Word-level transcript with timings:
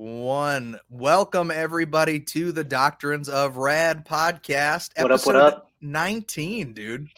one. 0.00 0.80
Welcome 0.88 1.50
everybody 1.50 2.20
to 2.20 2.52
the 2.52 2.64
Doctrines 2.64 3.28
of 3.28 3.58
Rad 3.58 4.06
podcast. 4.06 4.90
What 4.96 5.12
up? 5.12 5.26
What 5.26 5.36
up? 5.36 5.70
19, 5.82 6.72
dude. 6.72 7.08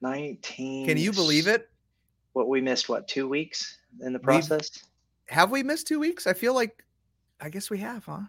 19. 0.00 0.88
Can 0.88 0.98
you 0.98 1.12
believe 1.12 1.46
it? 1.46 1.70
What 2.32 2.48
we 2.48 2.60
missed, 2.60 2.88
what, 2.88 3.06
two 3.06 3.28
weeks 3.28 3.78
in 4.00 4.12
the 4.12 4.18
process? 4.18 4.70
We've, 4.74 5.36
have 5.36 5.52
we 5.52 5.62
missed 5.62 5.86
two 5.86 6.00
weeks? 6.00 6.26
I 6.26 6.32
feel 6.32 6.52
like, 6.52 6.84
I 7.40 7.48
guess 7.48 7.70
we 7.70 7.78
have, 7.78 8.06
huh? 8.06 8.22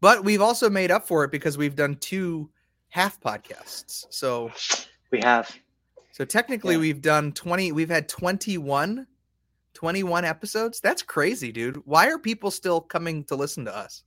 But 0.00 0.22
we've 0.22 0.40
also 0.40 0.70
made 0.70 0.92
up 0.92 1.08
for 1.08 1.24
it 1.24 1.32
because 1.32 1.58
we've 1.58 1.74
done 1.74 1.96
two 1.96 2.48
half 2.90 3.20
podcasts. 3.20 4.06
So 4.10 4.52
we 5.10 5.18
have. 5.24 5.52
So 6.12 6.24
technically, 6.24 6.74
yeah. 6.74 6.80
we've 6.80 7.02
done 7.02 7.32
20, 7.32 7.72
we've 7.72 7.90
had 7.90 8.08
21 8.08 9.04
21 9.78 10.24
episodes? 10.24 10.80
That's 10.80 11.02
crazy, 11.02 11.52
dude. 11.52 11.76
Why 11.84 12.08
are 12.08 12.18
people 12.18 12.50
still 12.50 12.80
coming 12.80 13.22
to 13.26 13.36
listen 13.36 13.64
to 13.66 13.76
us? 13.76 14.02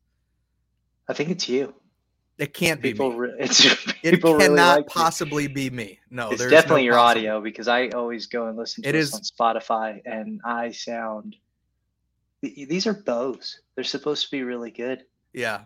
I 1.07 1.13
think 1.13 1.29
it's 1.29 1.47
you. 1.47 1.73
It 2.37 2.53
can't 2.53 2.81
people, 2.81 3.11
be 3.11 3.19
me. 3.19 3.27
It's, 3.39 3.63
it 4.03 4.21
cannot 4.21 4.37
really 4.37 4.49
like 4.49 4.87
possibly 4.87 5.47
be 5.47 5.69
me. 5.69 5.99
No, 6.09 6.29
it's 6.29 6.45
definitely 6.45 6.81
no 6.81 6.85
your 6.87 6.93
possible. 6.95 7.21
audio 7.21 7.41
because 7.41 7.69
I 7.69 7.87
always 7.89 8.25
go 8.25 8.47
and 8.47 8.57
listen 8.57 8.83
to 8.83 8.89
it 8.89 8.95
is, 8.95 9.13
on 9.13 9.21
Spotify 9.21 10.01
and 10.03 10.41
I 10.43 10.71
sound. 10.71 11.37
These 12.41 12.85
are 12.85 12.93
Bose. 12.93 13.61
They're 13.75 13.85
supposed 13.85 14.25
to 14.25 14.31
be 14.31 14.43
really 14.43 14.71
good. 14.71 15.05
Yeah. 15.31 15.61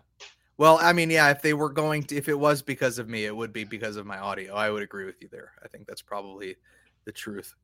Well, 0.56 0.78
I 0.80 0.92
mean, 0.92 1.10
yeah, 1.10 1.30
if 1.30 1.42
they 1.42 1.52
were 1.52 1.70
going 1.70 2.04
to, 2.04 2.16
if 2.16 2.28
it 2.28 2.38
was 2.38 2.62
because 2.62 3.00
of 3.00 3.08
me, 3.08 3.24
it 3.24 3.34
would 3.34 3.52
be 3.52 3.64
because 3.64 3.96
of 3.96 4.06
my 4.06 4.18
audio. 4.18 4.54
I 4.54 4.70
would 4.70 4.84
agree 4.84 5.04
with 5.04 5.20
you 5.20 5.28
there. 5.32 5.50
I 5.64 5.68
think 5.68 5.88
that's 5.88 6.02
probably 6.02 6.54
the 7.06 7.12
truth. 7.12 7.56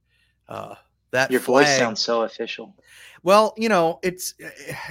Uh, 0.49 0.75
that 1.13 1.31
your 1.31 1.41
flag, 1.41 1.67
voice 1.67 1.79
sounds 1.79 2.01
so 2.01 2.23
official. 2.23 2.75
Well, 3.23 3.55
you 3.57 3.69
know, 3.69 4.01
it's 4.03 4.35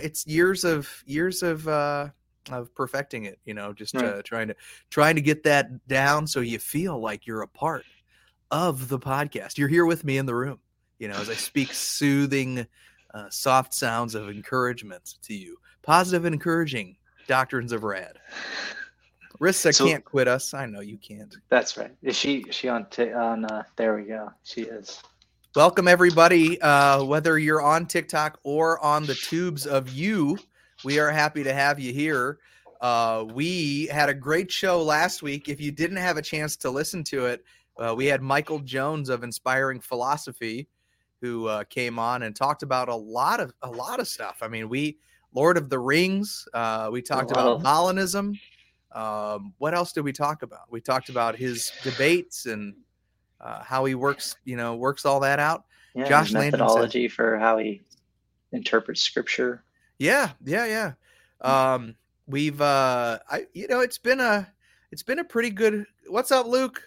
it's 0.02 0.26
years 0.26 0.64
of 0.64 0.90
years 1.06 1.44
of 1.44 1.68
uh 1.68 2.10
of 2.50 2.74
perfecting 2.74 3.26
it, 3.26 3.40
you 3.46 3.54
know, 3.54 3.74
just 3.74 3.94
right. 3.96 4.06
uh, 4.06 4.22
trying 4.24 4.48
to 4.48 4.56
trying 4.90 5.16
to 5.16 5.22
get 5.22 5.44
that 5.44 5.86
down 5.88 6.26
so 6.26 6.40
you 6.40 6.60
feel 6.60 7.00
like 7.00 7.28
you're 7.28 7.42
a 7.42 7.48
part 7.48 7.84
of 8.50 8.88
the 8.88 9.00
podcast. 9.00 9.58
You're 9.58 9.68
here 9.68 9.86
with 9.86 10.04
me 10.04 10.18
in 10.18 10.26
the 10.26 10.36
room, 10.36 10.60
you 11.00 11.08
know, 11.08 11.16
as 11.16 11.30
I 11.30 11.36
speak 11.36 11.74
soothing 11.74 12.66
uh, 13.14 13.30
soft 13.30 13.74
sounds 13.74 14.16
of 14.16 14.30
encouragement 14.30 15.16
to 15.24 15.34
you. 15.34 15.58
Positive 15.82 16.26
and 16.26 16.34
encouraging 16.34 16.96
doctrines 17.28 17.72
of 17.72 17.84
rad. 17.84 18.20
Rissa 19.40 19.74
so, 19.74 19.86
can't 19.86 20.06
quit 20.06 20.28
us. 20.28 20.54
I 20.54 20.66
know 20.68 20.82
you 20.82 20.98
can't. 20.98 21.36
That's 21.50 21.76
right. 21.76 21.92
Is 22.04 22.16
she? 22.16 22.40
Is 22.40 22.56
she 22.56 22.70
on? 22.70 22.86
T- 22.90 23.12
on. 23.12 23.46
Uh, 23.46 23.64
there 23.76 23.96
we 23.96 24.04
go. 24.04 24.32
She 24.44 24.62
is. 24.62 25.02
Welcome, 25.54 25.90
everybody. 25.90 26.62
Uh, 26.62 27.04
whether 27.04 27.38
you're 27.38 27.62
on 27.62 27.86
TikTok 27.86 28.40
or 28.44 28.80
on 28.80 29.06
the 29.06 29.16
tubes 29.16 29.68
of 29.68 29.90
you, 29.90 30.38
we 30.86 30.98
are 30.98 31.12
happy 31.12 31.44
to 31.44 31.54
have 31.54 31.78
you 31.78 31.92
here. 31.92 32.40
Uh, 32.80 33.26
we 33.34 33.88
had 33.88 34.08
a 34.08 34.14
great 34.14 34.50
show 34.50 34.82
last 34.82 35.22
week. 35.22 35.50
If 35.50 35.60
you 35.60 35.70
didn't 35.70 35.98
have 35.98 36.16
a 36.16 36.22
chance 36.22 36.56
to 36.56 36.70
listen 36.70 37.04
to 37.04 37.26
it, 37.26 37.44
uh, 37.78 37.94
we 37.94 38.06
had 38.06 38.22
Michael 38.22 38.60
Jones 38.60 39.10
of 39.10 39.26
Inspiring 39.26 39.82
Philosophy, 39.82 40.70
who 41.20 41.48
uh, 41.48 41.66
came 41.66 42.00
on 42.00 42.24
and 42.24 42.34
talked 42.34 42.64
about 42.64 42.88
a 42.88 42.96
lot 42.96 43.42
of 43.42 43.54
a 43.62 43.70
lot 43.70 44.00
of 44.00 44.08
stuff. 44.08 44.38
I 44.42 44.48
mean, 44.48 44.70
we 44.70 45.00
Lord 45.34 45.58
of 45.58 45.70
the 45.70 45.80
Rings. 45.80 46.48
Uh, 46.54 46.88
we 46.94 47.02
talked 47.02 47.36
wow. 47.36 47.56
about 47.56 47.62
Molinism. 47.62 48.40
Um, 48.94 49.54
what 49.58 49.74
else 49.74 49.92
did 49.92 50.06
we 50.06 50.14
talk 50.14 50.44
about? 50.44 50.72
We 50.72 50.80
talked 50.80 51.10
about 51.10 51.36
his 51.36 51.74
debates 51.84 52.46
and 52.46 52.74
uh, 53.42 53.64
how 53.64 53.86
he 53.86 53.96
works, 53.96 54.36
you 54.46 54.56
know, 54.56 54.76
works 54.76 55.06
all 55.06 55.20
that 55.22 55.40
out. 55.40 55.66
Yeah, 55.96 56.08
Josh 56.08 56.32
methodology 56.32 57.08
said, 57.08 57.16
for 57.16 57.38
how 57.38 57.58
he 57.58 57.82
interprets 58.52 59.02
scripture. 59.02 59.64
Yeah, 60.00 60.32
yeah, 60.46 60.66
yeah. 60.66 60.94
Um, 61.42 61.96
we've, 62.28 62.62
uh, 62.62 63.20
I, 63.30 63.46
you 63.54 63.68
know, 63.68 63.82
it's 63.82 63.98
been 63.98 64.20
a, 64.20 64.48
it's 64.92 65.04
been 65.04 65.20
a 65.20 65.24
pretty 65.24 65.50
good. 65.50 65.86
What's 66.08 66.32
up, 66.32 66.48
Luke? 66.48 66.82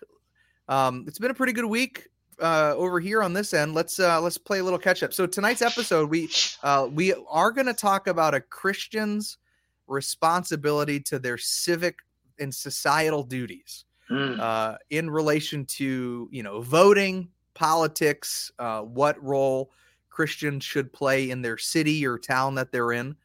Um, 0.69 1.05
it's 1.07 1.19
been 1.19 1.31
a 1.31 1.35
pretty 1.35 1.53
good 1.53 1.67
week 1.67 2.09
uh, 2.41 2.75
over 2.77 3.01
here 3.01 3.23
on 3.23 3.33
this 3.33 3.53
end. 3.53 3.75
Let's 3.75 3.99
uh, 3.99 4.21
let's 4.21 4.39
play 4.39 4.61
a 4.61 4.65
little 4.65 4.79
catch 4.79 5.03
up. 5.03 5.13
So 5.13 5.27
tonight's 5.27 5.63
episode, 5.63 6.09
we 6.09 6.31
uh, 6.63 6.89
we 6.91 7.15
are 7.29 7.51
going 7.51 7.67
to 7.67 7.75
talk 7.75 8.07
about 8.07 8.35
a 8.35 8.41
Christian's 8.41 9.39
responsibility 9.87 11.01
to 11.01 11.19
their 11.19 11.37
civic 11.37 11.99
and 12.39 12.55
societal 12.55 13.23
duties 13.23 13.85
mm. 14.11 14.39
uh, 14.39 14.79
in 14.91 15.11
relation 15.11 15.65
to 15.67 16.29
you 16.31 16.43
know 16.43 16.61
voting, 16.61 17.29
politics, 17.55 18.51
uh, 18.59 18.81
what 18.81 19.23
role 19.23 19.71
Christians 20.11 20.65
should 20.65 20.93
play 20.93 21.31
in 21.31 21.43
their 21.43 21.59
city 21.59 22.07
or 22.07 22.19
town 22.19 22.55
that 22.55 22.71
they're 22.71 22.93
in. 22.93 23.17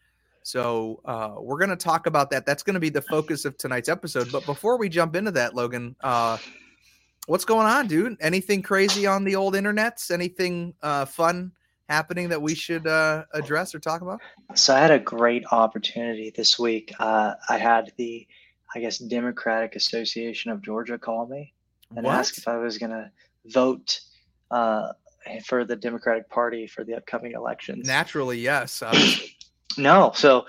So 0.44 1.02
uh, 1.06 1.36
we're 1.38 1.60
going 1.60 1.70
to 1.70 1.76
talk 1.76 2.08
about 2.08 2.32
that. 2.32 2.46
That's 2.46 2.64
going 2.64 2.74
to 2.74 2.80
be 2.80 2.90
the 2.90 3.04
focus 3.04 3.46
of 3.46 3.58
tonight's 3.58 3.90
episode. 3.90 4.32
But 4.32 4.46
before 4.46 4.78
we 4.78 4.90
jump 4.90 5.16
into 5.16 5.32
that, 5.32 5.54
Logan, 5.54 5.96
uh, 6.02 6.38
what's 7.28 7.46
going 7.46 7.68
on, 7.68 7.88
dude? 7.88 8.18
Anything 8.20 8.64
crazy 8.64 9.06
on 9.06 9.24
the 9.24 9.36
old 9.36 9.54
internets? 9.54 10.10
Anything 10.10 10.74
uh, 10.82 11.06
fun 11.06 11.52
happening 11.88 12.30
that 12.30 12.42
we 12.42 12.56
should 12.56 12.88
uh, 12.88 13.26
address 13.34 13.76
or 13.76 13.80
talk 13.80 14.02
about? 14.02 14.20
So 14.56 14.76
I 14.76 14.80
had 14.80 14.92
a 14.92 15.00
great 15.00 15.44
opportunity 15.52 16.32
this 16.36 16.58
week. 16.58 16.94
Uh, 17.00 17.36
I 17.50 17.58
had 17.58 17.92
the 17.98 18.28
I 18.76 18.80
guess 18.80 18.98
Democratic 18.98 19.76
Association 19.76 20.52
of 20.52 20.62
Georgia 20.62 20.98
called 20.98 21.30
me 21.30 21.54
and 21.96 22.06
what? 22.06 22.16
asked 22.16 22.38
if 22.38 22.48
I 22.48 22.58
was 22.58 22.78
going 22.78 22.92
to 22.92 23.12
vote 23.46 24.00
uh, 24.52 24.90
for 25.46 25.66
the 25.66 25.76
Democratic 25.76 26.30
Party 26.30 26.68
for 26.68 26.84
the 26.84 26.96
upcoming 26.96 27.34
elections. 27.34 27.88
Naturally, 27.88 28.40
yes. 28.40 28.82
no, 29.78 30.12
so 30.16 30.46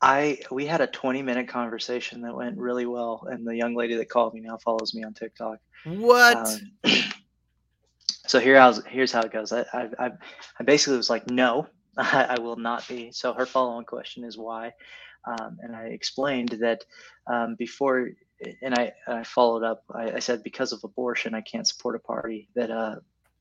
I 0.00 0.38
we 0.50 0.66
had 0.66 0.80
a 0.80 0.86
20 0.86 1.22
minute 1.22 1.48
conversation 1.48 2.22
that 2.22 2.34
went 2.34 2.58
really 2.58 2.86
well, 2.86 3.26
and 3.30 3.46
the 3.46 3.56
young 3.56 3.74
lady 3.74 3.96
that 3.96 4.08
called 4.08 4.34
me 4.34 4.40
now 4.40 4.58
follows 4.58 4.94
me 4.94 5.04
on 5.04 5.14
TikTok. 5.14 5.58
What? 5.84 6.36
Um, 6.84 6.92
so 8.26 8.40
here 8.40 8.58
I 8.58 8.66
was, 8.66 8.82
here's 8.86 9.12
how 9.12 9.20
it 9.20 9.32
goes. 9.32 9.52
I, 9.52 9.64
I 9.72 10.10
I 10.58 10.64
basically 10.64 10.96
was 10.96 11.10
like, 11.10 11.30
no, 11.30 11.68
I, 11.96 12.36
I 12.36 12.40
will 12.40 12.56
not 12.56 12.86
be. 12.88 13.12
So 13.12 13.32
her 13.32 13.46
follow 13.46 13.72
on 13.72 13.84
question 13.84 14.24
is 14.24 14.36
why. 14.36 14.72
Um, 15.26 15.58
and 15.62 15.74
I 15.74 15.84
explained 15.84 16.50
that 16.60 16.84
um, 17.26 17.54
before, 17.54 18.10
and 18.62 18.74
I, 18.74 18.92
I 19.06 19.24
followed 19.24 19.62
up. 19.62 19.84
I, 19.90 20.12
I, 20.12 20.18
said 20.18 20.42
because 20.42 20.72
of 20.72 20.84
abortion, 20.84 21.34
I 21.34 21.40
can't 21.40 21.66
support 21.66 21.96
a 21.96 21.98
party 21.98 22.48
that 22.54 22.70
uh, 22.70 22.96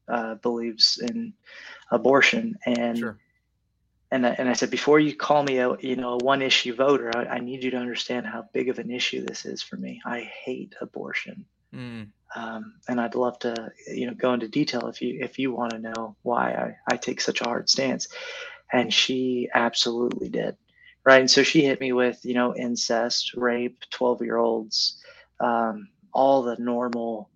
uh, 0.07 0.35
believes 0.35 0.99
in 1.01 1.33
abortion. 1.91 2.57
And 2.66 2.97
sure. 2.97 3.17
and 4.11 4.25
I, 4.25 4.29
and 4.38 4.47
I 4.47 4.53
said 4.53 4.69
before 4.69 4.99
you 4.99 5.16
call 5.16 5.43
me 5.43 5.57
a 5.57 5.75
you 5.79 5.95
know 5.95 6.13
a 6.13 6.23
one 6.23 6.41
issue 6.41 6.73
voter, 6.73 7.11
I, 7.16 7.35
I, 7.35 7.39
need 7.39 7.63
you 7.63 7.72
to 7.72 7.77
understand 7.77 8.25
how 8.25 8.45
big 8.53 8.69
of 8.69 8.79
an 8.79 8.91
issue 8.91 9.25
this 9.25 9.45
is 9.45 9.61
for 9.61 9.75
me. 9.75 10.01
I 10.05 10.22
hate 10.22 10.75
abortion. 10.79 11.45
Mm. 11.73 12.07
Um, 12.35 12.75
and 12.88 12.99
I'd 12.99 13.16
love 13.16 13.38
to, 13.39 13.72
you 13.88 14.07
know, 14.07 14.13
go 14.13 14.33
into 14.33 14.47
detail 14.47 14.88
if 14.88 15.01
you 15.01 15.19
if 15.22 15.38
you 15.38 15.51
want 15.51 15.72
to 15.73 15.79
know 15.79 16.16
why 16.23 16.51
I, 16.51 16.93
I 16.93 16.97
take 16.97 17.22
such 17.22 17.41
a 17.41 17.45
hard 17.45 17.69
stance. 17.69 18.07
And 18.72 18.91
she 18.91 19.49
absolutely 19.53 20.29
did 20.29 20.57
right? 21.06 21.19
And 21.19 21.31
so 21.31 21.44
she 21.44 21.64
hit 21.66 21.80
me 21.80 21.91
with, 21.91 22.24
you 22.24 22.34
know, 22.34 22.56
incest, 22.56 23.34
rape, 23.36 23.84
12 23.91 24.22
year 24.22 24.38
olds, 24.38 25.02
um, 25.40 25.90
all 26.14 26.44
the 26.44 26.56
normal 26.58 27.30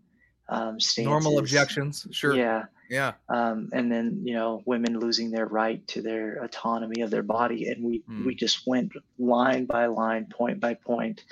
um, 0.50 0.80
stances. 0.80 1.10
Normal 1.10 1.40
objections, 1.40 2.08
sure. 2.12 2.36
Yeah. 2.36 2.66
Yeah. 2.90 3.14
Um, 3.28 3.70
and 3.74 3.92
then, 3.92 4.22
you 4.24 4.34
know, 4.34 4.62
women 4.66 4.98
losing 4.98 5.30
their 5.30 5.46
right 5.46 5.86
to 5.90 6.02
their 6.02 6.42
autonomy 6.42 7.02
of 7.02 7.12
their 7.12 7.24
body. 7.24 7.68
And 7.68 7.84
we, 7.84 8.04
mm. 8.10 8.26
we 8.26 8.34
just 8.34 8.66
went 8.66 8.94
line 9.20 9.66
by 9.66 9.88
line, 9.88 10.28
point 10.28 10.62
by 10.62 10.76
point. 10.76 11.26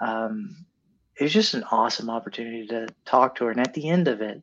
Um, 0.00 0.64
it 1.18 1.24
was 1.24 1.32
just 1.32 1.52
an 1.52 1.64
awesome 1.70 2.08
opportunity 2.08 2.66
to 2.68 2.88
talk 3.04 3.34
to 3.36 3.44
her. 3.44 3.50
And 3.50 3.60
at 3.60 3.74
the 3.74 3.90
end 3.90 4.08
of 4.08 4.22
it, 4.22 4.42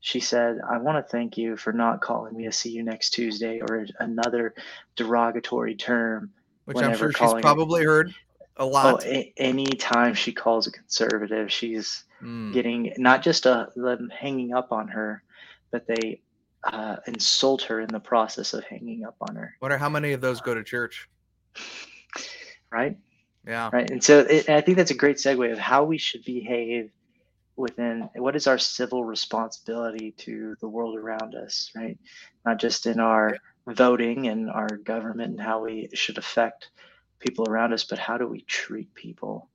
she 0.00 0.18
said, 0.20 0.58
I 0.68 0.78
want 0.78 1.04
to 1.04 1.10
thank 1.10 1.36
you 1.36 1.56
for 1.56 1.72
not 1.72 2.00
calling 2.00 2.36
me 2.36 2.46
a 2.46 2.52
see 2.52 2.70
you 2.70 2.82
next 2.82 3.10
Tuesday 3.10 3.60
or 3.60 3.86
another 3.98 4.54
derogatory 4.96 5.76
term 5.76 6.32
which 6.66 6.78
I'm 6.78 6.96
sure 6.96 7.12
she's 7.12 7.32
probably 7.40 7.84
heard 7.84 8.14
a 8.56 8.62
oh, 8.62 8.68
lot. 8.68 9.04
Oh, 9.04 9.08
a- 9.08 9.32
anytime 9.36 10.14
she 10.14 10.32
calls 10.32 10.66
a 10.66 10.72
conservative, 10.72 11.50
she's 11.50 12.04
mm. 12.22 12.52
getting 12.52 12.92
not 12.98 13.22
just 13.22 13.46
a, 13.46 13.50
uh, 13.50 13.66
them 13.76 14.10
hanging 14.10 14.52
up 14.52 14.72
on 14.72 14.88
her, 14.88 15.22
but 15.70 15.86
they 15.86 16.20
uh, 16.64 16.96
insult 17.06 17.62
her 17.62 17.80
in 17.80 17.88
the 17.88 18.00
process 18.00 18.52
of 18.52 18.64
hanging 18.64 19.04
up 19.04 19.16
on 19.20 19.36
her. 19.36 19.54
Wonder 19.60 19.78
how 19.78 19.88
many 19.88 20.12
of 20.12 20.20
those 20.20 20.40
go 20.40 20.54
to 20.54 20.64
church, 20.64 21.08
right? 22.70 22.96
Yeah, 23.46 23.70
right. 23.72 23.88
And 23.88 24.02
so 24.02 24.20
it, 24.20 24.48
and 24.48 24.56
I 24.56 24.60
think 24.60 24.76
that's 24.76 24.90
a 24.90 24.94
great 24.94 25.16
segue 25.16 25.52
of 25.52 25.58
how 25.58 25.84
we 25.84 25.98
should 25.98 26.24
behave 26.24 26.90
within 27.54 28.08
what 28.16 28.36
is 28.36 28.46
our 28.46 28.58
civil 28.58 29.04
responsibility 29.04 30.10
to 30.18 30.56
the 30.60 30.68
world 30.68 30.96
around 30.96 31.34
us, 31.34 31.70
right? 31.74 31.98
Not 32.44 32.58
just 32.58 32.86
in 32.86 33.00
our 33.00 33.38
voting 33.66 34.28
and 34.28 34.50
our 34.50 34.68
government 34.68 35.32
and 35.32 35.40
how 35.40 35.62
we 35.62 35.88
should 35.94 36.18
affect 36.18 36.70
people 37.18 37.48
around 37.48 37.72
us, 37.72 37.84
but 37.84 37.98
how 37.98 38.18
do 38.18 38.26
we 38.26 38.42
treat 38.42 38.94
people? 38.94 39.48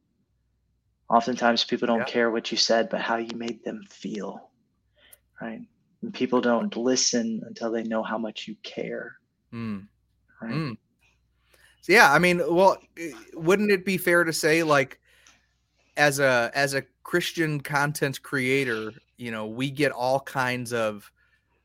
Oftentimes, 1.09 1.63
people 1.63 1.87
don't 1.87 1.99
yeah. 1.99 2.05
care 2.05 2.31
what 2.31 2.51
you 2.51 2.57
said, 2.57 2.89
but 2.89 3.01
how 3.01 3.17
you 3.17 3.35
made 3.35 3.63
them 3.63 3.83
feel, 3.89 4.49
right? 5.41 5.61
And 6.01 6.13
people 6.13 6.41
don't 6.41 6.75
listen 6.75 7.41
until 7.45 7.71
they 7.71 7.83
know 7.83 8.01
how 8.01 8.17
much 8.17 8.47
you 8.47 8.55
care, 8.63 9.17
mm. 9.53 9.85
right? 10.41 10.53
Mm. 10.53 10.77
So 11.81 11.93
yeah, 11.93 12.13
I 12.13 12.19
mean, 12.19 12.41
well, 12.47 12.77
wouldn't 13.33 13.71
it 13.71 13.85
be 13.85 13.97
fair 13.97 14.23
to 14.23 14.31
say 14.31 14.63
like 14.63 14.99
as 15.97 16.19
a 16.19 16.51
as 16.53 16.73
a 16.73 16.83
Christian 17.03 17.59
content 17.59 18.21
creator, 18.21 18.93
you 19.17 19.31
know, 19.31 19.47
we 19.47 19.69
get 19.69 19.91
all 19.91 20.19
kinds 20.21 20.73
of 20.73 21.11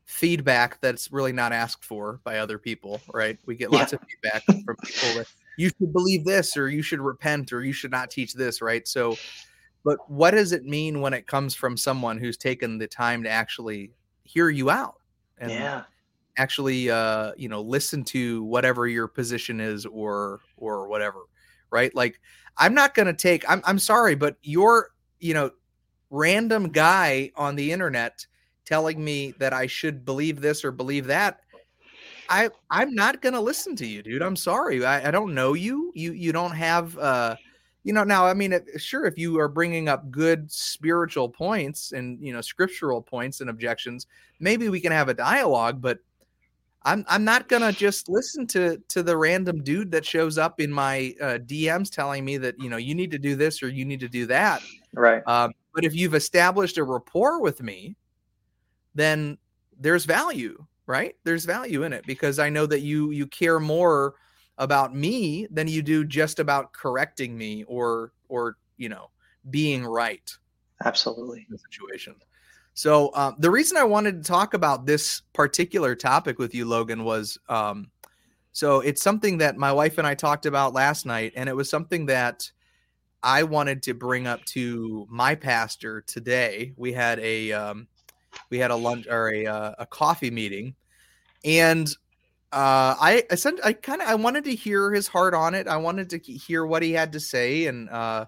feedback 0.07 0.79
that's 0.79 1.11
really 1.11 1.33
not 1.33 1.51
asked 1.51 1.83
for 1.83 2.19
by 2.23 2.39
other 2.39 2.57
people, 2.57 3.01
right? 3.13 3.37
We 3.45 3.55
get 3.55 3.71
lots 3.71 3.91
yeah. 3.91 3.99
of 4.01 4.07
feedback 4.07 4.43
from 4.43 4.75
people 4.77 5.17
that 5.17 5.27
you 5.57 5.69
should 5.69 5.93
believe 5.93 6.23
this 6.23 6.55
or 6.55 6.69
you 6.69 6.81
should 6.81 7.01
repent 7.01 7.51
or 7.51 7.63
you 7.63 7.73
should 7.73 7.91
not 7.91 8.09
teach 8.09 8.33
this, 8.33 8.61
right? 8.61 8.87
So 8.87 9.17
but 9.83 10.09
what 10.09 10.31
does 10.31 10.51
it 10.51 10.65
mean 10.65 11.01
when 11.01 11.13
it 11.13 11.27
comes 11.27 11.55
from 11.55 11.77
someone 11.77 12.17
who's 12.17 12.35
taken 12.35 12.77
the 12.77 12.87
time 12.87 13.23
to 13.23 13.29
actually 13.29 13.91
hear 14.23 14.49
you 14.49 14.69
out 14.69 14.95
and 15.37 15.51
yeah. 15.51 15.83
actually 16.37 16.89
uh 16.89 17.31
you 17.37 17.47
know 17.47 17.61
listen 17.61 18.03
to 18.03 18.43
whatever 18.43 18.87
your 18.87 19.07
position 19.07 19.59
is 19.59 19.85
or 19.85 20.39
or 20.55 20.87
whatever, 20.87 21.19
right? 21.69 21.93
Like 21.93 22.19
I'm 22.57 22.73
not 22.73 22.95
going 22.95 23.07
to 23.07 23.13
take 23.13 23.49
I'm 23.49 23.61
I'm 23.65 23.79
sorry, 23.79 24.15
but 24.15 24.37
your, 24.41 24.91
you 25.19 25.33
know, 25.33 25.51
random 26.09 26.69
guy 26.69 27.31
on 27.35 27.57
the 27.57 27.73
internet 27.73 28.25
telling 28.67 29.03
me 29.03 29.33
that 29.39 29.53
I 29.53 29.65
should 29.65 30.05
believe 30.05 30.41
this 30.41 30.63
or 30.63 30.71
believe 30.71 31.07
that, 31.07 31.39
I 32.29 32.49
I'm 32.69 32.93
not 32.93 33.21
gonna 33.21 33.41
listen 33.41 33.75
to 33.77 33.87
you, 33.87 34.03
dude. 34.03 34.21
I'm 34.21 34.35
sorry. 34.35 34.85
I, 34.85 35.07
I 35.07 35.11
don't 35.11 35.33
know 35.33 35.53
you. 35.53 35.91
You 35.95 36.11
you 36.11 36.31
don't 36.31 36.51
have 36.51 36.97
uh 36.97 37.35
you 37.87 37.93
know 37.93 38.03
now 38.03 38.25
i 38.25 38.33
mean 38.33 38.53
sure 38.75 39.05
if 39.05 39.17
you 39.17 39.39
are 39.39 39.47
bringing 39.47 39.87
up 39.87 40.11
good 40.11 40.51
spiritual 40.51 41.29
points 41.29 41.93
and 41.93 42.19
you 42.21 42.33
know 42.33 42.41
scriptural 42.41 43.01
points 43.01 43.39
and 43.39 43.49
objections 43.49 44.07
maybe 44.41 44.67
we 44.67 44.81
can 44.81 44.91
have 44.91 45.07
a 45.07 45.13
dialogue 45.13 45.81
but 45.81 45.99
i'm 46.83 47.05
i'm 47.07 47.23
not 47.23 47.47
gonna 47.47 47.71
just 47.71 48.09
listen 48.09 48.45
to 48.45 48.77
to 48.89 49.01
the 49.01 49.15
random 49.15 49.63
dude 49.63 49.89
that 49.89 50.05
shows 50.05 50.37
up 50.37 50.59
in 50.59 50.69
my 50.69 51.15
uh, 51.21 51.37
dms 51.37 51.89
telling 51.89 52.25
me 52.25 52.35
that 52.35 52.59
you 52.59 52.69
know 52.69 52.75
you 52.75 52.93
need 52.93 53.09
to 53.09 53.17
do 53.17 53.37
this 53.37 53.63
or 53.63 53.69
you 53.69 53.85
need 53.85 54.01
to 54.01 54.09
do 54.09 54.25
that 54.25 54.61
right 54.93 55.25
um, 55.25 55.53
but 55.73 55.85
if 55.85 55.95
you've 55.95 56.13
established 56.13 56.77
a 56.77 56.83
rapport 56.83 57.41
with 57.41 57.63
me 57.63 57.95
then 58.97 59.37
there's 59.79 60.05
value, 60.05 60.65
right? 60.87 61.15
There's 61.23 61.45
value 61.45 61.83
in 61.83 61.93
it 61.93 62.05
because 62.05 62.39
I 62.39 62.49
know 62.49 62.65
that 62.65 62.81
you 62.81 63.11
you 63.11 63.27
care 63.27 63.59
more 63.59 64.15
about 64.57 64.95
me 64.95 65.47
than 65.51 65.67
you 65.67 65.81
do 65.83 66.03
just 66.03 66.39
about 66.39 66.73
correcting 66.73 67.37
me 67.37 67.63
or 67.65 68.11
or 68.27 68.57
you 68.77 68.89
know 68.89 69.09
being 69.49 69.85
right. 69.85 70.35
Absolutely. 70.83 71.47
the 71.49 71.57
situation. 71.57 72.15
So 72.73 73.11
um, 73.15 73.35
the 73.39 73.49
reason 73.49 73.77
I 73.77 73.83
wanted 73.83 74.23
to 74.23 74.27
talk 74.27 74.53
about 74.53 74.85
this 74.85 75.21
particular 75.33 75.95
topic 75.95 76.37
with 76.37 76.53
you, 76.53 76.65
Logan, 76.65 77.03
was 77.03 77.37
um, 77.49 77.89
so 78.51 78.81
it's 78.81 79.01
something 79.01 79.39
that 79.39 79.57
my 79.57 79.71
wife 79.71 79.97
and 79.97 80.05
I 80.05 80.13
talked 80.13 80.45
about 80.45 80.73
last 80.73 81.05
night, 81.05 81.33
and 81.35 81.49
it 81.49 81.55
was 81.55 81.69
something 81.69 82.07
that 82.07 82.51
I 83.23 83.43
wanted 83.43 83.83
to 83.83 83.93
bring 83.93 84.27
up 84.27 84.43
to 84.45 85.07
my 85.09 85.33
pastor 85.33 86.01
today. 86.01 86.73
We 86.77 86.93
had 86.93 87.19
a 87.19 87.51
um, 87.51 87.87
we 88.49 88.59
had 88.59 88.71
a 88.71 88.75
lunch 88.75 89.07
or 89.07 89.33
a 89.33 89.45
uh, 89.45 89.75
a 89.79 89.85
coffee 89.85 90.31
meeting, 90.31 90.75
and 91.43 91.87
uh, 92.51 92.95
I 92.99 93.23
I 93.29 93.35
sent 93.35 93.59
I 93.63 93.73
kind 93.73 94.01
of 94.01 94.07
I 94.07 94.15
wanted 94.15 94.45
to 94.45 94.55
hear 94.55 94.91
his 94.91 95.07
heart 95.07 95.33
on 95.33 95.53
it. 95.53 95.67
I 95.67 95.77
wanted 95.77 96.09
to 96.11 96.17
hear 96.19 96.65
what 96.65 96.81
he 96.81 96.91
had 96.91 97.11
to 97.13 97.19
say, 97.19 97.65
and 97.67 97.89
uh, 97.89 98.25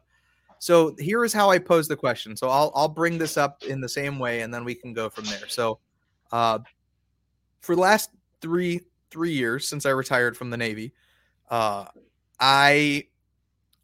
so 0.59 0.95
here 0.99 1.23
is 1.23 1.31
how 1.33 1.49
I 1.49 1.57
pose 1.57 1.87
the 1.87 1.95
question. 1.95 2.35
So 2.35 2.49
I'll 2.49 2.71
I'll 2.75 2.89
bring 2.89 3.17
this 3.17 3.37
up 3.37 3.63
in 3.63 3.81
the 3.81 3.89
same 3.89 4.19
way, 4.19 4.41
and 4.41 4.53
then 4.53 4.65
we 4.65 4.75
can 4.75 4.93
go 4.93 5.09
from 5.09 5.25
there. 5.25 5.47
So, 5.47 5.79
uh, 6.31 6.59
for 7.61 7.75
the 7.75 7.81
last 7.81 8.11
three 8.41 8.81
three 9.09 9.31
years 9.31 9.67
since 9.67 9.85
I 9.85 9.91
retired 9.91 10.37
from 10.37 10.49
the 10.49 10.57
Navy, 10.57 10.93
uh, 11.49 11.85
I 12.39 13.07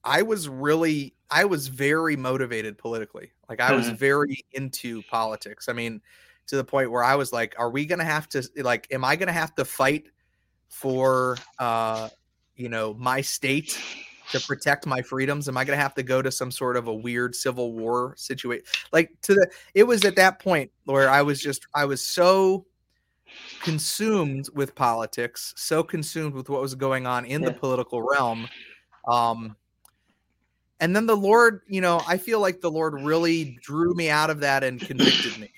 I 0.04 0.22
was 0.22 0.48
really 0.48 1.15
I 1.30 1.46
was 1.46 1.68
very 1.68 2.16
motivated 2.16 2.78
politically. 2.78 3.32
Like 3.50 3.60
I 3.60 3.74
was 3.74 3.88
mm-hmm. 3.88 3.96
very 3.96 4.46
into 4.52 5.02
politics. 5.04 5.68
I 5.68 5.74
mean, 5.74 6.02
to 6.48 6.56
the 6.56 6.64
point 6.64 6.92
where 6.92 7.04
I 7.04 7.16
was 7.16 7.34
like, 7.34 7.56
are 7.58 7.70
we 7.70 7.86
going 7.86 8.00
to 8.00 8.06
have 8.06 8.30
to 8.30 8.48
like 8.58 8.88
am 8.92 9.04
I 9.04 9.16
going 9.16 9.28
to 9.28 9.34
have 9.34 9.56
to 9.56 9.66
fight 9.66 10.06
for 10.70 11.38
uh 11.60 12.10
you 12.56 12.70
know, 12.70 12.94
my 12.94 13.20
state 13.20 13.78
to 14.32 14.40
protect 14.40 14.86
my 14.86 15.02
freedoms? 15.02 15.50
Am 15.50 15.58
I 15.58 15.66
going 15.66 15.78
to 15.78 15.82
have 15.82 15.94
to 15.96 16.04
go 16.04 16.22
to 16.22 16.32
some 16.32 16.52
sort 16.52 16.78
of 16.78 16.88
a 16.88 16.94
weird 16.94 17.36
civil 17.36 17.74
war 17.74 18.14
situation? 18.18 18.66
Like 18.92 19.12
to 19.24 19.34
the 19.34 19.50
it 19.74 19.84
was 19.84 20.06
at 20.06 20.16
that 20.16 20.40
point 20.40 20.72
where 20.86 21.10
I 21.10 21.22
was 21.22 21.42
just 21.42 21.68
I 21.74 21.86
was 21.86 22.02
so 22.02 22.66
consumed 23.62 24.50
with 24.54 24.76
politics, 24.76 25.54
so 25.58 25.84
consumed 25.84 26.34
with 26.34 26.50
what 26.50 26.62
was 26.62 26.76
going 26.76 27.08
on 27.08 27.26
in 27.26 27.42
yeah. 27.42 27.50
the 27.50 27.54
political 27.54 28.02
realm 28.02 28.48
um 29.08 29.56
and 30.80 30.96
then 30.96 31.06
the 31.06 31.16
lord 31.16 31.62
you 31.68 31.82
know 31.82 32.02
i 32.08 32.18
feel 32.18 32.40
like 32.40 32.62
the 32.62 32.72
lord 32.72 32.94
really 33.02 33.58
drew 33.62 33.94
me 33.94 34.10
out 34.10 34.30
of 34.30 34.40
that 34.40 34.64
and 34.64 34.80
convicted 34.82 35.38
me 35.38 35.52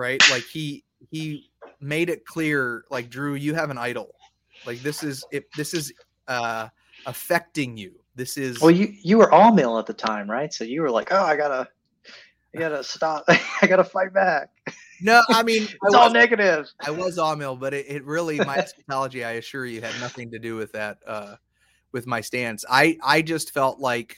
right? 0.00 0.20
Like 0.30 0.44
he 0.44 0.82
he 1.10 1.50
made 1.80 2.08
it 2.10 2.24
clear 2.24 2.84
like 2.90 3.10
drew 3.10 3.34
you 3.34 3.54
have 3.54 3.70
an 3.70 3.78
idol. 3.78 4.14
Like 4.66 4.80
this 4.80 5.02
is 5.04 5.24
it 5.30 5.44
this 5.56 5.74
is 5.74 5.92
uh 6.26 6.68
affecting 7.06 7.76
you. 7.76 7.92
This 8.16 8.36
is 8.36 8.60
well 8.60 8.70
you 8.70 8.92
you 9.02 9.18
were 9.18 9.28
amill 9.32 9.78
at 9.78 9.86
the 9.86 9.94
time 9.94 10.28
right? 10.28 10.52
So 10.52 10.64
you 10.64 10.82
were 10.82 10.90
like 10.90 11.12
oh 11.12 11.22
i 11.22 11.36
gotta 11.36 11.68
I 12.54 12.58
gotta 12.58 12.82
stop. 12.82 13.24
I 13.28 13.66
gotta 13.68 13.84
fight 13.84 14.12
back. 14.12 14.48
No 15.00 15.22
i 15.28 15.42
mean 15.42 15.62
it's 15.64 15.74
I 15.74 15.86
was, 15.86 15.94
all 15.94 16.10
negative. 16.10 16.68
I 16.84 16.90
was 16.90 17.18
amill 17.18 17.56
but 17.56 17.74
it, 17.74 17.86
it 17.88 18.04
really 18.04 18.38
my 18.38 18.56
eschatology 18.56 19.24
i 19.24 19.32
assure 19.32 19.66
you 19.66 19.80
had 19.80 19.98
nothing 20.00 20.30
to 20.32 20.38
do 20.38 20.56
with 20.56 20.72
that 20.72 20.98
uh 21.06 21.36
with 21.92 22.06
my 22.06 22.20
stance. 22.20 22.64
I 22.68 22.96
i 23.02 23.20
just 23.20 23.52
felt 23.52 23.80
like 23.80 24.16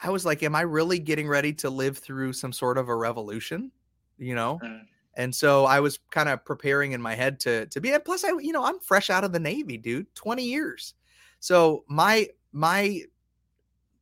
I 0.00 0.10
was 0.10 0.24
like, 0.24 0.42
am 0.42 0.54
I 0.54 0.62
really 0.62 0.98
getting 0.98 1.28
ready 1.28 1.52
to 1.54 1.70
live 1.70 1.98
through 1.98 2.32
some 2.32 2.52
sort 2.52 2.78
of 2.78 2.88
a 2.88 2.96
revolution? 2.96 3.70
You 4.18 4.34
know? 4.34 4.58
Mm. 4.62 4.82
And 5.16 5.34
so 5.34 5.64
I 5.64 5.80
was 5.80 5.98
kind 6.10 6.28
of 6.28 6.44
preparing 6.44 6.92
in 6.92 7.00
my 7.00 7.14
head 7.14 7.40
to 7.40 7.66
to 7.66 7.80
be 7.80 7.92
and 7.92 8.04
plus 8.04 8.24
I 8.24 8.30
you 8.40 8.52
know, 8.52 8.64
I'm 8.64 8.80
fresh 8.80 9.10
out 9.10 9.24
of 9.24 9.32
the 9.32 9.38
Navy, 9.38 9.76
dude. 9.76 10.12
20 10.14 10.44
years. 10.44 10.94
So 11.40 11.84
my 11.88 12.28
my 12.52 13.02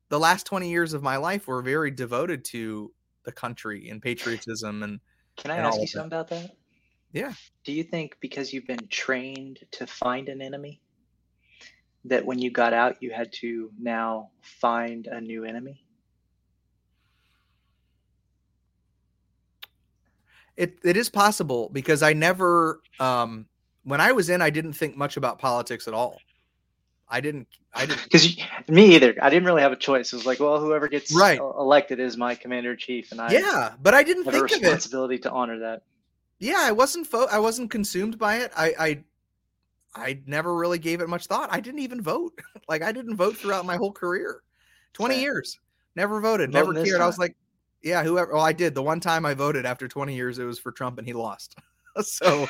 the 0.09 0.19
last 0.19 0.45
20 0.45 0.69
years 0.69 0.93
of 0.93 1.03
my 1.03 1.17
life 1.17 1.47
were 1.47 1.61
very 1.61 1.91
devoted 1.91 2.45
to 2.45 2.91
the 3.23 3.31
country 3.31 3.89
and 3.89 4.01
patriotism 4.01 4.83
and 4.83 4.99
Can 5.37 5.51
I 5.51 5.57
and 5.57 5.67
ask 5.67 5.79
you 5.79 5.87
something 5.87 6.07
about 6.07 6.29
that? 6.29 6.55
Yeah. 7.11 7.33
Do 7.63 7.71
you 7.71 7.83
think 7.83 8.17
because 8.19 8.51
you've 8.51 8.67
been 8.67 8.87
trained 8.89 9.59
to 9.71 9.85
find 9.85 10.29
an 10.29 10.41
enemy 10.41 10.81
that 12.05 12.25
when 12.25 12.39
you 12.39 12.51
got 12.51 12.73
out 12.73 13.01
you 13.01 13.11
had 13.11 13.31
to 13.33 13.71
now 13.79 14.29
find 14.41 15.07
a 15.07 15.21
new 15.21 15.45
enemy? 15.45 15.83
It 20.55 20.77
it 20.83 20.97
is 20.97 21.09
possible 21.09 21.69
because 21.71 22.03
I 22.03 22.13
never 22.13 22.81
um 22.99 23.47
when 23.83 24.01
I 24.01 24.11
was 24.11 24.29
in 24.29 24.41
I 24.41 24.49
didn't 24.49 24.73
think 24.73 24.95
much 24.95 25.17
about 25.17 25.39
politics 25.39 25.87
at 25.87 25.93
all. 25.93 26.19
I 27.09 27.21
didn't 27.21 27.47
I 27.73 27.85
didn't 27.85 28.03
because 28.05 28.37
me 28.67 28.95
either. 28.95 29.15
I 29.21 29.29
didn't 29.29 29.45
really 29.45 29.61
have 29.61 29.71
a 29.71 29.77
choice. 29.77 30.13
It 30.13 30.15
was 30.17 30.25
like, 30.25 30.39
well, 30.39 30.59
whoever 30.59 30.87
gets 30.87 31.13
right. 31.13 31.39
elected 31.39 31.99
is 31.99 32.17
my 32.17 32.35
commander 32.35 32.71
in 32.71 32.77
chief, 32.77 33.11
and 33.11 33.19
I 33.19 33.31
yeah, 33.31 33.73
but 33.81 33.93
I 33.93 34.03
didn't 34.03 34.25
have 34.25 34.33
think 34.33 34.51
a 34.51 34.55
responsibility 34.55 35.17
to 35.19 35.31
honor 35.31 35.59
that. 35.59 35.83
Yeah, 36.39 36.59
I 36.59 36.71
wasn't 36.71 37.07
fo- 37.07 37.27
I 37.31 37.39
wasn't 37.39 37.71
consumed 37.71 38.17
by 38.17 38.37
it. 38.37 38.51
I 38.55 38.73
I 38.79 39.03
I 39.95 40.19
never 40.25 40.55
really 40.55 40.79
gave 40.79 41.01
it 41.01 41.09
much 41.09 41.27
thought. 41.27 41.49
I 41.51 41.59
didn't 41.59 41.81
even 41.81 42.01
vote. 42.01 42.33
like 42.67 42.81
I 42.81 42.91
didn't 42.91 43.15
vote 43.15 43.37
throughout 43.37 43.65
my 43.65 43.75
whole 43.77 43.91
career. 43.91 44.41
20 44.93 45.15
Same. 45.15 45.21
years. 45.21 45.59
Never 45.95 46.19
voted, 46.19 46.51
never 46.51 46.73
cared. 46.73 47.01
I 47.01 47.05
was 47.05 47.19
like, 47.19 47.35
yeah, 47.83 48.03
whoever. 48.03 48.33
Well, 48.33 48.41
I 48.41 48.53
did. 48.53 48.73
The 48.73 48.81
one 48.81 48.99
time 48.99 49.25
I 49.25 49.33
voted 49.33 49.65
after 49.65 49.87
20 49.87 50.15
years, 50.15 50.39
it 50.39 50.45
was 50.45 50.57
for 50.57 50.71
Trump, 50.71 50.97
and 50.97 51.05
he 51.05 51.13
lost. 51.13 51.55
so, 52.01 52.47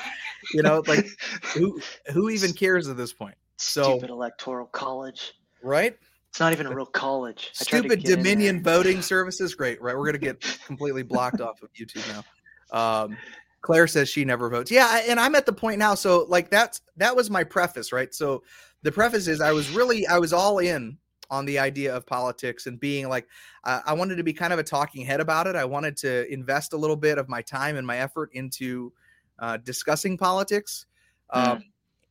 you 0.53 0.61
know, 0.61 0.81
like 0.87 1.05
who 1.53 1.79
who 2.13 2.29
even 2.29 2.53
cares 2.53 2.87
at 2.87 2.95
this 2.95 3.11
point? 3.11 3.35
So 3.57 3.83
stupid 3.83 4.09
electoral 4.09 4.67
college, 4.67 5.33
right? 5.61 5.97
It's 6.29 6.39
not 6.39 6.53
even 6.53 6.67
a 6.67 6.73
real 6.73 6.85
college. 6.85 7.49
Stupid 7.53 8.03
Dominion 8.03 8.63
voting 8.63 9.01
services. 9.01 9.53
Great, 9.53 9.81
right? 9.81 9.95
We're 9.95 10.05
gonna 10.05 10.17
get 10.17 10.41
completely 10.65 11.03
blocked 11.03 11.41
off 11.41 11.61
of 11.61 11.69
YouTube 11.73 12.07
now. 12.07 13.03
Um, 13.03 13.17
Claire 13.63 13.87
says 13.87 14.09
she 14.09 14.25
never 14.25 14.49
votes. 14.49 14.69
Yeah, 14.69 15.01
and 15.07 15.19
I'm 15.19 15.35
at 15.35 15.45
the 15.45 15.53
point 15.53 15.79
now. 15.79 15.95
So 15.95 16.25
like 16.29 16.51
that's 16.51 16.81
that 16.97 17.15
was 17.15 17.29
my 17.29 17.43
preface, 17.43 17.91
right? 17.91 18.13
So 18.13 18.43
the 18.83 18.91
preface 18.91 19.27
is 19.27 19.41
I 19.41 19.53
was 19.53 19.71
really 19.71 20.05
I 20.05 20.19
was 20.19 20.33
all 20.33 20.59
in 20.59 20.97
on 21.31 21.45
the 21.45 21.57
idea 21.57 21.95
of 21.95 22.05
politics 22.05 22.67
and 22.67 22.79
being 22.79 23.07
like 23.09 23.27
uh, 23.63 23.79
i 23.87 23.93
wanted 23.93 24.17
to 24.17 24.23
be 24.23 24.33
kind 24.33 24.53
of 24.53 24.59
a 24.59 24.63
talking 24.63 25.03
head 25.03 25.21
about 25.21 25.47
it 25.47 25.55
i 25.55 25.63
wanted 25.63 25.95
to 25.95 26.31
invest 26.31 26.73
a 26.73 26.77
little 26.77 26.97
bit 26.97 27.17
of 27.17 27.27
my 27.27 27.41
time 27.41 27.77
and 27.77 27.87
my 27.87 27.97
effort 27.97 28.29
into 28.33 28.91
uh, 29.39 29.57
discussing 29.57 30.17
politics 30.17 30.85
mm. 31.33 31.47
um, 31.47 31.63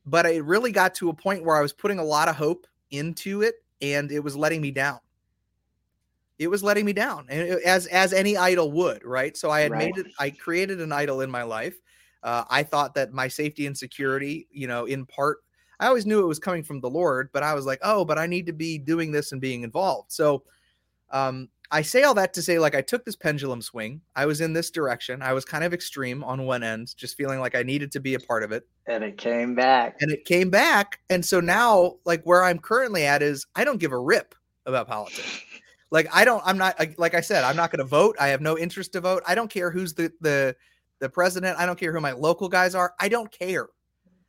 but 0.05 0.25
it 0.25 0.43
really 0.43 0.71
got 0.71 0.93
to 0.95 1.09
a 1.09 1.13
point 1.13 1.45
where 1.45 1.55
i 1.55 1.61
was 1.61 1.71
putting 1.71 1.99
a 1.99 2.03
lot 2.03 2.27
of 2.27 2.35
hope 2.35 2.67
into 2.89 3.43
it 3.43 3.55
and 3.81 4.11
it 4.11 4.19
was 4.19 4.35
letting 4.35 4.59
me 4.59 4.71
down 4.71 4.99
it 6.43 6.49
was 6.49 6.63
letting 6.63 6.85
me 6.85 6.93
down 6.93 7.25
and 7.29 7.41
as 7.63 7.87
as 7.87 8.13
any 8.13 8.37
idol 8.37 8.71
would 8.71 9.03
right 9.03 9.35
so 9.37 9.49
i 9.49 9.61
had 9.61 9.71
right. 9.71 9.85
made 9.85 9.97
it 9.97 10.11
i 10.19 10.29
created 10.29 10.81
an 10.81 10.91
idol 10.91 11.21
in 11.21 11.31
my 11.31 11.43
life 11.43 11.75
uh, 12.23 12.43
i 12.49 12.61
thought 12.63 12.93
that 12.93 13.11
my 13.11 13.27
safety 13.27 13.65
and 13.65 13.77
security 13.77 14.47
you 14.51 14.67
know 14.67 14.85
in 14.85 15.05
part 15.05 15.39
I 15.79 15.87
always 15.87 16.05
knew 16.05 16.21
it 16.21 16.27
was 16.27 16.39
coming 16.39 16.63
from 16.63 16.79
the 16.79 16.89
Lord, 16.89 17.29
but 17.33 17.43
I 17.43 17.53
was 17.53 17.65
like, 17.65 17.79
oh, 17.81 18.05
but 18.05 18.17
I 18.17 18.25
need 18.25 18.45
to 18.45 18.53
be 18.53 18.77
doing 18.77 19.11
this 19.11 19.33
and 19.33 19.41
being 19.41 19.63
involved. 19.63 20.13
So 20.13 20.43
um, 21.11 21.49
I 21.71 21.81
say 21.81 22.03
all 22.03 22.13
that 22.13 22.33
to 22.35 22.41
say, 22.41 22.59
like, 22.59 22.75
I 22.75 22.81
took 22.81 23.03
this 23.03 23.15
pendulum 23.15 23.61
swing. 23.61 23.99
I 24.15 24.25
was 24.25 24.41
in 24.41 24.53
this 24.53 24.71
direction. 24.71 25.21
I 25.21 25.33
was 25.33 25.43
kind 25.43 25.63
of 25.63 25.73
extreme 25.73 26.23
on 26.23 26.45
one 26.45 26.63
end, 26.63 26.95
just 26.95 27.17
feeling 27.17 27.39
like 27.39 27.55
I 27.55 27.63
needed 27.63 27.91
to 27.93 27.99
be 27.99 28.13
a 28.13 28.19
part 28.19 28.43
of 28.43 28.51
it. 28.51 28.67
And 28.87 29.03
it 29.03 29.17
came 29.17 29.55
back. 29.55 29.97
And 29.99 30.11
it 30.11 30.23
came 30.25 30.49
back. 30.49 30.99
And 31.09 31.25
so 31.25 31.39
now, 31.39 31.95
like, 32.05 32.23
where 32.23 32.43
I'm 32.43 32.59
currently 32.59 33.05
at 33.05 33.21
is 33.21 33.45
I 33.55 33.63
don't 33.63 33.79
give 33.79 33.91
a 33.91 33.99
rip 33.99 34.35
about 34.65 34.87
politics. 34.87 35.41
Like, 35.93 36.07
I 36.11 36.25
don't, 36.25 36.41
I'm 36.43 36.57
not, 36.57 36.75
like 36.97 37.13
I 37.13 37.21
said, 37.21 37.43
I'm 37.43 37.55
not 37.55 37.69
going 37.69 37.77
to 37.77 37.85
vote. 37.85 38.15
I 38.19 38.29
have 38.29 38.41
no 38.41 38.57
interest 38.57 38.93
to 38.93 39.01
vote. 39.01 39.21
I 39.27 39.35
don't 39.35 39.49
care 39.49 39.69
who's 39.69 39.93
the, 39.93 40.11
the, 40.21 40.55
the 40.99 41.07
president. 41.07 41.59
I 41.59 41.67
don't 41.67 41.79
care 41.79 41.93
who 41.93 42.01
my 42.01 42.13
local 42.13 42.49
guys 42.49 42.73
are. 42.73 42.95
I 42.99 43.09
don't 43.09 43.31
care. 43.31 43.67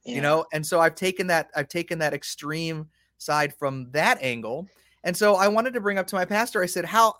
Yeah. 0.04 0.16
You 0.16 0.20
know, 0.20 0.44
and 0.52 0.64
so 0.64 0.78
I've 0.78 0.94
taken 0.94 1.26
that, 1.28 1.48
I've 1.56 1.68
taken 1.68 1.98
that 2.00 2.12
extreme 2.12 2.86
side 3.16 3.54
from 3.54 3.90
that 3.92 4.18
angle. 4.20 4.68
And 5.04 5.16
so 5.16 5.36
I 5.36 5.48
wanted 5.48 5.72
to 5.72 5.80
bring 5.80 5.96
up 5.96 6.06
to 6.08 6.16
my 6.16 6.26
pastor, 6.26 6.62
I 6.62 6.66
said, 6.66 6.84
How 6.84 7.14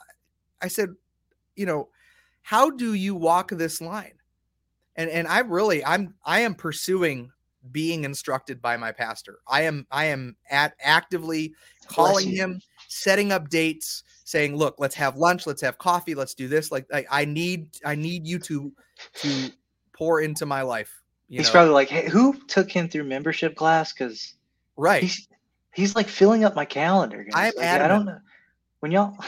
I 0.61 0.69
said, 0.69 0.91
you 1.57 1.65
know, 1.65 1.89
how 2.43 2.69
do 2.69 2.93
you 2.93 3.15
walk 3.15 3.51
this 3.51 3.81
line? 3.81 4.19
And 4.97 5.09
and 5.09 5.27
I 5.27 5.39
really 5.41 5.85
I'm 5.85 6.15
I 6.25 6.41
am 6.41 6.55
pursuing 6.55 7.33
being 7.73 8.05
instructed 8.05 8.61
by 8.61 8.77
my 8.77 8.93
pastor. 8.93 9.39
I 9.49 9.63
am 9.63 9.87
I 9.91 10.07
am 10.07 10.37
at 10.51 10.75
actively 10.81 11.55
calling 11.89 12.31
him, 12.31 12.61
setting 12.89 13.33
up 13.33 13.49
dates, 13.49 14.05
saying, 14.25 14.57
"Look, 14.57 14.77
let's 14.79 14.95
have 14.97 15.17
lunch, 15.17 15.47
let's 15.47 15.63
have 15.63 15.79
coffee, 15.79 16.15
let's 16.15 16.35
do 16.35 16.49
this." 16.49 16.73
Like 16.73 16.87
I, 16.93 17.05
I 17.11 17.25
need 17.25 17.69
I 17.85 17.95
need 17.95 18.27
you 18.27 18.39
to 18.41 18.73
to 19.15 19.51
pour 19.93 20.21
into 20.21 20.47
my 20.47 20.63
life. 20.63 20.93
he's 21.29 21.47
know? 21.47 21.53
probably 21.53 21.73
like, 21.73 21.89
"Hey, 21.89 22.09
who 22.09 22.35
took 22.49 22.71
him 22.71 22.89
through 22.89 23.05
membership 23.05 23.55
class?" 23.57 23.93
Because 23.93 24.35
right, 24.77 25.03
he's, 25.03 25.29
he's 25.75 25.97
like 25.97 26.09
filling 26.09 26.45
up 26.45 26.55
my 26.55 26.65
calendar. 26.65 27.25
I'm 27.35 27.53
like, 27.57 27.65
I 27.65 27.89
don't 27.89 28.07
know 28.07 28.19
when 28.81 28.93
y'all. 28.93 29.17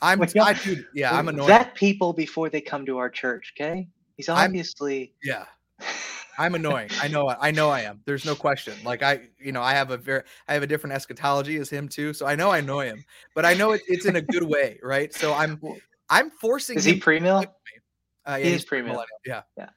I'm 0.00 0.22
I, 0.22 0.52
dude, 0.52 0.86
yeah, 0.94 1.12
I'm 1.12 1.28
annoyed. 1.28 1.48
Vet 1.48 1.74
people 1.74 2.12
before 2.12 2.48
they 2.48 2.60
come 2.60 2.86
to 2.86 2.98
our 2.98 3.10
church, 3.10 3.52
okay? 3.56 3.88
He's 4.16 4.28
obviously 4.28 5.12
I'm, 5.24 5.28
yeah. 5.80 5.86
I'm 6.38 6.54
annoying. 6.54 6.90
I 7.02 7.08
know 7.08 7.28
I 7.28 7.50
know 7.50 7.68
I 7.68 7.80
am. 7.80 8.00
There's 8.06 8.24
no 8.24 8.36
question. 8.36 8.74
Like 8.84 9.02
I, 9.02 9.22
you 9.38 9.50
know, 9.50 9.60
I 9.60 9.72
have 9.74 9.90
a 9.90 9.96
very 9.96 10.22
I 10.46 10.54
have 10.54 10.62
a 10.62 10.66
different 10.66 10.94
eschatology 10.94 11.56
as 11.56 11.68
him 11.68 11.88
too. 11.88 12.14
So 12.14 12.26
I 12.26 12.36
know 12.36 12.50
I 12.50 12.58
annoy 12.58 12.86
him. 12.86 13.04
But 13.34 13.44
I 13.44 13.54
know 13.54 13.72
it, 13.72 13.82
it's 13.88 14.06
in 14.06 14.16
a 14.16 14.22
good 14.22 14.44
way, 14.44 14.78
right? 14.82 15.12
So 15.12 15.34
I'm 15.34 15.60
I'm 16.08 16.30
forcing 16.30 16.78
Is 16.78 16.84
he 16.84 16.98
pre-mill? 16.98 17.44
Uh, 18.24 18.36
yeah, 18.36 18.36
he 18.38 18.52
is 18.52 18.64
pre-mill. 18.64 19.04
Yeah. 19.26 19.42
Yeah. 19.56 19.70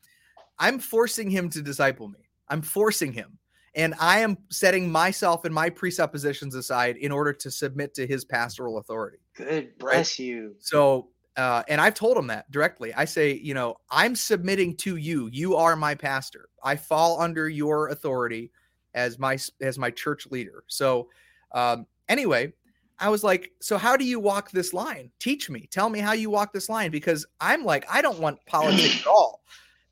I'm 0.60 0.77
forcing 0.77 1.32
him 1.32 1.50
to 1.50 1.62
disciple 1.62 2.08
me. 2.08 2.30
I'm 2.48 2.62
forcing 2.62 3.12
him. 3.12 3.39
And 3.74 3.96
I 4.00 4.20
am 4.20 4.38
setting 4.50 4.91
myself 4.91 5.46
and 5.46 5.56
my 5.56 5.70
presuppositions 5.70 6.56
aside 6.56 6.98
in 6.98 7.12
order 7.12 7.34
to 7.34 7.50
submit 7.50 7.94
to 7.96 8.06
his 8.06 8.25
pastoral 8.25 8.77
authority. 8.77 9.20
Good 9.36 9.77
bless 9.80 10.20
right? 10.20 10.20
you. 10.20 10.56
So, 10.60 11.08
uh, 11.38 11.63
and 11.70 11.80
I've 11.80 11.94
told 11.94 12.18
him 12.18 12.27
that 12.27 12.51
directly. 12.51 12.94
I 12.94 13.06
say, 13.06 13.34
you 13.34 13.53
know, 13.53 13.77
I'm 13.89 14.15
submitting 14.15 14.75
to 14.77 14.98
you. 14.98 15.30
You 15.32 15.56
are 15.56 15.77
my 15.77 15.96
pastor. 15.96 16.50
I 16.63 16.75
fall 16.75 17.20
under 17.22 17.50
your 17.50 17.89
authority 17.89 18.51
as 18.94 19.20
my 19.20 19.38
as 19.62 19.77
my 19.77 19.89
church 19.89 20.27
leader. 20.32 20.63
So, 20.68 21.08
um, 21.53 21.86
anyway, 22.10 22.53
I 23.00 23.10
was 23.10 23.24
like, 23.24 23.51
so 23.60 23.77
how 23.77 23.98
do 23.98 24.06
you 24.06 24.20
walk 24.20 24.51
this 24.51 24.74
line? 24.74 25.12
Teach 25.20 25.50
me. 25.50 25.68
Tell 25.72 25.89
me 25.89 26.00
how 26.00 26.13
you 26.13 26.30
walk 26.30 26.53
this 26.53 26.70
line 26.70 26.91
because 26.91 27.25
I'm 27.39 27.63
like, 27.63 27.86
I 27.91 28.01
don't 28.01 28.20
want 28.20 28.46
politics 28.46 29.01
at 29.01 29.08
all. 29.08 29.41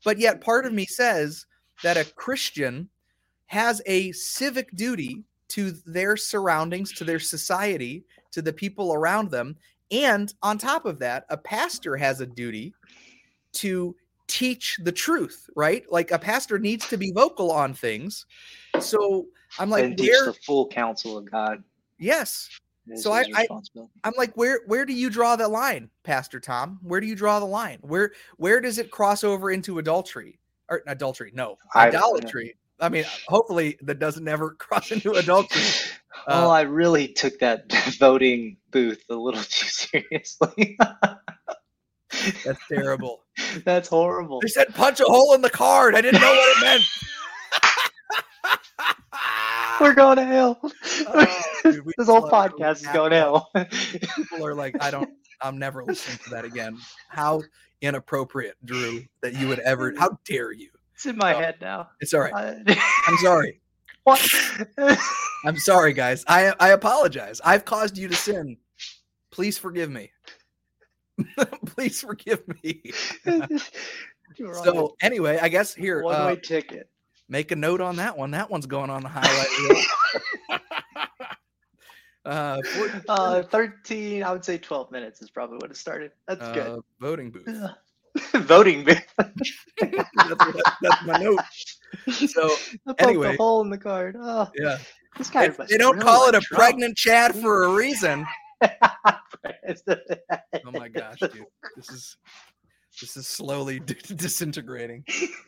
But 0.04 0.18
yet, 0.18 0.40
part 0.40 0.64
of 0.64 0.72
me 0.72 0.86
says 0.86 1.46
that 1.82 1.96
a 1.96 2.04
Christian 2.04 2.88
has 3.46 3.82
a 3.86 4.12
civic 4.12 4.70
duty 4.76 5.24
to 5.48 5.72
their 5.84 6.16
surroundings, 6.16 6.92
to 6.92 7.04
their 7.04 7.18
society, 7.18 8.04
to 8.30 8.40
the 8.40 8.52
people 8.52 8.94
around 8.94 9.30
them. 9.30 9.56
And 9.90 10.32
on 10.42 10.56
top 10.56 10.84
of 10.86 11.00
that, 11.00 11.26
a 11.30 11.36
pastor 11.36 11.96
has 11.96 12.20
a 12.20 12.26
duty 12.26 12.72
to 13.54 13.96
teach 14.30 14.78
the 14.82 14.92
truth, 14.92 15.50
right? 15.56 15.84
Like 15.90 16.10
a 16.12 16.18
pastor 16.18 16.58
needs 16.58 16.88
to 16.88 16.96
be 16.96 17.12
vocal 17.12 17.50
on 17.50 17.74
things. 17.74 18.26
So 18.78 19.26
I'm 19.58 19.68
like, 19.68 19.84
and 19.84 19.98
teach 19.98 20.10
where, 20.10 20.26
the 20.26 20.32
full 20.32 20.68
counsel 20.68 21.18
of 21.18 21.30
God. 21.30 21.62
Yes. 21.98 22.48
So 22.96 23.12
I, 23.12 23.24
I 23.34 23.46
I'm 24.04 24.12
like, 24.16 24.36
where 24.36 24.60
where 24.66 24.86
do 24.86 24.92
you 24.92 25.10
draw 25.10 25.36
the 25.36 25.48
line, 25.48 25.90
Pastor 26.02 26.40
Tom? 26.40 26.78
Where 26.82 27.00
do 27.00 27.06
you 27.06 27.14
draw 27.14 27.38
the 27.38 27.46
line? 27.46 27.78
Where 27.82 28.12
where 28.36 28.60
does 28.60 28.78
it 28.78 28.90
cross 28.90 29.22
over 29.22 29.50
into 29.50 29.78
adultery? 29.78 30.38
Or 30.68 30.82
adultery? 30.86 31.30
No, 31.34 31.58
idolatry. 31.74 32.56
I 32.80 32.88
mean, 32.88 33.04
hopefully 33.28 33.76
that 33.82 33.98
doesn't 33.98 34.26
ever 34.26 34.50
cross 34.58 34.90
into 34.90 35.12
adultery. 35.12 35.62
Uh, 36.26 36.46
oh, 36.46 36.50
I 36.50 36.62
really 36.62 37.08
took 37.08 37.38
that 37.40 37.70
voting 37.98 38.56
booth 38.70 39.04
a 39.10 39.14
little 39.14 39.42
too 39.42 39.66
seriously. 39.68 40.78
That's 42.44 42.60
terrible. 42.68 43.20
That's 43.64 43.88
horrible. 43.88 44.40
They 44.40 44.48
said 44.48 44.74
punch 44.74 45.00
a 45.00 45.04
hole 45.04 45.34
in 45.34 45.40
the 45.40 45.50
card. 45.50 45.94
I 45.94 46.02
didn't 46.02 46.20
know 46.20 46.30
what 46.30 46.58
it 46.58 46.60
meant. 46.64 46.82
We're 49.80 49.94
going 49.94 50.16
to 50.16 50.24
hell. 50.24 50.60
Oh, 51.12 51.72
dude, 51.72 51.84
this 51.96 52.06
whole 52.06 52.28
podcast 52.28 52.76
is 52.76 52.86
going 52.88 53.10
to 53.10 53.16
hell. 53.16 53.50
People 54.14 54.46
are 54.46 54.54
like, 54.54 54.76
I 54.80 54.90
don't. 54.90 55.10
I'm 55.40 55.58
never 55.58 55.82
listening 55.84 56.18
to 56.24 56.30
that 56.30 56.44
again. 56.44 56.78
How 57.08 57.42
inappropriate, 57.80 58.56
Drew, 58.64 59.02
that 59.22 59.34
you 59.34 59.48
would 59.48 59.58
ever. 59.60 59.94
How 59.98 60.18
dare 60.24 60.52
you? 60.52 60.68
It's 60.94 61.06
in 61.06 61.16
my 61.16 61.34
oh, 61.34 61.38
head 61.38 61.56
now. 61.60 61.88
It's 62.00 62.14
all 62.14 62.20
right. 62.20 62.62
I'm 63.06 63.16
sorry. 63.18 63.60
What? 64.04 64.26
I'm 65.44 65.56
sorry, 65.56 65.92
guys. 65.92 66.24
I 66.28 66.52
I 66.60 66.70
apologize. 66.70 67.40
I've 67.44 67.64
caused 67.64 67.96
you 67.96 68.08
to 68.08 68.14
sin. 68.14 68.56
Please 69.30 69.58
forgive 69.58 69.90
me. 69.90 70.10
Please 71.66 72.00
forgive 72.00 72.42
me. 72.62 72.82
so 74.36 74.96
anyway, 75.02 75.38
I 75.40 75.48
guess 75.48 75.74
here 75.74 76.02
one 76.02 76.26
way 76.26 76.32
uh, 76.32 76.36
ticket. 76.36 76.88
Make 77.28 77.52
a 77.52 77.56
note 77.56 77.80
on 77.80 77.96
that 77.96 78.16
one. 78.16 78.32
That 78.32 78.50
one's 78.50 78.66
going 78.66 78.90
on 78.90 79.02
the 79.02 79.08
highlight 79.08 80.60
uh, 82.24 82.60
14, 82.62 83.02
uh, 83.08 83.42
13, 83.44 84.22
I 84.24 84.32
would 84.32 84.44
say 84.44 84.58
12 84.58 84.90
minutes 84.90 85.22
is 85.22 85.30
probably 85.30 85.58
what 85.58 85.70
it 85.70 85.76
started. 85.76 86.10
That's 86.26 86.42
uh, 86.42 86.52
good. 86.52 86.80
Voting 87.00 87.30
booth. 87.30 87.70
voting 88.34 88.84
booth. 88.84 89.06
that's, 89.16 89.52
that's, 90.82 91.06
my 91.06 91.18
note. 91.18 91.38
So 92.08 92.50
anyway, 92.98 93.32
the 93.32 93.36
hole 93.36 93.60
in 93.62 93.70
the 93.70 93.78
card. 93.78 94.16
Oh, 94.18 94.50
yeah. 94.56 94.78
This 95.18 95.30
guy 95.30 95.48
they 95.48 95.76
don't 95.76 95.96
really 95.96 96.04
call 96.04 96.28
it 96.28 96.34
a 96.34 96.40
Trump. 96.40 96.60
pregnant 96.60 96.96
Chad 96.96 97.34
for 97.34 97.64
a 97.64 97.74
reason. 97.74 98.26
oh 98.62 98.68
my 100.72 100.88
gosh, 100.88 101.20
dude, 101.20 101.44
this 101.76 101.90
is 101.90 102.16
this 103.00 103.16
is 103.16 103.26
slowly 103.26 103.80
disintegrating. 103.80 105.04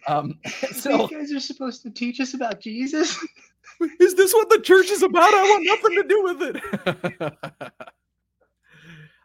Um, 0.07 0.39
so 0.73 1.11
you 1.11 1.19
guys 1.19 1.33
are 1.33 1.41
supposed 1.41 1.83
to 1.83 1.91
teach 1.91 2.21
us 2.21 2.35
about 2.35 2.61
Jesus. 2.61 3.19
Is 4.01 4.15
this 4.15 4.33
what 4.33 4.49
the 4.51 4.61
church 4.61 4.91
is 4.91 5.03
about? 5.03 5.35
I 5.35 5.43
want 5.43 5.67
nothing 5.67 5.97
to 5.97 6.05
do 6.05 6.23
with 6.23 6.41
it. 6.43 6.57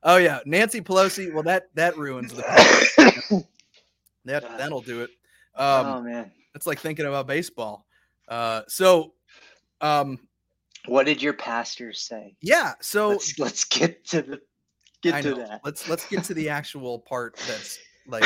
Oh 0.04 0.18
yeah, 0.18 0.40
Nancy 0.46 0.82
Pelosi. 0.82 1.34
Well, 1.34 1.44
that 1.44 1.70
that 1.76 1.98
ruins 1.98 2.34
the. 2.34 2.42
that 4.26 4.44
that'll 4.58 4.82
do 4.82 5.02
it. 5.02 5.12
Um, 5.56 5.86
oh 5.86 6.02
man, 6.02 6.32
it's 6.56 6.68
like 6.68 6.80
thinking 6.80 7.06
about 7.06 7.28
baseball. 7.28 7.86
Uh, 8.28 8.64
so, 8.68 9.14
um, 9.82 10.20
what 10.88 11.06
did 11.06 11.22
your 11.22 11.34
pastor 11.34 11.94
say? 11.94 12.36
Yeah, 12.42 12.74
so 12.82 13.10
let's, 13.10 13.40
let's 13.40 13.64
get 13.64 14.06
to 14.08 14.22
the 14.22 14.42
get 15.02 15.16
I 15.16 15.22
to 15.22 15.32
know. 15.32 15.38
that. 15.38 15.62
Let's 15.64 15.88
let's 15.88 16.08
get 16.08 16.24
to 16.26 16.34
the 16.34 16.50
actual 16.50 17.00
part 17.00 17.36
that's 17.48 17.80
like 18.08 18.24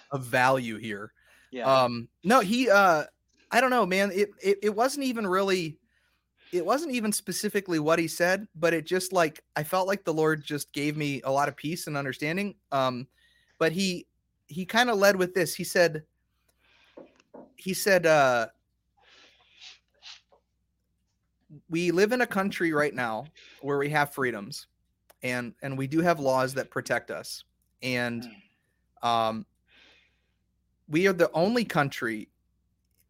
of 0.10 0.24
value 0.24 0.76
here. 0.76 1.12
Yeah. 1.50 1.82
Um, 1.82 2.08
no, 2.24 2.40
he. 2.40 2.68
Uh, 2.70 3.04
I 3.50 3.60
don't 3.60 3.70
know, 3.70 3.86
man. 3.86 4.10
It 4.12 4.30
it, 4.42 4.58
it 4.62 4.74
wasn't 4.74 5.04
even 5.04 5.26
really 5.26 5.78
it 6.52 6.64
wasn't 6.64 6.92
even 6.92 7.12
specifically 7.12 7.78
what 7.78 7.98
he 7.98 8.08
said, 8.08 8.48
but 8.54 8.72
it 8.72 8.86
just 8.86 9.12
like 9.12 9.42
I 9.56 9.62
felt 9.62 9.86
like 9.86 10.04
the 10.04 10.14
Lord 10.14 10.44
just 10.44 10.72
gave 10.72 10.96
me 10.96 11.20
a 11.24 11.30
lot 11.30 11.48
of 11.48 11.56
peace 11.56 11.86
and 11.86 11.96
understanding. 11.96 12.54
Um, 12.72 13.06
but 13.58 13.72
he 13.72 14.06
he 14.46 14.64
kind 14.64 14.90
of 14.90 14.98
led 14.98 15.16
with 15.16 15.34
this. 15.34 15.54
He 15.54 15.64
said, 15.64 16.04
he 17.56 17.74
said, 17.74 18.06
uh, 18.06 18.46
we 21.68 21.90
live 21.90 22.12
in 22.12 22.20
a 22.20 22.26
country 22.26 22.72
right 22.72 22.94
now 22.94 23.26
where 23.62 23.78
we 23.78 23.88
have 23.90 24.12
freedoms 24.12 24.66
and 25.22 25.54
and 25.62 25.76
we 25.76 25.86
do 25.86 26.00
have 26.00 26.20
laws 26.20 26.54
that 26.54 26.70
protect 26.70 27.10
us 27.10 27.44
and 27.82 28.24
hmm. 29.02 29.08
um 29.08 29.46
we 30.88 31.06
are 31.06 31.12
the 31.12 31.30
only 31.32 31.64
country 31.64 32.28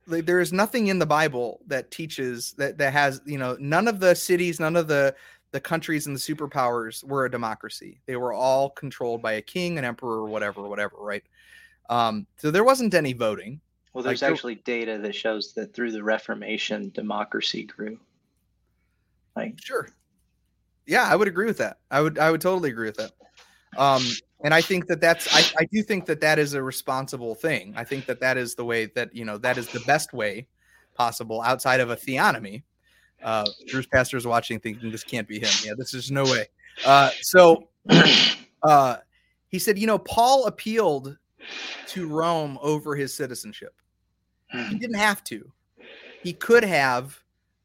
like, 0.09 0.25
there 0.25 0.41
is 0.41 0.53
nothing 0.53 0.89
in 0.89 0.99
the 0.99 1.07
Bible 1.07 1.61
that 1.67 1.91
teaches 1.91 2.53
that 2.53 2.79
that 2.79 2.93
has 2.93 3.21
you 3.27 3.39
know 3.39 3.57
none 3.61 3.87
of 3.87 4.01
the 4.01 4.15
cities, 4.15 4.59
none 4.59 4.75
of 4.75 4.89
the 4.89 5.15
the 5.51 5.61
countries 5.61 6.07
and 6.07 6.17
the 6.17 6.21
superpowers 6.21 7.05
were 7.05 7.25
a 7.25 7.31
democracy. 7.31 8.01
They 8.07 8.17
were 8.17 8.33
all 8.33 8.71
controlled 8.71 9.23
by 9.23 9.35
a 9.35 9.43
king, 9.43 9.79
an 9.79 9.85
emperor, 9.85 10.23
or 10.23 10.27
whatever, 10.27 10.63
whatever, 10.63 10.97
right? 10.99 11.23
Um, 11.89 12.27
so 12.37 12.51
there 12.51 12.65
wasn't 12.65 12.93
any 12.95 13.15
voting. 13.15 13.61
Well, 13.93 14.05
there's 14.05 14.21
like, 14.21 14.33
actually 14.33 14.57
data 14.57 14.99
that 14.99 15.15
shows 15.15 15.55
that 15.55 15.73
through 15.73 15.93
the 15.93 16.03
Reformation, 16.03 16.91
democracy 16.91 17.65
grew. 17.65 17.99
Like, 19.39 19.55
sure, 19.63 19.89
yeah, 20.87 21.05
I 21.05 21.17
would 21.17 21.29
agree 21.29 21.47
with 21.47 21.59
that. 21.59 21.79
I 21.91 22.01
would, 22.01 22.19
I 22.19 22.31
would 22.31 22.41
totally 22.41 22.71
agree 22.71 22.89
with 22.89 22.97
that. 22.97 23.13
Um, 23.77 24.03
and 24.43 24.55
I 24.55 24.61
think 24.61 24.87
that 24.87 25.01
that's, 25.01 25.29
I, 25.35 25.63
I 25.63 25.65
do 25.73 25.83
think 25.83 26.07
that 26.07 26.21
that 26.23 26.39
is 26.39 26.55
a 26.55 26.63
responsible 26.63 27.35
thing. 27.35 27.75
I 27.77 27.85
think 27.85 28.07
that 28.07 28.21
that 28.21 28.37
is 28.37 28.55
the 28.55 28.65
way 28.65 28.87
that 28.95 29.15
you 29.15 29.25
know 29.25 29.39
that 29.39 29.59
is 29.59 29.69
the 29.69 29.81
best 29.81 30.13
way 30.13 30.47
possible 30.95 31.43
outside 31.43 31.81
of 31.81 31.91
a 31.91 31.97
theonomy. 31.97 32.63
Uh, 33.23 33.45
Drew's 33.67 33.87
is 33.93 34.27
watching, 34.27 34.61
thinking 34.61 34.91
this 34.91 35.05
can't 35.05 35.27
be 35.27 35.39
him. 35.39 35.51
Yeah, 35.65 35.73
this 35.77 35.93
is 35.93 36.11
no 36.11 36.25
way. 36.25 36.47
Uh, 36.87 37.11
so, 37.21 37.69
uh, 38.63 38.97
he 39.49 39.59
said, 39.59 39.79
you 39.79 39.87
know, 39.87 39.99
Paul 39.99 40.47
appealed 40.47 41.17
to 41.89 42.09
Rome 42.09 42.59
over 42.63 42.95
his 42.95 43.15
citizenship. 43.15 43.75
He 44.53 44.79
didn't 44.79 44.97
have 44.97 45.23
to. 45.25 45.51
He 46.23 46.33
could 46.33 46.65
have. 46.65 47.19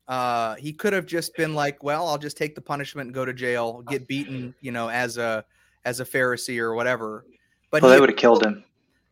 Uh, 0.07 0.55
he 0.55 0.73
could 0.73 0.93
have 0.93 1.05
just 1.05 1.35
been 1.35 1.55
like, 1.55 1.83
well, 1.83 2.07
I'll 2.07 2.17
just 2.17 2.37
take 2.37 2.55
the 2.55 2.61
punishment 2.61 3.07
and 3.07 3.15
go 3.15 3.23
to 3.25 3.33
jail, 3.33 3.83
get 3.87 4.07
beaten, 4.07 4.53
you 4.61 4.71
know, 4.71 4.89
as 4.89 5.17
a 5.17 5.45
as 5.85 5.99
a 5.99 6.05
Pharisee 6.05 6.59
or 6.59 6.73
whatever. 6.75 7.25
But 7.71 7.81
well, 7.81 7.91
they 7.91 7.99
would 7.99 8.09
have 8.09 8.17
killed 8.17 8.43
him. 8.43 8.63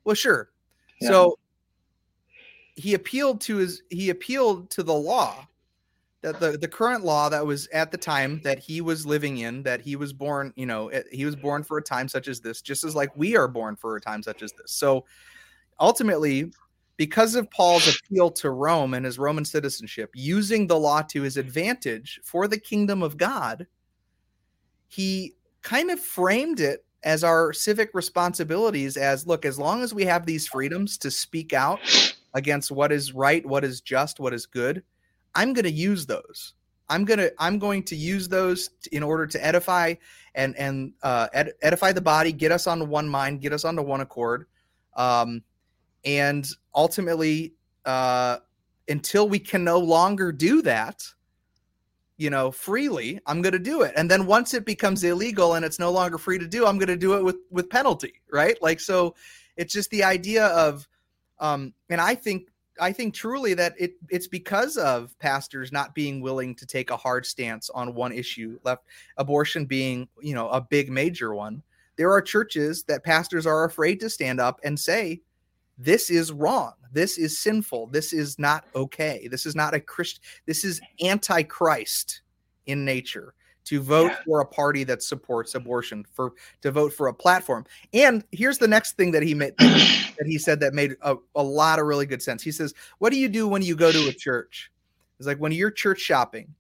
Well, 0.04 0.16
sure. 0.16 0.50
Yeah. 1.00 1.10
So 1.10 1.40
he 2.76 2.94
appealed 2.94 3.42
to 3.42 3.58
his 3.58 3.84
he 3.90 4.10
appealed 4.10 4.70
to 4.72 4.84
the 4.84 4.94
law 4.94 5.48
that 6.22 6.40
the, 6.40 6.58
the 6.58 6.68
current 6.68 7.04
law 7.04 7.30
that 7.30 7.46
was 7.46 7.68
at 7.74 7.92
the 7.92 7.98
time 7.98 8.40
that 8.44 8.60
he 8.60 8.80
was 8.82 9.06
living 9.06 9.40
in 9.40 9.64
that 9.64 9.82
he 9.82 9.96
was 9.96 10.14
born 10.14 10.54
you 10.56 10.66
know 10.66 10.92
he 11.12 11.26
was 11.26 11.36
born 11.36 11.64
for 11.64 11.78
a 11.78 11.82
time 11.82 12.08
such 12.08 12.28
as 12.28 12.40
this 12.40 12.62
just 12.62 12.84
as 12.84 12.96
like 12.96 13.16
we 13.16 13.36
are 13.36 13.48
born 13.48 13.76
for 13.76 13.96
a 13.96 14.02
time 14.02 14.24
such 14.24 14.42
as 14.42 14.52
this 14.54 14.72
so 14.72 15.04
ultimately 15.80 16.52
because 16.98 17.36
of 17.36 17.50
paul's 17.52 17.88
appeal 17.88 18.30
to 18.30 18.50
rome 18.50 18.94
and 18.94 19.06
his 19.06 19.20
roman 19.20 19.46
citizenship 19.46 20.10
using 20.14 20.68
the 20.68 20.78
law 20.78 21.02
to 21.02 21.22
his 21.22 21.38
advantage 21.38 22.20
for 22.24 22.48
the 22.48 22.60
kingdom 22.60 23.02
of 23.02 23.18
god 23.18 23.66
he 24.88 25.34
kind 25.62 25.90
of 25.92 26.00
framed 26.00 26.60
it 26.60 26.86
as 27.04 27.24
our 27.24 27.52
civic 27.54 27.90
responsibilities 27.94 28.98
as 28.98 29.26
look 29.26 29.46
as 29.46 29.58
long 29.58 29.82
as 29.82 29.94
we 29.94 30.06
have 30.06 30.26
these 30.26 30.48
freedoms 30.48 30.98
to 30.98 31.10
speak 31.10 31.54
out 31.54 31.80
against 32.34 32.72
what 32.72 32.92
is 32.92 33.14
right 33.14 33.46
what 33.46 33.64
is 33.64 33.82
just 33.82 34.20
what 34.20 34.34
is 34.34 34.46
good 34.46 34.84
I'm 35.36 35.54
going 35.54 35.66
to 35.66 35.72
use 35.72 36.06
those. 36.06 36.54
I'm 36.90 37.06
gonna 37.06 37.30
I'm 37.40 37.58
going 37.58 37.84
to 37.84 37.96
use 37.96 38.28
those 38.28 38.72
in 38.92 39.02
order 39.02 39.26
to 39.26 39.46
edify 39.46 39.94
and 40.36 40.56
and 40.58 40.92
uh, 41.04 41.28
ed- 41.34 41.54
edify 41.62 41.94
the 41.94 42.02
body, 42.02 42.34
get 42.34 42.52
us 42.52 42.68
onto 42.68 42.86
one 42.86 43.08
mind, 43.08 43.40
get 43.40 43.54
us 43.54 43.64
onto 43.64 43.82
one 43.82 44.02
accord, 44.02 44.48
um, 44.98 45.42
and 46.06 46.48
ultimately, 46.74 47.54
uh, 47.86 48.38
until 48.88 49.30
we 49.30 49.40
can 49.40 49.64
no 49.64 49.80
longer 49.80 50.32
do 50.32 50.62
that, 50.64 51.04
you 52.18 52.30
know, 52.30 52.52
freely, 52.52 53.20
I'm 53.26 53.42
going 53.42 53.54
to 53.54 53.60
do 53.60 53.82
it. 53.82 53.94
And 53.96 54.10
then 54.10 54.26
once 54.26 54.54
it 54.54 54.66
becomes 54.66 55.04
illegal 55.04 55.56
and 55.56 55.66
it's 55.66 55.80
no 55.80 55.92
longer 55.92 56.18
free 56.18 56.38
to 56.38 56.48
do, 56.48 56.68
I'm 56.68 56.78
going 56.78 56.88
to 56.88 56.98
do 56.98 57.14
it 57.14 57.24
with 57.24 57.38
with 57.50 57.70
penalty, 57.70 58.22
right? 58.32 58.62
Like 58.62 58.80
so, 58.80 59.16
it's 59.58 59.74
just 59.74 59.90
the 59.90 60.04
idea 60.04 60.48
of, 60.48 60.88
um, 61.40 61.74
and 61.90 62.00
I 62.00 62.16
think 62.16 62.50
I 62.80 62.92
think 62.92 63.14
truly 63.14 63.54
that 63.56 63.74
it 63.80 63.94
it's 64.10 64.28
because 64.28 64.78
of 64.78 65.18
pastors 65.20 65.72
not 65.72 65.96
being 65.96 66.22
willing 66.22 66.56
to 66.56 66.66
take 66.66 66.90
a 66.90 66.98
hard 66.98 67.26
stance 67.26 67.70
on 67.70 67.96
one 67.96 68.12
issue, 68.12 68.60
left 68.64 68.84
abortion 69.18 69.66
being, 69.66 70.08
you 70.22 70.36
know, 70.36 70.50
a 70.50 70.62
big 70.62 70.92
major 70.92 71.34
one. 71.34 71.64
There 71.96 72.12
are 72.12 72.22
churches 72.22 72.84
that 72.84 73.04
pastors 73.04 73.46
are 73.46 73.66
afraid 73.66 74.00
to 74.00 74.10
stand 74.10 74.40
up 74.40 74.60
and 74.64 74.80
say, 74.80 75.22
this 75.84 76.10
is 76.10 76.32
wrong. 76.32 76.74
This 76.92 77.18
is 77.18 77.40
sinful. 77.40 77.88
This 77.88 78.14
is 78.14 78.38
not 78.38 78.66
okay. 78.76 79.28
This 79.32 79.46
is 79.46 79.56
not 79.56 79.74
a 79.74 79.80
Christian. 79.80 80.22
This 80.46 80.64
is 80.64 80.80
antichrist 81.04 82.22
in 82.66 82.86
nature 82.86 83.34
to 83.64 83.82
vote 83.82 84.12
yeah. 84.12 84.18
for 84.26 84.42
a 84.42 84.46
party 84.46 84.84
that 84.84 85.02
supports 85.02 85.56
abortion 85.56 86.06
for 86.12 86.34
to 86.62 86.72
vote 86.72 86.94
for 86.94 87.08
a 87.08 87.14
platform 87.14 87.64
and 87.94 88.24
here's 88.32 88.58
the 88.58 88.68
next 88.68 88.98
thing 88.98 89.12
that 89.12 89.22
he 89.22 89.36
made 89.36 89.56
that 89.58 90.26
he 90.26 90.38
said 90.38 90.60
that 90.60 90.74
made 90.74 90.96
a, 91.02 91.16
a 91.36 91.44
lot 91.44 91.78
of 91.78 91.86
really 91.86 92.08
good 92.08 92.24
sense 92.24 92.42
he 92.42 92.52
says 92.52 92.74
what 92.98 93.12
do 93.12 93.20
you 93.20 93.30
do 93.30 93.48
when 93.48 93.62
you 93.62 93.76
go 93.76 93.92
to 93.92 94.08
a 94.08 94.14
church 94.14 94.72
it's 95.20 95.28
like 95.28 95.38
when 95.38 95.52
you're 95.52 95.70
church 95.70 96.00
shopping 96.00 96.54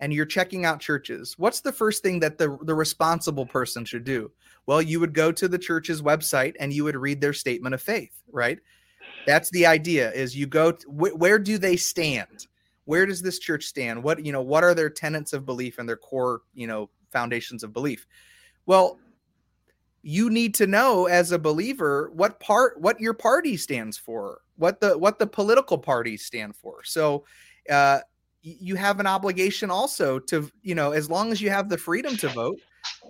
and 0.00 0.12
you're 0.12 0.26
checking 0.26 0.64
out 0.64 0.80
churches 0.80 1.34
what's 1.38 1.60
the 1.60 1.72
first 1.72 2.02
thing 2.02 2.20
that 2.20 2.38
the, 2.38 2.56
the 2.62 2.74
responsible 2.74 3.46
person 3.46 3.84
should 3.84 4.04
do? 4.04 4.30
Well 4.66 4.82
you 4.82 5.00
would 5.00 5.14
go 5.14 5.32
to 5.32 5.48
the 5.48 5.58
church's 5.58 6.02
website 6.02 6.54
and 6.60 6.72
you 6.72 6.84
would 6.84 6.96
read 6.96 7.20
their 7.20 7.32
statement 7.32 7.74
of 7.74 7.82
faith 7.82 8.22
right? 8.30 8.58
That's 9.26 9.50
the 9.50 9.66
idea 9.66 10.10
is 10.12 10.36
you 10.36 10.46
go 10.46 10.72
to, 10.72 10.86
wh- 10.86 11.18
where 11.18 11.38
do 11.38 11.58
they 11.58 11.76
stand? 11.76 12.46
Where 12.84 13.04
does 13.04 13.20
this 13.20 13.38
church 13.38 13.64
stand? 13.64 14.02
What 14.02 14.24
you 14.24 14.32
know 14.32 14.42
what 14.42 14.64
are 14.64 14.74
their 14.74 14.90
tenets 14.90 15.32
of 15.32 15.44
belief 15.44 15.78
and 15.78 15.88
their 15.88 15.96
core 15.96 16.42
you 16.54 16.66
know 16.66 16.90
foundations 17.12 17.62
of 17.62 17.72
belief? 17.72 18.06
Well 18.66 18.98
you 20.02 20.30
need 20.30 20.54
to 20.54 20.66
know 20.66 21.06
as 21.06 21.32
a 21.32 21.38
believer 21.38 22.10
what 22.14 22.40
part 22.40 22.80
what 22.80 23.00
your 23.00 23.14
party 23.14 23.56
stands 23.56 23.98
for 23.98 24.40
what 24.56 24.80
the 24.80 24.96
what 24.96 25.18
the 25.18 25.26
political 25.26 25.76
parties 25.76 26.24
stand 26.24 26.56
for. 26.56 26.82
So 26.84 27.24
uh 27.70 28.00
you 28.60 28.74
have 28.76 29.00
an 29.00 29.06
obligation 29.06 29.70
also 29.70 30.18
to 30.18 30.50
you 30.62 30.74
know 30.74 30.92
as 30.92 31.10
long 31.10 31.32
as 31.32 31.40
you 31.40 31.50
have 31.50 31.68
the 31.68 31.78
freedom 31.78 32.16
to 32.16 32.28
vote 32.28 32.58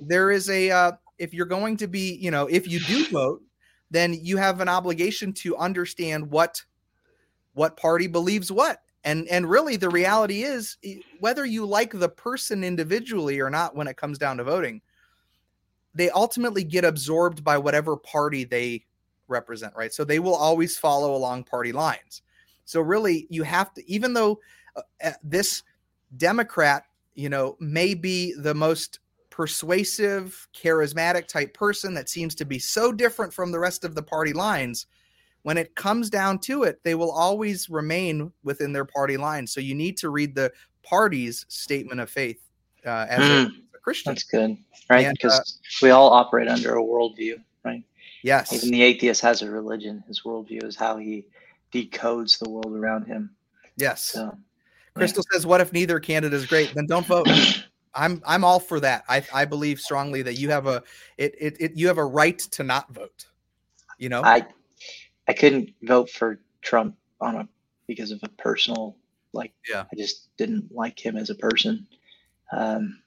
there 0.02 0.30
is 0.30 0.48
a 0.50 0.70
uh 0.70 0.92
if 1.18 1.34
you're 1.34 1.46
going 1.46 1.76
to 1.76 1.86
be 1.86 2.16
you 2.16 2.30
know 2.30 2.46
if 2.46 2.66
you 2.66 2.80
do 2.80 3.06
vote 3.08 3.42
then 3.90 4.14
you 4.14 4.36
have 4.36 4.60
an 4.60 4.68
obligation 4.68 5.32
to 5.32 5.56
understand 5.56 6.30
what 6.30 6.62
what 7.54 7.76
party 7.76 8.06
believes 8.06 8.52
what. 8.52 8.82
And 9.04 9.26
and 9.28 9.48
really 9.48 9.76
the 9.76 9.88
reality 9.88 10.42
is 10.42 10.76
whether 11.20 11.44
you 11.44 11.64
like 11.64 11.92
the 11.92 12.08
person 12.08 12.64
individually 12.64 13.40
or 13.40 13.48
not 13.48 13.74
when 13.74 13.88
it 13.88 13.96
comes 13.96 14.18
down 14.18 14.36
to 14.38 14.44
voting 14.44 14.80
they 15.94 16.10
ultimately 16.10 16.62
get 16.62 16.84
absorbed 16.84 17.42
by 17.42 17.58
whatever 17.58 17.96
party 17.96 18.44
they 18.44 18.84
represent 19.26 19.74
right? 19.76 19.92
So 19.92 20.04
they 20.04 20.18
will 20.18 20.34
always 20.34 20.76
follow 20.76 21.14
along 21.14 21.44
party 21.44 21.72
lines. 21.72 22.22
So 22.64 22.80
really 22.80 23.26
you 23.30 23.42
have 23.44 23.72
to 23.74 23.90
even 23.90 24.12
though 24.12 24.40
uh, 24.78 25.08
uh 25.08 25.12
this 25.22 25.62
democrat 26.16 26.84
you 27.14 27.28
know 27.28 27.56
may 27.60 27.94
be 27.94 28.34
the 28.38 28.54
most 28.54 29.00
persuasive 29.30 30.48
charismatic 30.54 31.28
type 31.28 31.54
person 31.54 31.94
that 31.94 32.08
seems 32.08 32.34
to 32.34 32.44
be 32.44 32.58
so 32.58 32.90
different 32.90 33.32
from 33.32 33.52
the 33.52 33.58
rest 33.58 33.84
of 33.84 33.94
the 33.94 34.02
party 34.02 34.32
lines 34.32 34.86
when 35.42 35.56
it 35.56 35.74
comes 35.74 36.10
down 36.10 36.38
to 36.40 36.64
it, 36.64 36.78
they 36.82 36.94
will 36.94 37.10
always 37.10 37.70
remain 37.70 38.32
within 38.42 38.72
their 38.72 38.84
party 38.84 39.16
lines. 39.16 39.52
So 39.52 39.60
you 39.60 39.74
need 39.74 39.96
to 39.98 40.10
read 40.10 40.34
the 40.34 40.52
party's 40.82 41.46
statement 41.48 42.00
of 42.00 42.10
faith 42.10 42.40
uh, 42.84 43.06
as 43.08 43.20
mm, 43.20 43.46
a, 43.46 43.76
a, 43.76 43.80
Christian. 43.80 44.10
That's 44.10 44.24
good, 44.24 44.56
right? 44.90 45.10
because 45.10 45.38
uh, 45.38 45.42
we 45.80 45.90
all 45.90 46.12
operate 46.12 46.48
under 46.48 46.76
a 46.76 46.82
worldview, 46.82 47.36
right? 47.64 47.82
Yes. 48.22 48.52
Even 48.52 48.70
the 48.70 48.82
atheist 48.82 49.20
has 49.22 49.42
a 49.42 49.50
religion. 49.50 50.02
His 50.06 50.22
worldview 50.22 50.64
is 50.64 50.76
how 50.76 50.96
he 50.96 51.24
decodes 51.72 52.38
the 52.38 52.50
world 52.50 52.76
around 52.76 53.06
him. 53.06 53.30
Yes. 53.76 54.04
So, 54.04 54.36
Crystal 54.98 55.24
says, 55.32 55.46
"What 55.46 55.60
if 55.60 55.72
neither 55.72 56.00
candidate 56.00 56.34
is 56.34 56.46
great? 56.46 56.74
Then 56.74 56.86
don't 56.86 57.06
vote." 57.06 57.28
I'm 57.94 58.22
I'm 58.26 58.44
all 58.44 58.60
for 58.60 58.80
that. 58.80 59.04
I 59.08 59.24
I 59.32 59.44
believe 59.44 59.80
strongly 59.80 60.22
that 60.22 60.34
you 60.34 60.50
have 60.50 60.66
a 60.66 60.82
it, 61.16 61.34
it, 61.38 61.56
it 61.60 61.72
you 61.76 61.88
have 61.88 61.98
a 61.98 62.04
right 62.04 62.38
to 62.38 62.62
not 62.62 62.92
vote. 62.92 63.26
You 63.98 64.08
know, 64.08 64.22
I 64.22 64.46
I 65.26 65.32
couldn't 65.32 65.74
vote 65.82 66.10
for 66.10 66.40
Trump 66.62 66.96
on 67.20 67.36
a 67.36 67.48
because 67.86 68.10
of 68.10 68.20
a 68.22 68.28
personal 68.28 68.96
like 69.32 69.52
yeah 69.68 69.84
I 69.92 69.96
just 69.96 70.28
didn't 70.36 70.72
like 70.72 71.04
him 71.04 71.16
as 71.16 71.30
a 71.30 71.34
person. 71.34 71.86
Um, 72.52 73.02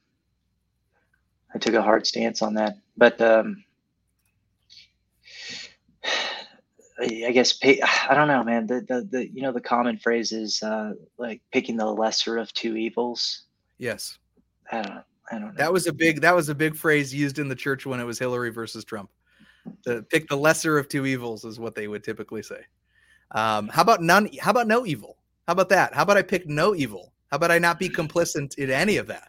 I 1.54 1.58
took 1.58 1.74
a 1.74 1.82
hard 1.82 2.06
stance 2.06 2.42
on 2.42 2.54
that, 2.56 2.78
but 2.98 3.20
um, 3.22 3.64
I 7.02 7.32
guess 7.32 7.58
I 7.64 8.14
don't 8.14 8.28
know, 8.28 8.44
man. 8.44 8.68
The, 8.68 8.82
the 8.82 9.08
the 9.10 9.28
you 9.34 9.42
know 9.42 9.52
the 9.52 9.62
common 9.62 9.98
phrase 9.98 10.32
is 10.32 10.62
uh, 10.62 10.94
like 11.18 11.42
picking 11.52 11.78
the 11.78 11.86
lesser 11.86 12.38
of 12.38 12.54
two 12.54 12.76
evils. 12.76 13.44
Yes. 13.78 14.18
I 14.72 14.82
don't. 14.82 15.04
I 15.32 15.40
don't 15.40 15.48
know. 15.48 15.54
That 15.58 15.74
was 15.74 15.88
a 15.88 15.94
big. 15.94 16.22
That 16.22 16.36
was 16.36 16.50
a 16.50 16.56
big 16.56 16.76
phrase 16.76 17.14
used 17.14 17.40
in 17.40 17.48
the 17.48 17.56
church 17.56 17.86
when 17.86 18.00
it 18.00 18.04
was 18.04 18.20
Hillary 18.20 18.52
versus 18.52 18.84
Trump 18.84 19.10
the, 19.84 20.04
pick 20.10 20.28
the 20.28 20.36
lesser 20.36 20.78
of 20.78 20.88
two 20.88 21.06
evils 21.06 21.46
is 21.46 21.60
what 21.60 21.76
they 21.76 21.88
would 21.88 22.04
typically 22.04 22.44
say. 22.44 22.62
Um, 23.32 23.70
how 23.70 23.82
about 23.82 24.02
none? 24.02 24.30
How 24.40 24.52
about 24.52 24.68
no 24.68 24.86
evil? 24.86 25.18
How 25.48 25.54
about 25.54 25.70
that? 25.70 25.94
How 25.94 26.04
about 26.04 26.18
I 26.18 26.22
pick 26.22 26.48
no 26.48 26.76
evil? 26.76 27.14
How 27.30 27.38
about 27.38 27.52
I 27.52 27.60
not 27.60 27.80
be 27.80 27.90
complicit 27.90 28.58
in 28.58 28.70
any 28.70 28.98
of 28.98 29.08
that? 29.08 29.28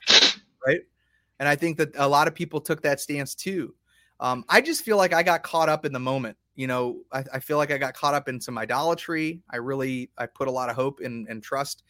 Right. 0.67 0.81
And 1.39 1.49
I 1.49 1.57
think 1.57 1.77
that 1.79 1.91
a 1.97 2.09
lot 2.09 2.29
of 2.29 2.35
people 2.35 2.61
took 2.61 2.83
that 2.83 3.01
stance 3.01 3.35
too. 3.35 3.75
Um, 4.21 4.45
I 4.49 4.61
just 4.61 4.85
feel 4.85 4.97
like 4.97 5.13
I 5.13 5.23
got 5.23 5.43
caught 5.43 5.69
up 5.69 5.85
in 5.85 5.93
the 5.93 6.01
moment. 6.01 6.37
You 6.55 6.67
know, 6.67 7.03
I, 7.13 7.25
I, 7.35 7.39
feel 7.39 7.57
like 7.57 7.71
I 7.71 7.79
got 7.79 7.95
caught 7.95 8.15
up 8.15 8.29
in 8.29 8.41
some 8.41 8.59
idolatry. 8.59 9.41
I 9.51 9.57
really, 9.57 10.11
I 10.19 10.27
put 10.27 10.49
a 10.49 10.51
lot 10.51 10.69
of 10.69 10.77
hope 10.77 11.01
and, 11.01 11.27
and 11.29 11.43
trust 11.43 11.83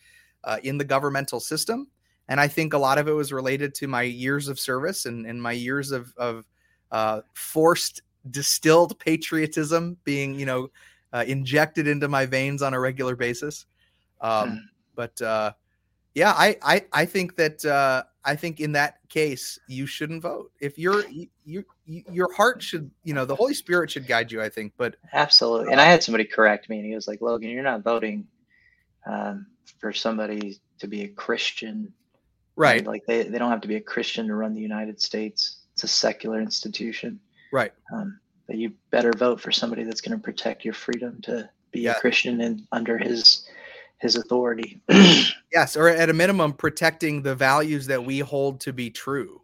uh, 0.45 0.59
in 0.63 0.79
the 0.79 0.85
governmental 0.85 1.41
system. 1.41 1.89
And 2.29 2.39
I 2.39 2.47
think 2.47 2.73
a 2.73 2.79
lot 2.79 2.99
of 2.99 3.09
it 3.09 3.13
was 3.13 3.33
related 3.33 3.75
to 3.77 3.89
my 3.89 4.03
years 4.03 4.47
of 4.47 4.61
service 4.61 5.07
and, 5.07 5.27
and 5.27 5.43
my 5.43 5.53
years 5.53 5.91
of, 5.91 6.15
of 6.17 6.47
uh, 6.93 7.23
forced 7.35 8.03
distilled 8.31 8.99
patriotism 8.99 9.97
being 10.05 10.39
you 10.39 10.47
know 10.47 10.69
uh, 11.13 11.25
injected 11.27 11.87
into 11.89 12.09
my 12.09 12.25
veins 12.25 12.63
on 12.63 12.75
a 12.75 12.81
regular 12.81 13.17
basis. 13.17 13.67
Um, 14.21 14.51
Hmm. 14.51 14.57
But 14.95 15.23
uh, 15.23 15.53
yeah, 16.15 16.33
I, 16.33 16.57
I 16.63 16.85
I 16.93 17.07
think 17.07 17.37
that 17.37 17.65
uh, 17.65 18.05
I 18.25 18.37
think 18.37 18.61
in 18.61 18.73
that 18.73 18.99
case 19.09 19.59
you 19.67 19.87
shouldn't 19.87 20.23
vote. 20.23 20.53
If 20.61 20.79
you're 20.79 21.05
you, 21.45 21.65
you, 21.87 22.03
you 22.07 22.13
your 22.13 22.33
heart 22.35 22.63
should 22.63 22.91
you 23.05 23.15
know 23.15 23.25
the 23.25 23.35
Holy 23.37 23.55
Spirit 23.55 23.91
should 23.91 24.07
guide 24.07 24.31
you. 24.33 24.41
I 24.43 24.49
think, 24.49 24.73
but 24.77 24.97
Absolutely. 25.13 25.73
And 25.73 25.81
I 25.81 25.85
had 25.85 26.03
somebody 26.03 26.25
correct 26.25 26.69
me, 26.69 26.79
and 26.79 26.87
he 26.87 26.95
was 26.95 27.09
like, 27.09 27.21
Logan, 27.21 27.51
you're 27.51 27.63
not 27.63 27.83
voting 27.83 28.27
um, 29.07 29.47
for 29.81 29.93
somebody 29.93 30.61
to 30.79 30.87
be 30.87 31.03
a 31.03 31.09
Christian. 31.09 31.93
right, 32.57 32.85
Like, 32.87 33.05
they, 33.07 33.25
they 33.25 33.39
don't 33.39 33.51
have 33.51 33.61
to 33.63 33.69
be 33.69 33.77
a 33.77 33.81
Christian 33.81 34.27
to 34.29 34.35
run 34.35 34.55
the 34.55 34.61
United 34.61 35.01
States, 35.01 35.59
it's 35.73 35.85
a 35.85 35.89
secular 35.89 36.41
institution. 36.41 37.19
right, 37.53 37.73
Um, 37.93 38.19
but 38.47 38.57
you 38.57 38.73
better 38.91 39.13
vote 39.13 39.41
for 39.41 39.51
somebody 39.53 39.85
that's 39.85 40.01
going 40.01 40.17
to 40.17 40.23
protect 40.23 40.65
your 40.65 40.75
freedom 40.75 41.21
to 41.23 41.49
be 41.73 41.81
Yeah. 41.81 41.93
a 41.97 42.01
Christian 42.01 42.41
and 42.41 42.63
under 42.73 42.99
his 42.99 43.49
his 44.01 44.17
authority. 44.17 44.81
yes, 45.53 45.77
or 45.77 45.89
at 45.89 46.11
a 46.11 46.13
minimum 46.13 46.53
protecting 46.53 47.23
the 47.23 47.37
values 47.37 47.87
that 47.87 48.05
we 48.05 48.19
hold 48.19 48.61
to 48.61 48.73
be 48.73 48.91
true. 48.91 49.41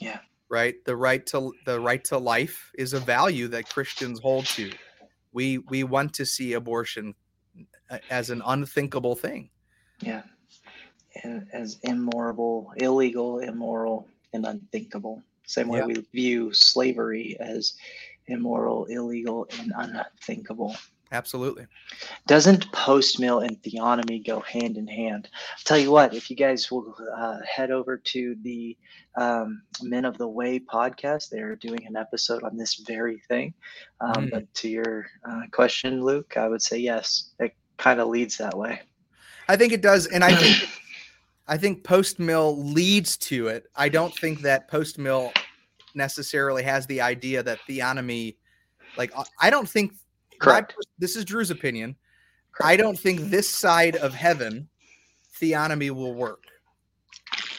yeah. 0.00 0.18
Right 0.50 0.74
the 0.84 0.96
right 0.96 1.24
to 1.26 1.52
the 1.64 1.78
right 1.80 2.04
to 2.04 2.18
life 2.18 2.70
is 2.76 2.92
a 2.92 3.00
value 3.00 3.48
that 3.48 3.68
christians 3.70 4.18
hold 4.20 4.44
to 4.46 4.70
we 5.32 5.58
we 5.70 5.84
want 5.84 6.12
to 6.12 6.26
see 6.26 6.54
abortion 6.54 7.14
uh, 7.90 7.98
as 8.10 8.30
an 8.30 8.42
unthinkable 8.46 9.14
thing 9.14 9.48
Yeah. 10.02 10.22
And 11.24 11.48
as 11.52 11.78
immoral, 11.82 12.72
illegal, 12.76 13.40
immoral, 13.40 14.06
and 14.32 14.46
unthinkable. 14.46 15.22
Same 15.44 15.68
way 15.68 15.80
Yeah. 15.80 15.86
we 15.86 16.06
view 16.14 16.52
slavery 16.54 17.36
as 17.40 17.74
immoral, 18.28 18.84
illegal, 18.86 19.48
and 19.58 19.72
unthinkable. 19.76 20.76
Absolutely 21.12 21.66
Doesn't 22.26 22.70
post 22.72 23.18
mill 23.20 23.40
and 23.40 23.60
theonomy 23.62 24.24
go 24.24 24.40
hand 24.40 24.76
in 24.76 24.86
hand? 24.86 25.28
I'll 25.32 25.64
tell 25.64 25.78
you 25.78 25.90
what, 25.90 26.14
if 26.14 26.30
you 26.30 26.36
guys 26.36 26.70
will 26.70 26.94
uh, 27.16 27.38
head 27.48 27.70
over 27.70 27.96
to 27.96 28.36
the 28.42 28.76
um, 29.16 29.62
Men 29.82 30.04
of 30.04 30.18
the 30.18 30.28
Way 30.28 30.60
podcast, 30.60 31.28
they're 31.30 31.56
doing 31.56 31.84
an 31.86 31.96
episode 31.96 32.42
on 32.44 32.56
this 32.56 32.76
very 32.86 33.18
thing. 33.28 33.54
Um, 34.00 34.12
Mm. 34.26 34.30
But 34.30 34.54
to 34.54 34.68
your 34.68 35.06
uh, 35.28 35.42
question, 35.52 36.02
Luke, 36.04 36.36
I 36.36 36.48
would 36.48 36.62
say 36.62 36.78
yes. 36.78 37.30
It 37.38 37.54
kind 37.78 38.00
of 38.00 38.08
leads 38.08 38.36
that 38.36 38.56
way. 38.56 38.80
i 39.48 39.56
think 39.56 39.72
it 39.72 39.80
does 39.80 40.06
and 40.06 40.22
i 40.22 40.34
think 40.34 40.68
i 41.48 41.56
think 41.56 41.82
post 41.82 42.18
mill 42.18 42.62
leads 42.62 43.16
to 43.16 43.48
it 43.48 43.64
i 43.74 43.88
don't 43.88 44.14
think 44.16 44.42
that 44.42 44.68
post 44.68 44.98
mill 44.98 45.32
necessarily 45.94 46.62
has 46.62 46.86
the 46.86 47.00
idea 47.00 47.42
that 47.42 47.58
theonomy 47.68 48.36
like 48.96 49.10
i 49.40 49.48
don't 49.50 49.68
think 49.68 49.92
Correct. 50.40 50.74
pers- 50.74 50.86
this 50.98 51.16
is 51.16 51.24
drew's 51.24 51.50
opinion 51.50 51.96
I 52.62 52.76
don't 52.76 52.98
think 52.98 53.20
this 53.30 53.48
side 53.48 53.96
of 53.96 54.14
heaven 54.14 54.68
theonomy 55.40 55.90
will 55.90 56.14
work. 56.14 56.44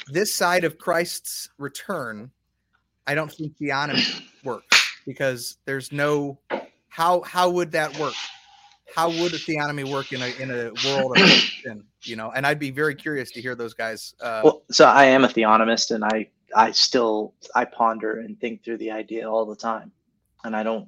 This 0.08 0.34
side 0.34 0.64
of 0.64 0.78
Christ's 0.78 1.50
return, 1.58 2.30
I 3.08 3.16
don't 3.16 3.32
think 3.32 3.58
theonomy 3.58 4.22
works 4.44 5.00
because 5.06 5.58
there's 5.66 5.92
no 5.92 6.40
how 6.90 7.22
how 7.22 7.50
would 7.50 7.72
that 7.72 7.98
work? 7.98 8.14
How 8.94 9.10
would 9.10 9.34
a 9.34 9.38
theonomy 9.38 9.90
work 9.90 10.12
in 10.12 10.22
a 10.22 10.28
in 10.40 10.52
a 10.52 10.72
world 10.86 11.18
of 11.18 11.30
sin? 11.64 11.84
You 12.04 12.16
know, 12.16 12.32
and 12.36 12.46
I'd 12.46 12.60
be 12.60 12.72
very 12.72 12.94
curious 12.96 13.32
to 13.32 13.42
hear 13.42 13.56
those 13.56 13.74
guys. 13.74 14.14
Uh, 14.22 14.42
well 14.44 14.64
so 14.70 14.86
i 14.86 15.06
am 15.06 15.24
a 15.24 15.28
theonomist 15.28 15.92
and 15.92 16.04
i 16.04 16.28
i 16.56 16.72
still 16.72 17.34
i 17.56 17.64
ponder 17.64 18.20
and 18.20 18.40
think 18.40 18.64
through 18.64 18.78
the 18.78 18.92
idea 18.92 19.30
all 19.30 19.46
the 19.46 19.56
time 19.56 19.92
and 20.44 20.56
i 20.56 20.64
don't 20.64 20.88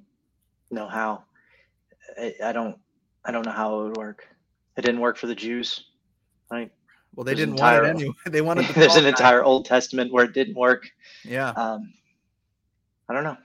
know 0.72 0.88
how 0.88 1.24
i, 2.19 2.34
I 2.45 2.52
don't 2.52 2.78
i 3.26 3.32
don't 3.32 3.45
know 3.45 3.52
how 3.52 3.80
it 3.80 3.84
would 3.86 3.97
work 3.97 4.28
it 4.78 4.82
didn't 4.82 5.02
work 5.02 5.17
for 5.17 5.28
the 5.28 5.36
jews 5.36 5.86
right 6.52 6.71
well, 7.15 7.23
they 7.23 7.36
there's 7.36 7.45
didn't 7.45 7.60
want 7.60 7.86
it 7.86 7.89
anyway. 7.89 8.13
They 8.32 8.41
wanted 8.41 8.65
the 8.67 8.73
there's 8.73 8.95
an 8.95 9.06
entire 9.06 9.43
old 9.43 9.65
testament 9.65 10.12
where 10.12 10.26
it 10.26 10.34
didn't 10.34 10.56
work 10.56 10.89
yeah. 11.23 11.49
um 11.49 11.93
i 13.10 13.13
don't 13.13 13.23
know 13.23 13.38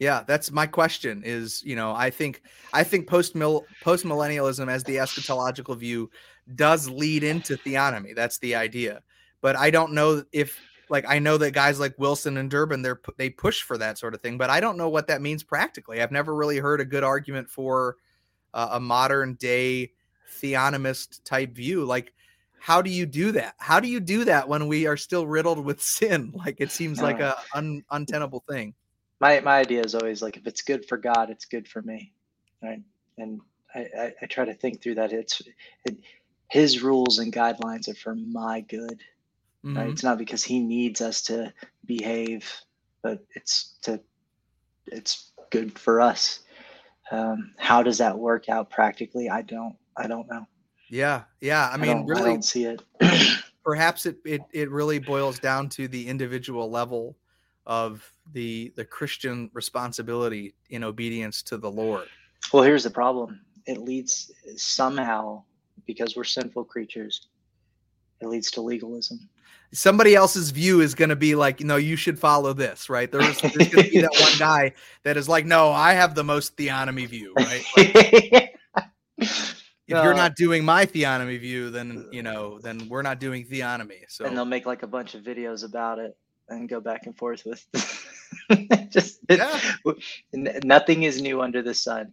Yeah, 0.00 0.24
that's 0.26 0.50
my 0.50 0.66
question. 0.66 1.22
Is 1.24 1.62
you 1.64 1.76
know, 1.76 1.94
I 1.94 2.10
think 2.10 2.42
I 2.72 2.82
think 2.84 3.06
post 3.06 3.34
mill 3.34 3.64
post 3.80 4.04
millennialism 4.04 4.68
as 4.68 4.82
the 4.82 4.96
eschatological 4.96 5.78
view 5.78 6.10
does 6.56 6.90
lead 6.90 7.22
into 7.22 7.56
theonomy. 7.56 8.14
That's 8.14 8.38
the 8.40 8.54
idea, 8.56 9.00
but 9.40 9.56
I 9.56 9.70
don't 9.70 9.92
know 9.92 10.24
if 10.32 10.58
like 10.94 11.04
I 11.08 11.18
know 11.18 11.36
that 11.38 11.50
guys 11.52 11.78
like 11.80 11.94
Wilson 11.98 12.36
and 12.36 12.50
Durbin 12.50 12.80
they're 12.82 13.00
they 13.16 13.30
push 13.30 13.62
for 13.62 13.76
that 13.78 13.98
sort 13.98 14.14
of 14.14 14.20
thing, 14.22 14.38
but 14.38 14.48
I 14.50 14.60
don't 14.60 14.78
know 14.78 14.88
what 14.88 15.06
that 15.08 15.20
means 15.20 15.42
practically. 15.42 16.00
I've 16.00 16.12
never 16.18 16.34
really 16.34 16.58
heard 16.58 16.80
a 16.80 16.84
good 16.94 17.04
argument 17.04 17.48
for 17.50 17.96
uh, 18.54 18.68
a 18.72 18.80
modern 18.80 19.34
day 19.34 19.92
theonomist 20.40 21.22
type 21.24 21.52
view. 21.54 21.84
Like, 21.84 22.12
how 22.58 22.80
do 22.82 22.90
you 22.90 23.06
do 23.06 23.32
that? 23.32 23.54
How 23.58 23.80
do 23.80 23.88
you 23.88 24.00
do 24.00 24.24
that 24.24 24.48
when 24.48 24.68
we 24.68 24.86
are 24.86 24.96
still 24.96 25.26
riddled 25.26 25.64
with 25.64 25.80
sin? 25.98 26.32
Like, 26.34 26.56
it 26.60 26.70
seems 26.70 27.00
like 27.02 27.20
Uh. 27.20 27.34
a 27.54 27.58
un, 27.58 27.82
untenable 27.90 28.44
thing. 28.48 28.74
my 29.20 29.40
my 29.40 29.56
idea 29.64 29.82
is 29.82 29.94
always 29.94 30.22
like 30.22 30.36
if 30.36 30.46
it's 30.46 30.62
good 30.62 30.82
for 30.88 30.96
god 30.98 31.30
it's 31.30 31.46
good 31.54 31.66
for 31.68 31.82
me 31.82 32.12
right 32.62 32.82
and 33.18 33.40
i 33.74 33.80
i, 34.02 34.06
I 34.22 34.26
try 34.26 34.44
to 34.44 34.54
think 34.62 34.74
through 34.82 34.96
that 35.00 35.12
it's 35.12 35.40
it, 35.86 35.96
his 36.50 36.82
rules 36.82 37.18
and 37.20 37.32
guidelines 37.32 37.88
are 37.88 37.94
for 38.04 38.14
my 38.16 38.60
good 38.78 38.98
right 39.64 39.88
Mhm. 39.88 39.92
it's 39.92 40.02
not 40.04 40.18
because 40.18 40.44
he 40.44 40.60
needs 40.60 41.00
us 41.00 41.22
to 41.22 41.52
behave 41.86 42.50
but 43.02 43.24
it's 43.34 43.78
to 43.82 44.00
it's 44.86 45.32
good 45.50 45.78
for 45.78 46.00
us 46.00 46.40
um, 47.10 47.54
how 47.58 47.82
does 47.82 47.98
that 47.98 48.18
work 48.18 48.48
out 48.48 48.70
practically 48.70 49.28
i 49.28 49.42
don't 49.42 49.76
i 49.96 50.06
don't 50.06 50.28
know 50.28 50.46
Yeah, 50.90 51.24
yeah. 51.40 51.70
I 51.72 51.76
mean, 51.76 51.96
don't, 51.96 52.06
really, 52.06 52.30
I 52.30 52.34
don't 52.34 52.44
see 52.44 52.64
it 52.66 52.82
perhaps 53.64 54.06
it, 54.06 54.18
it 54.24 54.42
it 54.52 54.70
really 54.70 54.98
boils 54.98 55.38
down 55.38 55.68
to 55.70 55.88
the 55.88 56.06
individual 56.06 56.70
level 56.70 57.16
of 57.66 58.08
the 58.32 58.72
the 58.76 58.84
Christian 58.84 59.50
responsibility 59.54 60.54
in 60.68 60.84
obedience 60.84 61.42
to 61.44 61.56
the 61.56 61.70
Lord. 61.70 62.06
well 62.52 62.62
here's 62.62 62.84
the 62.84 62.90
problem 62.90 63.40
it 63.66 63.78
leads 63.78 64.30
somehow 64.56 65.42
because 65.86 66.14
we're 66.16 66.24
sinful 66.24 66.64
creatures 66.64 67.28
it 68.20 68.28
leads 68.28 68.50
to 68.50 68.60
legalism 68.60 69.18
Somebody 69.74 70.14
else's 70.14 70.50
view 70.50 70.80
is 70.80 70.94
going 70.94 71.08
to 71.10 71.16
be 71.16 71.34
like, 71.34 71.60
no, 71.60 71.76
you 71.76 71.96
should 71.96 72.18
follow 72.18 72.52
this, 72.52 72.88
right? 72.88 73.10
There's, 73.10 73.40
there's 73.40 73.68
going 73.68 73.84
to 73.84 73.90
be 73.90 74.00
that 74.00 74.14
one 74.20 74.38
guy 74.38 74.72
that 75.02 75.16
is 75.16 75.28
like, 75.28 75.44
no, 75.46 75.70
I 75.70 75.92
have 75.92 76.14
the 76.14 76.24
most 76.24 76.56
theonomy 76.56 77.06
view, 77.06 77.34
right? 77.34 77.64
Like, 77.76 78.50
if 79.18 80.02
you're 80.02 80.14
not 80.14 80.36
doing 80.36 80.64
my 80.64 80.86
theonomy 80.86 81.38
view, 81.38 81.70
then 81.70 82.06
uh, 82.06 82.10
you 82.10 82.22
know, 82.22 82.58
then 82.60 82.88
we're 82.88 83.02
not 83.02 83.20
doing 83.20 83.44
theonomy. 83.46 84.00
So 84.08 84.24
and 84.24 84.36
they'll 84.36 84.44
make 84.44 84.64
like 84.64 84.82
a 84.82 84.86
bunch 84.86 85.14
of 85.14 85.22
videos 85.22 85.64
about 85.64 85.98
it 85.98 86.16
and 86.48 86.68
go 86.68 86.80
back 86.80 87.06
and 87.06 87.16
forth 87.16 87.44
with 87.44 87.66
just 88.90 89.20
Yeah. 89.28 89.60
nothing 90.32 91.02
is 91.02 91.20
new 91.20 91.42
under 91.42 91.62
the 91.62 91.74
sun 91.74 92.12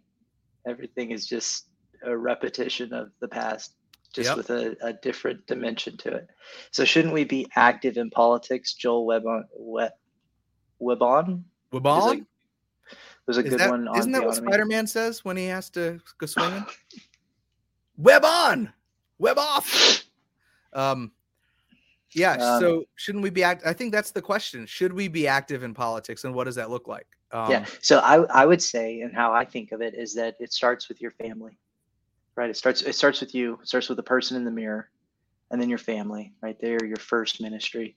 everything 0.68 1.12
is 1.12 1.26
just 1.26 1.68
a 2.06 2.16
repetition 2.16 2.94
of 2.94 3.12
the 3.20 3.28
past 3.28 3.76
just 4.14 4.30
Yep. 4.30 4.38
with 4.38 4.50
a, 4.50 4.76
a 4.82 4.94
different 4.94 5.46
dimension 5.48 5.98
to 5.98 6.10
it 6.14 6.30
so 6.72 6.84
shouldn't 6.86 7.14
we 7.14 7.24
be 7.24 7.48
active 7.56 7.98
in 7.98 8.10
politics 8.10 8.74
Joel 8.74 9.06
Webbon 9.06 9.46
web 9.56 9.92
Webbon 10.80 11.44
Wabon? 11.72 12.26
there's 13.26 13.38
a 13.38 13.44
Is 13.44 13.50
good 13.52 13.60
that, 13.60 13.70
one 13.70 13.88
on 13.88 13.98
isn't 14.00 14.12
that 14.12 14.26
what. 14.26 14.36
Spider 14.36 14.66
Man 14.66 14.88
says 14.88 15.24
when 15.24 15.38
he 15.38 15.46
has 15.46 15.70
to 15.72 16.00
go 16.18 16.26
swinging? 16.26 16.66
Web 17.98 18.26
on, 18.26 18.74
web 19.20 19.38
off. 19.38 20.04
Um, 20.74 21.12
yeah. 22.14 22.32
Um, 22.34 22.60
so 22.60 22.84
shouldn't 22.96 23.22
we 23.24 23.30
be 23.30 23.44
act? 23.44 23.64
I 23.66 23.74
think 23.74 23.92
that's 23.92 24.10
the 24.12 24.22
question. 24.24 24.66
Should 24.66 24.92
we 24.92 25.08
be 25.08 25.28
active 25.28 25.62
in 25.62 25.74
politics, 25.76 26.24
and 26.24 26.34
what 26.34 26.46
does 26.46 26.56
that 26.56 26.72
look 26.72 26.88
like? 26.88 27.06
Um, 27.34 27.50
yeah 27.50 27.66
so 27.80 28.00
i 28.00 28.16
i 28.42 28.46
would 28.46 28.62
say 28.62 29.00
and 29.02 29.14
how 29.16 29.32
i 29.32 29.46
think 29.46 29.72
of 29.72 29.82
it 29.82 29.94
is 29.94 30.14
that 30.16 30.36
it 30.42 30.52
starts 30.52 30.90
with 30.90 31.00
your 31.00 31.12
family 31.12 31.58
right? 32.42 32.50
It 32.50 32.58
starts 32.58 32.82
it 32.82 32.96
starts 32.96 33.22
with 33.22 33.36
you 33.36 33.60
it 33.62 33.68
starts 33.68 33.88
with 33.88 33.98
the 33.98 34.04
person 34.04 34.36
in 34.36 34.46
the 34.46 34.50
mirror 34.50 34.90
and 35.52 35.62
then 35.62 35.70
your 35.70 35.78
family 35.78 36.34
right 36.42 36.60
there 36.60 36.84
your 36.84 36.98
first 36.98 37.40
ministry. 37.40 37.96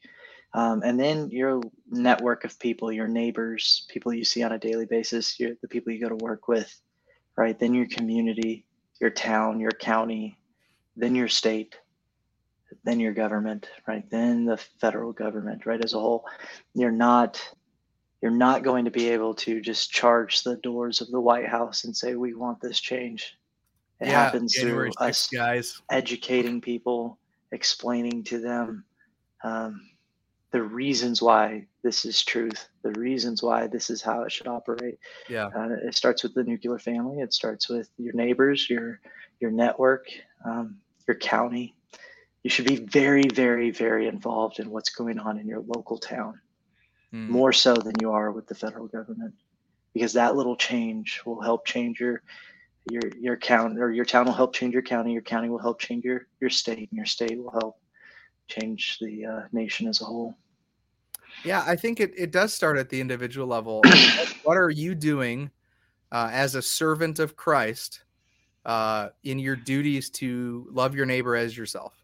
Um, 0.52 0.82
and 0.84 1.00
then 1.00 1.30
your 1.30 1.62
network 1.88 2.44
of 2.44 2.58
people 2.58 2.92
your 2.92 3.08
neighbors 3.08 3.86
people 3.88 4.12
you 4.12 4.22
see 4.22 4.42
on 4.42 4.52
a 4.52 4.58
daily 4.58 4.84
basis 4.84 5.40
your, 5.40 5.52
the 5.62 5.68
people 5.68 5.94
you 5.94 6.00
go 6.00 6.10
to 6.10 6.22
work 6.22 6.46
with 6.46 6.70
right? 7.38 7.58
Then 7.58 7.72
your 7.72 7.86
community 7.86 8.66
your 9.00 9.08
town 9.08 9.60
your 9.60 9.70
county 9.70 10.38
then 10.94 11.14
your 11.14 11.28
state 11.28 11.78
then 12.84 13.00
your 13.00 13.14
government 13.14 13.66
right? 13.88 14.04
Then 14.10 14.44
the 14.44 14.58
federal 14.78 15.14
government 15.14 15.64
right 15.64 15.82
as 15.82 15.94
a 15.94 15.98
whole. 15.98 16.26
You're 16.74 16.90
not 16.90 17.40
you're 18.20 18.30
not 18.30 18.62
going 18.62 18.84
to 18.84 18.90
be 18.90 19.08
able 19.08 19.34
to 19.36 19.62
just 19.62 19.90
charge 19.90 20.42
the 20.42 20.56
doors 20.56 21.00
of 21.00 21.10
the 21.10 21.20
White 21.20 21.48
House 21.48 21.84
and 21.84 21.96
say 21.96 22.14
we 22.14 22.34
want 22.34 22.60
this 22.60 22.78
change. 22.78 23.38
It 24.04 24.10
yeah, 24.10 24.24
happens 24.24 24.54
January 24.54 24.90
through 24.92 25.06
6th, 25.06 25.10
us 25.10 25.28
guys. 25.28 25.82
educating 25.90 26.60
people, 26.60 27.18
explaining 27.52 28.24
to 28.24 28.38
them 28.40 28.84
um, 29.42 29.90
the 30.52 30.62
reasons 30.62 31.20
why 31.22 31.66
this 31.82 32.04
is 32.04 32.22
truth, 32.24 32.68
the 32.82 32.92
reasons 32.92 33.42
why 33.42 33.66
this 33.66 33.90
is 33.90 34.02
how 34.02 34.22
it 34.22 34.32
should 34.32 34.46
operate. 34.46 34.98
Yeah. 35.28 35.46
Uh, 35.46 35.70
it 35.88 35.94
starts 35.94 36.22
with 36.22 36.34
the 36.34 36.44
nuclear 36.44 36.78
family. 36.78 37.20
It 37.20 37.32
starts 37.34 37.68
with 37.68 37.90
your 37.98 38.14
neighbors, 38.14 38.68
your 38.70 39.00
your 39.40 39.50
network, 39.50 40.06
um, 40.44 40.78
your 41.08 41.16
county. 41.16 41.74
You 42.44 42.50
should 42.50 42.66
be 42.66 42.76
very, 42.76 43.24
very, 43.34 43.70
very 43.70 44.06
involved 44.06 44.60
in 44.60 44.70
what's 44.70 44.90
going 44.90 45.18
on 45.18 45.38
in 45.38 45.46
your 45.48 45.60
local 45.60 45.98
town, 45.98 46.40
Mm. 47.12 47.28
more 47.28 47.52
so 47.52 47.74
than 47.74 47.94
you 48.00 48.10
are 48.12 48.32
with 48.32 48.46
the 48.48 48.54
federal 48.54 48.86
government, 48.88 49.34
because 49.94 50.12
that 50.14 50.36
little 50.36 50.56
change 50.56 51.22
will 51.24 51.40
help 51.40 51.66
change 51.66 52.00
your 52.00 52.22
your 52.90 53.02
your 53.18 53.36
count 53.36 53.78
or 53.78 53.90
your 53.90 54.04
town 54.04 54.26
will 54.26 54.32
help 54.32 54.54
change 54.54 54.72
your 54.72 54.82
county. 54.82 55.12
Your 55.12 55.22
county 55.22 55.48
will 55.48 55.58
help 55.58 55.80
change 55.80 56.04
your 56.04 56.26
your 56.40 56.50
state, 56.50 56.90
and 56.90 56.96
your 56.96 57.06
state 57.06 57.38
will 57.38 57.50
help 57.50 57.78
change 58.48 58.98
the 59.00 59.24
uh, 59.24 59.40
nation 59.52 59.88
as 59.88 60.00
a 60.00 60.04
whole. 60.04 60.36
Yeah, 61.44 61.64
I 61.66 61.76
think 61.76 62.00
it, 62.00 62.12
it 62.16 62.30
does 62.30 62.54
start 62.54 62.78
at 62.78 62.88
the 62.88 63.00
individual 63.00 63.46
level. 63.46 63.82
what 64.44 64.56
are 64.56 64.70
you 64.70 64.94
doing 64.94 65.50
uh, 66.12 66.30
as 66.32 66.54
a 66.54 66.62
servant 66.62 67.18
of 67.18 67.36
Christ 67.36 68.04
uh, 68.64 69.08
in 69.24 69.38
your 69.38 69.56
duties 69.56 70.10
to 70.10 70.66
love 70.70 70.94
your 70.94 71.06
neighbor 71.06 71.34
as 71.36 71.56
yourself? 71.56 71.94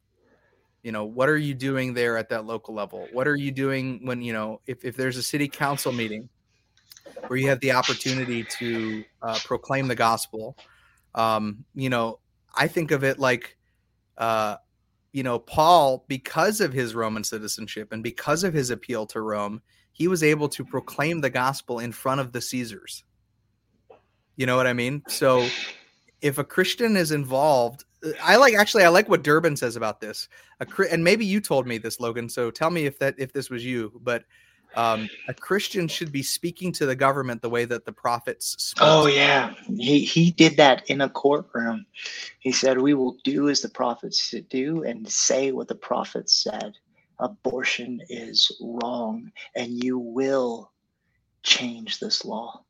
You 0.83 0.93
know, 0.93 1.05
what 1.05 1.29
are 1.29 1.37
you 1.37 1.55
doing 1.55 1.93
there 1.95 2.17
at 2.17 2.31
that 2.31 2.47
local 2.47 2.75
level? 2.75 3.07
What 3.13 3.29
are 3.29 3.37
you 3.37 3.53
doing 3.53 4.05
when, 4.05 4.23
you 4.23 4.33
know, 4.33 4.61
if, 4.67 4.85
if 4.85 4.97
there's 4.97 5.19
a 5.19 5.23
city 5.23 5.47
council 5.47 5.93
meeting 5.93 6.29
where 7.27 7.39
you 7.39 7.49
have 7.49 7.61
the 7.61 7.73
opportunity 7.73 8.45
to 8.59 9.05
uh, 9.23 9.39
proclaim 9.45 9.89
the 9.89 9.95
gospel? 9.95 10.57
Um, 11.15 11.65
you 11.75 11.91
know, 11.91 12.21
I 12.55 12.69
think 12.69 12.91
of 12.91 13.05
it 13.05 13.19
like, 13.19 13.57
uh, 14.19 14.57
you 15.13 15.23
know, 15.23 15.39
Paul, 15.39 16.05
because 16.09 16.61
of 16.61 16.73
his 16.73 16.95
Roman 16.95 17.25
citizenship 17.25 17.93
and 17.93 18.03
because 18.03 18.45
of 18.45 18.55
his 18.55 18.71
appeal 18.71 19.07
to 19.07 19.21
Rome, 19.21 19.61
he 19.93 20.09
was 20.09 20.23
able 20.23 20.49
to 20.51 20.65
proclaim 20.65 21.21
the 21.21 21.31
gospel 21.31 21.81
in 21.81 21.93
front 21.93 22.21
of 22.21 22.33
the 22.33 22.41
Caesars. 22.41 23.05
You 24.37 24.47
know 24.47 24.57
what 24.57 24.67
I 24.67 24.73
mean? 24.73 25.03
So 25.09 25.47
if 26.23 26.39
a 26.39 26.45
Christian 26.45 26.97
is 26.97 27.13
involved, 27.13 27.85
I 28.23 28.37
like 28.37 28.55
actually 28.55 28.85
I 28.85 28.89
like 28.89 29.09
what 29.09 29.23
Durbin 29.23 29.57
says 29.57 29.77
about 29.77 30.01
this. 30.01 30.29
A, 30.61 30.67
and 30.91 31.05
maybe 31.05 31.27
you 31.27 31.41
told 31.41 31.67
me 31.67 31.77
this, 31.77 32.01
Logan. 32.01 32.29
So 32.29 32.51
tell 32.51 32.71
me 32.71 32.87
if 32.87 32.99
that 33.01 33.15
if 33.19 33.33
this 33.33 33.51
was 33.51 33.65
you, 33.65 34.01
but 34.03 34.25
um, 34.77 35.09
a 35.29 35.35
Christian 35.35 35.89
should 35.89 36.13
be 36.13 36.23
speaking 36.23 36.73
to 36.73 36.87
the 36.87 36.95
government 36.95 37.43
the 37.43 37.51
way 37.51 37.65
that 37.65 37.85
the 37.85 37.93
prophets 37.93 38.57
spoke. 38.59 38.89
Oh 38.89 39.07
yeah, 39.07 39.55
he 39.77 40.05
he 40.05 40.31
did 40.31 40.57
that 40.57 40.89
in 40.89 41.01
a 41.01 41.09
courtroom. 41.09 41.87
He 42.39 42.53
said, 42.53 42.81
"We 42.81 42.95
will 42.95 43.17
do 43.25 43.49
as 43.49 43.61
the 43.61 43.69
prophets 43.69 44.35
do 44.49 44.85
and 44.85 45.11
say 45.11 45.53
what 45.53 45.69
the 45.69 45.75
prophets 45.75 46.43
said. 46.43 46.75
Abortion 47.19 48.01
is 48.09 48.51
wrong, 48.61 49.31
and 49.57 49.83
you 49.83 49.99
will 49.99 50.73
change 51.43 51.99
this 51.99 52.25
law." 52.25 52.65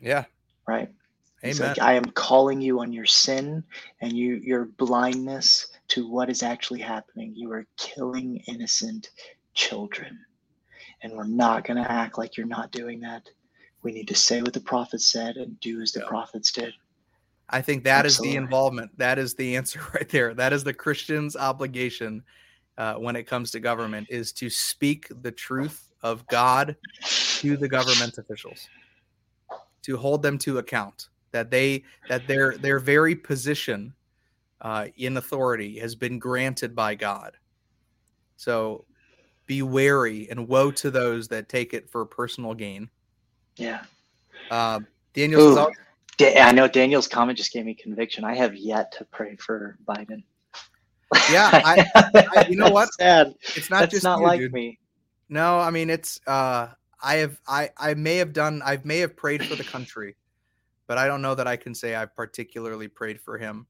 Yeah. 0.00 0.24
Right. 0.66 0.88
Amen. 1.44 1.68
like, 1.68 1.78
I 1.80 1.92
am 1.94 2.06
calling 2.06 2.60
you 2.60 2.80
on 2.80 2.92
your 2.92 3.06
sin 3.06 3.62
and 4.00 4.12
you 4.12 4.36
your 4.36 4.64
blindness 4.64 5.68
to 5.88 6.10
what 6.10 6.30
is 6.30 6.42
actually 6.42 6.80
happening. 6.80 7.34
You 7.36 7.52
are 7.52 7.66
killing 7.76 8.42
innocent 8.48 9.10
children. 9.54 10.18
And 11.02 11.12
we're 11.12 11.24
not 11.26 11.64
going 11.64 11.82
to 11.82 11.90
act 11.90 12.18
like 12.18 12.36
you're 12.36 12.46
not 12.46 12.72
doing 12.72 13.00
that. 13.00 13.28
We 13.82 13.92
need 13.92 14.08
to 14.08 14.14
say 14.14 14.42
what 14.42 14.52
the 14.52 14.60
prophets 14.60 15.06
said 15.08 15.36
and 15.36 15.58
do 15.60 15.80
as 15.80 15.92
the 15.92 16.00
Yeah. 16.00 16.08
prophets 16.08 16.50
did. 16.50 16.74
I 17.48 17.62
think 17.62 17.84
that 17.84 18.06
is 18.06 18.14
Absolutely. 18.14 18.32
the 18.32 18.44
involvement. 18.44 18.98
That 18.98 19.18
is 19.18 19.34
the 19.34 19.56
answer 19.56 19.80
right 19.94 20.08
there. 20.08 20.34
That 20.34 20.52
is 20.52 20.64
the 20.64 20.74
Christian's 20.74 21.36
obligation 21.36 22.24
uh, 22.78 22.94
when 22.94 23.16
it 23.16 23.24
comes 23.24 23.50
to 23.52 23.60
government 23.60 24.08
is 24.10 24.32
to 24.32 24.50
speak 24.50 25.08
the 25.22 25.32
truth 25.32 25.92
of 26.02 26.26
God 26.26 26.76
to 27.38 27.56
the 27.56 27.68
government 27.68 28.18
officials, 28.18 28.68
to 29.82 29.96
hold 29.96 30.22
them 30.22 30.38
to 30.38 30.58
account. 30.58 31.08
That 31.32 31.50
they 31.50 31.84
that 32.08 32.26
their 32.26 32.56
their 32.58 32.78
very 32.78 33.14
position 33.14 33.94
uh, 34.60 34.88
in 34.96 35.16
authority 35.16 35.78
has 35.78 35.94
been 35.94 36.18
granted 36.18 36.74
by 36.74 36.94
God. 36.94 37.36
So 38.36 38.84
be 39.46 39.62
wary 39.62 40.28
and 40.30 40.48
woe 40.48 40.70
to 40.72 40.90
those 40.90 41.28
that 41.28 41.48
take 41.48 41.72
it 41.74 41.88
for 41.88 42.04
personal 42.04 42.54
gain. 42.54 42.90
Yeah. 43.56 43.84
Uh, 44.50 44.80
Daniel 45.14 45.40
says, 45.40 45.56
Ooh. 45.56 45.60
"I'll- 45.60 45.72
Da- 46.18 46.40
I 46.40 46.52
know 46.52 46.66
Daniel's 46.66 47.08
comment 47.08 47.36
just 47.36 47.52
gave 47.52 47.66
me 47.66 47.74
conviction. 47.74 48.24
I 48.24 48.34
have 48.34 48.56
yet 48.56 48.90
to 48.92 49.04
pray 49.04 49.36
for 49.36 49.76
Biden. 49.86 50.22
Yeah, 51.30 51.50
I- 51.52 51.86
I- 52.36 52.46
you 52.48 52.56
know 52.56 52.70
what? 52.70 52.92
Sad. 52.94 53.34
it's 53.54 53.68
not 53.70 53.80
That's 53.80 53.92
just 53.92 54.04
not 54.04 54.20
you, 54.20 54.24
like 54.26 54.40
dude. 54.40 54.52
me. 54.52 54.78
No, 55.28 55.58
I 55.58 55.70
mean 55.70 55.90
it's 55.90 56.20
uh 56.26 56.68
I 57.02 57.16
have 57.16 57.38
I 57.46 57.70
I 57.76 57.94
may 57.94 58.16
have 58.16 58.32
done 58.32 58.62
I 58.64 58.80
may 58.84 58.98
have 59.00 59.14
prayed 59.16 59.44
for 59.44 59.56
the 59.56 59.64
country, 59.64 60.16
but 60.86 60.96
I 60.98 61.06
don't 61.06 61.20
know 61.20 61.34
that 61.34 61.46
I 61.46 61.56
can 61.56 61.74
say 61.74 61.94
I've 61.94 62.14
particularly 62.16 62.88
prayed 62.88 63.20
for 63.20 63.36
him. 63.36 63.66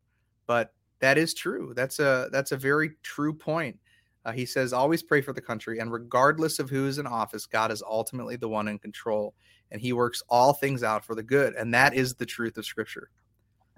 But 0.47 0.73
that 1.01 1.19
is 1.19 1.35
true. 1.35 1.73
That's 1.75 1.99
a 1.99 2.29
that's 2.31 2.53
a 2.53 2.57
very 2.57 2.93
true 3.03 3.33
point. 3.33 3.79
Uh, 4.27 4.33
he 4.33 4.45
says 4.45 4.73
always 4.73 5.05
pray 5.05 5.21
for 5.21 5.33
the 5.33 5.41
country 5.41 5.79
and 5.79 5.93
regardless 5.93 6.59
of 6.59 6.69
who 6.69 6.89
is 6.89 6.99
in 6.99 7.07
office, 7.07 7.47
God 7.47 7.71
is 7.71 7.81
ultimately 7.89 8.35
the 8.35 8.49
one 8.49 8.67
in 8.67 8.77
control 8.77 9.35
and 9.71 9.81
he 9.81 9.93
works 9.93 10.21
all 10.29 10.53
things 10.53 10.83
out 10.83 11.05
for 11.05 11.15
the 11.15 11.23
good 11.23 11.55
and 11.55 11.73
that 11.73 11.95
is 11.95 12.15
the 12.15 12.27
truth 12.27 12.59
of 12.59 12.67
scripture. 12.67 13.09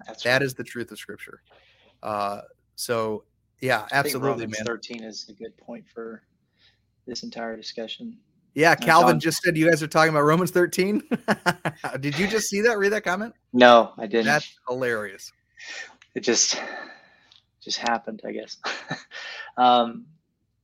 That's 0.07 0.23
That 0.23 0.41
is 0.41 0.55
the 0.55 0.63
truth 0.63 0.91
of 0.91 0.97
scripture. 0.97 1.43
Uh 2.01 2.41
so 2.73 3.25
yeah, 3.61 3.85
I 3.91 3.97
absolutely 3.97 4.29
Romans 4.45 4.57
man. 4.57 4.65
13 4.65 5.03
is 5.03 5.29
a 5.29 5.33
good 5.33 5.55
point 5.57 5.85
for 5.93 6.23
this 7.05 7.21
entire 7.21 7.55
discussion. 7.55 8.17
Yeah, 8.55 8.71
Uh, 8.71 8.75
Calvin 8.77 9.09
John- 9.15 9.19
just 9.19 9.43
said 9.43 9.55
you 9.55 9.69
guys 9.69 9.83
are 9.83 9.87
talking 9.87 10.09
about 10.09 10.23
Romans 10.23 10.49
13. 10.49 11.03
Did 11.99 12.17
you 12.17 12.27
just 12.27 12.47
see 12.49 12.61
that? 12.61 12.79
Read 12.79 12.91
that 12.93 13.03
comment? 13.03 13.35
No, 13.53 13.93
I 13.99 14.07
didn't. 14.07 14.25
That's 14.25 14.57
hilarious. 14.67 15.31
it 16.15 16.21
just 16.21 16.59
just 17.61 17.77
happened, 17.77 18.21
I 18.25 18.31
guess. 18.31 18.57
um, 19.57 20.07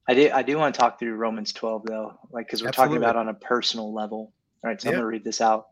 I 0.08 0.14
do 0.14 0.30
I 0.34 0.44
do 0.44 0.58
want 0.58 0.76
to 0.76 0.80
talk 0.80 1.00
through 1.00 1.16
Romans 1.16 1.52
12 1.54 1.84
though, 1.86 2.14
like 2.32 2.48
because 2.48 2.64
we're 2.64 2.72
talking 2.72 2.98
about 2.98 3.16
on 3.16 3.30
a 3.30 3.34
personal 3.34 3.94
level. 3.94 4.32
All 4.64 4.70
right, 4.70 4.80
so 4.80 4.90
I'm 4.90 4.96
gonna 4.96 5.06
read 5.06 5.24
this 5.24 5.42
out. 5.42 5.68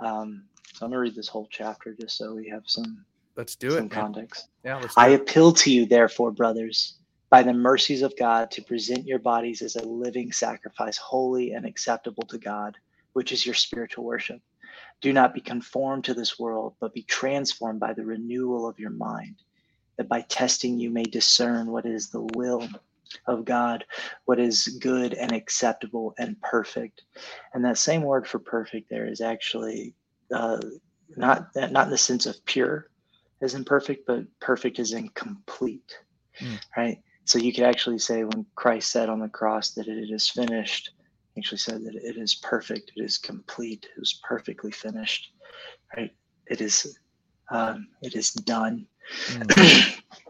Um, 0.00 0.44
so 0.72 0.86
I'm 0.86 0.90
gonna 0.90 1.00
read 1.00 1.14
this 1.14 1.28
whole 1.28 1.48
chapter 1.50 1.94
just 1.94 2.16
so 2.16 2.34
we 2.34 2.48
have 2.48 2.62
some 2.66 3.04
Let's 3.36 3.54
do 3.54 3.70
some 3.70 3.78
it. 3.78 3.82
man. 3.82 3.88
context. 3.90 4.48
Yeah, 4.64 4.82
I 4.96 5.10
it. 5.10 5.20
appeal 5.20 5.52
to 5.52 5.70
you, 5.70 5.86
therefore, 5.86 6.32
brothers, 6.32 6.94
by 7.30 7.42
the 7.42 7.52
mercies 7.52 8.02
of 8.02 8.16
God, 8.18 8.50
to 8.52 8.62
present 8.62 9.06
your 9.06 9.20
bodies 9.20 9.62
as 9.62 9.76
a 9.76 9.84
living 9.84 10.32
sacrifice, 10.32 10.96
holy 10.96 11.52
and 11.52 11.64
acceptable 11.64 12.24
to 12.24 12.38
God, 12.38 12.76
which 13.12 13.30
is 13.30 13.46
your 13.46 13.54
spiritual 13.54 14.04
worship. 14.04 14.40
Do 15.00 15.12
not 15.12 15.32
be 15.32 15.40
conformed 15.40 16.04
to 16.04 16.14
this 16.14 16.38
world, 16.38 16.74
but 16.80 16.92
be 16.92 17.04
transformed 17.04 17.78
by 17.80 17.92
the 17.92 18.04
renewal 18.04 18.68
of 18.68 18.78
your 18.78 18.90
mind, 18.90 19.36
that 19.96 20.08
by 20.08 20.22
testing 20.22 20.78
you 20.78 20.90
may 20.90 21.04
discern 21.04 21.70
what 21.70 21.86
is 21.86 22.10
the 22.10 22.22
will 22.34 22.68
of 23.26 23.44
God, 23.44 23.84
what 24.24 24.38
is 24.38 24.78
good 24.80 25.14
and 25.14 25.32
acceptable 25.32 26.14
and 26.18 26.40
perfect. 26.42 27.02
And 27.54 27.64
that 27.64 27.78
same 27.78 28.02
word 28.02 28.26
for 28.26 28.38
perfect 28.38 28.88
there 28.90 29.06
is 29.06 29.20
actually 29.20 29.94
uh, 30.32 30.60
not 31.16 31.48
not 31.56 31.84
in 31.86 31.90
the 31.90 31.98
sense 31.98 32.26
of 32.26 32.44
pure, 32.44 32.88
as 33.42 33.54
imperfect, 33.54 34.06
but 34.06 34.24
perfect 34.40 34.78
is 34.78 34.92
in 34.92 35.08
complete, 35.10 35.96
Mm. 36.40 36.58
right? 36.76 36.98
So 37.24 37.38
you 37.38 37.52
could 37.52 37.64
actually 37.64 37.98
say 37.98 38.24
when 38.24 38.46
Christ 38.54 38.90
said 38.90 39.08
on 39.08 39.20
the 39.20 39.28
cross 39.28 39.72
that 39.72 39.88
it 39.88 40.10
is 40.10 40.28
finished, 40.28 40.92
he 41.34 41.40
actually 41.40 41.58
said 41.58 41.84
that 41.84 41.94
it 41.94 42.16
is 42.16 42.36
perfect, 42.36 42.92
it 42.96 43.02
is 43.02 43.18
complete, 43.18 43.86
it 43.94 44.00
was 44.00 44.20
perfectly 44.26 44.70
finished, 44.70 45.32
right? 45.96 46.10
It 46.46 46.60
is, 46.60 46.98
um, 47.50 47.88
it 48.02 48.14
is 48.14 48.32
done. 48.32 48.86
Mm. 49.28 50.02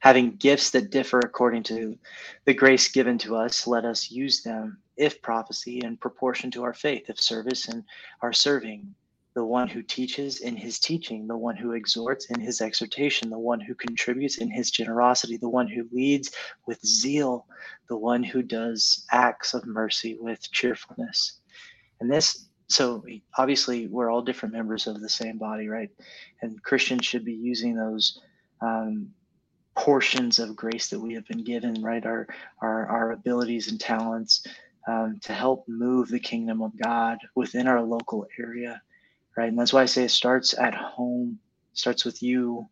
Having 0.00 0.36
gifts 0.36 0.70
that 0.70 0.90
differ 0.90 1.18
according 1.20 1.62
to 1.64 1.98
the 2.44 2.54
grace 2.54 2.88
given 2.88 3.18
to 3.18 3.36
us, 3.36 3.66
let 3.66 3.84
us 3.84 4.10
use 4.10 4.42
them, 4.42 4.78
if 4.96 5.20
prophecy, 5.22 5.80
in 5.84 5.96
proportion 5.96 6.50
to 6.52 6.64
our 6.64 6.74
faith, 6.74 7.08
if 7.08 7.20
service 7.20 7.68
in 7.68 7.84
our 8.22 8.32
serving, 8.32 8.94
the 9.34 9.44
one 9.44 9.68
who 9.68 9.82
teaches 9.82 10.40
in 10.40 10.56
his 10.56 10.78
teaching, 10.78 11.26
the 11.26 11.36
one 11.36 11.56
who 11.56 11.72
exhorts 11.72 12.26
in 12.30 12.40
his 12.40 12.60
exhortation, 12.60 13.30
the 13.30 13.38
one 13.38 13.60
who 13.60 13.74
contributes 13.74 14.38
in 14.38 14.50
his 14.50 14.70
generosity, 14.70 15.36
the 15.36 15.48
one 15.48 15.68
who 15.68 15.88
leads 15.92 16.32
with 16.66 16.84
zeal, 16.84 17.46
the 17.88 17.96
one 17.96 18.22
who 18.22 18.42
does 18.42 19.06
acts 19.12 19.54
of 19.54 19.66
mercy 19.66 20.16
with 20.18 20.50
cheerfulness. 20.50 21.40
And 22.00 22.10
this 22.10 22.46
so 22.68 23.04
obviously 23.36 23.88
we're 23.88 24.10
all 24.10 24.22
different 24.22 24.54
members 24.54 24.86
of 24.86 25.00
the 25.00 25.08
same 25.08 25.38
body, 25.38 25.68
right? 25.68 25.90
And 26.40 26.62
Christians 26.62 27.04
should 27.04 27.24
be 27.24 27.34
using 27.34 27.74
those 27.74 28.20
um, 28.60 29.10
portions 29.80 30.38
of 30.38 30.54
grace 30.54 30.88
that 30.90 31.00
we 31.00 31.14
have 31.14 31.26
been 31.26 31.42
given, 31.42 31.82
right? 31.82 32.04
Our 32.04 32.26
our, 32.60 32.86
our 32.86 33.12
abilities 33.12 33.68
and 33.70 33.80
talents 33.80 34.46
um, 34.86 35.18
to 35.22 35.32
help 35.32 35.64
move 35.68 36.08
the 36.08 36.20
kingdom 36.20 36.60
of 36.60 36.72
God 36.76 37.16
within 37.34 37.66
our 37.66 37.80
local 37.82 38.26
area, 38.38 38.82
right? 39.36 39.48
And 39.48 39.58
that's 39.58 39.72
why 39.72 39.82
I 39.82 39.86
say 39.86 40.04
it 40.04 40.10
starts 40.10 40.56
at 40.58 40.74
home, 40.74 41.38
starts 41.72 42.04
with 42.04 42.22
you, 42.22 42.68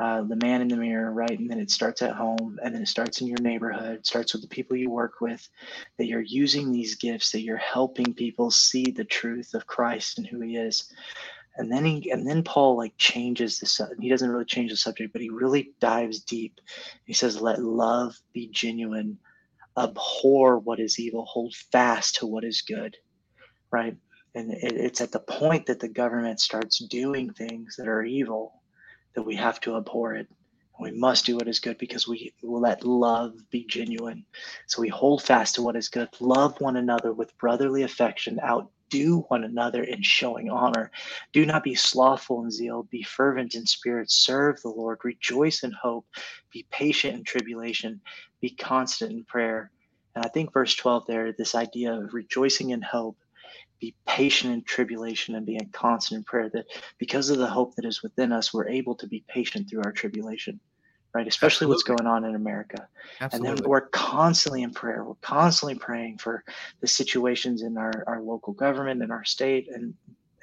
uh, 0.00 0.22
the 0.22 0.36
man 0.36 0.62
in 0.62 0.68
the 0.68 0.76
mirror, 0.76 1.12
right? 1.12 1.38
And 1.38 1.50
then 1.50 1.60
it 1.60 1.70
starts 1.70 2.00
at 2.00 2.14
home, 2.14 2.58
and 2.62 2.74
then 2.74 2.82
it 2.82 2.88
starts 2.88 3.20
in 3.20 3.26
your 3.26 3.40
neighborhood, 3.40 4.06
starts 4.06 4.32
with 4.32 4.40
the 4.42 4.48
people 4.48 4.76
you 4.76 4.90
work 4.90 5.20
with. 5.20 5.46
That 5.98 6.06
you're 6.06 6.20
using 6.22 6.72
these 6.72 6.96
gifts, 6.96 7.32
that 7.32 7.42
you're 7.42 7.56
helping 7.58 8.14
people 8.14 8.50
see 8.50 8.84
the 8.84 9.04
truth 9.04 9.52
of 9.52 9.66
Christ 9.66 10.16
and 10.16 10.26
who 10.26 10.40
He 10.40 10.56
is. 10.56 10.90
And 11.58 11.72
then 11.72 11.84
he, 11.84 12.10
and 12.10 12.28
then 12.28 12.42
Paul 12.44 12.76
like 12.76 12.94
changes 12.98 13.58
the. 13.58 13.96
He 14.00 14.10
doesn't 14.10 14.30
really 14.30 14.44
change 14.44 14.70
the 14.70 14.76
subject, 14.76 15.12
but 15.12 15.22
he 15.22 15.30
really 15.30 15.72
dives 15.80 16.20
deep. 16.20 16.60
He 17.06 17.14
says, 17.14 17.40
"Let 17.40 17.60
love 17.62 18.16
be 18.34 18.48
genuine." 18.48 19.18
abhor 19.78 20.58
what 20.58 20.80
is 20.80 20.98
evil, 20.98 21.24
hold 21.24 21.54
fast 21.72 22.16
to 22.16 22.26
what 22.26 22.44
is 22.44 22.62
good, 22.62 22.96
right? 23.70 23.96
And 24.34 24.52
it, 24.52 24.72
it's 24.74 25.00
at 25.00 25.12
the 25.12 25.20
point 25.20 25.66
that 25.66 25.80
the 25.80 25.88
government 25.88 26.40
starts 26.40 26.78
doing 26.80 27.32
things 27.32 27.76
that 27.76 27.88
are 27.88 28.04
evil 28.04 28.62
that 29.14 29.22
we 29.22 29.36
have 29.36 29.60
to 29.62 29.76
abhor 29.76 30.14
it. 30.14 30.28
We 30.80 30.92
must 30.92 31.26
do 31.26 31.36
what 31.36 31.48
is 31.48 31.60
good 31.60 31.78
because 31.78 32.08
we 32.08 32.34
let 32.42 32.84
love 32.84 33.34
be 33.50 33.64
genuine. 33.66 34.26
So 34.66 34.82
we 34.82 34.88
hold 34.88 35.22
fast 35.22 35.54
to 35.56 35.62
what 35.62 35.76
is 35.76 35.88
good, 35.88 36.08
love 36.20 36.60
one 36.60 36.76
another 36.76 37.12
with 37.12 37.36
brotherly 37.38 37.82
affection, 37.82 38.38
outdo 38.86 39.20
one 39.28 39.44
another 39.44 39.82
in 39.82 40.02
showing 40.02 40.50
honor. 40.50 40.90
Do 41.32 41.44
not 41.46 41.64
be 41.64 41.74
slothful 41.74 42.44
in 42.44 42.50
zeal, 42.50 42.84
be 42.84 43.02
fervent 43.02 43.54
in 43.54 43.66
spirit, 43.66 44.10
serve 44.10 44.60
the 44.62 44.68
Lord, 44.68 44.98
rejoice 45.04 45.62
in 45.62 45.72
hope, 45.72 46.06
be 46.52 46.66
patient 46.70 47.14
in 47.14 47.24
tribulation, 47.24 48.00
be 48.40 48.50
constant 48.50 49.12
in 49.12 49.24
prayer. 49.24 49.70
And 50.14 50.24
I 50.24 50.28
think 50.28 50.52
verse 50.52 50.74
12 50.74 51.06
there, 51.06 51.32
this 51.32 51.54
idea 51.54 51.94
of 51.94 52.14
rejoicing 52.14 52.70
in 52.70 52.82
hope, 52.82 53.18
be 53.80 53.94
patient 54.06 54.54
in 54.54 54.62
tribulation 54.62 55.34
and 55.34 55.44
being 55.44 55.68
constant 55.72 56.18
in 56.18 56.24
prayer, 56.24 56.48
that 56.50 56.66
because 56.98 57.28
of 57.28 57.38
the 57.38 57.46
hope 57.46 57.74
that 57.74 57.84
is 57.84 58.02
within 58.02 58.32
us, 58.32 58.54
we're 58.54 58.68
able 58.68 58.94
to 58.94 59.06
be 59.06 59.24
patient 59.28 59.68
through 59.68 59.82
our 59.84 59.92
tribulation, 59.92 60.60
right? 61.16 61.26
Especially 61.26 61.64
Absolutely. 61.64 61.94
what's 61.94 62.02
going 62.02 62.06
on 62.06 62.24
in 62.24 62.34
America. 62.34 62.86
Absolutely. 63.22 63.48
And 63.48 63.58
then 63.58 63.68
we're 63.70 63.88
constantly 63.88 64.62
in 64.62 64.70
prayer. 64.70 65.02
We're 65.02 65.14
constantly 65.22 65.78
praying 65.78 66.18
for 66.18 66.44
the 66.82 66.86
situations 66.86 67.62
in 67.62 67.78
our, 67.78 68.04
our 68.06 68.20
local 68.20 68.52
government 68.52 69.02
and 69.02 69.10
our 69.10 69.24
state 69.24 69.68
and 69.72 69.94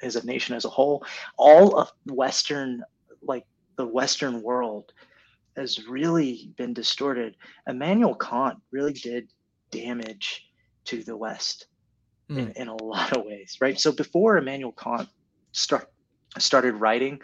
as 0.02 0.16
a 0.16 0.26
nation 0.26 0.56
as 0.56 0.64
a 0.64 0.68
whole. 0.68 1.04
All 1.36 1.78
of 1.78 1.92
Western, 2.06 2.82
like 3.22 3.46
the 3.76 3.86
Western 3.86 4.42
world, 4.42 4.92
has 5.56 5.86
really 5.86 6.50
been 6.56 6.74
distorted. 6.74 7.36
Immanuel 7.68 8.16
Kant 8.16 8.58
really 8.72 8.94
did 8.94 9.28
damage 9.70 10.50
to 10.86 11.04
the 11.04 11.16
West 11.16 11.68
mm. 12.28 12.38
in, 12.38 12.50
in 12.62 12.66
a 12.66 12.82
lot 12.82 13.16
of 13.16 13.24
ways, 13.24 13.58
right? 13.60 13.78
So 13.78 13.92
before 13.92 14.38
Immanuel 14.38 14.72
Kant 14.72 15.08
start, 15.52 15.88
started 16.36 16.74
writing, 16.74 17.20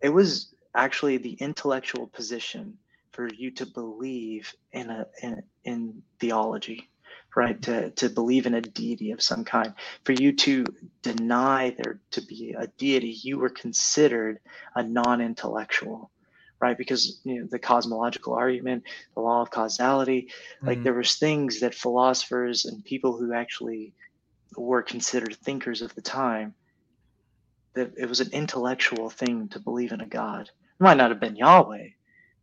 it 0.00 0.08
was 0.08 0.54
actually 0.74 1.18
the 1.18 1.34
intellectual 1.34 2.06
position 2.06 2.78
for 3.16 3.28
you 3.28 3.50
to 3.50 3.64
believe 3.64 4.54
in 4.72 4.90
a 4.90 5.06
in, 5.22 5.42
in 5.64 6.02
theology 6.20 6.88
right 7.34 7.60
to, 7.62 7.90
to 7.90 8.08
believe 8.08 8.46
in 8.46 8.54
a 8.54 8.60
deity 8.60 9.10
of 9.10 9.20
some 9.22 9.44
kind 9.44 9.74
for 10.04 10.12
you 10.12 10.32
to 10.32 10.64
deny 11.02 11.74
there 11.78 11.98
to 12.10 12.20
be 12.22 12.54
a 12.58 12.66
deity 12.78 13.08
you 13.22 13.38
were 13.38 13.48
considered 13.48 14.38
a 14.74 14.82
non-intellectual 14.82 16.10
right? 16.58 16.78
Because 16.78 17.20
you 17.24 17.40
know, 17.40 17.46
the 17.50 17.58
cosmological 17.58 18.32
argument, 18.32 18.84
the 19.14 19.20
law 19.20 19.42
of 19.42 19.50
causality, 19.50 20.30
like 20.62 20.78
mm. 20.78 20.84
there 20.84 20.94
was 20.94 21.16
things 21.16 21.60
that 21.60 21.74
philosophers 21.74 22.64
and 22.64 22.82
people 22.82 23.14
who 23.14 23.34
actually 23.34 23.92
were 24.56 24.82
considered 24.82 25.36
thinkers 25.36 25.82
of 25.82 25.94
the 25.94 26.00
time 26.00 26.54
that 27.74 27.92
it 27.98 28.08
was 28.08 28.20
an 28.20 28.30
intellectual 28.32 29.10
thing 29.10 29.48
to 29.48 29.60
believe 29.60 29.92
in 29.92 30.00
a 30.00 30.06
God. 30.06 30.48
It 30.48 30.82
might 30.82 30.96
not 30.96 31.10
have 31.10 31.20
been 31.20 31.36
Yahweh 31.36 31.88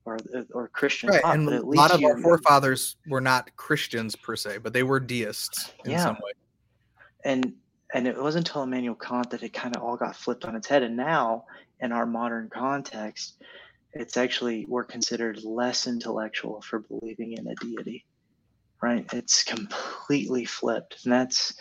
or 0.05 0.17
or 0.53 0.67
Christian, 0.69 1.09
right. 1.09 1.21
and 1.25 1.47
a 1.47 1.61
lot 1.61 1.91
of 1.91 2.03
our 2.03 2.17
forefathers 2.19 2.97
were 3.07 3.21
not 3.21 3.55
Christians 3.55 4.15
per 4.15 4.35
se, 4.35 4.59
but 4.59 4.73
they 4.73 4.83
were 4.83 4.99
deists 4.99 5.73
in 5.85 5.91
yeah. 5.91 6.03
some 6.03 6.15
way. 6.15 6.31
And 7.25 7.53
and 7.93 8.07
it 8.07 8.17
wasn't 8.17 8.47
until 8.47 8.63
Immanuel 8.63 8.95
Kant 8.95 9.29
that 9.29 9.43
it 9.43 9.53
kind 9.53 9.75
of 9.75 9.83
all 9.83 9.95
got 9.95 10.15
flipped 10.15 10.45
on 10.45 10.55
its 10.55 10.67
head. 10.67 10.83
And 10.83 10.97
now, 10.97 11.45
in 11.79 11.91
our 11.91 12.05
modern 12.05 12.49
context, 12.49 13.41
it's 13.93 14.17
actually 14.17 14.65
we're 14.67 14.83
considered 14.83 15.43
less 15.43 15.87
intellectual 15.87 16.61
for 16.61 16.79
believing 16.79 17.33
in 17.33 17.47
a 17.47 17.55
deity 17.55 18.05
right 18.81 19.05
it's 19.13 19.43
completely 19.43 20.45
flipped 20.45 21.03
and 21.03 21.13
that's 21.13 21.53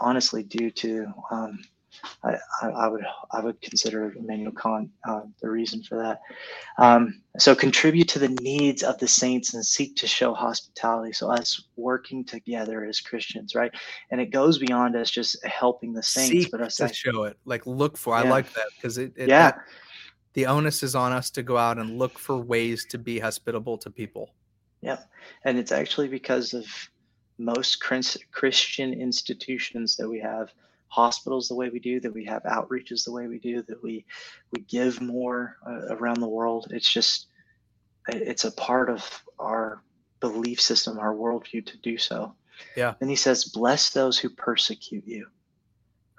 honestly 0.00 0.42
due 0.42 0.70
to 0.70 1.06
um, 1.30 1.58
I, 2.24 2.36
I, 2.62 2.88
would 2.88 3.04
I 3.32 3.40
would 3.40 3.60
consider 3.60 4.12
Immanuel 4.16 4.52
Kant 4.52 4.90
uh, 5.08 5.22
the 5.40 5.48
reason 5.48 5.82
for 5.82 5.96
that. 5.98 6.20
Um, 6.78 7.22
so 7.38 7.54
contribute 7.54 8.08
to 8.08 8.18
the 8.18 8.28
needs 8.28 8.82
of 8.82 8.98
the 8.98 9.08
saints 9.08 9.54
and 9.54 9.64
seek 9.64 9.96
to 9.96 10.06
show 10.06 10.34
hospitality. 10.34 11.12
So 11.12 11.30
us 11.30 11.64
working 11.76 12.24
together 12.24 12.84
as 12.84 13.00
Christians, 13.00 13.54
right? 13.54 13.72
And 14.10 14.20
it 14.20 14.30
goes 14.30 14.58
beyond 14.58 14.96
us 14.96 15.10
just 15.10 15.44
helping 15.44 15.92
the 15.92 16.02
saints, 16.02 16.30
seek 16.30 16.50
but 16.50 16.60
us 16.60 16.76
to 16.76 16.92
show 16.92 17.24
it. 17.24 17.36
Like 17.44 17.66
look 17.66 17.96
for. 17.96 18.16
Yeah. 18.16 18.24
I 18.24 18.28
like 18.28 18.52
that 18.54 18.66
because 18.76 18.98
it, 18.98 19.12
it, 19.16 19.28
yeah. 19.28 19.48
It, 19.48 19.54
the 20.34 20.46
onus 20.46 20.82
is 20.82 20.94
on 20.94 21.12
us 21.12 21.30
to 21.30 21.42
go 21.42 21.56
out 21.56 21.78
and 21.78 21.98
look 21.98 22.18
for 22.18 22.36
ways 22.36 22.84
to 22.90 22.98
be 22.98 23.18
hospitable 23.18 23.78
to 23.78 23.90
people. 23.90 24.34
Yep. 24.82 25.08
And 25.44 25.58
it's 25.58 25.72
actually 25.72 26.08
because 26.08 26.52
of 26.52 26.66
most 27.38 27.80
Christian 27.80 28.92
institutions 28.92 29.96
that 29.96 30.08
we 30.08 30.20
have 30.20 30.50
hospitals 30.88 31.48
the 31.48 31.54
way 31.54 31.68
we 31.68 31.78
do, 31.78 32.00
that 32.00 32.12
we 32.12 32.24
have 32.24 32.42
outreaches 32.44 33.04
the 33.04 33.12
way 33.12 33.26
we 33.26 33.38
do, 33.38 33.62
that 33.62 33.82
we 33.82 34.04
we 34.52 34.62
give 34.62 35.00
more 35.00 35.56
uh, 35.66 35.94
around 35.94 36.20
the 36.20 36.28
world. 36.28 36.68
It's 36.70 36.90
just 36.90 37.26
it's 38.08 38.44
a 38.44 38.52
part 38.52 38.88
of 38.88 39.22
our 39.38 39.82
belief 40.20 40.60
system, 40.60 40.98
our 40.98 41.14
worldview 41.14 41.66
to 41.66 41.78
do 41.78 41.98
so. 41.98 42.34
Yeah. 42.76 42.94
And 43.00 43.10
he 43.10 43.16
says, 43.16 43.44
"Bless 43.44 43.90
those 43.90 44.18
who 44.18 44.30
persecute 44.30 45.06
you." 45.06 45.26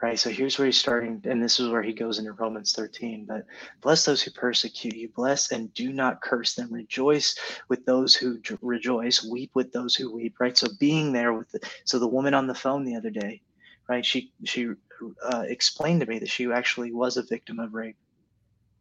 right? 0.01 0.19
So 0.19 0.30
here's 0.30 0.58
where 0.58 0.65
he's 0.65 0.80
starting, 0.80 1.21
and 1.25 1.41
this 1.41 1.60
is 1.60 1.69
where 1.69 1.82
he 1.82 1.93
goes 1.93 2.19
into 2.19 2.32
Romans 2.34 2.73
13. 2.73 3.25
But 3.25 3.45
bless 3.82 4.06
those 4.06 4.21
who 4.21 4.32
persecute 4.32 4.95
you, 4.95 5.10
bless 5.15 5.51
and 5.51 5.73
do 5.73 5.91
not 5.91 6.21
curse 6.21 6.53
them. 6.53 6.71
Rejoice 6.71 7.36
with 7.67 7.86
those 7.86 8.15
who 8.15 8.39
rejoice, 8.62 9.23
weep 9.23 9.51
with 9.56 9.71
those 9.71 9.95
who 9.95 10.13
weep, 10.13 10.36
right? 10.39 10.58
So 10.58 10.67
being 10.80 11.13
there 11.13 11.34
with 11.34 11.51
the, 11.51 11.60
so 11.86 11.99
the 11.99 12.08
woman 12.08 12.34
on 12.34 12.47
the 12.47 12.56
phone 12.56 12.86
the 12.86 12.95
other 12.95 13.10
day, 13.10 13.41
right? 13.89 14.06
She 14.06 14.32
she 14.43 14.69
uh, 15.23 15.43
explained 15.47 16.02
to 16.02 16.08
me 16.08 16.19
that 16.19 16.30
she 16.30 16.52
actually 16.52 16.91
was 16.91 17.17
a 17.17 17.23
victim 17.23 17.60
of 17.60 17.73
rape, 17.73 17.97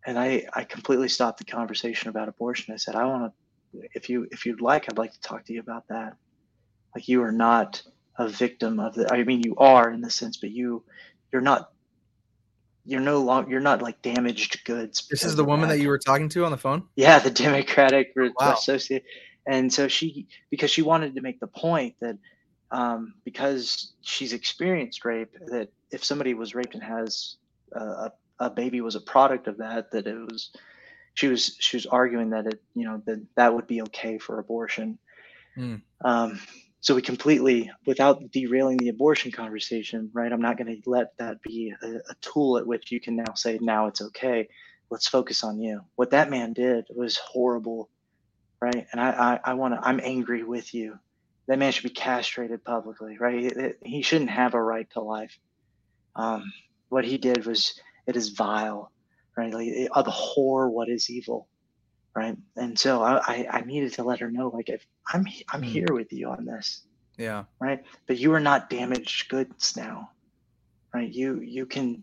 and 0.06 0.18
I 0.18 0.46
I 0.52 0.64
completely 0.64 1.08
stopped 1.08 1.38
the 1.38 1.44
conversation 1.44 2.08
about 2.08 2.28
abortion. 2.28 2.74
I 2.74 2.76
said 2.76 2.94
I 2.94 3.04
want 3.04 3.32
to, 3.72 3.88
if 3.94 4.08
you 4.08 4.26
if 4.30 4.46
you'd 4.46 4.60
like, 4.60 4.86
I'd 4.88 4.98
like 4.98 5.12
to 5.12 5.20
talk 5.20 5.44
to 5.46 5.52
you 5.52 5.60
about 5.60 5.88
that. 5.88 6.16
Like 6.94 7.08
you 7.08 7.22
are 7.22 7.32
not 7.32 7.82
a 8.18 8.28
victim 8.28 8.80
of 8.80 8.94
the 8.94 9.12
i 9.12 9.22
mean 9.24 9.42
you 9.42 9.54
are 9.56 9.90
in 9.90 10.00
the 10.00 10.10
sense 10.10 10.36
but 10.36 10.50
you 10.50 10.82
you're 11.32 11.42
not 11.42 11.70
you're 12.84 13.00
no 13.00 13.20
longer 13.20 13.50
you're 13.50 13.60
not 13.60 13.82
like 13.82 14.00
damaged 14.02 14.64
goods 14.64 15.06
this 15.10 15.24
is 15.24 15.36
the 15.36 15.44
woman 15.44 15.68
that. 15.68 15.76
that. 15.76 15.82
you 15.82 15.88
were 15.88 15.98
talking 15.98 16.28
to 16.28 16.44
on 16.44 16.50
the 16.50 16.56
phone 16.56 16.84
yeah 16.96 17.18
the 17.18 17.30
democratic 17.30 18.12
wow. 18.16 18.52
associate 18.52 19.04
and 19.46 19.72
so 19.72 19.88
she 19.88 20.26
because 20.50 20.70
she 20.70 20.82
wanted 20.82 21.14
to 21.14 21.20
make 21.20 21.40
the 21.40 21.46
point 21.46 21.94
that 22.00 22.16
um, 22.70 23.14
because 23.24 23.92
she's 24.02 24.32
experienced 24.32 25.04
rape 25.04 25.32
that 25.46 25.68
if 25.90 26.04
somebody 26.04 26.34
was 26.34 26.54
raped 26.54 26.74
and 26.74 26.82
has 26.82 27.36
a, 27.72 28.10
a 28.38 28.50
baby 28.50 28.80
was 28.80 28.94
a 28.94 29.00
product 29.00 29.46
of 29.46 29.58
that 29.58 29.90
that 29.92 30.06
it 30.06 30.14
was 30.14 30.50
she 31.14 31.28
was 31.28 31.56
she 31.58 31.76
was 31.76 31.86
arguing 31.86 32.30
that 32.30 32.46
it 32.46 32.62
you 32.74 32.84
know 32.84 33.02
that 33.06 33.24
that 33.36 33.54
would 33.54 33.66
be 33.66 33.82
okay 33.82 34.18
for 34.18 34.38
abortion. 34.38 34.98
Mm. 35.56 35.80
um, 36.04 36.38
so 36.80 36.94
we 36.94 37.00
completely 37.00 37.70
without 37.86 38.30
derailing 38.30 38.76
the 38.76 38.90
abortion 38.90 39.32
conversation 39.32 40.10
right 40.12 40.30
i'm 40.30 40.42
not 40.42 40.58
going 40.58 40.82
to 40.82 40.90
let 40.90 41.16
that 41.16 41.40
be 41.40 41.72
a, 41.82 41.86
a, 41.86 42.14
tool 42.20 42.58
at 42.58 42.66
which 42.66 42.92
you 42.92 43.00
can 43.00 43.16
now 43.16 43.32
say 43.34 43.58
now 43.62 43.86
it's 43.86 44.02
okay. 44.02 44.48
Let's 44.90 45.08
focus 45.08 45.42
on 45.42 45.58
you. 45.58 45.80
What 45.96 46.10
that 46.10 46.30
man 46.30 46.52
did 46.52 46.84
was 46.94 47.16
horrible 47.16 47.88
right? 48.60 48.86
And 48.92 49.00
i 49.00 49.38
i, 49.44 49.50
I 49.50 49.54
want 49.54 49.74
to 49.74 49.86
i'm 49.86 50.00
angry 50.02 50.42
with 50.42 50.74
you 50.74 50.98
that 51.48 51.58
man 51.58 51.72
should 51.72 51.82
be 51.82 51.90
castrated 51.90 52.64
publicly 52.64 53.16
right 53.18 53.76
he 53.84 54.02
shouldn't 54.02 54.30
have 54.30 54.54
a 54.54 54.62
right 54.62 54.88
to 54.90 55.00
life 55.00 55.38
um, 56.16 56.50
what 56.88 57.04
he 57.04 57.18
did 57.18 57.44
was 57.46 57.78
it 58.06 58.16
is 58.16 58.30
vile 58.30 58.90
right 59.36 59.52
like, 59.52 59.90
abhor 59.96 60.70
what 60.70 60.88
is 60.88 61.10
evil 61.10 61.48
right? 62.16 62.36
And 62.56 62.78
so 62.78 63.02
I, 63.02 63.46
I 63.50 63.60
needed 63.60 63.92
to 63.94 64.02
let 64.02 64.20
her 64.20 64.30
know, 64.30 64.48
like, 64.48 64.70
if 64.70 64.84
I'm 65.12 65.26
I'm 65.50 65.62
here 65.62 65.88
with 65.90 66.12
you 66.12 66.30
on 66.30 66.46
this, 66.46 66.82
yeah, 67.18 67.44
right. 67.60 67.84
But 68.08 68.18
you 68.18 68.32
are 68.32 68.40
not 68.40 68.70
damaged 68.70 69.28
goods 69.28 69.76
now, 69.76 70.10
right? 70.94 71.12
You 71.12 71.40
you 71.40 71.66
can 71.66 72.02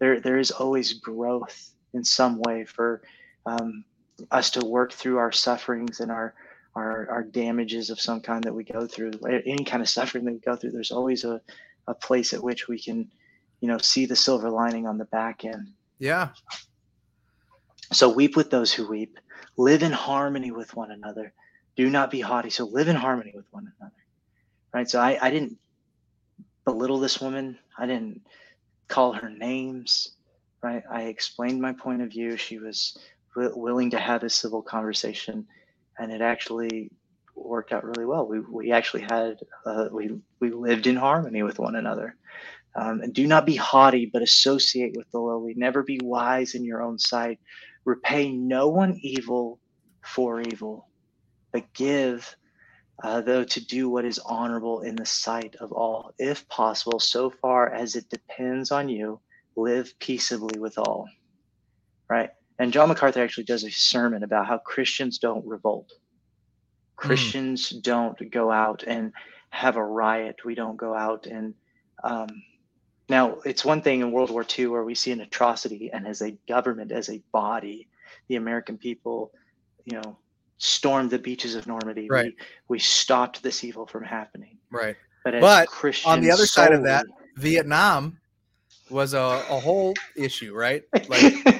there 0.00 0.20
there 0.20 0.38
is 0.38 0.50
always 0.50 0.94
growth 0.94 1.70
in 1.94 2.04
some 2.04 2.40
way 2.40 2.64
for 2.64 3.02
um, 3.46 3.84
us 4.32 4.50
to 4.50 4.66
work 4.66 4.92
through 4.92 5.18
our 5.18 5.32
sufferings 5.32 6.00
and 6.00 6.10
our 6.10 6.34
our 6.74 7.08
our 7.10 7.22
damages 7.22 7.90
of 7.90 8.00
some 8.00 8.20
kind 8.20 8.44
that 8.44 8.54
we 8.54 8.64
go 8.64 8.86
through, 8.86 9.12
any 9.46 9.64
kind 9.64 9.82
of 9.82 9.88
suffering 9.88 10.24
that 10.24 10.32
we 10.32 10.38
go 10.40 10.56
through. 10.56 10.70
There's 10.70 10.90
always 10.92 11.24
a 11.24 11.40
a 11.88 11.94
place 11.94 12.32
at 12.32 12.42
which 12.42 12.68
we 12.68 12.80
can, 12.80 13.10
you 13.60 13.68
know, 13.68 13.78
see 13.78 14.06
the 14.06 14.16
silver 14.16 14.50
lining 14.50 14.86
on 14.86 14.98
the 14.98 15.04
back 15.06 15.44
end. 15.44 15.72
Yeah. 15.98 16.30
So 17.92 18.08
weep 18.08 18.36
with 18.36 18.50
those 18.50 18.72
who 18.72 18.88
weep. 18.88 19.18
Live 19.56 19.82
in 19.82 19.92
harmony 19.92 20.50
with 20.50 20.74
one 20.74 20.90
another. 20.90 21.32
Do 21.76 21.90
not 21.90 22.10
be 22.10 22.20
haughty. 22.20 22.50
So 22.50 22.64
live 22.64 22.88
in 22.88 22.96
harmony 22.96 23.32
with 23.34 23.46
one 23.50 23.70
another. 23.78 23.94
Right. 24.72 24.88
So 24.88 25.00
I, 25.00 25.18
I 25.20 25.30
didn't 25.30 25.58
belittle 26.64 27.00
this 27.00 27.20
woman. 27.20 27.58
I 27.76 27.86
didn't 27.86 28.22
call 28.88 29.12
her 29.12 29.28
names. 29.28 30.16
Right. 30.62 30.82
I 30.90 31.02
explained 31.02 31.60
my 31.60 31.72
point 31.72 32.02
of 32.02 32.10
view. 32.10 32.36
She 32.36 32.58
was 32.58 32.96
w- 33.34 33.56
willing 33.56 33.90
to 33.90 33.98
have 33.98 34.22
a 34.22 34.30
civil 34.30 34.62
conversation, 34.62 35.46
and 35.98 36.12
it 36.12 36.20
actually 36.20 36.90
worked 37.34 37.72
out 37.72 37.84
really 37.84 38.04
well. 38.04 38.26
We, 38.26 38.40
we 38.40 38.72
actually 38.72 39.02
had 39.02 39.38
uh, 39.66 39.88
we 39.90 40.18
we 40.40 40.50
lived 40.50 40.86
in 40.86 40.96
harmony 40.96 41.42
with 41.42 41.58
one 41.58 41.76
another. 41.76 42.16
Um, 42.74 43.02
and 43.02 43.12
do 43.12 43.26
not 43.26 43.44
be 43.44 43.56
haughty, 43.56 44.06
but 44.06 44.22
associate 44.22 44.94
with 44.96 45.10
the 45.10 45.18
lowly. 45.18 45.52
Never 45.54 45.82
be 45.82 46.00
wise 46.02 46.54
in 46.54 46.64
your 46.64 46.82
own 46.82 46.98
sight. 46.98 47.38
Repay 47.84 48.32
no 48.32 48.68
one 48.68 48.98
evil 49.02 49.60
for 50.02 50.40
evil, 50.40 50.88
but 51.52 51.70
give, 51.74 52.34
uh, 53.02 53.20
though, 53.20 53.44
to 53.44 53.64
do 53.64 53.90
what 53.90 54.06
is 54.06 54.18
honorable 54.18 54.80
in 54.80 54.96
the 54.96 55.04
sight 55.04 55.54
of 55.56 55.72
all. 55.72 56.14
If 56.18 56.48
possible, 56.48 56.98
so 56.98 57.28
far 57.28 57.72
as 57.72 57.94
it 57.94 58.08
depends 58.08 58.70
on 58.70 58.88
you, 58.88 59.20
live 59.54 59.92
peaceably 59.98 60.58
with 60.58 60.78
all. 60.78 61.08
Right? 62.08 62.30
And 62.58 62.72
John 62.72 62.88
MacArthur 62.88 63.22
actually 63.22 63.44
does 63.44 63.64
a 63.64 63.70
sermon 63.70 64.22
about 64.22 64.46
how 64.46 64.58
Christians 64.58 65.18
don't 65.18 65.46
revolt. 65.46 65.92
Christians 66.96 67.72
mm. 67.72 67.82
don't 67.82 68.30
go 68.30 68.50
out 68.50 68.84
and 68.86 69.12
have 69.50 69.76
a 69.76 69.84
riot. 69.84 70.44
We 70.44 70.54
don't 70.54 70.76
go 70.76 70.94
out 70.94 71.26
and 71.26 71.54
um, 72.04 72.28
now 73.08 73.38
it's 73.44 73.64
one 73.64 73.82
thing 73.82 74.00
in 74.00 74.12
World 74.12 74.30
War 74.30 74.44
II 74.58 74.68
where 74.68 74.84
we 74.84 74.94
see 74.94 75.12
an 75.12 75.20
atrocity, 75.20 75.90
and 75.92 76.06
as 76.06 76.22
a 76.22 76.30
government, 76.48 76.92
as 76.92 77.10
a 77.10 77.22
body, 77.32 77.88
the 78.28 78.36
American 78.36 78.78
people, 78.78 79.32
you 79.84 80.00
know, 80.00 80.16
stormed 80.58 81.10
the 81.10 81.18
beaches 81.18 81.54
of 81.54 81.66
Normandy. 81.66 82.08
Right. 82.08 82.26
We, 82.26 82.76
we 82.76 82.78
stopped 82.78 83.42
this 83.42 83.64
evil 83.64 83.86
from 83.86 84.04
happening. 84.04 84.56
Right. 84.70 84.96
But, 85.24 85.40
but 85.40 85.68
on 86.06 86.20
the 86.20 86.30
other 86.30 86.46
side 86.46 86.72
of 86.72 86.84
that, 86.84 87.06
Vietnam 87.36 88.18
was 88.88 89.14
a, 89.14 89.44
a 89.50 89.60
whole 89.60 89.94
issue, 90.16 90.54
right? 90.54 90.82
Like 91.08 91.51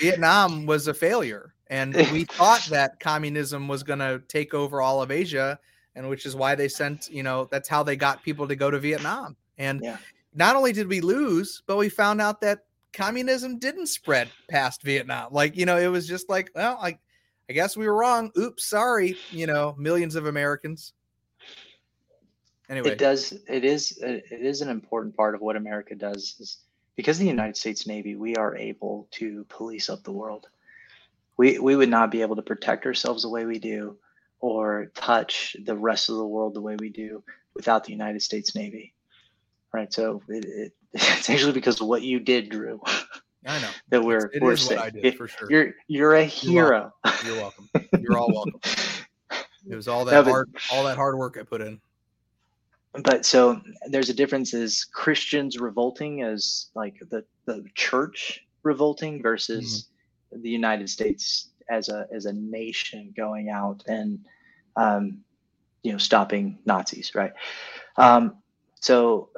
Vietnam 0.00 0.66
was 0.66 0.88
a 0.88 0.94
failure. 0.94 1.54
And 1.68 1.94
we 2.12 2.24
thought 2.24 2.64
that 2.70 3.00
communism 3.00 3.68
was 3.68 3.82
going 3.82 3.98
to 3.98 4.22
take 4.28 4.54
over 4.54 4.80
all 4.80 5.02
of 5.02 5.10
Asia, 5.10 5.58
and 5.94 6.08
which 6.08 6.26
is 6.26 6.36
why 6.36 6.54
they 6.54 6.68
sent, 6.68 7.08
you 7.10 7.22
know, 7.22 7.48
that's 7.50 7.68
how 7.68 7.82
they 7.82 7.96
got 7.96 8.22
people 8.22 8.46
to 8.48 8.56
go 8.56 8.70
to 8.70 8.78
Vietnam. 8.78 9.36
And 9.58 9.80
yeah. 9.82 9.98
not 10.34 10.56
only 10.56 10.72
did 10.72 10.88
we 10.88 11.00
lose, 11.00 11.62
but 11.66 11.76
we 11.76 11.88
found 11.88 12.20
out 12.20 12.40
that 12.42 12.60
communism 12.92 13.58
didn't 13.58 13.86
spread 13.86 14.30
past 14.48 14.82
Vietnam. 14.82 15.32
Like, 15.32 15.56
you 15.56 15.66
know, 15.66 15.78
it 15.78 15.88
was 15.88 16.06
just 16.06 16.28
like, 16.28 16.50
well, 16.54 16.78
I, 16.80 16.98
I 17.48 17.52
guess 17.52 17.76
we 17.76 17.86
were 17.86 17.96
wrong. 17.96 18.30
Oops, 18.38 18.64
sorry, 18.64 19.16
you 19.30 19.46
know, 19.46 19.74
millions 19.78 20.14
of 20.14 20.26
Americans. 20.26 20.92
Anyway, 22.68 22.90
it 22.90 22.98
does. 22.98 23.32
It 23.48 23.64
is. 23.64 23.98
It 23.98 24.24
is 24.30 24.62
an 24.62 24.70
important 24.70 25.14
part 25.14 25.34
of 25.34 25.42
what 25.42 25.54
America 25.54 25.94
does. 25.94 26.36
Is 26.40 26.58
because 26.96 27.18
the 27.18 27.26
United 27.26 27.56
States 27.56 27.86
Navy, 27.86 28.16
we 28.16 28.36
are 28.36 28.56
able 28.56 29.08
to 29.12 29.44
police 29.48 29.88
up 29.88 30.02
the 30.02 30.12
world. 30.12 30.46
We 31.36 31.58
we 31.58 31.76
would 31.76 31.88
not 31.88 32.10
be 32.10 32.22
able 32.22 32.36
to 32.36 32.42
protect 32.42 32.86
ourselves 32.86 33.22
the 33.22 33.28
way 33.28 33.44
we 33.44 33.58
do, 33.58 33.96
or 34.40 34.90
touch 34.94 35.56
the 35.64 35.76
rest 35.76 36.08
of 36.08 36.16
the 36.16 36.26
world 36.26 36.54
the 36.54 36.60
way 36.60 36.76
we 36.78 36.90
do 36.90 37.22
without 37.54 37.84
the 37.84 37.92
United 37.92 38.22
States 38.22 38.54
Navy. 38.54 38.94
Right. 39.72 39.92
So 39.92 40.22
it, 40.28 40.44
it 40.44 40.72
it's 40.92 41.30
actually 41.30 41.52
because 41.52 41.80
of 41.80 41.88
what 41.88 42.02
you 42.02 42.20
did, 42.20 42.50
Drew. 42.50 42.80
I 43.46 43.60
know 43.60 43.70
that 43.90 44.02
we're 44.02 44.30
it 44.32 44.42
we're 44.42 44.56
safe. 44.56 44.92
Did, 44.92 45.16
for 45.16 45.28
sure. 45.28 45.50
You're 45.50 45.74
you're 45.88 46.14
a 46.14 46.24
hero. 46.24 46.92
You're 47.24 47.36
welcome. 47.36 47.68
You're, 47.74 47.82
welcome. 47.82 48.02
you're 48.02 48.18
all 48.18 48.32
welcome. 48.32 48.60
It 49.66 49.74
was 49.74 49.88
all 49.88 50.04
that 50.04 50.12
no, 50.12 50.22
but, 50.22 50.30
hard 50.30 50.50
all 50.70 50.84
that 50.84 50.96
hard 50.96 51.16
work 51.16 51.38
I 51.40 51.42
put 51.42 51.62
in 51.62 51.80
but 53.02 53.26
so 53.26 53.60
there's 53.88 54.08
a 54.08 54.14
difference 54.14 54.54
is 54.54 54.84
christians 54.84 55.58
revolting 55.58 56.22
as 56.22 56.68
like 56.74 56.96
the 57.10 57.24
the 57.46 57.64
church 57.74 58.40
revolting 58.62 59.22
versus 59.22 59.88
mm-hmm. 60.32 60.42
the 60.42 60.50
united 60.50 60.88
states 60.88 61.50
as 61.68 61.88
a 61.88 62.06
as 62.12 62.26
a 62.26 62.32
nation 62.32 63.12
going 63.16 63.48
out 63.48 63.82
and 63.86 64.18
um 64.76 65.18
you 65.82 65.92
know 65.92 65.98
stopping 65.98 66.58
nazis 66.66 67.14
right 67.14 67.32
um 67.96 68.36
so 68.80 69.28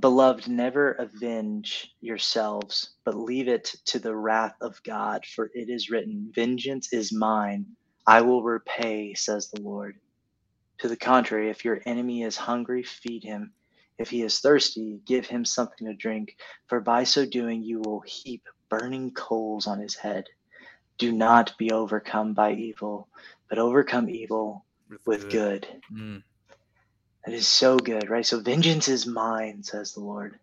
beloved 0.00 0.48
never 0.48 0.92
avenge 0.92 1.94
yourselves 2.00 2.90
but 3.04 3.16
leave 3.16 3.48
it 3.48 3.74
to 3.86 3.98
the 3.98 4.14
wrath 4.14 4.54
of 4.60 4.82
god 4.82 5.24
for 5.24 5.50
it 5.54 5.70
is 5.70 5.88
written 5.88 6.30
vengeance 6.34 6.92
is 6.92 7.12
mine 7.12 7.64
i 8.06 8.20
will 8.20 8.42
repay 8.42 9.14
says 9.14 9.48
the 9.48 9.60
lord 9.62 9.96
to 10.78 10.88
the 10.88 10.96
contrary, 10.96 11.50
if 11.50 11.64
your 11.64 11.80
enemy 11.86 12.22
is 12.22 12.36
hungry, 12.36 12.82
feed 12.82 13.24
him. 13.24 13.52
If 13.98 14.10
he 14.10 14.22
is 14.22 14.38
thirsty, 14.38 15.00
give 15.04 15.26
him 15.26 15.44
something 15.44 15.86
to 15.86 15.94
drink, 15.94 16.36
for 16.68 16.80
by 16.80 17.04
so 17.04 17.26
doing 17.26 17.62
you 17.62 17.80
will 17.80 18.00
heap 18.00 18.44
burning 18.70 19.12
coals 19.12 19.66
on 19.66 19.80
his 19.80 19.96
head. 19.96 20.24
Do 20.98 21.10
not 21.10 21.56
be 21.58 21.72
overcome 21.72 22.32
by 22.34 22.52
evil, 22.52 23.08
but 23.48 23.58
overcome 23.58 24.08
evil 24.08 24.64
with, 24.88 25.00
with 25.06 25.28
good. 25.30 25.62
good. 25.62 25.96
Mm. 25.96 26.22
That 27.24 27.34
is 27.34 27.46
so 27.46 27.76
good, 27.76 28.08
right? 28.08 28.24
So 28.24 28.40
vengeance 28.40 28.88
is 28.88 29.06
mine, 29.06 29.62
says 29.62 29.92
the 29.92 30.00
Lord, 30.00 30.38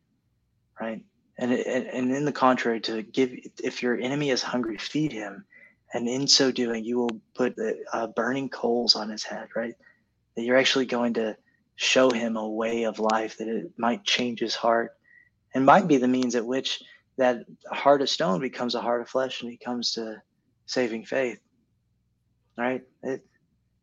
right? 0.80 1.02
And, 1.38 1.52
and 1.54 2.16
in 2.16 2.26
the 2.26 2.32
contrary, 2.32 2.80
to 2.82 3.02
give, 3.02 3.32
if 3.64 3.82
your 3.82 3.98
enemy 3.98 4.30
is 4.30 4.44
hungry, 4.44 4.78
feed 4.78 5.12
him, 5.12 5.46
and 5.94 6.08
in 6.08 6.28
so 6.28 6.52
doing, 6.52 6.84
you 6.84 6.98
will 6.98 7.22
put 7.36 7.56
uh, 7.94 8.08
burning 8.08 8.50
coals 8.50 8.96
on 8.96 9.10
his 9.10 9.24
head, 9.24 9.48
right? 9.56 9.76
That 10.36 10.44
you're 10.44 10.58
actually 10.58 10.86
going 10.86 11.14
to 11.16 11.36
show 11.76 12.10
him 12.10 12.38
a 12.38 12.50
way 12.50 12.84
of 12.84 13.00
life 13.00 13.38
that 13.38 13.48
it 13.48 13.72
might 13.78 14.04
change 14.04 14.40
his 14.40 14.56
heart 14.56 14.92
and 15.54 15.66
might 15.66 15.88
be 15.88 15.98
the 15.98 16.08
means 16.08 16.36
at 16.36 16.46
which 16.46 16.82
that 17.18 17.40
heart 17.72 18.02
of 18.02 18.10
stone 18.10 18.40
becomes 18.40 18.76
a 18.76 18.82
heart 18.82 19.02
of 19.02 19.10
flesh 19.10 19.42
and 19.42 19.52
he 19.52 19.58
comes 19.58 19.94
to 19.94 20.22
saving 20.66 21.06
faith 21.06 21.40
right? 22.58 22.84
It, 23.04 23.26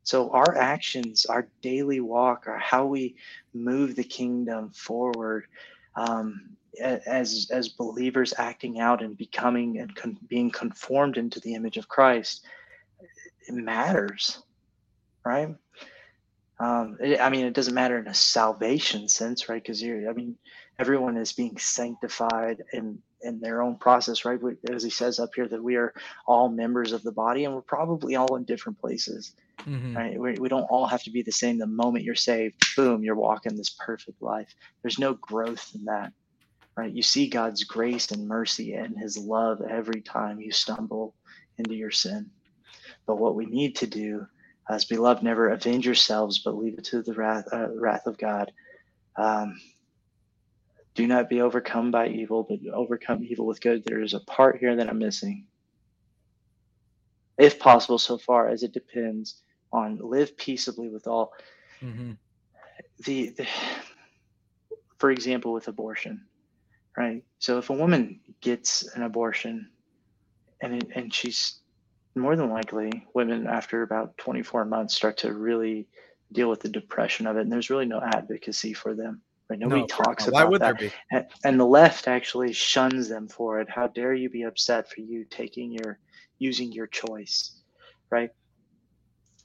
so 0.04 0.30
our 0.30 0.56
actions 0.56 1.26
our 1.26 1.48
daily 1.60 2.00
walk 2.00 2.44
our 2.48 2.58
how 2.58 2.86
we 2.86 3.16
move 3.54 3.94
the 3.94 4.04
kingdom 4.04 4.70
forward 4.70 5.44
um, 5.94 6.56
as 6.80 7.48
as 7.52 7.68
believers 7.68 8.34
acting 8.36 8.80
out 8.80 9.02
and 9.02 9.16
becoming 9.16 9.78
and 9.78 9.94
con- 9.94 10.18
being 10.26 10.50
conformed 10.50 11.18
into 11.18 11.38
the 11.40 11.54
image 11.54 11.76
of 11.76 11.88
christ 11.88 12.44
it 13.46 13.54
matters 13.54 14.42
right 15.24 15.54
um, 16.60 16.96
it, 17.00 17.20
I 17.20 17.30
mean, 17.30 17.46
it 17.46 17.54
doesn't 17.54 17.74
matter 17.74 17.98
in 17.98 18.06
a 18.06 18.14
salvation 18.14 19.08
sense, 19.08 19.48
right? 19.48 19.62
Because 19.62 19.82
you're, 19.82 20.08
I 20.08 20.12
mean, 20.12 20.36
everyone 20.78 21.16
is 21.16 21.32
being 21.32 21.58
sanctified 21.58 22.62
in 22.72 22.98
in 23.22 23.40
their 23.40 23.62
own 23.62 23.76
process, 23.76 24.24
right? 24.24 24.42
We, 24.42 24.54
as 24.70 24.82
he 24.82 24.90
says 24.90 25.20
up 25.20 25.30
here, 25.34 25.46
that 25.48 25.62
we 25.62 25.76
are 25.76 25.94
all 26.26 26.48
members 26.48 26.92
of 26.92 27.02
the 27.02 27.12
body, 27.12 27.44
and 27.44 27.54
we're 27.54 27.62
probably 27.62 28.16
all 28.16 28.34
in 28.36 28.44
different 28.44 28.80
places, 28.80 29.34
mm-hmm. 29.60 29.96
right? 29.96 30.20
We, 30.20 30.34
we 30.34 30.48
don't 30.48 30.64
all 30.64 30.86
have 30.86 31.02
to 31.04 31.10
be 31.10 31.22
the 31.22 31.32
same. 31.32 31.58
The 31.58 31.66
moment 31.66 32.04
you're 32.04 32.14
saved, 32.14 32.60
boom, 32.76 33.04
you're 33.04 33.14
walking 33.14 33.56
this 33.56 33.76
perfect 33.78 34.20
life. 34.20 34.52
There's 34.82 34.98
no 34.98 35.14
growth 35.14 35.70
in 35.74 35.84
that, 35.84 36.12
right? 36.76 36.92
You 36.92 37.02
see 37.02 37.28
God's 37.28 37.64
grace 37.64 38.10
and 38.10 38.26
mercy 38.26 38.74
and 38.74 38.98
His 38.98 39.16
love 39.16 39.62
every 39.62 40.00
time 40.00 40.40
you 40.40 40.50
stumble 40.50 41.14
into 41.58 41.74
your 41.74 41.92
sin. 41.92 42.28
But 43.06 43.18
what 43.18 43.36
we 43.36 43.46
need 43.46 43.76
to 43.76 43.86
do 43.86 44.26
as 44.68 44.84
beloved, 44.84 45.22
never 45.22 45.50
avenge 45.50 45.84
yourselves, 45.84 46.38
but 46.38 46.56
leave 46.56 46.78
it 46.78 46.84
to 46.84 47.02
the 47.02 47.14
wrath, 47.14 47.44
uh, 47.52 47.68
wrath 47.74 48.06
of 48.06 48.18
God. 48.18 48.52
Um, 49.16 49.60
do 50.94 51.06
not 51.06 51.28
be 51.28 51.40
overcome 51.40 51.90
by 51.90 52.08
evil, 52.08 52.46
but 52.48 52.58
overcome 52.72 53.24
evil 53.24 53.46
with 53.46 53.60
good. 53.60 53.84
There 53.84 54.02
is 54.02 54.14
a 54.14 54.20
part 54.20 54.58
here 54.58 54.76
that 54.76 54.88
I'm 54.88 54.98
missing. 54.98 55.46
If 57.38 57.58
possible, 57.58 57.98
so 57.98 58.18
far 58.18 58.48
as 58.48 58.62
it 58.62 58.72
depends 58.72 59.42
on 59.72 59.98
live 59.98 60.36
peaceably 60.36 60.88
with 60.88 61.06
all. 61.06 61.32
Mm-hmm. 61.80 62.12
The, 63.04 63.30
the, 63.30 63.46
for 64.98 65.10
example, 65.10 65.52
with 65.52 65.66
abortion, 65.66 66.26
right? 66.96 67.24
So 67.38 67.58
if 67.58 67.70
a 67.70 67.74
woman 67.74 68.20
gets 68.40 68.86
an 68.94 69.02
abortion 69.02 69.70
and 70.60 70.86
and 70.94 71.12
she's 71.12 71.61
more 72.14 72.36
than 72.36 72.50
likely 72.50 73.06
women 73.14 73.46
after 73.46 73.82
about 73.82 74.16
24 74.18 74.64
months 74.64 74.94
start 74.94 75.18
to 75.18 75.32
really 75.32 75.88
deal 76.32 76.48
with 76.48 76.60
the 76.60 76.68
depression 76.68 77.26
of 77.26 77.36
it 77.36 77.40
and 77.42 77.52
there's 77.52 77.70
really 77.70 77.86
no 77.86 78.00
advocacy 78.00 78.72
for 78.72 78.94
them 78.94 79.22
Right? 79.52 79.58
Nobody 79.58 79.82
No, 79.82 79.86
talks 79.86 80.26
why 80.28 80.40
about 80.40 80.50
would 80.50 80.60
that. 80.62 80.78
there 80.78 80.88
be? 80.88 80.94
A- 81.12 81.26
And 81.44 81.60
the 81.60 81.66
left 81.66 82.08
actually 82.08 82.54
shuns 82.54 83.08
them 83.08 83.28
for 83.28 83.60
it. 83.60 83.68
How 83.68 83.86
dare 83.86 84.14
you 84.14 84.30
be 84.30 84.44
upset 84.44 84.90
for 84.90 85.00
you 85.00 85.26
taking 85.26 85.72
your 85.72 85.98
using 86.38 86.72
your 86.72 86.86
choice, 86.86 87.60
right? 88.10 88.30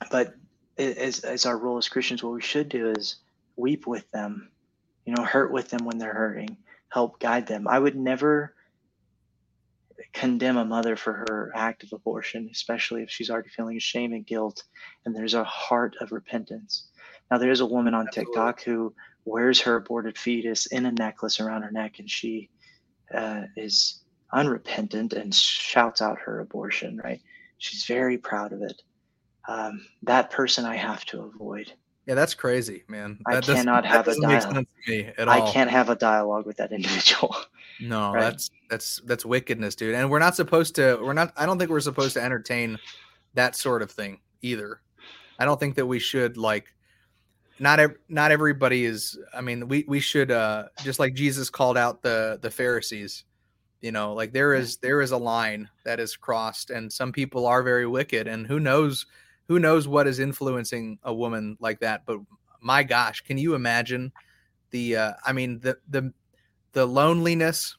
But 0.10 0.34
as 0.78 1.20
as 1.26 1.46
our 1.46 1.58
role 1.58 1.78
as 1.78 1.90
Christians, 1.90 2.24
what 2.24 2.34
we 2.34 2.42
should 2.42 2.70
do 2.70 2.92
is 2.92 3.18
weep 3.58 3.86
with 3.86 4.10
them, 4.12 4.50
you 5.06 5.14
know, 5.14 5.24
hurt 5.24 5.52
with 5.52 5.70
them 5.70 5.84
when 5.84 5.98
they're 5.98 6.14
hurting, 6.14 6.56
help 6.90 7.20
guide 7.20 7.48
them. 7.48 7.68
I 7.68 7.78
would 7.78 7.98
never 7.98 8.56
condemn 10.14 10.58
a 10.58 10.66
mother 10.66 10.96
for 10.96 11.14
her 11.14 11.52
act 11.56 11.84
of 11.84 11.94
abortion, 11.94 12.50
especially 12.52 13.04
if 13.04 13.10
she's 13.10 13.30
already 13.30 13.50
feeling 13.50 13.80
shame 13.80 14.14
and 14.14 14.26
guilt 14.26 14.64
and 15.06 15.16
there's 15.16 15.34
a 15.34 15.44
heart 15.44 15.96
of 16.02 16.12
repentance. 16.12 16.88
Now, 17.32 17.38
there's 17.38 17.60
a 17.62 17.66
woman 17.66 17.94
on 17.94 18.08
Absolutely. 18.08 18.32
TikTok 18.34 18.62
who 18.64 18.94
wears 19.26 19.60
her 19.62 19.76
aborted 19.76 20.18
fetus 20.18 20.68
in 20.68 20.86
a 20.86 20.92
necklace 20.92 21.40
around 21.40 21.64
her 21.64 21.72
neck 21.72 22.00
and 22.00 22.10
she 22.10 22.50
uh, 23.14 23.44
is 23.56 24.04
unrepentant 24.34 25.14
and 25.14 25.34
shouts 25.34 26.02
out 26.02 26.20
her 26.20 26.40
abortion, 26.40 27.00
right? 27.04 27.22
She's 27.58 27.86
very 27.86 28.18
proud 28.18 28.54
of 28.54 28.62
it. 28.62 28.82
Um, 29.48 29.86
that 30.04 30.30
person 30.30 30.66
I 30.66 30.76
have 30.76 31.06
to 31.06 31.22
avoid. 31.24 31.72
Yeah, 32.06 32.16
that's 32.16 32.34
crazy, 32.34 32.84
man. 32.88 33.20
I 33.26 33.36
That 33.36 33.40
doesn't- 33.46 33.56
cannot 33.66 33.86
have 33.86 34.08
a 34.08 34.16
dialogue. 34.20 34.54
sense 34.54 34.68
to 34.86 34.92
me 34.92 35.12
at 35.18 35.28
I 35.28 35.52
can't 35.52 35.70
have 35.70 35.90
a 35.90 35.96
dialogue 35.96 36.46
with 36.46 36.58
that 36.58 36.72
individual. 36.72 37.36
No, 37.80 38.12
Right. 38.14 38.22
that's 38.22 38.50
that's 38.70 39.02
that's 39.06 39.26
wickedness, 39.26 39.76
dude. 39.76 39.96
And 39.96 40.10
we're 40.10 40.20
not 40.20 40.36
supposed 40.36 40.76
to. 40.76 40.98
We're 41.02 41.14
not. 41.14 41.32
I 41.38 41.46
don't 41.46 41.58
think 41.60 41.70
we're 41.72 41.80
supposed 41.80 42.14
to 42.14 42.24
entertain 42.24 42.78
that 43.36 43.56
sort 43.56 43.82
of 43.82 43.92
thing 43.92 44.20
either. 44.42 44.82
I 45.40 45.46
don't 45.46 45.60
think 45.60 45.76
that 45.76 45.86
we 45.86 46.00
should 46.00 46.38
like. 46.38 46.66
Not 47.60 47.80
ev- 47.80 47.98
not 48.10 48.32
everybody 48.32 48.86
is. 48.86 49.18
I 49.34 49.42
mean, 49.42 49.68
we 49.68 49.84
we 49.88 50.00
should 50.00 50.32
uh 50.32 50.66
just 50.84 51.00
like 51.00 51.14
Jesus 51.14 51.50
called 51.50 51.78
out 51.78 52.02
the 52.02 52.40
the 52.42 52.50
Pharisees. 52.52 53.24
You 53.82 53.92
know, 53.92 54.14
like 54.14 54.34
there 54.34 54.54
is 54.56 54.78
there 54.78 55.02
is 55.02 55.12
a 55.12 55.18
line 55.18 55.70
that 55.86 56.00
is 56.00 56.16
crossed, 56.16 56.72
and 56.72 56.92
some 56.92 57.12
people 57.12 57.46
are 57.46 57.62
very 57.64 57.86
wicked, 57.88 58.28
and 58.28 58.46
who 58.48 58.60
knows 58.60 59.06
who 59.48 59.60
knows 59.60 59.88
what 59.88 60.08
is 60.08 60.20
influencing 60.20 60.98
a 61.04 61.14
woman 61.14 61.58
like 61.60 61.80
that. 61.82 62.04
But 62.06 62.20
my 62.62 62.82
gosh, 62.84 63.22
can 63.22 63.38
you 63.38 63.54
imagine 63.54 64.12
the? 64.72 64.98
uh 64.98 65.14
I 65.26 65.32
mean 65.34 65.60
the 65.60 65.78
the 65.90 66.12
the 66.78 66.86
loneliness 66.86 67.76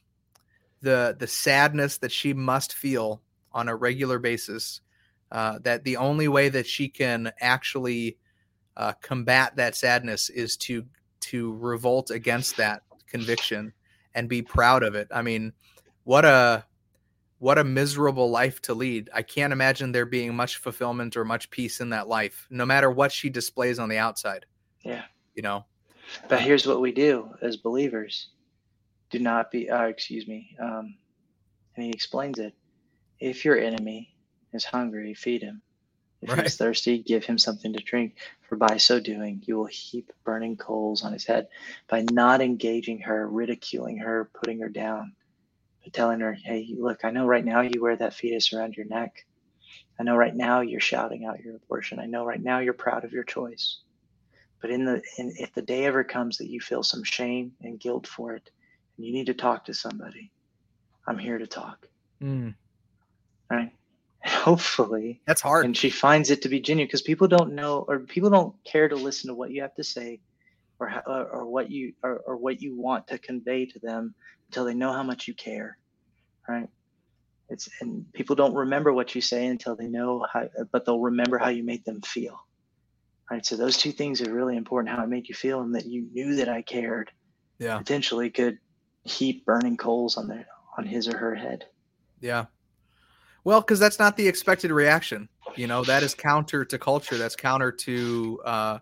the 0.81 1.15
the 1.17 1.25
sadness 1.25 1.99
that 1.99 2.11
she 2.11 2.33
must 2.33 2.73
feel 2.73 3.21
on 3.53 3.69
a 3.69 3.75
regular 3.75 4.19
basis 4.19 4.81
uh, 5.31 5.57
that 5.59 5.85
the 5.85 5.95
only 5.95 6.27
way 6.27 6.49
that 6.49 6.67
she 6.67 6.89
can 6.89 7.31
actually 7.39 8.17
uh, 8.75 8.91
combat 9.01 9.55
that 9.55 9.73
sadness 9.73 10.29
is 10.29 10.57
to 10.57 10.85
to 11.21 11.55
revolt 11.59 12.11
against 12.11 12.57
that 12.57 12.81
conviction 13.07 13.71
and 14.15 14.27
be 14.27 14.41
proud 14.41 14.83
of 14.83 14.95
it. 14.95 15.07
I 15.11 15.21
mean 15.21 15.53
what 16.03 16.25
a 16.25 16.65
what 17.37 17.57
a 17.57 17.63
miserable 17.63 18.29
life 18.29 18.61
to 18.63 18.73
lead. 18.73 19.09
I 19.13 19.21
can't 19.21 19.53
imagine 19.53 19.93
there 19.93 20.05
being 20.05 20.35
much 20.35 20.57
fulfillment 20.57 21.15
or 21.15 21.23
much 21.23 21.49
peace 21.51 21.79
in 21.79 21.91
that 21.91 22.09
life 22.09 22.47
no 22.49 22.65
matter 22.65 22.91
what 22.91 23.13
she 23.13 23.29
displays 23.29 23.79
on 23.79 23.87
the 23.87 23.97
outside. 23.97 24.45
Yeah. 24.83 25.03
you 25.35 25.41
know? 25.41 25.63
But 26.27 26.41
here's 26.41 26.67
what 26.67 26.81
we 26.81 26.91
do 26.91 27.29
as 27.41 27.55
believers 27.55 28.27
do 29.11 29.19
not 29.19 29.51
be, 29.51 29.69
uh, 29.69 29.85
excuse 29.85 30.27
me. 30.27 30.55
Um, 30.61 30.95
and 31.75 31.85
he 31.85 31.91
explains 31.91 32.39
it. 32.39 32.53
If 33.19 33.45
your 33.45 33.57
enemy 33.59 34.09
is 34.53 34.65
hungry, 34.65 35.13
feed 35.13 35.43
him. 35.43 35.61
If 36.21 36.31
Right. 36.31 36.43
he's 36.43 36.57
thirsty, 36.57 36.99
give 37.03 37.25
him 37.25 37.37
something 37.37 37.73
to 37.73 37.79
drink. 37.83 38.17
For 38.49 38.57
by 38.57 38.77
so 38.77 38.99
doing, 38.99 39.41
you 39.45 39.57
will 39.57 39.67
heap 39.67 40.11
burning 40.25 40.57
coals 40.57 41.03
on 41.03 41.13
his 41.13 41.25
head. 41.25 41.47
By 41.87 42.05
not 42.11 42.41
engaging 42.41 42.99
her, 43.01 43.27
ridiculing 43.27 43.99
her, 43.99 44.29
putting 44.33 44.59
her 44.61 44.69
down, 44.69 45.15
but 45.83 45.93
telling 45.93 46.21
her, 46.21 46.33
hey, 46.33 46.75
look, 46.77 47.05
I 47.05 47.11
know 47.11 47.27
right 47.27 47.45
now 47.45 47.61
you 47.61 47.81
wear 47.81 47.95
that 47.97 48.15
fetus 48.15 48.53
around 48.53 48.75
your 48.77 48.87
neck. 48.87 49.25
I 49.99 50.03
know 50.03 50.17
right 50.17 50.35
now 50.35 50.61
you're 50.61 50.81
shouting 50.81 51.25
out 51.25 51.41
your 51.41 51.55
abortion. 51.57 51.99
I 51.99 52.07
know 52.07 52.25
right 52.25 52.41
now 52.41 52.59
you're 52.59 52.73
proud 52.73 53.05
of 53.05 53.13
your 53.13 53.23
choice. 53.25 53.79
But 54.61 54.71
in 54.71 54.85
the 54.85 55.01
in, 55.17 55.33
if 55.37 55.53
the 55.53 55.61
day 55.61 55.85
ever 55.85 56.03
comes 56.03 56.37
that 56.37 56.49
you 56.49 56.61
feel 56.61 56.83
some 56.83 57.03
shame 57.03 57.53
and 57.61 57.79
guilt 57.79 58.07
for 58.07 58.35
it, 58.35 58.49
you 58.99 59.13
need 59.13 59.25
to 59.27 59.33
talk 59.33 59.65
to 59.65 59.73
somebody, 59.73 60.31
I'm 61.07 61.17
here 61.17 61.37
to 61.37 61.47
talk. 61.47 61.87
Mm, 62.21 62.55
Right? 63.49 63.71
And 64.21 64.33
hopefully, 64.33 65.21
that's 65.25 65.41
hard 65.41 65.63
and 65.65 65.77
she 65.77 65.89
finds 65.89 66.29
it 66.29 66.41
to 66.41 66.49
be 66.49 66.59
genuine 66.59 66.87
because 66.87 67.01
people 67.01 67.29
don't 67.29 67.53
know 67.53 67.85
or 67.87 67.99
people 67.99 68.29
don't 68.29 68.53
care 68.65 68.89
to 68.89 68.95
listen 68.97 69.29
to 69.29 69.33
what 69.33 69.49
you 69.51 69.61
have 69.61 69.73
to 69.75 69.83
say, 69.83 70.19
or 70.77 70.89
how, 70.89 71.01
or, 71.07 71.23
or 71.25 71.45
what 71.47 71.71
you 71.71 71.93
or, 72.03 72.17
or 72.27 72.35
what 72.35 72.61
you 72.61 72.75
want 72.77 73.07
to 73.07 73.17
convey 73.17 73.65
to 73.67 73.79
them 73.79 74.13
until 74.49 74.65
they 74.65 74.73
know 74.73 74.91
how 74.91 75.03
much 75.03 75.29
you 75.29 75.33
care. 75.33 75.77
Right? 76.49 76.67
It's 77.47 77.69
and 77.79 78.11
people 78.13 78.35
don't 78.35 78.53
remember 78.53 78.91
what 78.91 79.15
you 79.15 79.21
say 79.21 79.47
until 79.47 79.77
they 79.77 79.87
know 79.87 80.25
how, 80.31 80.49
but 80.71 80.85
they'll 80.85 80.99
remember 80.99 81.37
how 81.37 81.49
you 81.49 81.63
made 81.63 81.85
them 81.85 82.01
feel. 82.01 82.37
Right. 83.31 83.45
So 83.45 83.55
those 83.55 83.77
two 83.77 83.93
things 83.93 84.21
are 84.21 84.33
really 84.33 84.57
important. 84.57 84.93
How 84.93 85.03
I 85.03 85.05
made 85.05 85.29
you 85.29 85.35
feel, 85.35 85.61
and 85.61 85.75
that 85.75 85.85
you 85.85 86.09
knew 86.11 86.35
that 86.35 86.49
I 86.49 86.61
cared. 86.61 87.09
yeah 87.57 87.77
Potentially 87.77 88.29
could 88.31 88.59
heap 89.03 89.45
burning 89.45 89.77
coals 89.77 90.17
on 90.17 90.27
their 90.27 90.47
on 90.77 90.85
his 90.85 91.07
or 91.07 91.17
her 91.17 91.35
head. 91.35 91.65
Yeah. 92.21 92.45
Well, 93.43 93.61
because 93.61 93.79
that's 93.79 93.99
not 93.99 94.17
the 94.17 94.27
expected 94.27 94.71
reaction. 94.71 95.29
You 95.55 95.67
know, 95.67 95.83
that 95.83 96.03
is 96.03 96.13
counter 96.13 96.65
to 96.65 96.77
culture. 96.77 97.17
That's 97.17 97.35
counter 97.35 97.71
to 97.71 98.41
uh, 98.45 98.79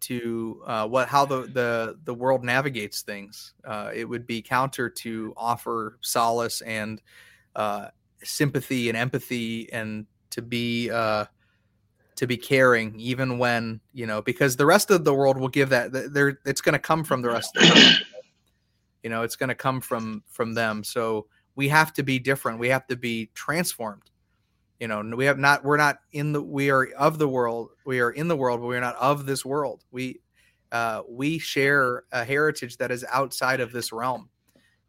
to 0.00 0.62
uh, 0.66 0.86
what 0.88 1.08
how 1.08 1.24
the 1.24 1.42
the 1.42 1.98
the 2.04 2.14
world 2.14 2.44
navigates 2.44 3.02
things. 3.02 3.54
Uh, 3.64 3.90
it 3.94 4.04
would 4.04 4.26
be 4.26 4.42
counter 4.42 4.88
to 4.88 5.32
offer 5.36 5.98
solace 6.00 6.60
and 6.60 7.00
uh, 7.56 7.88
sympathy 8.22 8.88
and 8.88 8.96
empathy 8.96 9.72
and 9.72 10.06
to 10.30 10.42
be 10.42 10.90
uh, 10.90 11.24
to 12.16 12.26
be 12.26 12.36
caring, 12.36 12.98
even 13.00 13.38
when 13.38 13.80
you 13.92 14.06
know, 14.06 14.22
because 14.22 14.56
the 14.56 14.66
rest 14.66 14.90
of 14.90 15.04
the 15.04 15.14
world 15.14 15.38
will 15.38 15.48
give 15.48 15.70
that. 15.70 15.92
th- 15.92 16.10
There, 16.10 16.38
it's 16.44 16.60
going 16.60 16.74
to 16.74 16.78
come 16.78 17.04
from 17.04 17.22
the 17.22 17.30
rest. 17.30 17.56
Of 17.56 17.62
the 17.62 17.74
world. 17.74 18.01
You 19.02 19.10
know, 19.10 19.22
it's 19.22 19.36
going 19.36 19.48
to 19.48 19.54
come 19.54 19.80
from 19.80 20.22
from 20.26 20.54
them. 20.54 20.84
So 20.84 21.26
we 21.54 21.68
have 21.68 21.92
to 21.94 22.02
be 22.02 22.18
different. 22.18 22.58
We 22.58 22.68
have 22.68 22.86
to 22.86 22.96
be 22.96 23.30
transformed. 23.34 24.10
You 24.80 24.88
know 24.88 25.00
we 25.14 25.26
have 25.26 25.38
not 25.38 25.64
we're 25.64 25.76
not 25.76 25.98
in 26.10 26.32
the 26.32 26.42
we 26.42 26.68
are 26.70 26.88
of 26.98 27.18
the 27.18 27.28
world 27.28 27.70
we 27.86 28.00
are 28.00 28.10
in 28.10 28.26
the 28.26 28.36
world 28.36 28.60
but 28.60 28.66
we're 28.66 28.80
not 28.80 28.96
of 28.96 29.26
this 29.26 29.44
world. 29.44 29.84
We 29.92 30.20
uh 30.72 31.02
we 31.08 31.38
share 31.38 32.02
a 32.10 32.24
heritage 32.24 32.78
that 32.78 32.90
is 32.90 33.04
outside 33.08 33.60
of 33.60 33.70
this 33.70 33.92
realm. 33.92 34.28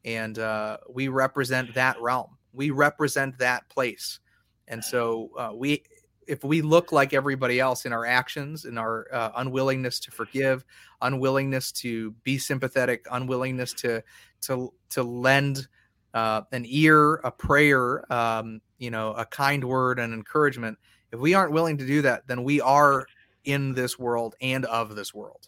And 0.03 0.39
uh 0.39 0.78
we 0.89 1.09
represent 1.09 1.76
that 1.76 2.01
realm. 2.01 2.38
We 2.53 2.72
represent 2.72 3.38
that 3.38 3.70
place. 3.70 4.20
And 4.68 4.84
so 4.84 5.30
uh, 5.38 5.51
we 5.53 5.84
if 6.28 6.43
we 6.43 6.61
look 6.61 6.91
like 6.91 7.13
everybody 7.13 7.59
else 7.59 7.86
in 7.86 7.93
our 7.93 8.05
actions 8.05 8.65
in 8.65 8.78
our 8.78 9.07
uh, 9.13 9.32
unwillingness 9.38 9.99
to 9.99 10.11
forgive 10.11 10.63
unwillingness 11.01 11.71
to 11.71 12.11
be 12.24 12.38
sympathetic 12.38 13.05
unwillingness 13.11 13.74
to 13.74 14.01
to 14.41 14.74
to 14.89 15.03
lend 15.03 15.67
uh, 16.13 16.41
an 16.51 16.63
ear, 16.67 17.15
a 17.24 17.32
prayer, 17.32 18.11
um, 18.13 18.61
you 18.78 18.91
know, 18.91 19.13
a 19.13 19.26
kind 19.26 19.63
word, 19.63 19.99
and 19.99 20.13
encouragement. 20.13 20.78
If 21.11 21.19
we 21.19 21.34
aren't 21.34 21.51
willing 21.51 21.78
to 21.80 21.86
do 21.86 22.01
that, 22.03 22.28
then 22.28 22.43
we 22.43 22.61
are 22.61 23.07
in 23.45 23.74
this 23.74 23.97
world 23.97 24.36
and 24.41 24.65
of 24.65 24.95
this 24.95 25.13
world. 25.13 25.47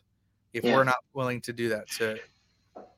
If 0.54 0.64
Yeah. 0.64 0.76
we're 0.76 0.84
not 0.84 0.98
willing 1.14 1.42
to 1.42 1.54
do 1.54 1.70
that, 1.70 1.88
to 1.98 2.18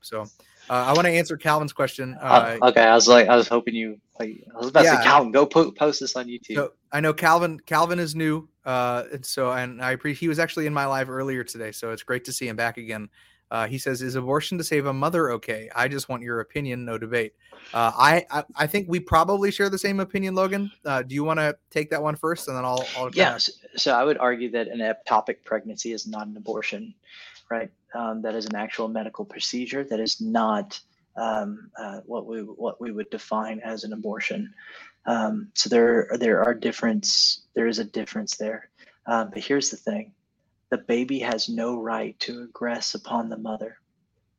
so 0.01 0.28
uh, 0.70 0.74
I 0.74 0.93
want 0.93 1.05
to 1.05 1.11
answer 1.11 1.38
Calvin's 1.38 1.74
question. 1.74 2.18
Uh, 2.22 2.57
Uh, 2.61 2.68
okay, 2.70 2.84
I 2.84 2.93
was 2.95 3.07
like, 3.07 3.28
I 3.28 3.36
was 3.36 3.47
hoping 3.47 3.76
you. 3.76 3.99
Like, 4.20 4.43
I 4.53 4.57
was 4.59 4.70
about 4.70 4.84
to 4.84 4.97
say, 4.97 5.03
Calvin, 5.03 5.32
go 5.32 5.45
po- 5.45 5.72
post 5.72 5.99
this 5.99 6.15
on 6.15 6.28
YouTube. 6.28 6.55
So 6.55 6.74
I 6.91 6.99
know 6.99 7.13
Calvin. 7.13 7.59
Calvin 7.65 7.99
is 7.99 8.15
new, 8.15 8.47
uh, 8.65 9.03
and 9.11 9.26
so 9.26 9.51
and 9.51 9.82
I 9.82 9.91
appreciate. 9.91 10.20
He 10.20 10.28
was 10.28 10.39
actually 10.39 10.65
in 10.65 10.74
my 10.74 10.86
live 10.86 11.09
earlier 11.09 11.43
today, 11.43 11.72
so 11.72 11.91
it's 11.91 12.03
great 12.03 12.26
to 12.26 12.34
see 12.34 12.47
him 12.47 12.55
back 12.55 12.78
again. 12.78 13.09
Uh, 13.49 13.65
he 13.68 13.78
says, 13.78 14.01
"Is 14.01 14.15
abortion 14.15 14.57
to 14.57 14.63
save 14.63 14.88
a 14.88 14.93
mother 14.93 15.32
okay? 15.32 15.70
I 15.74 15.88
just 15.88 16.09
want 16.09 16.22
your 16.24 16.41
opinion, 16.41 16.84
no 16.84 16.97
debate." 16.97 17.34
Uh, 17.74 17.91
I, 17.97 18.26
I 18.30 18.43
I 18.55 18.68
think 18.68 18.88
we 18.89 18.99
probably 18.99 19.51
share 19.51 19.70
the 19.70 19.78
same 19.78 19.99
opinion, 20.01 20.36
Logan. 20.36 20.70
Uh, 20.84 21.01
do 21.03 21.15
you 21.15 21.24
want 21.24 21.39
to 21.39 21.55
take 21.70 21.89
that 21.91 22.01
one 22.03 22.15
first, 22.15 22.47
and 22.49 22.57
then 22.57 22.65
I'll, 22.65 22.86
I'll 22.97 23.05
kinda- 23.05 23.15
Yes. 23.18 23.51
So 23.78 23.93
I 23.93 24.03
would 24.03 24.18
argue 24.18 24.49
that 24.51 24.68
an 24.68 24.80
ectopic 24.80 25.43
pregnancy 25.45 25.93
is 25.93 26.07
not 26.07 26.28
an 26.28 26.36
abortion, 26.36 26.93
right? 27.50 27.72
Um, 27.93 28.22
that 28.22 28.36
is 28.36 28.45
an 28.45 28.56
actual 28.56 28.88
medical 28.88 29.26
procedure. 29.26 29.84
That 29.84 30.00
is 30.00 30.22
not 30.22 30.80
um, 31.16 31.72
uh, 31.78 32.02
what 32.06 32.26
we 32.26 32.41
what 32.41 32.80
we 32.80 32.91
would 32.91 33.10
define 33.10 33.60
as 33.62 33.84
an 33.84 33.93
abortion. 33.93 34.54
Um, 35.06 35.50
so 35.54 35.70
there 35.70 36.10
there 36.20 36.43
are 36.43 36.54
difference. 36.54 37.41
There 37.56 37.68
is 37.68 37.80
a 37.80 37.84
difference 37.84 38.38
there. 38.38 38.70
Um, 39.06 39.30
but 39.34 39.43
here's 39.43 39.70
the 39.70 39.78
thing: 39.78 40.12
the 40.70 40.78
baby 40.78 41.20
has 41.20 41.50
no 41.50 41.82
right 41.82 42.20
to 42.20 42.48
aggress 42.48 42.93
upon 42.93 43.30
the 43.30 43.38
mother. 43.38 43.80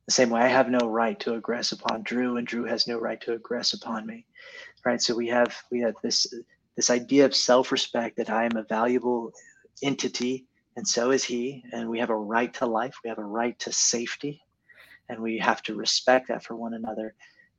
The 0.05 0.13
same 0.13 0.29
way 0.29 0.41
I 0.41 0.47
have 0.47 0.69
no 0.69 0.87
right 0.87 1.19
to 1.19 1.39
aggress 1.39 1.71
upon 1.71 2.03
Drew, 2.03 2.37
and 2.37 2.47
Drew 2.47 2.63
has 2.63 2.87
no 2.87 2.97
right 2.97 3.21
to 3.21 3.37
aggress 3.37 3.73
upon 3.73 4.05
me. 4.05 4.25
Right. 4.85 5.01
So 5.01 5.15
we 5.15 5.27
have 5.27 5.55
we 5.71 5.81
have 5.81 5.95
this 6.01 6.27
this 6.75 6.89
idea 6.89 7.25
of 7.25 7.35
self-respect 7.35 8.15
that 8.17 8.29
I 8.29 8.45
am 8.45 8.55
a 8.55 8.63
valuable 8.63 9.33
entity 9.83 10.45
and 10.79 10.87
so 10.87 11.11
is 11.11 11.23
he 11.23 11.63
and 11.73 11.89
we 11.89 11.99
have 11.99 12.09
a 12.09 12.15
right 12.15 12.53
to 12.55 12.65
life 12.65 12.95
we 13.03 13.09
have 13.09 13.19
a 13.19 13.23
right 13.39 13.59
to 13.59 13.71
safety 13.71 14.41
and 15.09 15.19
we 15.19 15.37
have 15.39 15.61
to 15.63 15.75
respect 15.75 16.27
that 16.27 16.43
for 16.43 16.55
one 16.55 16.75
another. 16.75 17.13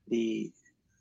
The 0.09 0.51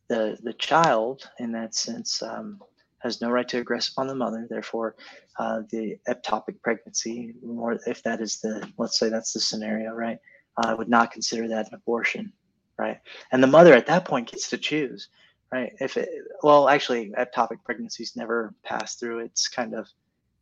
the 0.08 0.38
the 0.44 0.54
child, 0.54 1.30
in 1.38 1.52
that 1.54 1.76
sense, 1.76 2.22
um, 2.24 2.62
has 2.98 3.22
no 3.22 3.30
right 3.30 3.48
to 3.48 3.64
aggress 3.64 3.92
upon 3.92 4.08
the 4.08 4.16
mother. 4.16 4.48
Therefore, 4.50 4.96
uh, 5.38 5.62
the 5.70 5.98
ectopic 6.10 6.62
pregnancy, 6.62 7.34
more 7.44 7.78
if 7.86 8.04
that 8.04 8.20
is 8.20 8.40
the 8.42 8.68
let's 8.78 9.00
say 9.00 9.10
that's 9.10 9.34
the 9.34 9.40
scenario, 9.40 9.94
right? 9.94 10.18
I 10.58 10.74
would 10.74 10.90
not 10.90 11.12
consider 11.12 11.48
that 11.48 11.68
an 11.68 11.76
abortion, 11.76 12.34
right? 12.78 13.00
And 13.32 13.42
the 13.42 13.48
mother 13.48 13.74
at 13.74 13.86
that 13.86 14.04
point 14.04 14.32
gets 14.32 14.50
to 14.50 14.58
choose, 14.58 15.08
right? 15.54 15.72
If 15.80 15.96
it 15.96 16.10
well, 16.42 16.68
actually, 16.68 17.12
ectopic 17.12 17.64
pregnancies 17.64 18.16
never 18.16 18.54
pass 18.64 18.96
through. 18.96 19.20
It's 19.20 19.48
kind 19.48 19.76
of 19.76 19.88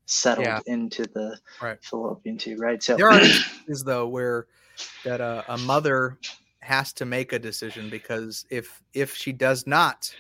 settled 0.08 0.47
yeah. 0.47 0.60
into 0.66 1.03
the 1.03 1.38
right. 1.62 1.78
fallopian 1.84 2.38
tube, 2.38 2.60
right? 2.60 2.82
So 2.82 2.97
there 2.97 3.10
are 3.10 3.20
cases 3.20 3.84
though 3.84 4.08
where 4.08 4.47
that 5.03 5.22
uh, 5.22 5.43
a 5.47 5.58
mother 5.60 6.18
has 6.60 6.91
to 6.93 7.05
make 7.05 7.34
a 7.34 7.39
decision 7.39 7.89
because 7.89 8.45
if 8.49 8.82
if 8.93 9.16
she 9.16 9.32
does 9.32 9.68
not 9.68 10.14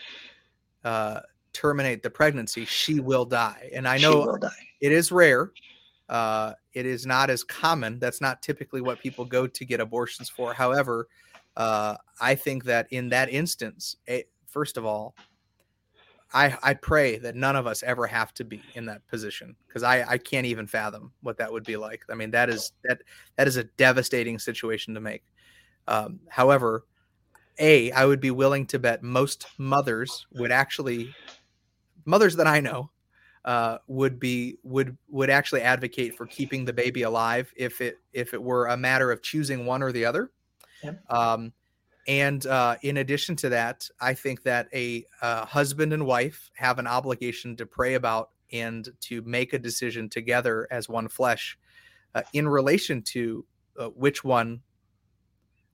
uh, 0.83 1.21
terminate 1.53 2.03
the 2.03 2.09
pregnancy, 2.09 2.65
she 2.65 2.99
will 2.99 3.25
die. 3.25 3.69
And 3.73 3.87
I 3.87 3.97
know 3.97 4.37
it 4.79 4.91
is 4.91 5.11
rare. 5.11 5.51
Uh, 6.07 6.53
it 6.73 6.85
is 6.85 7.05
not 7.05 7.29
as 7.29 7.43
common. 7.43 7.99
That's 7.99 8.21
not 8.21 8.41
typically 8.41 8.81
what 8.81 8.99
people 8.99 9.25
go 9.25 9.47
to 9.47 9.65
get 9.65 9.79
abortions 9.79 10.29
for. 10.29 10.53
However, 10.53 11.07
uh, 11.57 11.95
I 12.21 12.35
think 12.35 12.63
that 12.65 12.87
in 12.91 13.09
that 13.09 13.29
instance, 13.29 13.97
first 14.47 14.77
of 14.77 14.85
all, 14.85 15.15
I, 16.33 16.57
I 16.61 16.73
pray 16.73 17.17
that 17.19 17.35
none 17.35 17.55
of 17.55 17.67
us 17.67 17.83
ever 17.83 18.05
have 18.07 18.33
to 18.35 18.43
be 18.43 18.61
in 18.75 18.85
that 18.87 19.07
position 19.07 19.55
because 19.67 19.83
I, 19.83 20.03
I 20.03 20.17
can't 20.17 20.45
even 20.45 20.67
fathom 20.67 21.13
what 21.21 21.37
that 21.37 21.51
would 21.51 21.63
be 21.63 21.77
like. 21.77 22.03
I 22.09 22.15
mean, 22.15 22.31
that 22.31 22.49
is 22.49 22.73
that 22.83 23.01
that 23.37 23.47
is 23.47 23.57
a 23.57 23.63
devastating 23.63 24.37
situation 24.37 24.93
to 24.93 24.99
make. 24.99 25.23
Um, 25.87 26.19
however, 26.29 26.85
a 27.59 27.91
I 27.91 28.05
would 28.05 28.19
be 28.19 28.31
willing 28.31 28.65
to 28.67 28.79
bet 28.79 29.03
most 29.03 29.47
mothers 29.57 30.27
would 30.33 30.51
actually 30.51 31.13
mothers 32.05 32.35
that 32.35 32.47
I 32.47 32.59
know 32.59 32.89
uh, 33.45 33.77
would 33.87 34.19
be 34.19 34.57
would 34.63 34.97
would 35.09 35.29
actually 35.29 35.61
advocate 35.61 36.15
for 36.15 36.25
keeping 36.25 36.65
the 36.65 36.73
baby 36.73 37.03
alive 37.03 37.51
if 37.55 37.79
it 37.79 37.99
if 38.11 38.33
it 38.33 38.41
were 38.43 38.67
a 38.67 38.77
matter 38.77 39.11
of 39.11 39.21
choosing 39.21 39.65
one 39.65 39.81
or 39.81 39.93
the 39.93 40.03
other. 40.03 40.31
Yep. 40.83 41.03
Um, 41.09 41.53
and 42.07 42.45
uh, 42.45 42.77
in 42.81 42.97
addition 42.97 43.35
to 43.37 43.49
that, 43.49 43.89
I 43.99 44.13
think 44.13 44.43
that 44.43 44.69
a 44.73 45.05
uh, 45.21 45.45
husband 45.45 45.91
and 45.91 46.05
wife 46.05 46.49
have 46.55 46.79
an 46.79 46.87
obligation 46.87 47.55
to 47.57 47.65
pray 47.65 47.95
about 47.95 48.29
and 48.53 48.87
to 49.01 49.21
make 49.23 49.53
a 49.53 49.59
decision 49.59 50.07
together 50.07 50.67
as 50.71 50.87
one 50.87 51.09
flesh 51.09 51.57
uh, 52.15 52.21
in 52.31 52.47
relation 52.47 53.01
to 53.01 53.45
uh, 53.77 53.87
which 53.87 54.23
one 54.23 54.61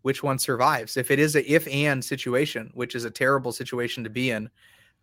which 0.01 0.21
one 0.21 0.38
survives. 0.38 0.97
If 0.97 1.11
it 1.11 1.19
is 1.19 1.36
a 1.36 1.49
if 1.49 1.67
and 1.67 2.03
situation, 2.03 2.71
which 2.73 2.95
is 2.95 3.05
a 3.05 3.11
terrible 3.11 3.51
situation 3.51 4.03
to 4.03 4.09
be 4.09 4.31
in, 4.31 4.49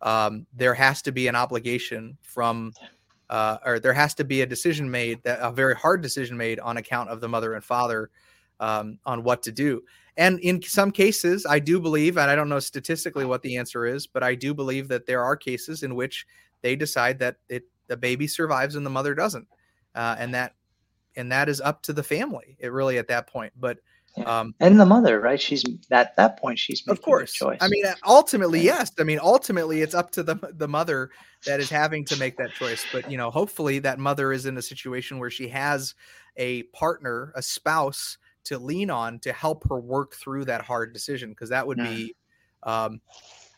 um, 0.01 0.45
there 0.53 0.75
has 0.75 1.01
to 1.03 1.11
be 1.11 1.27
an 1.27 1.35
obligation 1.35 2.17
from 2.21 2.73
uh, 3.29 3.57
or 3.65 3.79
there 3.79 3.93
has 3.93 4.13
to 4.15 4.25
be 4.25 4.41
a 4.41 4.45
decision 4.45 4.91
made 4.91 5.23
that 5.23 5.39
a 5.41 5.51
very 5.51 5.75
hard 5.75 6.01
decision 6.01 6.35
made 6.35 6.59
on 6.59 6.75
account 6.75 7.09
of 7.09 7.21
the 7.21 7.29
mother 7.29 7.53
and 7.53 7.63
father 7.63 8.09
um, 8.59 8.99
on 9.05 9.23
what 9.23 9.41
to 9.43 9.51
do. 9.53 9.81
And 10.17 10.39
in 10.39 10.61
some 10.61 10.91
cases, 10.91 11.45
I 11.45 11.59
do 11.59 11.79
believe, 11.79 12.17
and 12.17 12.29
I 12.29 12.35
don't 12.35 12.49
know 12.49 12.59
statistically 12.59 13.25
what 13.25 13.41
the 13.41 13.57
answer 13.57 13.85
is, 13.85 14.07
but 14.07 14.23
I 14.23 14.35
do 14.35 14.53
believe 14.53 14.87
that 14.89 15.05
there 15.05 15.23
are 15.23 15.35
cases 15.35 15.83
in 15.83 15.95
which 15.95 16.25
they 16.61 16.75
decide 16.75 17.19
that 17.19 17.37
it 17.49 17.63
the 17.87 17.97
baby 17.97 18.27
survives 18.27 18.75
and 18.75 18.85
the 18.85 18.89
mother 18.89 19.13
doesn't, 19.13 19.47
uh, 19.95 20.15
and 20.17 20.33
that 20.33 20.53
and 21.15 21.31
that 21.31 21.49
is 21.49 21.61
up 21.61 21.81
to 21.83 21.93
the 21.93 22.03
family. 22.03 22.57
It 22.59 22.71
really 22.71 22.97
at 22.97 23.07
that 23.07 23.27
point, 23.27 23.53
but. 23.59 23.77
Um, 24.25 24.53
and 24.59 24.77
the 24.77 24.85
mother, 24.85 25.21
right? 25.21 25.39
She's 25.39 25.63
at 25.89 26.17
that 26.17 26.37
point. 26.37 26.59
She's 26.59 26.85
of 26.89 27.01
course. 27.01 27.31
choice. 27.31 27.59
I 27.61 27.69
mean, 27.69 27.85
ultimately, 28.05 28.59
yes. 28.59 28.91
I 28.99 29.03
mean, 29.03 29.19
ultimately, 29.23 29.81
it's 29.81 29.95
up 29.95 30.11
to 30.11 30.23
the 30.23 30.35
the 30.57 30.67
mother 30.67 31.11
that 31.45 31.61
is 31.61 31.69
having 31.69 32.03
to 32.05 32.17
make 32.17 32.35
that 32.35 32.51
choice. 32.51 32.85
But 32.91 33.09
you 33.09 33.17
know, 33.17 33.31
hopefully, 33.31 33.79
that 33.79 33.99
mother 33.99 34.33
is 34.33 34.45
in 34.45 34.57
a 34.57 34.61
situation 34.61 35.17
where 35.17 35.29
she 35.29 35.47
has 35.47 35.95
a 36.35 36.63
partner, 36.63 37.31
a 37.37 37.41
spouse 37.41 38.17
to 38.45 38.57
lean 38.57 38.89
on 38.89 39.19
to 39.19 39.33
help 39.33 39.67
her 39.69 39.79
work 39.79 40.15
through 40.15 40.45
that 40.45 40.61
hard 40.61 40.93
decision 40.93 41.29
because 41.29 41.49
that 41.49 41.65
would 41.65 41.77
be 41.77 42.15
um 42.63 43.01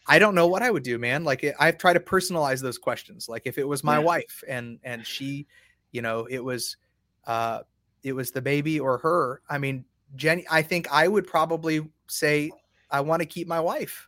I 0.06 0.20
don't 0.20 0.36
know 0.36 0.48
what 0.48 0.62
I 0.62 0.70
would 0.70 0.84
do, 0.84 1.00
man. 1.00 1.24
Like 1.24 1.46
I've 1.60 1.78
tried 1.78 1.94
to 1.94 2.00
personalize 2.00 2.62
those 2.62 2.78
questions. 2.78 3.30
Like 3.30 3.44
if 3.46 3.58
it 3.58 3.68
was 3.68 3.84
my 3.84 4.00
yeah. 4.00 4.04
wife 4.04 4.44
and 4.48 4.80
and 4.84 5.06
she, 5.06 5.48
you 5.92 6.02
know, 6.02 6.26
it 6.30 6.44
was 6.44 6.78
uh 7.26 7.60
it 8.04 8.14
was 8.14 8.32
the 8.32 8.42
baby 8.42 8.80
or 8.80 8.98
her. 8.98 9.42
I 9.50 9.58
mean, 9.58 9.86
Jenny, 10.16 10.46
I 10.52 10.62
think 10.62 10.88
I 10.92 11.08
would 11.08 11.26
probably 11.26 11.88
say 12.08 12.52
I 12.92 13.02
want 13.02 13.22
to 13.22 13.26
keep 13.26 13.48
my 13.48 13.60
wife. 13.60 14.08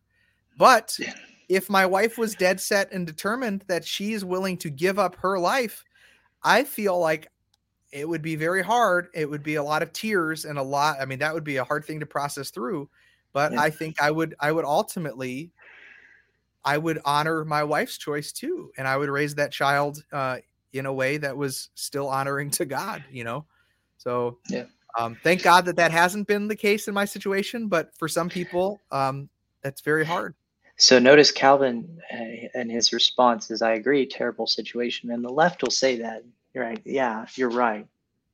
But 0.58 0.96
yeah. 1.00 1.14
if 1.50 1.70
my 1.70 1.86
wife 1.86 2.18
was 2.18 2.36
dead 2.36 2.60
set 2.60 2.92
and 2.92 3.08
determined 3.08 3.64
that 3.68 3.86
she's 3.86 4.24
willing 4.24 4.58
to 4.58 4.70
give 4.70 5.00
up 5.00 5.16
her 5.16 5.40
life, 5.40 5.84
I 6.44 6.64
feel 6.64 7.00
like 7.00 7.30
it 7.96 8.08
would 8.10 8.22
be 8.22 8.36
very 8.36 8.62
hard. 8.62 9.08
It 9.14 9.30
would 9.30 9.42
be 9.42 9.56
a 9.56 9.64
lot 9.64 9.82
of 9.82 9.94
tears 9.94 10.44
and 10.44 10.60
a 10.60 10.62
lot. 10.62 10.98
I 11.00 11.06
mean, 11.06 11.20
that 11.20 11.34
would 11.34 11.46
be 11.46 11.56
a 11.56 11.64
hard 11.64 11.86
thing 11.86 12.02
to 12.02 12.06
process 12.06 12.50
through. 12.50 12.90
But 13.32 13.54
yeah. 13.54 13.62
I 13.62 13.70
think 13.70 14.02
I 14.02 14.12
would, 14.12 14.36
I 14.38 14.52
would 14.52 14.66
ultimately, 14.66 15.52
I 16.66 16.78
would 16.78 17.00
honor 17.06 17.46
my 17.46 17.64
wife's 17.64 17.98
choice 17.98 18.34
too, 18.34 18.74
and 18.78 18.86
I 18.86 18.98
would 18.98 19.08
raise 19.08 19.34
that 19.36 19.54
child 19.54 20.04
uh, 20.12 20.40
in 20.74 20.86
a 20.86 20.92
way 20.94 21.16
that 21.18 21.38
was 21.38 21.70
still 21.76 22.10
honoring 22.10 22.50
to 22.52 22.66
God. 22.66 23.02
You 23.10 23.24
know, 23.24 23.46
so 23.98 24.40
yeah. 24.50 24.66
Um, 25.00 25.18
thank 25.24 25.42
God 25.42 25.66
that 25.66 25.78
that 25.78 25.92
hasn't 25.92 26.28
been 26.28 26.48
the 26.50 26.56
case 26.56 26.88
in 26.90 26.94
my 26.94 27.06
situation, 27.06 27.68
but 27.68 27.94
for 27.98 28.08
some 28.08 28.30
people, 28.30 28.80
um, 28.92 29.30
that's 29.62 29.82
very 29.82 30.06
hard. 30.06 30.36
So 30.78 31.00
notice 31.00 31.32
Calvin 31.32 32.00
uh, 32.14 32.48
and 32.54 32.70
his 32.70 32.92
response 32.92 33.52
is, 33.52 33.62
"I 33.62 33.74
agree, 33.74 34.06
terrible 34.06 34.48
situation," 34.48 35.12
and 35.12 35.24
the 35.24 35.30
left 35.30 35.64
will 35.64 35.72
say 35.72 35.98
that 36.00 36.24
you're 36.56 36.64
right. 36.64 36.82
Yeah, 36.86 37.26
you're 37.36 37.50
right. 37.50 37.86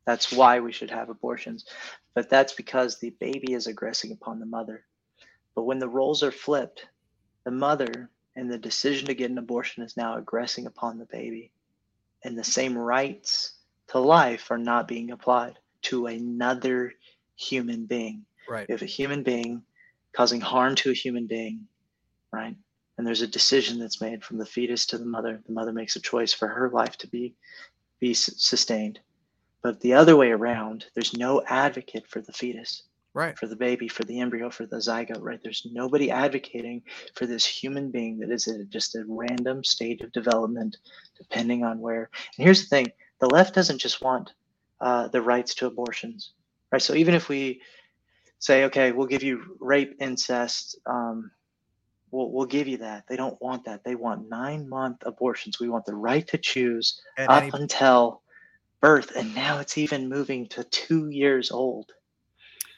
That's 0.05 0.31
why 0.31 0.59
we 0.59 0.71
should 0.71 0.91
have 0.91 1.09
abortions. 1.09 1.65
But 2.13 2.29
that's 2.29 2.53
because 2.53 2.99
the 2.99 3.09
baby 3.19 3.53
is 3.53 3.67
aggressing 3.67 4.11
upon 4.11 4.39
the 4.39 4.45
mother. 4.45 4.85
But 5.55 5.63
when 5.63 5.79
the 5.79 5.89
roles 5.89 6.21
are 6.21 6.31
flipped, 6.31 6.85
the 7.45 7.51
mother 7.51 8.09
and 8.35 8.51
the 8.51 8.57
decision 8.57 9.07
to 9.07 9.15
get 9.15 9.31
an 9.31 9.37
abortion 9.37 9.83
is 9.83 9.97
now 9.97 10.17
aggressing 10.17 10.67
upon 10.67 10.99
the 10.99 11.05
baby. 11.05 11.51
And 12.23 12.37
the 12.37 12.43
same 12.43 12.77
rights 12.77 13.55
to 13.87 13.99
life 13.99 14.51
are 14.51 14.57
not 14.57 14.87
being 14.87 15.11
applied 15.11 15.57
to 15.83 16.05
another 16.05 16.93
human 17.35 17.85
being. 17.85 18.25
Right. 18.47 18.67
If 18.69 18.83
a 18.83 18.85
human 18.85 19.23
being 19.23 19.63
causing 20.15 20.41
harm 20.41 20.75
to 20.75 20.91
a 20.91 20.93
human 20.93 21.25
being, 21.25 21.67
right? 22.31 22.55
And 22.97 23.07
there's 23.07 23.21
a 23.21 23.27
decision 23.27 23.79
that's 23.79 24.01
made 24.01 24.23
from 24.23 24.37
the 24.37 24.45
fetus 24.45 24.85
to 24.87 24.97
the 24.97 25.05
mother. 25.05 25.41
The 25.47 25.53
mother 25.53 25.73
makes 25.73 25.95
a 25.95 26.01
choice 26.01 26.33
for 26.33 26.47
her 26.47 26.69
life 26.69 26.97
to 26.97 27.07
be 27.07 27.33
be 28.01 28.13
sustained. 28.13 28.99
But 29.63 29.79
the 29.79 29.93
other 29.93 30.17
way 30.17 30.31
around, 30.31 30.87
there's 30.95 31.15
no 31.15 31.43
advocate 31.47 32.07
for 32.09 32.19
the 32.19 32.33
fetus, 32.33 32.83
right? 33.13 33.37
For 33.37 33.45
the 33.47 33.55
baby, 33.55 33.87
for 33.87 34.03
the 34.03 34.19
embryo, 34.19 34.49
for 34.49 34.65
the 34.65 34.77
zygote, 34.77 35.21
right? 35.21 35.39
There's 35.41 35.67
nobody 35.71 36.09
advocating 36.09 36.81
for 37.15 37.27
this 37.27 37.45
human 37.45 37.91
being 37.91 38.17
that 38.19 38.31
is 38.31 38.47
at 38.47 38.69
just 38.69 38.95
a 38.95 39.05
random 39.07 39.63
state 39.63 40.01
of 40.01 40.11
development, 40.11 40.77
depending 41.17 41.63
on 41.63 41.79
where. 41.79 42.09
And 42.37 42.43
here's 42.43 42.63
the 42.63 42.67
thing: 42.67 42.91
the 43.19 43.29
left 43.29 43.53
doesn't 43.53 43.77
just 43.77 44.01
want 44.01 44.33
uh, 44.81 45.07
the 45.09 45.21
rights 45.21 45.53
to 45.55 45.67
abortions, 45.67 46.33
right? 46.71 46.81
So 46.81 46.95
even 46.95 47.13
if 47.13 47.29
we 47.29 47.61
say, 48.39 48.63
okay, 48.65 48.91
we'll 48.91 49.07
give 49.07 49.23
you 49.23 49.57
rape, 49.59 49.95
incest, 49.99 50.79
um, 50.87 51.29
we'll, 52.11 52.29
we'll 52.31 52.45
give 52.45 52.67
you 52.67 52.77
that. 52.77 53.05
They 53.07 53.15
don't 53.15 53.41
want 53.41 53.65
that. 53.65 53.83
They 53.83 53.95
want 53.95 54.29
nine 54.29 54.69
month 54.69 54.97
abortions. 55.05 55.59
We 55.59 55.69
want 55.69 55.85
the 55.85 55.95
right 55.95 56.27
to 56.27 56.37
choose 56.37 57.01
At 57.17 57.29
up 57.29 57.43
any... 57.43 57.51
until 57.53 58.21
birth. 58.81 59.15
And 59.15 59.33
now 59.33 59.59
it's 59.59 59.77
even 59.77 60.09
moving 60.09 60.47
to 60.49 60.63
two 60.65 61.09
years 61.09 61.51
old. 61.51 61.91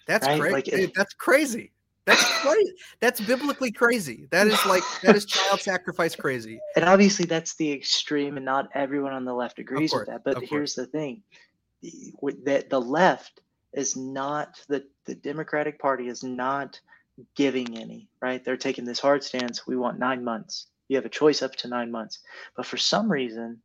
That's 0.07 0.27
right? 0.27 0.39
crazy. 0.39 0.53
Like 0.53 0.67
eh, 0.69 0.83
it, 0.83 0.93
that's 0.95 1.13
crazy. 1.13 1.71
That's 2.05 2.23
crazy. 2.41 2.73
that's 2.99 3.21
biblically 3.21 3.71
crazy. 3.71 4.27
That 4.31 4.47
is 4.47 4.65
like 4.65 4.83
that 5.03 5.15
is 5.15 5.25
child 5.25 5.61
sacrifice 5.61 6.15
crazy. 6.15 6.59
And 6.75 6.83
obviously 6.83 7.25
that's 7.25 7.55
the 7.55 7.71
extreme, 7.71 8.35
and 8.35 8.45
not 8.45 8.67
everyone 8.73 9.13
on 9.13 9.23
the 9.23 9.33
left 9.33 9.59
agrees 9.59 9.91
course, 9.91 10.07
with 10.07 10.09
that. 10.09 10.23
But 10.25 10.43
here's 10.43 10.75
the 10.75 10.85
thing: 10.85 11.23
that 12.43 12.69
the 12.69 12.81
left 12.81 13.39
is 13.71 13.95
not 13.95 14.61
the 14.67 14.85
the 15.05 15.15
Democratic 15.15 15.79
Party 15.79 16.09
is 16.09 16.23
not 16.23 16.77
giving 17.35 17.77
any, 17.77 18.09
right? 18.21 18.43
They're 18.43 18.57
taking 18.57 18.85
this 18.85 18.99
hard 18.99 19.23
stance. 19.23 19.67
We 19.67 19.75
want 19.75 19.99
nine 19.99 20.23
months. 20.23 20.67
You 20.87 20.97
have 20.97 21.05
a 21.05 21.09
choice 21.09 21.41
up 21.41 21.55
to 21.57 21.67
nine 21.67 21.91
months. 21.91 22.19
But 22.55 22.65
for 22.65 22.77
some 22.77 23.11
reason, 23.11 23.61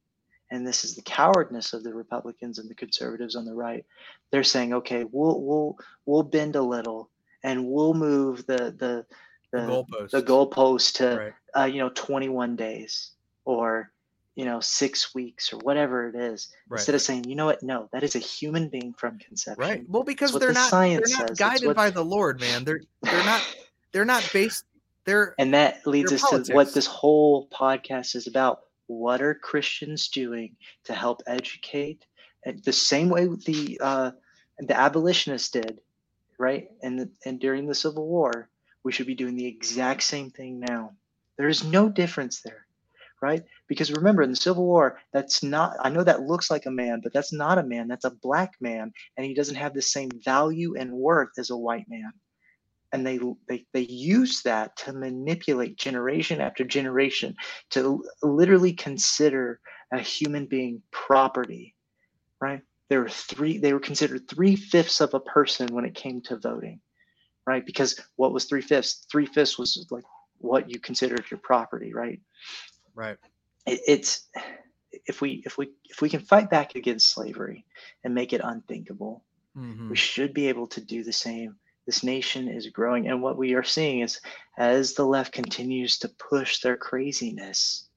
and 0.50 0.66
this 0.66 0.84
is 0.84 0.94
the 0.94 1.02
cowardness 1.02 1.72
of 1.72 1.82
the 1.82 1.94
Republicans 1.94 2.58
and 2.58 2.68
the 2.68 2.74
conservatives 2.74 3.36
on 3.36 3.44
the 3.44 3.54
right, 3.54 3.84
they're 4.30 4.44
saying, 4.44 4.74
okay, 4.74 5.04
we'll 5.04 5.40
we'll 5.40 5.76
we'll 6.06 6.22
bend 6.22 6.56
a 6.56 6.62
little 6.62 7.10
and 7.42 7.66
we'll 7.66 7.94
move 7.94 8.46
the 8.46 8.74
the 8.78 9.04
the, 9.50 9.60
the 9.60 9.66
goalpost, 9.66 10.10
the 10.10 10.22
goalpost 10.22 10.94
to 10.94 11.32
right. 11.54 11.62
uh, 11.62 11.64
you 11.66 11.78
know 11.78 11.90
21 11.94 12.56
days 12.56 13.12
or 13.44 13.90
you 14.38 14.44
know, 14.44 14.60
six 14.60 15.12
weeks 15.16 15.52
or 15.52 15.56
whatever 15.58 16.08
it 16.08 16.14
is, 16.14 16.54
Right. 16.68 16.78
instead 16.78 16.94
of 16.94 17.02
saying, 17.02 17.24
you 17.24 17.34
know 17.34 17.46
what, 17.46 17.60
no, 17.60 17.88
that 17.92 18.04
is 18.04 18.14
a 18.14 18.20
human 18.20 18.68
being 18.68 18.94
from 18.94 19.18
conception. 19.18 19.60
Right. 19.60 19.84
Well, 19.88 20.04
because 20.04 20.30
they're 20.30 20.50
the 20.50 20.54
not 20.54 20.70
they're 20.70 21.00
not 21.00 21.28
says. 21.30 21.36
Guided 21.36 21.66
what- 21.66 21.74
by 21.74 21.90
the 21.90 22.04
Lord, 22.04 22.40
man. 22.40 22.62
They're 22.62 22.80
they're 23.02 23.24
not 23.24 23.42
they're 23.92 24.04
not 24.04 24.30
based 24.32 24.64
they're 25.04 25.34
And 25.40 25.54
that 25.54 25.84
leads 25.86 26.12
us 26.12 26.22
to 26.30 26.54
what 26.54 26.72
this 26.72 26.86
whole 26.86 27.48
podcast 27.48 28.14
is 28.14 28.28
about. 28.28 28.60
What 28.86 29.22
are 29.22 29.34
Christians 29.34 30.06
doing 30.06 30.54
to 30.84 30.94
help 30.94 31.20
educate? 31.26 32.06
And 32.44 32.62
the 32.62 32.72
same 32.72 33.08
way 33.08 33.26
the 33.26 33.80
uh, 33.82 34.10
the 34.60 34.78
abolitionists 34.78 35.50
did, 35.50 35.80
right? 36.38 36.70
And 36.80 37.00
the, 37.00 37.10
and 37.24 37.40
during 37.40 37.66
the 37.66 37.74
Civil 37.74 38.06
War, 38.06 38.48
we 38.84 38.92
should 38.92 39.08
be 39.08 39.16
doing 39.16 39.34
the 39.34 39.46
exact 39.46 40.04
same 40.04 40.30
thing 40.30 40.60
now. 40.60 40.92
There 41.38 41.48
is 41.48 41.64
no 41.64 41.88
difference 41.88 42.42
there, 42.42 42.66
right? 43.22 43.42
Because 43.68 43.92
remember, 43.92 44.22
in 44.22 44.30
the 44.30 44.36
Civil 44.36 44.64
War, 44.64 44.98
that's 45.12 45.42
not. 45.42 45.76
I 45.80 45.90
know 45.90 46.04
that 46.04 46.22
looks 46.22 46.50
like 46.50 46.66
a 46.66 46.70
man, 46.70 47.00
but 47.02 47.12
that's 47.12 47.32
not 47.32 47.58
a 47.58 47.62
man. 47.62 47.88
That's 47.88 48.04
a 48.04 48.10
black 48.10 48.52
man, 48.60 48.92
and 49.16 49.26
he 49.26 49.34
doesn't 49.34 49.56
have 49.56 49.74
the 49.74 49.82
same 49.82 50.10
value 50.24 50.76
and 50.76 50.92
worth 50.92 51.38
as 51.38 51.50
a 51.50 51.56
white 51.56 51.86
man 51.88 52.12
and 52.92 53.06
they 53.06 53.18
they 53.48 53.66
they 53.72 53.80
use 53.80 54.42
that 54.42 54.76
to 54.76 54.92
manipulate 54.92 55.76
generation 55.76 56.40
after 56.40 56.64
generation 56.64 57.36
to 57.70 58.04
literally 58.22 58.72
consider 58.72 59.60
a 59.92 59.98
human 59.98 60.46
being 60.46 60.82
property 60.90 61.74
right 62.40 62.62
there 62.88 63.00
were 63.00 63.08
three 63.08 63.58
they 63.58 63.72
were 63.72 63.80
considered 63.80 64.28
three-fifths 64.28 65.00
of 65.00 65.14
a 65.14 65.20
person 65.20 65.74
when 65.74 65.84
it 65.84 65.94
came 65.94 66.20
to 66.20 66.38
voting 66.38 66.80
right 67.46 67.66
because 67.66 68.00
what 68.16 68.32
was 68.32 68.44
three-fifths 68.44 69.06
three-fifths 69.10 69.58
was 69.58 69.86
like 69.90 70.04
what 70.38 70.70
you 70.70 70.78
considered 70.78 71.24
your 71.30 71.40
property 71.40 71.92
right 71.92 72.20
right. 72.98 73.18
it, 73.66 73.80
it's 73.88 74.28
if 75.06 75.20
we 75.22 75.42
if 75.46 75.56
we 75.58 75.70
if 75.90 76.02
we 76.02 76.10
can 76.10 76.20
fight 76.20 76.50
back 76.50 76.74
against 76.74 77.10
slavery 77.10 77.64
and 78.04 78.14
make 78.14 78.32
it 78.34 78.42
unthinkable 78.44 79.24
Mhm. 79.56 79.90
we 79.90 79.96
should 79.96 80.34
be 80.34 80.48
able 80.48 80.68
to 80.68 80.80
do 80.80 81.04
the 81.04 81.12
same. 81.12 81.56
This 81.86 82.04
nation 82.04 82.48
is 82.48 82.68
growing, 82.68 83.08
and 83.08 83.22
what 83.22 83.38
we 83.38 83.54
are 83.54 83.64
seeing 83.64 84.00
is 84.00 84.20
as 84.58 84.94
the 84.94 85.06
left 85.06 85.32
continues 85.32 85.98
to 86.00 86.08
push 86.10 86.60
their 86.60 86.76
craziness, 86.76 87.88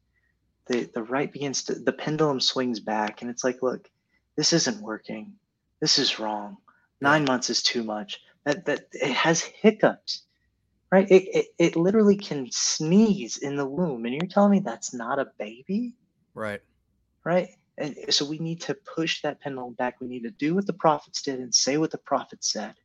the 0.67 0.89
the 0.95 1.03
right 1.03 1.31
begins 1.31 1.63
to 1.65 1.75
the 1.75 1.93
pendulum 1.93 2.39
swings 2.39 2.79
back, 2.79 3.21
and 3.21 3.29
it's 3.31 3.43
like, 3.43 3.61
look, 3.61 3.89
this 4.37 4.53
isn't 4.53 4.81
working. 4.81 5.33
This 5.81 5.99
is 5.99 6.19
wrong. 6.19 6.57
Nine 7.01 7.25
months 7.25 7.49
is 7.49 7.63
too 7.63 7.83
much. 7.83 8.21
That 8.45 8.65
that 8.65 8.87
it 8.93 9.13
has 9.13 9.41
hiccups, 9.41 10.23
right? 10.91 11.09
It, 11.11 11.23
it 11.35 11.47
it 11.59 11.75
literally 11.77 12.17
can 12.17 12.47
sneeze 12.51 13.37
in 13.39 13.55
the 13.57 13.67
womb, 13.67 14.05
and 14.05 14.13
you're 14.15 14.27
telling 14.29 14.51
me 14.51 14.59
that's 14.59 14.93
not 14.93 15.19
a 15.19 15.31
baby? 15.39 15.95
Right. 16.33 16.61
right? 17.25 17.49
And 17.77 17.95
so 18.09 18.25
we 18.25 18.39
need 18.39 18.61
to 18.63 18.75
push 18.95 19.21
that 19.21 19.41
pendulum 19.41 19.73
back. 19.75 20.01
We 20.01 20.07
need 20.07 20.23
to 20.23 20.31
do 20.31 20.55
what 20.55 20.67
the 20.67 20.73
prophets 20.73 21.21
did 21.23 21.39
and 21.39 21.53
say 21.53 21.77
what 21.77 21.91
the 21.91 21.97
prophets 21.99 22.51
said, 22.53 22.75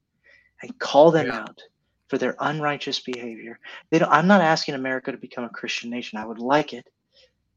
and 0.63 0.79
call 0.79 1.11
them 1.13 1.29
Yeah. 1.29 1.41
out 1.41 1.61
for 2.09 2.19
their 2.19 2.37
unrighteous 2.41 3.01
behavior. 3.01 3.59
They 3.91 3.99
don't, 4.01 4.13
I'm 4.13 4.29
not 4.29 4.43
asking 4.43 4.75
America 4.77 5.13
to 5.13 5.19
become 5.19 5.45
a 5.45 5.51
Christian 5.51 5.91
nation. 5.91 6.19
I 6.19 6.27
would 6.27 6.39
like 6.39 6.73
it, 6.75 6.87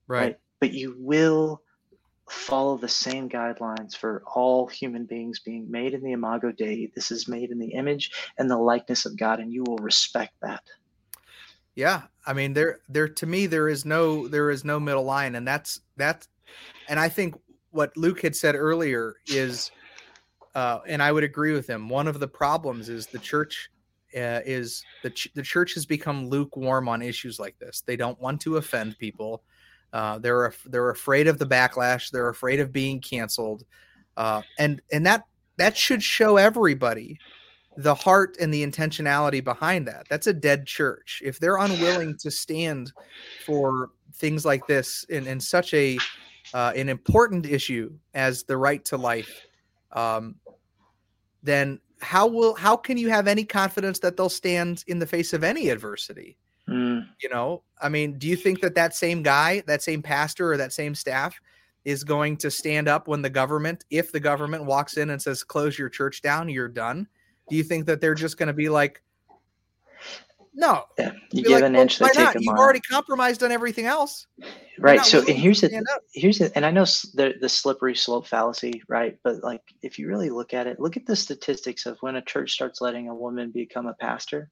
Right. 0.07 0.37
But 0.59 0.73
you 0.73 0.95
will 0.99 1.61
follow 2.29 2.77
the 2.77 2.87
same 2.87 3.29
guidelines 3.29 3.95
for 3.95 4.23
all 4.25 4.67
human 4.67 5.05
beings 5.05 5.39
being 5.39 5.69
made 5.69 5.93
in 5.93 6.01
the 6.01 6.11
imago 6.11 6.51
Dei. 6.51 6.91
This 6.93 7.11
is 7.11 7.27
made 7.27 7.51
in 7.51 7.59
the 7.59 7.73
image 7.73 8.11
and 8.37 8.49
the 8.49 8.57
likeness 8.57 9.05
of 9.05 9.17
God, 9.17 9.39
and 9.39 9.51
you 9.51 9.63
will 9.63 9.77
respect 9.77 10.33
that. 10.41 10.63
Yeah, 11.75 12.03
I 12.25 12.33
mean 12.33 12.53
there 12.53 12.79
there 12.89 13.07
to 13.07 13.25
me 13.25 13.45
there 13.45 13.69
is 13.69 13.85
no 13.85 14.27
there 14.27 14.51
is 14.51 14.65
no 14.65 14.79
middle 14.79 15.03
line 15.03 15.35
and 15.35 15.47
that's 15.47 15.81
that's 15.95 16.27
and 16.87 16.99
I 16.99 17.09
think 17.09 17.35
what 17.71 17.95
Luke 17.95 18.21
had 18.21 18.35
said 18.35 18.55
earlier 18.55 19.15
is 19.27 19.71
uh 20.55 20.79
and 20.87 21.01
I 21.01 21.11
would 21.11 21.23
agree 21.23 21.53
with 21.53 21.67
him. 21.67 21.87
One 21.87 22.07
of 22.07 22.19
the 22.19 22.27
problems 22.27 22.89
is 22.89 23.07
the 23.07 23.19
church 23.19 23.69
uh, 24.15 24.41
is 24.45 24.83
the 25.03 25.11
ch- 25.11 25.31
the 25.35 25.43
church 25.43 25.73
has 25.75 25.85
become 25.85 26.29
lukewarm 26.29 26.89
on 26.89 27.01
issues 27.01 27.39
like 27.39 27.57
this. 27.59 27.81
They 27.81 27.95
don't 27.95 28.19
want 28.19 28.41
to 28.41 28.57
offend 28.57 28.97
people. 28.97 29.43
Uh, 29.91 30.19
they're 30.19 30.53
they're 30.65 30.89
afraid 30.89 31.27
of 31.27 31.39
the 31.39 31.45
backlash. 31.45 32.11
They're 32.11 32.29
afraid 32.29 32.59
of 32.59 32.71
being 32.71 32.99
canceled, 32.99 33.65
uh, 34.17 34.41
and 34.57 34.81
and 34.91 35.05
that 35.05 35.25
that 35.57 35.75
should 35.75 36.03
show 36.03 36.37
everybody 36.37 37.19
the 37.77 37.95
heart 37.95 38.35
and 38.39 38.53
the 38.53 38.65
intentionality 38.65 39.43
behind 39.43 39.87
that. 39.87 40.05
That's 40.09 40.27
a 40.27 40.33
dead 40.33 40.65
church. 40.65 41.21
If 41.23 41.39
they're 41.39 41.57
unwilling 41.57 42.17
to 42.17 42.29
stand 42.29 42.91
for 43.45 43.91
things 44.15 44.45
like 44.45 44.67
this 44.67 45.05
in, 45.05 45.25
in 45.27 45.39
such 45.39 45.73
a 45.73 45.97
uh, 46.53 46.73
an 46.75 46.89
important 46.89 47.45
issue 47.45 47.91
as 48.13 48.43
the 48.43 48.57
right 48.57 48.83
to 48.85 48.97
life, 48.97 49.45
um, 49.93 50.35
then 51.41 51.79
how 52.01 52.27
will 52.27 52.53
how 52.55 52.75
can 52.75 52.97
you 52.97 53.09
have 53.09 53.27
any 53.27 53.43
confidence 53.43 53.99
that 53.99 54.17
they'll 54.17 54.29
stand 54.29 54.83
in 54.87 54.99
the 54.99 55.07
face 55.07 55.33
of 55.33 55.43
any 55.43 55.69
adversity? 55.69 56.37
You 57.21 57.29
know, 57.29 57.63
I 57.81 57.89
mean, 57.89 58.17
do 58.17 58.27
you 58.27 58.35
think 58.35 58.61
that 58.61 58.75
that 58.75 58.95
same 58.95 59.23
guy, 59.23 59.61
that 59.67 59.81
same 59.81 60.01
pastor, 60.01 60.53
or 60.53 60.57
that 60.57 60.71
same 60.71 60.95
staff 60.95 61.39
is 61.85 62.03
going 62.03 62.37
to 62.37 62.51
stand 62.51 62.87
up 62.87 63.07
when 63.07 63.21
the 63.21 63.29
government, 63.29 63.83
if 63.89 64.11
the 64.11 64.19
government 64.19 64.65
walks 64.65 64.97
in 64.97 65.09
and 65.09 65.21
says, 65.21 65.43
"Close 65.43 65.77
your 65.77 65.89
church 65.89 66.21
down, 66.21 66.47
you're 66.49 66.67
done"? 66.67 67.07
Do 67.49 67.55
you 67.55 67.63
think 67.63 67.87
that 67.87 67.99
they're 67.99 68.15
just 68.15 68.37
going 68.37 68.47
to 68.47 68.53
be 68.53 68.69
like, 68.69 69.01
"No"? 70.53 70.85
yeah, 70.97 71.11
you 71.31 71.43
give 71.43 71.53
like, 71.53 71.63
an 71.63 71.73
"Well, 71.73 71.81
inch, 71.81 71.99
they 71.99 72.05
take 72.07 72.15
not? 72.15 72.35
a 72.35 72.39
You've 72.41 72.57
already 72.57 72.79
compromised 72.81 73.43
on 73.43 73.51
everything 73.51 73.85
else, 73.85 74.27
right. 74.77 75.01
So, 75.01 75.19
and 75.19 75.29
here's 75.29 75.61
the 75.61 75.83
here's 76.13 76.39
the, 76.39 76.55
and 76.55 76.65
I 76.65 76.71
know 76.71 76.85
the 76.85 77.33
the 77.41 77.49
slippery 77.49 77.95
slope 77.95 78.27
fallacy, 78.27 78.81
right? 78.87 79.17
But 79.23 79.43
like, 79.43 79.61
if 79.81 79.97
you 79.99 80.07
really 80.07 80.29
look 80.29 80.53
at 80.53 80.67
it, 80.67 80.79
look 80.79 80.95
at 80.95 81.05
the 81.05 81.15
statistics 81.15 81.85
of 81.85 81.97
when 82.01 82.15
a 82.15 82.21
church 82.21 82.51
starts 82.51 82.81
letting 82.81 83.09
a 83.09 83.15
woman 83.15 83.51
become 83.51 83.87
a 83.87 83.93
pastor, 83.95 84.51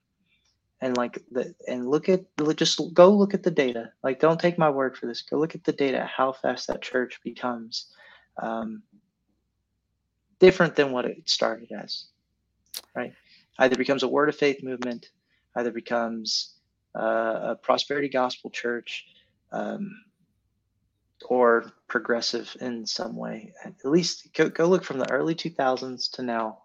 and 0.82 0.96
like 0.96 1.24
the 1.32 1.54
and 1.68 1.90
look 1.90 2.08
at 2.10 2.26
just 2.56 2.80
go 2.94 3.10
look 3.10 3.34
at 3.34 3.44
the 3.44 3.52
data. 3.52 3.92
Like, 4.04 4.20
don't 4.20 4.40
take 4.40 4.58
my 4.58 4.70
word 4.70 4.98
for 4.98 5.08
this. 5.08 5.22
Go 5.22 5.38
look 5.38 5.56
at 5.56 5.64
the 5.64 5.72
data. 5.72 6.06
How 6.06 6.32
fast 6.32 6.68
that 6.68 6.82
church 6.82 7.20
becomes 7.24 7.88
um, 8.42 8.84
different 10.40 10.76
than 10.76 10.92
what 10.92 11.06
it 11.06 11.28
started 11.30 11.72
as, 11.72 12.06
right? 12.96 13.14
Either 13.60 13.76
becomes 13.76 14.04
a 14.04 14.08
word 14.08 14.30
of 14.30 14.36
faith 14.36 14.64
movement, 14.64 15.10
either 15.56 15.72
becomes 15.72 16.54
uh, 16.96 17.40
a 17.52 17.56
prosperity 17.56 18.10
gospel 18.10 18.52
church. 18.52 19.06
Um, 19.52 19.92
or 21.26 21.72
progressive 21.88 22.56
in 22.62 22.86
some 22.86 23.16
way. 23.16 23.54
At 23.64 23.74
least 23.84 24.34
go, 24.34 24.50
go 24.50 24.66
look 24.68 24.84
from 24.84 25.00
the 25.00 25.10
early 25.12 25.36
2000s 25.36 26.12
to 26.12 26.24
now. 26.24 26.60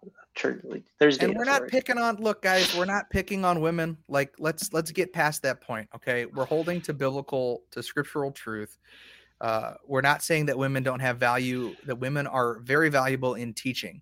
There's 0.99 1.19
And 1.19 1.37
we're 1.37 1.45
not 1.45 1.69
picking 1.69 1.99
on. 1.99 2.17
Look, 2.17 2.41
guys, 2.41 2.75
we're 2.75 2.87
not 2.87 3.11
picking 3.11 3.45
on 3.45 3.61
women. 3.61 3.99
Like, 4.09 4.35
let's 4.39 4.73
let's 4.73 4.91
get 4.91 5.13
past 5.13 5.43
that 5.43 5.61
point. 5.61 5.91
Okay, 5.95 6.25
we're 6.25 6.47
holding 6.47 6.81
to 6.83 6.95
biblical, 6.95 7.65
to 7.73 7.83
scriptural 7.83 8.33
truth. 8.33 8.79
Uh, 9.43 9.75
we're 9.87 10.01
not 10.01 10.23
saying 10.23 10.47
that 10.47 10.57
women 10.57 10.83
don't 10.83 11.01
have 11.01 11.19
value. 11.19 11.75
That 11.85 11.97
women 11.97 12.27
are 12.27 12.61
very 12.61 12.89
valuable 12.89 13.35
in 13.35 13.53
teaching. 13.53 14.01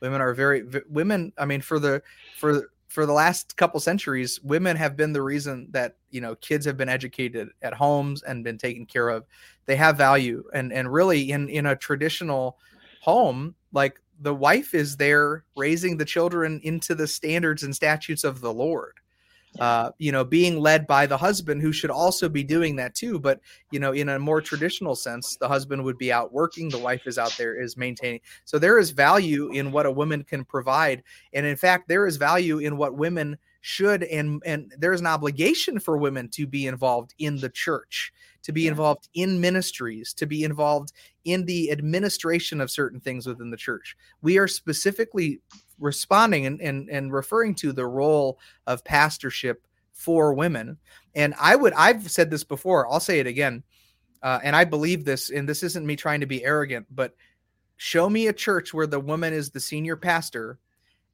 Women 0.00 0.20
are 0.20 0.34
very 0.34 0.60
v- 0.60 0.82
women. 0.88 1.32
I 1.36 1.46
mean, 1.46 1.62
for 1.62 1.80
the 1.80 2.00
for 2.38 2.70
for 2.92 3.06
the 3.06 3.12
last 3.14 3.56
couple 3.56 3.80
centuries, 3.80 4.38
women 4.42 4.76
have 4.76 4.98
been 4.98 5.14
the 5.14 5.22
reason 5.22 5.66
that 5.70 5.96
you 6.10 6.20
know 6.20 6.34
kids 6.36 6.66
have 6.66 6.76
been 6.76 6.90
educated 6.90 7.48
at 7.62 7.72
homes 7.72 8.22
and 8.22 8.44
been 8.44 8.58
taken 8.58 8.84
care 8.84 9.08
of. 9.08 9.24
They 9.64 9.76
have 9.76 9.96
value, 9.96 10.44
and 10.52 10.74
and 10.74 10.92
really 10.92 11.32
in 11.32 11.48
in 11.48 11.64
a 11.64 11.74
traditional 11.74 12.58
home, 13.00 13.54
like 13.72 13.98
the 14.20 14.34
wife 14.34 14.74
is 14.74 14.98
there 14.98 15.44
raising 15.56 15.96
the 15.96 16.04
children 16.04 16.60
into 16.64 16.94
the 16.94 17.06
standards 17.06 17.62
and 17.62 17.74
statutes 17.74 18.24
of 18.24 18.42
the 18.42 18.52
Lord. 18.52 19.00
Uh, 19.60 19.90
you 19.98 20.10
know, 20.10 20.24
being 20.24 20.58
led 20.58 20.86
by 20.86 21.04
the 21.04 21.16
husband 21.16 21.60
who 21.60 21.72
should 21.72 21.90
also 21.90 22.28
be 22.28 22.42
doing 22.42 22.76
that 22.76 22.94
too. 22.94 23.18
But, 23.18 23.40
you 23.70 23.78
know, 23.78 23.92
in 23.92 24.08
a 24.08 24.18
more 24.18 24.40
traditional 24.40 24.94
sense, 24.94 25.36
the 25.36 25.48
husband 25.48 25.84
would 25.84 25.98
be 25.98 26.10
out 26.10 26.32
working, 26.32 26.70
the 26.70 26.78
wife 26.78 27.06
is 27.06 27.18
out 27.18 27.34
there 27.36 27.60
is 27.60 27.76
maintaining. 27.76 28.20
So 28.46 28.58
there 28.58 28.78
is 28.78 28.92
value 28.92 29.50
in 29.50 29.70
what 29.70 29.84
a 29.84 29.92
woman 29.92 30.24
can 30.24 30.44
provide. 30.46 31.02
And 31.34 31.44
in 31.44 31.56
fact, 31.56 31.88
there 31.88 32.06
is 32.06 32.16
value 32.16 32.58
in 32.58 32.78
what 32.78 32.94
women 32.94 33.36
should 33.62 34.02
and 34.02 34.42
and 34.44 34.74
there's 34.76 35.00
an 35.00 35.06
obligation 35.06 35.78
for 35.78 35.96
women 35.96 36.28
to 36.28 36.46
be 36.48 36.66
involved 36.66 37.14
in 37.18 37.36
the 37.36 37.48
church 37.48 38.12
to 38.42 38.52
be 38.52 38.66
involved 38.66 39.08
in 39.14 39.40
ministries 39.40 40.12
to 40.12 40.26
be 40.26 40.42
involved 40.42 40.92
in 41.24 41.46
the 41.46 41.70
administration 41.70 42.60
of 42.60 42.72
certain 42.72 42.98
things 42.98 43.24
within 43.24 43.50
the 43.50 43.56
church 43.56 43.96
we 44.20 44.36
are 44.36 44.48
specifically 44.48 45.40
responding 45.82 46.46
and, 46.46 46.60
and, 46.60 46.88
and 46.88 47.12
referring 47.12 47.54
to 47.56 47.72
the 47.72 47.86
role 47.86 48.38
of 48.66 48.84
pastorship 48.84 49.66
for 49.92 50.32
women. 50.32 50.78
And 51.14 51.34
I 51.38 51.56
would, 51.56 51.72
I've 51.74 52.10
said 52.10 52.30
this 52.30 52.44
before, 52.44 52.90
I'll 52.90 53.00
say 53.00 53.20
it 53.20 53.26
again. 53.26 53.62
Uh, 54.22 54.38
and 54.42 54.54
I 54.54 54.64
believe 54.64 55.04
this, 55.04 55.30
and 55.30 55.48
this 55.48 55.62
isn't 55.62 55.84
me 55.84 55.96
trying 55.96 56.20
to 56.20 56.26
be 56.26 56.44
arrogant, 56.44 56.86
but 56.90 57.14
show 57.76 58.08
me 58.08 58.28
a 58.28 58.32
church 58.32 58.72
where 58.72 58.86
the 58.86 59.00
woman 59.00 59.32
is 59.32 59.50
the 59.50 59.60
senior 59.60 59.96
pastor 59.96 60.58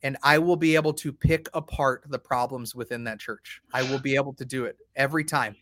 and 0.02 0.16
I 0.22 0.38
will 0.38 0.56
be 0.56 0.76
able 0.76 0.92
to 0.94 1.12
pick 1.12 1.48
apart 1.54 2.04
the 2.08 2.18
problems 2.18 2.74
within 2.74 3.04
that 3.04 3.18
church. 3.18 3.60
I 3.72 3.82
will 3.82 3.98
be 3.98 4.14
able 4.14 4.32
to 4.34 4.44
do 4.44 4.64
it 4.64 4.76
every 4.94 5.24
time. 5.24 5.56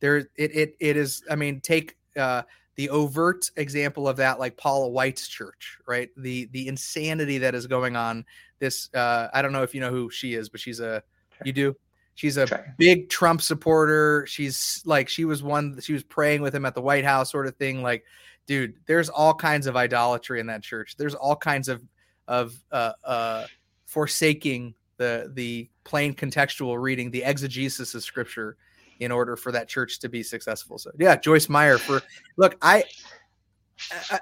There, 0.00 0.16
it, 0.16 0.30
it, 0.36 0.76
it 0.80 0.96
is. 0.96 1.22
I 1.30 1.36
mean, 1.36 1.60
take 1.60 1.96
uh, 2.16 2.42
the 2.76 2.90
overt 2.90 3.50
example 3.56 4.06
of 4.06 4.16
that, 4.18 4.38
like 4.38 4.56
Paula 4.56 4.88
White's 4.88 5.26
church, 5.26 5.78
right? 5.86 6.10
The 6.16 6.48
the 6.52 6.68
insanity 6.68 7.38
that 7.38 7.54
is 7.54 7.66
going 7.66 7.96
on. 7.96 8.24
This 8.58 8.90
uh, 8.94 9.28
I 9.32 9.42
don't 9.42 9.52
know 9.52 9.62
if 9.62 9.74
you 9.74 9.80
know 9.80 9.90
who 9.90 10.10
she 10.10 10.34
is, 10.34 10.48
but 10.48 10.60
she's 10.60 10.80
a 10.80 11.02
you 11.44 11.52
do. 11.52 11.74
She's 12.14 12.38
a 12.38 12.64
big 12.78 13.10
Trump 13.10 13.42
supporter. 13.42 14.26
She's 14.26 14.82
like 14.86 15.08
she 15.08 15.24
was 15.24 15.42
one. 15.42 15.78
She 15.80 15.92
was 15.92 16.02
praying 16.02 16.42
with 16.42 16.54
him 16.54 16.64
at 16.64 16.74
the 16.74 16.80
White 16.80 17.04
House, 17.04 17.30
sort 17.30 17.46
of 17.46 17.56
thing. 17.56 17.82
Like, 17.82 18.04
dude, 18.46 18.74
there's 18.86 19.10
all 19.10 19.34
kinds 19.34 19.66
of 19.66 19.76
idolatry 19.76 20.40
in 20.40 20.46
that 20.46 20.62
church. 20.62 20.96
There's 20.96 21.14
all 21.14 21.36
kinds 21.36 21.68
of 21.68 21.82
of 22.28 22.54
uh, 22.72 22.92
uh, 23.04 23.46
forsaking 23.84 24.74
the 24.96 25.30
the 25.34 25.68
plain 25.84 26.14
contextual 26.14 26.80
reading, 26.80 27.10
the 27.10 27.22
exegesis 27.22 27.94
of 27.94 28.02
Scripture, 28.02 28.56
in 29.00 29.12
order 29.12 29.36
for 29.36 29.52
that 29.52 29.68
church 29.68 29.98
to 30.00 30.08
be 30.08 30.22
successful. 30.22 30.78
So, 30.78 30.90
yeah, 30.98 31.16
Joyce 31.16 31.48
Meyer. 31.48 31.78
For 31.78 32.02
look, 32.36 32.56
I 32.62 32.84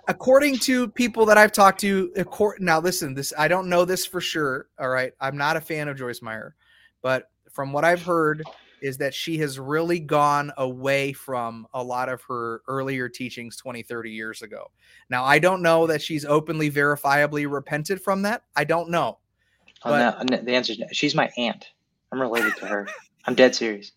according 0.09 0.59
to 0.59 0.89
people 0.89 1.25
that 1.27 1.39
I've 1.39 1.53
talked 1.53 1.81
to, 1.81 2.13
now 2.59 2.81
listen, 2.81 3.15
this 3.15 3.33
I 3.39 3.49
don't 3.49 3.69
know 3.69 3.85
this 3.85 4.05
for 4.05 4.21
sure. 4.21 4.69
All 4.79 4.89
right, 4.89 5.13
I'm 5.21 5.37
not 5.37 5.57
a 5.57 5.61
fan 5.61 5.89
of 5.89 5.97
Joyce 5.97 6.23
Meyer, 6.23 6.55
but 7.03 7.31
from 7.51 7.73
what 7.73 7.85
I've 7.85 8.03
heard, 8.03 8.43
is 8.83 8.99
that 8.99 9.15
she 9.15 9.39
has 9.39 9.59
really 9.59 9.99
gone 9.99 10.53
away 10.59 11.13
from 11.13 11.67
a 11.73 11.83
lot 11.83 12.11
of 12.11 12.21
her 12.23 12.61
earlier 12.69 13.09
teachings 13.09 13.57
20, 13.57 13.83
30 13.83 14.11
years 14.11 14.43
ago. 14.43 14.71
Now, 15.09 15.25
I 15.25 15.39
don't 15.39 15.63
know 15.63 15.87
that 15.87 16.03
she's 16.03 16.27
openly, 16.27 16.71
verifiably 16.71 17.51
repented 17.51 18.03
from 18.03 18.21
that. 18.23 18.43
I 18.57 18.65
don't 18.65 18.91
know. 18.91 19.19
Oh, 19.85 19.91
but, 19.91 20.31
no, 20.31 20.37
the 20.37 20.55
answer 20.55 20.73
is 20.73 20.81
no. 20.81 20.87
She's 20.93 21.15
my 21.15 21.31
aunt. 21.39 21.71
I'm 22.13 22.21
related 22.21 22.57
to 22.57 22.67
her. 22.67 22.87
I'm 23.25 23.35
dead 23.35 23.55
serious. 23.55 23.93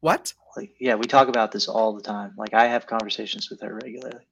What? 0.00 0.32
Like, 0.56 0.74
yeah, 0.80 0.94
we 0.94 1.04
talk 1.04 1.28
about 1.28 1.52
this 1.52 1.68
all 1.68 1.94
the 1.94 2.02
time. 2.02 2.32
Like, 2.36 2.54
I 2.54 2.66
have 2.66 2.86
conversations 2.86 3.50
with 3.50 3.60
her 3.60 3.74
regularly. 3.74 4.26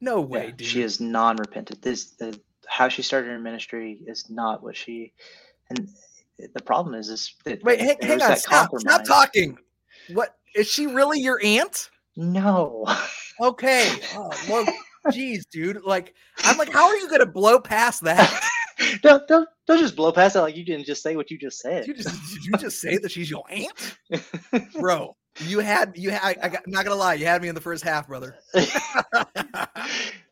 No 0.00 0.20
way, 0.20 0.46
yeah, 0.46 0.50
dude. 0.52 0.66
She 0.66 0.82
is 0.82 1.00
non-repentant. 1.00 1.82
This 1.82 2.10
the 2.12 2.38
how 2.68 2.88
she 2.88 3.02
started 3.02 3.28
her 3.28 3.38
ministry 3.38 3.98
is 4.06 4.28
not 4.30 4.62
what 4.62 4.76
she 4.76 5.12
and 5.70 5.88
the 6.54 6.62
problem 6.62 6.94
is 6.94 7.08
is 7.08 7.34
that 7.44 7.62
wait 7.64 7.80
hang, 7.80 7.96
hang 8.00 8.22
on 8.22 8.36
stop, 8.36 8.70
stop 8.78 9.04
talking 9.04 9.56
what 10.12 10.36
is 10.54 10.68
she 10.68 10.86
really 10.86 11.18
your 11.18 11.40
aunt 11.42 11.90
no 12.16 12.84
okay 13.40 13.90
oh, 14.14 14.30
well 14.48 14.66
geez 15.12 15.46
dude 15.46 15.82
like 15.84 16.14
i'm 16.44 16.58
like 16.58 16.70
how 16.70 16.86
are 16.86 16.96
you 16.96 17.08
gonna 17.08 17.26
blow 17.26 17.58
past 17.58 18.04
that 18.04 18.42
don't, 19.02 19.26
don't 19.28 19.48
don't 19.66 19.78
just 19.78 19.96
blow 19.96 20.12
past 20.12 20.34
that 20.34 20.42
like 20.42 20.56
you 20.56 20.64
didn't 20.64 20.86
just 20.86 21.02
say 21.02 21.16
what 21.16 21.30
you 21.30 21.38
just 21.38 21.60
said. 21.60 21.86
You 21.86 21.94
just, 21.94 22.34
did 22.34 22.44
you 22.44 22.52
just 22.52 22.80
say 22.80 22.98
that 22.98 23.10
she's 23.10 23.30
your 23.30 23.44
aunt? 23.50 23.98
Bro 24.80 25.16
you 25.40 25.60
had 25.60 25.92
you 25.96 26.10
had 26.10 26.38
I, 26.42 26.48
got, 26.48 26.62
I'm 26.66 26.72
not 26.72 26.84
gonna 26.84 26.96
lie 26.96 27.14
you 27.14 27.26
had 27.26 27.42
me 27.42 27.48
in 27.48 27.54
the 27.54 27.60
first 27.60 27.84
half 27.84 28.08
brother. 28.08 28.36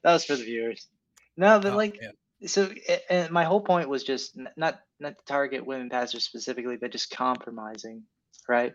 That 0.02 0.12
was 0.12 0.24
for 0.24 0.36
the 0.36 0.44
viewers. 0.44 0.86
No 1.36 1.59
but 1.59 1.72
oh, 1.72 1.76
like 1.76 1.98
man. 2.00 2.12
so 2.46 2.70
and 3.11 3.28
my 3.32 3.42
whole 3.42 3.61
point 3.61 3.88
was 3.88 4.04
just 4.04 4.38
not 4.57 4.78
not 5.00 5.18
to 5.18 5.24
target 5.26 5.66
women 5.66 5.90
pastors 5.90 6.22
specifically 6.22 6.76
but 6.76 6.92
just 6.92 7.11
compromising 7.11 8.04
right? 8.48 8.72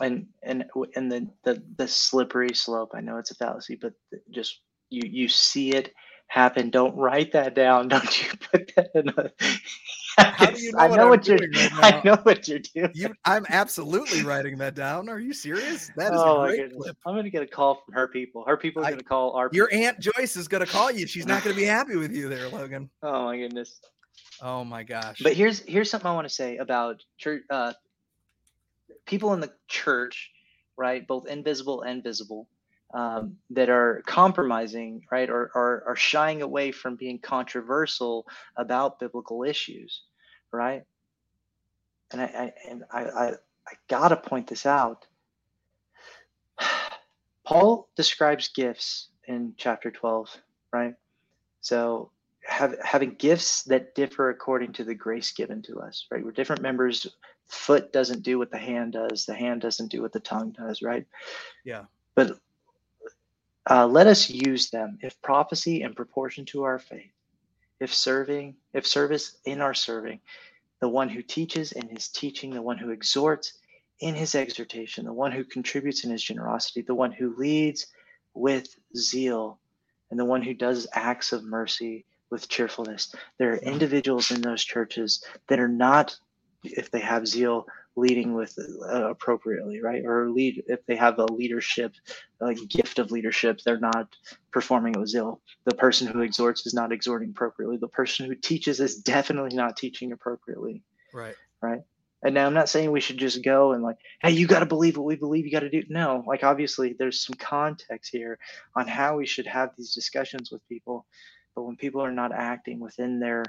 And 0.00 0.26
and 0.42 0.64
and 0.96 1.12
the 1.12 1.28
the, 1.44 1.62
the 1.76 1.86
slippery 1.86 2.54
slope 2.54 2.92
i 2.94 3.00
know 3.02 3.18
it's 3.18 3.30
a 3.30 3.34
fallacy 3.34 3.76
but 3.80 3.92
just 4.30 4.60
you 4.88 5.02
you 5.04 5.28
see 5.28 5.72
it 5.72 5.92
happen 6.30 6.70
don't 6.70 6.96
write 6.96 7.32
that 7.32 7.54
down 7.54 7.88
don't 7.88 8.22
you 8.22 8.30
put 8.50 8.72
that 8.76 8.90
in 8.94 9.08
a 9.08 9.30
how 10.18 10.50
do 10.50 10.60
you 10.60 10.72
know 10.76 10.78
I 10.78 10.88
know 10.88 11.08
what, 11.08 11.20
what 11.20 11.26
you're 11.26 11.38
right 11.38 11.72
I 11.82 12.02
know 12.04 12.16
what 12.22 12.48
you're 12.48 12.58
doing. 12.58 12.90
You, 12.94 13.14
I'm 13.24 13.46
absolutely 13.48 14.22
writing 14.22 14.58
that 14.58 14.74
down. 14.74 15.08
Are 15.08 15.18
you 15.18 15.32
serious? 15.32 15.90
That 15.96 16.12
is 16.12 16.20
oh, 16.22 16.42
a 16.42 16.48
great 16.48 16.76
clip. 16.76 16.96
I'm 17.06 17.14
gonna 17.14 17.30
get 17.30 17.42
a 17.42 17.46
call 17.46 17.82
from 17.84 17.94
her 17.94 18.08
people. 18.08 18.44
Her 18.46 18.56
people 18.56 18.84
are 18.84 18.90
gonna 18.90 19.02
call 19.02 19.32
our 19.32 19.50
Your 19.52 19.68
people. 19.68 19.86
Aunt 19.86 20.00
Joyce 20.00 20.36
is 20.36 20.48
gonna 20.48 20.66
call 20.66 20.90
you. 20.90 21.06
She's 21.06 21.26
not 21.26 21.42
gonna 21.42 21.56
be 21.56 21.64
happy 21.64 21.96
with 21.96 22.12
you 22.12 22.28
there, 22.28 22.48
Logan. 22.48 22.90
Oh 23.02 23.24
my 23.24 23.36
goodness. 23.36 23.80
Oh 24.42 24.64
my 24.64 24.82
gosh. 24.82 25.20
But 25.22 25.34
here's 25.34 25.60
here's 25.60 25.90
something 25.90 26.10
I 26.10 26.14
want 26.14 26.28
to 26.28 26.34
say 26.34 26.56
about 26.58 27.02
church 27.18 27.42
uh 27.50 27.72
people 29.06 29.32
in 29.34 29.40
the 29.40 29.52
church, 29.68 30.30
right? 30.76 31.06
Both 31.06 31.26
invisible 31.26 31.82
and 31.82 32.02
visible. 32.02 32.48
Um, 32.92 33.36
that 33.50 33.68
are 33.68 34.02
compromising, 34.04 35.04
right, 35.12 35.30
or, 35.30 35.52
or 35.54 35.84
are 35.86 35.94
shying 35.94 36.42
away 36.42 36.72
from 36.72 36.96
being 36.96 37.20
controversial 37.20 38.26
about 38.56 38.98
biblical 38.98 39.44
issues 39.44 40.02
right? 40.52 40.84
And 42.12 42.20
I, 42.20 42.24
I 42.24 42.52
and 42.68 42.84
I, 42.90 43.02
I, 43.04 43.26
I 43.66 43.72
gotta 43.88 44.16
point 44.16 44.48
this 44.48 44.66
out. 44.66 45.06
Paul 47.44 47.88
describes 47.96 48.48
gifts 48.48 49.08
in 49.26 49.54
chapter 49.56 49.90
12, 49.90 50.36
right? 50.72 50.94
So 51.60 52.10
have, 52.44 52.76
having 52.82 53.14
gifts 53.14 53.64
that 53.64 53.94
differ 53.94 54.30
according 54.30 54.72
to 54.74 54.84
the 54.84 54.94
grace 54.94 55.32
given 55.32 55.62
to 55.62 55.80
us, 55.80 56.06
right? 56.10 56.24
We're 56.24 56.30
different 56.30 56.62
members. 56.62 57.06
Foot 57.48 57.92
doesn't 57.92 58.22
do 58.22 58.38
what 58.38 58.50
the 58.50 58.58
hand 58.58 58.92
does. 58.92 59.26
The 59.26 59.34
hand 59.34 59.60
doesn't 59.62 59.90
do 59.90 60.00
what 60.00 60.12
the 60.12 60.20
tongue 60.20 60.52
does, 60.52 60.82
right? 60.82 61.04
Yeah. 61.64 61.84
But 62.14 62.38
uh, 63.68 63.86
let 63.86 64.06
us 64.06 64.30
use 64.30 64.70
them 64.70 64.98
if 65.02 65.20
prophecy 65.22 65.82
in 65.82 65.94
proportion 65.94 66.44
to 66.46 66.62
our 66.64 66.78
faith 66.78 67.12
if 67.80 67.94
serving, 67.94 68.54
if 68.74 68.86
service 68.86 69.38
in 69.46 69.60
our 69.60 69.74
serving, 69.74 70.20
the 70.80 70.88
one 70.88 71.08
who 71.08 71.22
teaches 71.22 71.72
in 71.72 71.88
his 71.88 72.08
teaching, 72.08 72.50
the 72.50 72.62
one 72.62 72.78
who 72.78 72.90
exhorts 72.90 73.54
in 74.00 74.14
his 74.14 74.34
exhortation, 74.34 75.06
the 75.06 75.12
one 75.12 75.32
who 75.32 75.44
contributes 75.44 76.04
in 76.04 76.10
his 76.10 76.22
generosity, 76.22 76.82
the 76.82 76.94
one 76.94 77.10
who 77.10 77.34
leads 77.36 77.86
with 78.34 78.76
zeal, 78.96 79.58
and 80.10 80.20
the 80.20 80.24
one 80.24 80.42
who 80.42 80.54
does 80.54 80.86
acts 80.92 81.32
of 81.32 81.42
mercy 81.42 82.04
with 82.30 82.48
cheerfulness. 82.48 83.14
There 83.38 83.52
are 83.52 83.56
individuals 83.56 84.30
in 84.30 84.40
those 84.40 84.64
churches 84.64 85.24
that 85.48 85.58
are 85.58 85.68
not, 85.68 86.16
if 86.62 86.90
they 86.90 87.00
have 87.00 87.26
zeal, 87.26 87.66
leading 87.96 88.34
with 88.34 88.56
uh, 88.58 89.10
appropriately, 89.10 89.80
right? 89.80 90.04
Or 90.04 90.30
lead 90.30 90.64
if 90.66 90.84
they 90.86 90.96
have 90.96 91.18
a 91.18 91.26
leadership, 91.26 91.92
a 92.40 92.54
gift 92.54 92.98
of 92.98 93.10
leadership, 93.10 93.60
they're 93.64 93.78
not 93.78 94.08
performing 94.52 94.94
it 94.94 94.98
with 94.98 95.08
zeal. 95.08 95.40
The 95.64 95.74
person 95.74 96.06
who 96.06 96.20
exhorts 96.20 96.66
is 96.66 96.74
not 96.74 96.92
exhorting 96.92 97.30
appropriately. 97.30 97.76
The 97.76 97.88
person 97.88 98.26
who 98.26 98.34
teaches 98.34 98.80
is 98.80 99.02
definitely 99.02 99.56
not 99.56 99.76
teaching 99.76 100.12
appropriately. 100.12 100.82
Right. 101.12 101.34
Right. 101.60 101.80
And 102.22 102.34
now 102.34 102.46
I'm 102.46 102.54
not 102.54 102.68
saying 102.68 102.90
we 102.90 103.00
should 103.00 103.16
just 103.16 103.42
go 103.42 103.72
and 103.72 103.82
like, 103.82 103.96
hey, 104.20 104.32
you 104.32 104.46
got 104.46 104.60
to 104.60 104.66
believe 104.66 104.96
what 104.96 105.06
we 105.06 105.16
believe. 105.16 105.46
You 105.46 105.52
got 105.52 105.60
to 105.60 105.70
do. 105.70 105.82
No, 105.88 106.22
like 106.26 106.44
obviously 106.44 106.94
there's 106.98 107.24
some 107.24 107.34
context 107.34 108.12
here 108.12 108.38
on 108.76 108.86
how 108.86 109.16
we 109.16 109.26
should 109.26 109.46
have 109.46 109.70
these 109.76 109.94
discussions 109.94 110.50
with 110.50 110.66
people. 110.68 111.06
But 111.54 111.62
when 111.62 111.76
people 111.76 112.02
are 112.02 112.12
not 112.12 112.32
acting 112.32 112.78
within 112.78 113.20
their 113.20 113.44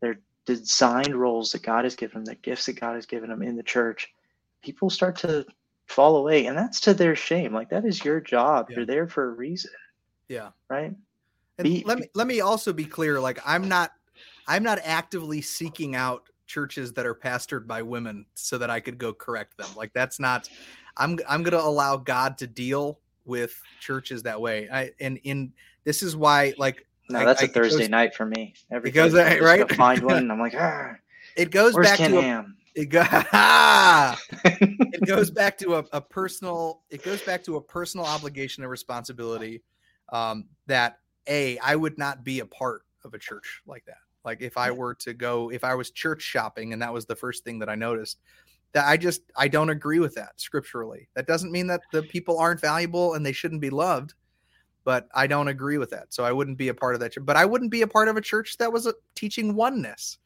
their 0.00 0.20
designed 0.46 1.14
roles 1.14 1.52
that 1.52 1.62
God 1.62 1.84
has 1.84 1.96
given 1.96 2.24
them, 2.24 2.24
the 2.24 2.34
gifts 2.34 2.66
that 2.66 2.80
God 2.80 2.94
has 2.94 3.06
given 3.06 3.30
them 3.30 3.42
in 3.42 3.56
the 3.56 3.62
church, 3.62 4.12
people 4.62 4.90
start 4.90 5.16
to 5.18 5.46
fall 5.86 6.16
away. 6.16 6.46
And 6.46 6.56
that's 6.56 6.80
to 6.80 6.94
their 6.94 7.16
shame. 7.16 7.52
Like 7.52 7.70
that 7.70 7.84
is 7.84 8.04
your 8.04 8.20
job. 8.20 8.66
Yeah. 8.68 8.76
You're 8.78 8.86
there 8.86 9.08
for 9.08 9.30
a 9.30 9.34
reason. 9.34 9.70
Yeah. 10.28 10.50
Right. 10.68 10.94
And 11.58 11.64
be, 11.64 11.84
let 11.86 11.98
me 11.98 12.08
let 12.14 12.26
me 12.26 12.40
also 12.40 12.72
be 12.72 12.84
clear. 12.84 13.20
Like 13.20 13.38
I'm 13.46 13.68
not 13.68 13.92
I'm 14.46 14.62
not 14.62 14.80
actively 14.84 15.40
seeking 15.40 15.94
out 15.94 16.28
churches 16.46 16.92
that 16.92 17.06
are 17.06 17.14
pastored 17.14 17.66
by 17.66 17.82
women 17.82 18.26
so 18.34 18.58
that 18.58 18.70
I 18.70 18.80
could 18.80 18.98
go 18.98 19.12
correct 19.12 19.56
them. 19.56 19.68
Like 19.76 19.92
that's 19.92 20.18
not 20.18 20.48
I'm 20.96 21.18
I'm 21.28 21.42
gonna 21.42 21.58
allow 21.58 21.96
God 21.96 22.38
to 22.38 22.46
deal 22.46 22.98
with 23.24 23.58
churches 23.80 24.22
that 24.24 24.40
way. 24.40 24.68
I 24.70 24.90
and 25.00 25.18
in 25.24 25.52
this 25.84 26.02
is 26.02 26.16
why 26.16 26.54
like 26.58 26.86
no, 27.10 27.24
that's 27.24 27.42
I, 27.42 27.46
a 27.46 27.48
Thursday 27.48 27.80
goes, 27.80 27.88
night 27.90 28.14
for 28.14 28.26
me. 28.26 28.54
Every 28.70 28.90
it 28.90 28.92
goes 28.92 29.12
Thursday, 29.12 29.40
right. 29.40 29.70
find 29.72 30.02
one, 30.02 30.16
and 30.16 30.32
I'm 30.32 30.38
like, 30.38 30.54
ah, 30.58 30.94
it 31.36 31.50
goes 31.50 31.76
back 31.76 31.98
Ken 31.98 32.12
to 32.12 32.18
a, 32.18 32.46
it, 32.74 32.86
go, 32.86 33.04
it 34.44 35.06
goes 35.06 35.30
back 35.30 35.58
to 35.58 35.76
a, 35.76 35.84
a, 35.92 36.00
personal. 36.00 36.82
It 36.90 37.02
goes 37.02 37.22
back 37.22 37.44
to 37.44 37.56
a 37.56 37.60
personal 37.60 38.06
obligation 38.06 38.62
and 38.62 38.70
responsibility. 38.70 39.62
Um, 40.10 40.46
that 40.66 40.98
a 41.26 41.58
I 41.58 41.76
would 41.76 41.98
not 41.98 42.24
be 42.24 42.40
a 42.40 42.46
part 42.46 42.82
of 43.04 43.14
a 43.14 43.18
church 43.18 43.62
like 43.66 43.84
that. 43.86 43.98
Like 44.24 44.40
if 44.40 44.56
I 44.56 44.70
were 44.70 44.94
to 44.96 45.12
go, 45.12 45.50
if 45.50 45.64
I 45.64 45.74
was 45.74 45.90
church 45.90 46.22
shopping, 46.22 46.72
and 46.72 46.80
that 46.80 46.92
was 46.92 47.04
the 47.04 47.16
first 47.16 47.44
thing 47.44 47.58
that 47.58 47.68
I 47.68 47.74
noticed, 47.74 48.18
that 48.72 48.86
I 48.86 48.96
just 48.96 49.22
I 49.36 49.48
don't 49.48 49.70
agree 49.70 49.98
with 49.98 50.14
that 50.14 50.40
scripturally. 50.40 51.08
That 51.14 51.26
doesn't 51.26 51.52
mean 51.52 51.66
that 51.66 51.82
the 51.92 52.02
people 52.02 52.38
aren't 52.38 52.60
valuable 52.60 53.14
and 53.14 53.24
they 53.24 53.32
shouldn't 53.32 53.60
be 53.60 53.70
loved 53.70 54.14
but 54.84 55.08
I 55.14 55.26
don't 55.26 55.48
agree 55.48 55.78
with 55.78 55.90
that. 55.90 56.12
So 56.12 56.24
I 56.24 56.32
wouldn't 56.32 56.58
be 56.58 56.68
a 56.68 56.74
part 56.74 56.94
of 56.94 57.00
that. 57.00 57.14
But 57.24 57.36
I 57.36 57.44
wouldn't 57.44 57.70
be 57.70 57.82
a 57.82 57.86
part 57.86 58.08
of 58.08 58.16
a 58.16 58.20
church 58.20 58.58
that 58.58 58.72
was 58.72 58.90
teaching 59.14 59.54
oneness, 59.54 60.18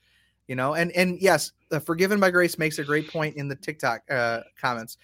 you 0.49 0.57
know. 0.57 0.75
And 0.75 0.93
and 0.93 1.19
yes, 1.21 1.53
the 1.71 1.81
forgiven 1.81 2.21
by 2.21 2.31
grace 2.31 2.59
makes 2.59 2.79
a 2.79 2.85
great 2.85 3.09
point 3.09 3.37
in 3.37 3.49
the 3.49 3.57
TikTok 3.57 4.03
uh, 4.11 4.41
comments. 4.61 4.99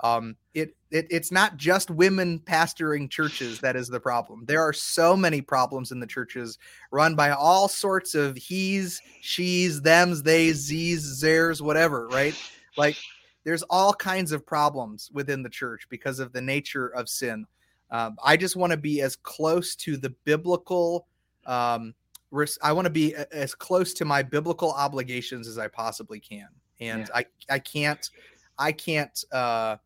Um, 0.00 0.36
it, 0.54 0.76
it 0.92 1.08
it's 1.10 1.32
not 1.32 1.56
just 1.56 1.90
women 1.90 2.38
pastoring 2.38 3.10
churches 3.10 3.58
that 3.60 3.74
is 3.74 3.88
the 3.88 3.98
problem. 3.98 4.44
There 4.46 4.62
are 4.62 4.72
so 4.72 5.16
many 5.16 5.40
problems 5.40 5.90
in 5.90 5.98
the 5.98 6.06
churches 6.06 6.58
run 6.92 7.16
by 7.16 7.30
all 7.30 7.66
sorts 7.66 8.14
of 8.14 8.36
he's, 8.36 9.02
she's, 9.20 9.80
them's, 9.80 10.22
they's, 10.22 10.56
z's, 10.56 11.20
theirs, 11.20 11.60
whatever. 11.60 12.06
Right? 12.08 12.36
Like 12.76 12.96
there's 13.42 13.64
all 13.64 13.92
kinds 13.92 14.30
of 14.30 14.46
problems 14.46 15.10
within 15.12 15.42
the 15.42 15.48
church 15.48 15.88
because 15.88 16.20
of 16.20 16.32
the 16.32 16.42
nature 16.42 16.88
of 16.88 17.08
sin 17.08 17.44
Um, 17.90 18.16
I 18.22 18.36
just 18.36 18.56
want 18.56 18.70
to 18.72 18.76
be 18.76 19.00
as 19.00 19.16
close 19.16 19.74
to 19.76 19.96
the 19.96 20.10
biblical. 20.24 21.06
Um, 21.46 21.94
res- 22.30 22.58
I 22.62 22.72
want 22.72 22.84
to 22.86 22.90
be 22.90 23.14
a- 23.14 23.26
as 23.32 23.54
close 23.54 23.94
to 23.94 24.04
my 24.04 24.22
biblical 24.22 24.72
obligations 24.72 25.48
as 25.48 25.58
I 25.58 25.68
possibly 25.68 26.20
can, 26.20 26.48
and 26.80 27.00
Yeah. 27.00 27.06
I 27.14 27.26
I 27.48 27.58
can't 27.58 28.10
I 28.58 28.72
can't 28.72 29.24
uh, 29.32 29.76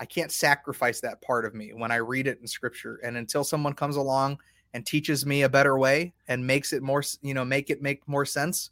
I 0.00 0.04
can't 0.04 0.30
sacrifice 0.30 1.00
that 1.00 1.20
part 1.22 1.44
of 1.44 1.54
me 1.54 1.72
when 1.74 1.90
I 1.90 1.96
read 1.96 2.26
it 2.26 2.38
in 2.40 2.46
Scripture. 2.46 3.00
And 3.02 3.16
until 3.16 3.42
someone 3.42 3.74
comes 3.74 3.96
along 3.96 4.38
and 4.74 4.86
teaches 4.86 5.26
me 5.26 5.42
a 5.42 5.48
better 5.48 5.78
way 5.78 6.12
and 6.28 6.46
makes 6.46 6.72
it 6.72 6.82
more 6.82 7.02
you 7.22 7.34
know 7.34 7.44
make 7.44 7.70
it 7.70 7.82
make 7.82 8.06
more 8.06 8.24
sense, 8.24 8.70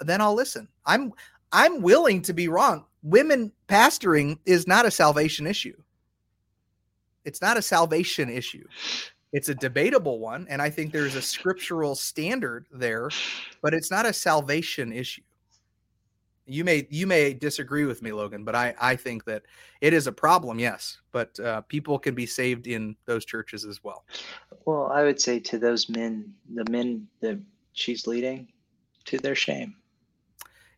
then 0.00 0.20
I'll 0.20 0.34
listen. 0.34 0.68
I'm 0.86 1.12
I'm 1.52 1.82
willing 1.82 2.22
to 2.22 2.32
be 2.32 2.46
wrong. 2.46 2.84
Women 3.02 3.50
pastoring 3.68 4.38
is 4.46 4.68
not 4.68 4.86
a 4.86 4.90
salvation 4.90 5.46
issue. 5.46 5.76
It's 7.24 7.42
not 7.42 7.56
a 7.56 7.62
salvation 7.62 8.28
issue. 8.30 8.64
It's 9.32 9.48
a 9.48 9.54
debatable 9.54 10.18
one, 10.18 10.46
and 10.50 10.60
I 10.60 10.70
think 10.70 10.92
there's 10.92 11.14
a 11.14 11.22
scriptural 11.22 11.94
standard 11.94 12.66
there, 12.72 13.10
but 13.62 13.74
it's 13.74 13.90
not 13.90 14.04
a 14.04 14.12
salvation 14.12 14.92
issue. 14.92 15.22
You 16.46 16.64
may 16.64 16.88
you 16.90 17.06
may 17.06 17.32
disagree 17.32 17.84
with 17.84 18.02
me, 18.02 18.10
Logan, 18.10 18.42
but 18.42 18.56
I 18.56 18.74
I 18.80 18.96
think 18.96 19.24
that 19.26 19.42
it 19.80 19.92
is 19.92 20.08
a 20.08 20.12
problem. 20.12 20.58
Yes, 20.58 20.98
but 21.12 21.38
uh, 21.38 21.60
people 21.62 21.96
can 21.96 22.12
be 22.14 22.26
saved 22.26 22.66
in 22.66 22.96
those 23.06 23.24
churches 23.24 23.64
as 23.64 23.84
well. 23.84 24.04
Well, 24.64 24.90
I 24.90 25.04
would 25.04 25.20
say 25.20 25.38
to 25.38 25.58
those 25.58 25.88
men, 25.88 26.34
the 26.52 26.68
men 26.68 27.06
that 27.20 27.38
she's 27.72 28.08
leading, 28.08 28.48
to 29.04 29.18
their 29.18 29.36
shame, 29.36 29.76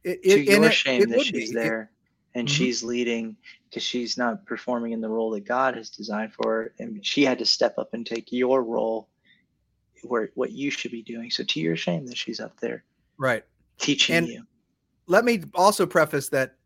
It, 0.04 0.22
to 0.24 0.28
it, 0.28 0.38
and 0.40 0.46
your 0.48 0.64
it- 0.66 0.72
shame 0.74 1.08
that 1.08 1.22
she's 1.22 1.50
be. 1.50 1.54
There 1.54 1.90
and 2.34 2.48
Mhm. 2.48 2.50
she's 2.50 2.82
leading 2.82 3.36
because 3.68 3.82
she's 3.82 4.16
not 4.18 4.44
performing 4.46 4.92
in 4.92 5.00
the 5.00 5.08
role 5.08 5.30
that 5.30 5.44
God 5.44 5.76
has 5.76 5.90
designed 5.90 6.32
for 6.34 6.50
her, 6.52 6.74
and 6.78 7.04
she 7.04 7.24
had 7.24 7.38
to 7.38 7.46
step 7.46 7.78
up 7.78 7.94
and 7.94 8.06
take 8.06 8.32
your 8.32 8.62
role, 8.62 9.08
where 10.02 10.30
what 10.34 10.52
you 10.52 10.70
should 10.70 10.90
be 10.90 11.02
doing. 11.02 11.30
So 11.30 11.44
to 11.44 11.60
your 11.60 11.76
shame 11.76 12.06
that 12.06 12.16
she's 12.16 12.40
up 12.40 12.58
there 12.60 12.84
right. 13.18 13.44
teaching 13.78 14.16
And- 14.16 14.28
you. 14.28 14.46
let 15.06 15.24
me 15.24 15.42
also 15.54 15.86
preface 15.86 16.28
that 16.30 16.56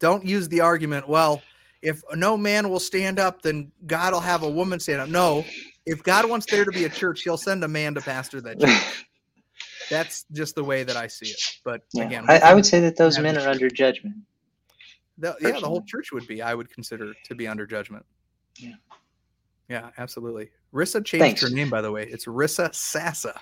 don't 0.00 0.24
use 0.24 0.48
the 0.48 0.60
argument 0.60 1.08
well 1.08 1.42
if 1.82 2.02
no 2.14 2.36
man 2.36 2.68
will 2.68 2.80
stand 2.80 3.18
up 3.20 3.40
then 3.42 3.70
god 3.86 4.12
will 4.12 4.20
have 4.20 4.42
a 4.42 4.50
woman 4.50 4.80
stand 4.80 5.00
up 5.00 5.08
no 5.08 5.44
if 5.86 6.02
god 6.02 6.28
wants 6.28 6.46
there 6.46 6.64
to 6.64 6.72
be 6.72 6.84
a 6.84 6.88
church 6.88 7.22
he'll 7.22 7.36
send 7.36 7.62
a 7.62 7.68
man 7.68 7.94
to 7.94 8.00
pastor 8.00 8.40
that 8.40 8.58
church 8.58 9.06
that's 9.90 10.24
just 10.32 10.56
the 10.56 10.64
way 10.64 10.82
that 10.82 10.96
i 10.96 11.06
see 11.06 11.26
it 11.28 11.40
but 11.64 11.82
Yeah. 11.94 12.04
again 12.06 12.24
I, 12.28 12.38
I 12.38 12.54
would 12.54 12.66
say 12.66 12.80
that 12.80 12.96
those 12.96 13.18
men 13.20 13.38
are 13.38 13.48
under 13.48 13.70
judgment. 13.70 14.16
The, 15.18 15.36
yeah 15.40 15.52
the 15.52 15.66
whole 15.66 15.82
church 15.82 16.12
would 16.12 16.26
be 16.26 16.42
i 16.42 16.54
would 16.54 16.70
consider 16.70 17.14
to 17.24 17.34
be 17.34 17.46
under 17.48 17.66
judgment. 17.66 18.04
Yeah. 18.58 18.74
yeah 19.68 19.90
absolutely. 19.98 20.50
Rissa 20.72 21.04
changed 21.04 21.42
her 21.42 21.50
name 21.50 21.70
by 21.70 21.80
the 21.82 21.92
way. 21.92 22.04
It's 22.04 22.26
rissa 22.26 22.70
sassa. 22.70 23.38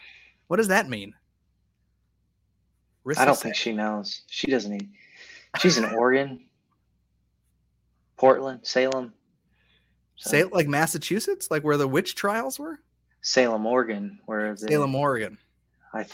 What 0.49 0.57
does 0.57 0.69
that 0.69 0.89
mean? 0.89 1.15
Rissa 3.07 3.19
I 3.19 3.25
don't 3.25 3.35
Sa- 3.37 3.43
think 3.43 3.57
she 3.57 3.73
knows. 3.73 4.23
She 4.29 4.51
doesn't 4.51 4.71
need. 4.71 4.89
She's 5.59 5.79
in 5.79 5.85
Oregon, 5.85 6.47
Portland, 8.17 8.61
Salem. 8.63 9.13
So- 10.17 10.31
say 10.31 10.45
like 10.45 10.67
massachusetts? 10.67 11.49
Like 11.51 11.63
where 11.65 11.77
the 11.77 11.89
witch 11.89 12.15
trials 12.15 12.59
were? 12.59 12.81
Salem, 13.23 13.67
Oregon, 13.67 14.19
where 14.27 14.55
the, 14.55 14.69
salem 14.69 14.95
oregon. 14.95 15.39
I, 15.95 16.05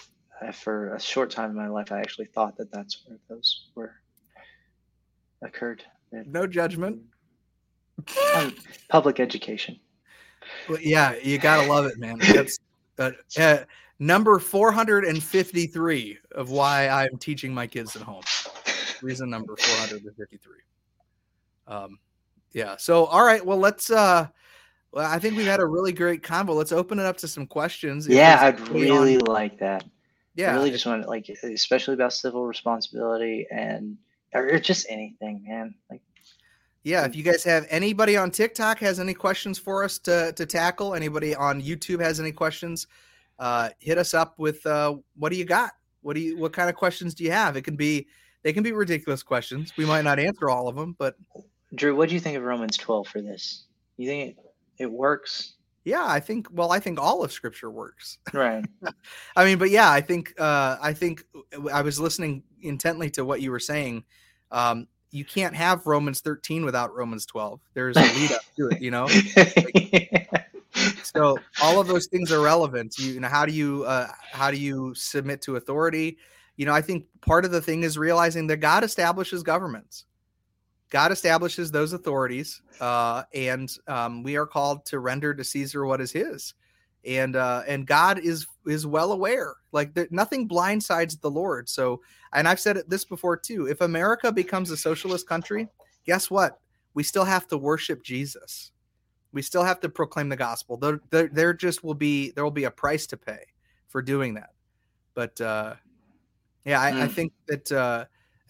I, 0.41 0.53
for 0.53 0.95
a 0.95 1.01
short 1.01 1.31
time 1.31 1.51
in 1.51 1.57
my 1.57 1.67
life, 1.67 1.91
I 1.91 1.99
actually 1.99 2.27
thought 2.27 2.57
that 2.59 2.71
that's 2.71 3.03
where 3.05 3.19
those 3.29 3.69
were 3.75 4.00
occurred. 5.43 5.85
No 6.13 6.47
judgment 6.47 7.01
um, 8.35 8.55
public 8.89 9.21
education. 9.21 9.79
Well, 10.69 10.79
yeah, 10.81 11.15
you 11.23 11.39
gotta 11.39 11.69
love 11.69 11.87
it, 11.87 11.99
man. 11.99 12.19
That's 12.19 12.59
uh, 12.99 13.11
uh, 13.39 13.59
number 13.99 14.39
453 14.39 16.19
of 16.33 16.51
why 16.51 16.89
I'm 16.89 17.17
teaching 17.19 17.53
my 17.53 17.67
kids 17.67 17.97
at 17.97 18.03
home. 18.03 18.23
Reason 19.03 19.29
number 19.29 19.57
453. 19.57 20.53
Um, 21.67 21.99
yeah. 22.53 22.77
So, 22.77 23.07
all 23.07 23.25
right. 23.25 23.45
Well, 23.45 23.59
let's. 23.59 23.91
uh 23.91 24.27
Well, 24.93 25.07
I 25.11 25.19
think 25.19 25.37
we've 25.37 25.47
had 25.47 25.61
a 25.61 25.67
really 25.67 25.93
great 25.93 26.23
convo. 26.23 26.55
Let's 26.55 26.73
open 26.73 26.99
it 26.99 27.07
up 27.07 27.17
to 27.19 27.29
some 27.29 27.47
questions. 27.47 28.09
Yeah, 28.09 28.39
I'd 28.43 28.59
anybody 28.61 28.91
on- 28.91 28.97
really 28.99 29.19
like 29.19 29.59
that. 29.61 29.85
yeah. 30.35 30.51
I 30.51 30.55
really 30.55 30.71
just 30.71 30.87
want 30.87 31.03
to 31.03 31.09
like, 31.09 31.29
especially 31.29 31.95
about 31.95 32.13
civil 32.13 32.47
responsibility 32.47 33.47
and 33.51 33.97
or 34.35 34.59
just 34.59 34.87
anything, 34.89 35.45
man. 35.47 35.75
Like, 35.91 36.03
yeah. 36.83 37.05
If 37.05 37.15
you 37.15 37.23
guys 37.23 37.45
have 37.45 37.67
anybody 37.69 38.17
on 38.17 38.31
TikTok 38.31 38.79
has 38.79 39.01
any 39.01 39.15
questions 39.15 39.59
for 39.59 39.85
us 39.85 39.99
to 40.01 40.33
to 40.33 40.47
tackle, 40.47 40.95
anybody 40.95 41.35
on 41.35 41.63
YouTube 41.63 42.01
has 42.01 42.21
any 42.21 42.33
questions, 42.33 42.87
uh, 43.39 43.71
hit 43.79 43.99
us 43.99 44.15
up 44.15 44.39
with 44.39 44.65
uh, 44.67 44.97
what 45.17 45.31
do 45.31 45.37
you 45.37 45.45
got? 45.45 45.73
What 46.03 46.15
do 46.15 46.21
you 46.21 46.39
what 46.39 46.53
kind 46.53 46.71
of 46.71 46.77
questions 46.77 47.15
do 47.15 47.25
you 47.25 47.33
have? 47.33 47.57
It 47.57 47.63
can 47.63 47.77
be 47.77 48.07
they 48.43 48.53
can 48.53 48.63
be 48.63 48.73
ridiculous 48.73 49.23
questions. 49.23 49.73
We 49.77 49.85
might 49.85 50.05
not 50.05 50.19
answer 50.19 50.49
all 50.49 50.69
of 50.69 50.77
them, 50.77 50.97
but 50.99 51.17
Drew, 51.75 51.95
what 51.95 52.09
do 52.09 52.15
you 52.15 52.21
think 52.21 52.37
of 52.37 52.43
Romans 52.43 52.77
12 52.77 53.07
for 53.07 53.21
this? 53.21 53.67
You 53.97 54.09
think 54.09 54.31
it, 54.31 54.85
it 54.85 54.91
works? 54.91 55.55
Yeah, 55.85 56.05
I 56.07 56.21
think 56.21 56.49
well, 56.53 56.73
I 56.73 56.81
think 56.81 57.01
all 57.01 57.25
of 57.25 57.33
Scripture 57.33 57.71
works. 57.71 58.19
Right. 58.33 58.65
I 59.37 59.45
mean, 59.45 59.59
but 59.59 59.71
yeah, 59.71 59.91
I 59.91 60.01
think 60.01 60.35
uh, 60.39 60.77
I 60.81 60.93
think 60.93 61.25
I 61.73 61.83
was 61.83 61.99
listening 61.99 62.43
intently 62.61 63.11
to 63.11 63.25
what 63.25 63.41
you 63.41 63.51
were 63.51 63.61
saying. 63.61 64.05
Um, 64.51 64.87
you 65.11 65.25
can't 65.25 65.57
have 65.57 65.87
Romans 65.87 66.21
13 66.21 66.65
without 66.65 66.95
Romans 66.95 67.27
12. 67.27 67.61
There's 67.75 67.97
a 67.97 68.01
lead 68.01 68.33
up 68.33 68.43
to 68.57 68.69
it, 68.69 68.81
you 68.81 68.91
know. 68.91 69.09
so 71.03 71.39
all 71.63 71.81
of 71.81 71.89
those 71.89 72.07
things 72.07 72.31
are 72.31 72.41
relevant 72.41 72.97
you, 72.99 73.15
you 73.15 73.21
know 73.21 73.29
how 73.29 73.45
do 73.45 73.53
you 73.53 73.85
uh, 73.85 74.07
how 74.31 74.51
do 74.51 74.57
you 74.57 74.95
submit 74.95 75.43
to 75.43 75.57
authority 75.57 76.17
you 76.57 76.65
know 76.65 76.73
i 76.73 76.81
think 76.81 77.07
part 77.21 77.45
of 77.45 77.51
the 77.51 77.61
thing 77.61 77.83
is 77.83 77.99
realizing 77.99 78.47
that 78.47 78.59
god 78.59 78.85
establishes 78.85 79.43
governments 79.43 80.05
god 80.91 81.13
establishes 81.13 81.71
those 81.71 81.93
authorities 81.93 82.63
uh, 82.81 83.23
and 83.35 83.77
um, 83.89 84.23
we 84.23 84.37
are 84.37 84.47
called 84.47 84.85
to 84.87 84.99
render 84.99 85.35
to 85.35 85.45
caesar 85.45 85.87
what 85.87 86.01
is 86.01 86.13
his 86.13 86.55
and 87.05 87.37
uh, 87.37 87.63
and 87.67 87.87
god 87.87 88.19
is 88.19 88.47
is 88.67 88.87
well 88.87 89.13
aware 89.13 89.55
like 89.73 89.95
there, 89.95 90.09
nothing 90.11 90.49
blindsides 90.49 91.21
the 91.21 91.31
lord 91.31 91.69
so 91.69 92.01
and 92.33 92.47
i've 92.47 92.61
said 92.61 92.83
this 92.89 93.05
before 93.05 93.37
too 93.37 93.67
if 93.67 93.81
america 93.81 94.31
becomes 94.31 94.71
a 94.71 94.77
socialist 94.77 95.27
country 95.27 95.69
guess 96.05 96.31
what 96.31 96.61
we 96.95 97.03
still 97.03 97.25
have 97.25 97.47
to 97.47 97.57
worship 97.57 98.03
jesus 98.03 98.73
we 99.33 99.43
still 99.43 99.63
have 99.65 99.81
to 99.81 99.89
proclaim 99.89 100.29
the 100.29 100.37
gospel. 100.37 100.77
There, 100.77 101.01
there, 101.11 101.29
there 101.33 101.55
just 101.55 101.85
will 101.85 101.95
be 101.95 102.33
there 102.33 102.45
will 102.45 102.51
be 102.51 102.65
a 102.65 102.71
price 102.71 103.07
to 103.09 103.17
pay 103.17 103.45
for 103.89 104.03
doing 104.03 104.35
that. 104.35 104.51
But 105.15 105.41
uh, 105.41 105.75
yeah, 106.65 106.81
I, 106.81 106.89
I 106.89 107.07
Mm. 107.07 107.11
think 107.13 107.33
that 107.49 107.73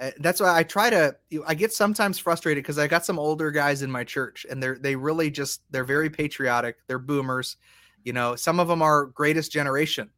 uh, 0.01 0.11
that's 0.19 0.41
why 0.41 0.57
I 0.57 0.63
try 0.63 0.91
to. 0.91 1.15
you- 1.29 1.45
I 1.47 1.55
get 1.55 1.73
sometimes 1.73 2.19
frustrated 2.19 2.65
because 2.65 2.79
I 2.79 2.87
got 2.89 3.05
some 3.05 3.19
older 3.19 3.51
guys 3.51 3.83
in 3.83 3.91
my 3.91 4.03
church, 4.05 4.47
and 4.51 4.63
they're 4.63 4.79
they 4.79 4.97
really 4.97 5.31
just 5.31 5.63
they're 5.71 5.85
very 5.85 6.09
patriotic. 6.11 6.77
They're 6.87 6.99
boomers, 6.99 7.57
you 8.05 8.13
know. 8.13 8.35
Some 8.35 8.59
of 8.61 8.69
them 8.69 8.83
are 8.83 9.07
greatest 9.07 9.53
generation 9.53 10.11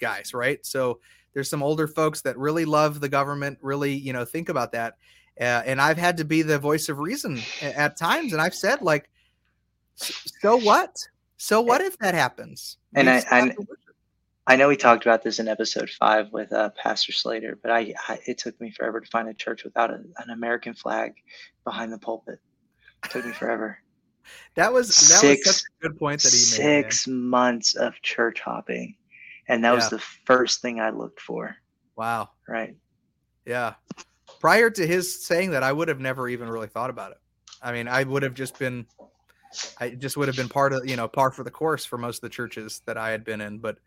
guys, 0.00 0.34
right? 0.34 0.64
So 0.66 1.00
there's 1.34 1.48
some 1.48 1.62
older 1.62 1.86
folks 1.86 2.20
that 2.22 2.36
really 2.36 2.64
love 2.64 3.00
the 3.00 3.08
government, 3.08 3.58
really 3.62 3.92
you 3.94 4.12
know 4.12 4.24
think 4.24 4.48
about 4.48 4.72
that. 4.72 4.94
Uh, 5.40 5.62
and 5.64 5.80
I've 5.80 5.98
had 5.98 6.16
to 6.16 6.24
be 6.24 6.42
the 6.42 6.58
voice 6.58 6.88
of 6.88 6.98
reason 6.98 7.40
at 7.62 7.96
times, 7.96 8.32
and 8.32 8.42
I've 8.42 8.54
said 8.56 8.82
like 8.82 9.08
so 9.96 10.56
what? 10.56 10.96
So 11.36 11.60
what 11.60 11.80
if 11.80 11.96
that 11.98 12.14
happens? 12.14 12.78
And 12.94 13.08
I- 13.08 13.20
I-. 13.50 13.56
I 14.48 14.56
know 14.56 14.68
we 14.68 14.78
talked 14.78 15.04
about 15.04 15.22
this 15.22 15.40
in 15.40 15.46
episode 15.46 15.90
five 15.90 16.32
with 16.32 16.54
uh, 16.54 16.70
Pastor 16.70 17.12
Slater, 17.12 17.58
but 17.60 17.70
I, 17.70 17.92
I 18.08 18.18
it 18.26 18.38
took 18.38 18.58
me 18.62 18.70
forever 18.70 18.98
to 18.98 19.10
find 19.10 19.28
a 19.28 19.34
church 19.34 19.62
without 19.62 19.90
a, 19.90 19.96
an 19.96 20.30
American 20.30 20.72
flag 20.72 21.12
behind 21.64 21.92
the 21.92 21.98
pulpit. 21.98 22.40
It 23.04 23.10
took 23.10 23.26
me 23.26 23.32
forever. 23.32 23.78
that 24.54 24.72
was 24.72 24.88
that 24.88 25.22
was 25.22 25.44
six- 25.44 25.44
such 25.44 25.62
a 25.82 25.88
good 25.88 25.98
point 25.98 26.22
that 26.22 26.32
he 26.32 26.62
made. 26.62 26.66
man. 26.66 26.82
Six 26.82 27.06
months 27.06 27.74
of 27.74 28.00
church 28.00 28.40
hopping, 28.40 28.96
and 29.48 29.62
that 29.64 29.74
was 29.74 29.90
the 29.90 29.98
first 29.98 30.62
thing 30.62 30.80
I 30.80 30.90
looked 30.90 31.20
for. 31.20 31.54
Wow. 31.94 32.30
Right. 32.48 32.74
Yeah. 33.44 33.74
Prior 34.40 34.70
to 34.70 34.86
his 34.86 35.26
saying 35.26 35.50
that, 35.50 35.62
I 35.62 35.72
would 35.72 35.88
have 35.88 36.00
never 36.00 36.26
even 36.26 36.48
really 36.48 36.68
thought 36.68 36.88
about 36.88 37.10
it. 37.10 37.18
I 37.60 37.72
mean, 37.72 37.86
I 37.86 38.04
would 38.04 38.22
have 38.22 38.34
just 38.34 38.58
been, 38.58 38.86
I 39.78 39.90
just 39.90 40.16
would 40.16 40.28
have 40.28 40.36
been 40.36 40.48
part 40.48 40.72
of, 40.72 40.86
you 40.86 40.96
know, 40.96 41.08
par 41.08 41.32
for 41.32 41.42
the 41.42 41.50
course 41.50 41.84
for 41.84 41.98
most 41.98 42.18
of 42.18 42.20
the 42.22 42.28
churches 42.28 42.80
that 42.86 42.96
I 42.96 43.10
had 43.10 43.24
been 43.24 43.40
in. 43.40 43.58
But, 43.58 43.78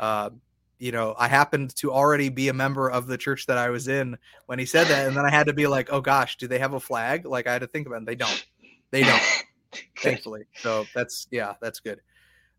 uh, 0.00 0.30
you 0.78 0.92
know, 0.92 1.14
I 1.18 1.28
happened 1.28 1.74
to 1.76 1.92
already 1.92 2.28
be 2.28 2.48
a 2.48 2.52
member 2.52 2.88
of 2.88 3.06
the 3.06 3.18
church 3.18 3.46
that 3.46 3.58
I 3.58 3.70
was 3.70 3.88
in 3.88 4.16
when 4.46 4.58
he 4.58 4.66
said 4.66 4.86
that. 4.86 5.06
And 5.06 5.16
then 5.16 5.26
I 5.26 5.30
had 5.30 5.46
to 5.46 5.52
be 5.52 5.66
like, 5.66 5.92
oh 5.92 6.00
gosh, 6.00 6.36
do 6.36 6.46
they 6.46 6.58
have 6.58 6.74
a 6.74 6.80
flag? 6.80 7.26
Like 7.26 7.46
I 7.46 7.52
had 7.52 7.62
to 7.62 7.66
think 7.66 7.86
about 7.86 8.02
it. 8.02 8.06
They 8.06 8.14
don't. 8.14 8.46
They 8.90 9.02
don't. 9.02 9.22
thankfully. 9.98 10.44
So 10.56 10.86
that's 10.94 11.26
yeah, 11.30 11.54
that's 11.60 11.80
good. 11.80 12.00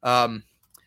Um, 0.03 0.43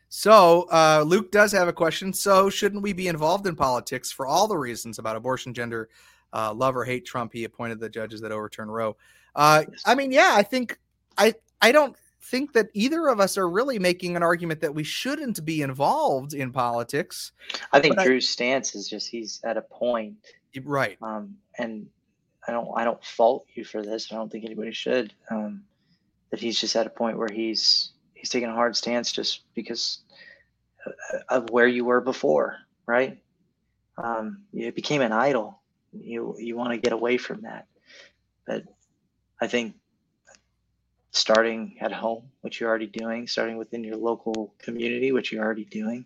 so 0.08 0.66
uh, 0.70 1.04
Luke 1.06 1.32
does 1.32 1.52
have 1.52 1.68
a 1.68 1.72
question. 1.72 2.12
So 2.12 2.50
shouldn't 2.50 2.82
we 2.82 2.92
be 2.92 3.08
involved 3.08 3.46
in 3.46 3.56
politics 3.56 4.12
for 4.12 4.26
all 4.26 4.46
the 4.46 4.58
reasons 4.58 4.98
about 4.98 5.16
abortion, 5.16 5.54
gender, 5.54 5.88
uh, 6.34 6.52
love 6.52 6.76
or 6.76 6.84
hate 6.84 7.06
Trump? 7.06 7.32
He 7.32 7.44
appointed 7.44 7.80
the 7.80 7.88
judges 7.88 8.20
that 8.20 8.30
overturn 8.30 8.70
Roe. 8.70 8.96
Uh, 9.34 9.64
I 9.86 9.94
mean, 9.94 10.12
yeah, 10.12 10.32
I 10.34 10.42
think 10.42 10.78
I 11.16 11.34
I 11.62 11.72
don't 11.72 11.96
think 12.22 12.52
that 12.52 12.68
either 12.72 13.08
of 13.08 13.20
us 13.20 13.36
are 13.36 13.48
really 13.48 13.78
making 13.78 14.16
an 14.16 14.22
argument 14.22 14.60
that 14.60 14.74
we 14.74 14.84
shouldn't 14.84 15.44
be 15.44 15.62
involved 15.62 16.34
in 16.34 16.52
politics. 16.52 17.32
I 17.72 17.80
think 17.80 17.98
Drew's 18.00 18.24
I, 18.24 18.32
stance 18.32 18.74
is 18.74 18.88
just 18.88 19.08
he's 19.08 19.40
at 19.44 19.56
a 19.56 19.62
point, 19.62 20.16
right? 20.64 20.96
Um, 21.02 21.36
and 21.58 21.86
I 22.46 22.52
don't 22.52 22.68
I 22.76 22.84
don't 22.84 23.02
fault 23.04 23.46
you 23.54 23.64
for 23.64 23.82
this. 23.82 24.10
I 24.12 24.16
don't 24.16 24.30
think 24.30 24.44
anybody 24.44 24.72
should. 24.72 25.12
Um, 25.30 25.64
that 26.30 26.40
he's 26.40 26.60
just 26.60 26.76
at 26.76 26.86
a 26.86 26.90
point 26.90 27.18
where 27.18 27.28
he's 27.30 27.92
he's 28.14 28.30
taking 28.30 28.48
a 28.48 28.54
hard 28.54 28.76
stance 28.76 29.12
just 29.12 29.42
because 29.54 29.98
of 31.28 31.50
where 31.50 31.66
you 31.66 31.84
were 31.84 32.00
before, 32.00 32.56
right? 32.86 33.18
Um, 33.98 34.42
it 34.52 34.74
became 34.74 35.02
an 35.02 35.12
idol. 35.12 35.60
You 35.92 36.36
you 36.38 36.56
want 36.56 36.72
to 36.72 36.78
get 36.78 36.92
away 36.92 37.18
from 37.18 37.42
that, 37.42 37.66
but 38.46 38.62
I 39.40 39.46
think 39.46 39.74
starting 41.12 41.76
at 41.80 41.92
home, 41.92 42.24
which 42.40 42.58
you're 42.58 42.68
already 42.68 42.86
doing, 42.86 43.26
starting 43.26 43.56
within 43.56 43.84
your 43.84 43.96
local 43.96 44.54
community, 44.58 45.12
which 45.12 45.30
you're 45.30 45.44
already 45.44 45.66
doing, 45.66 46.04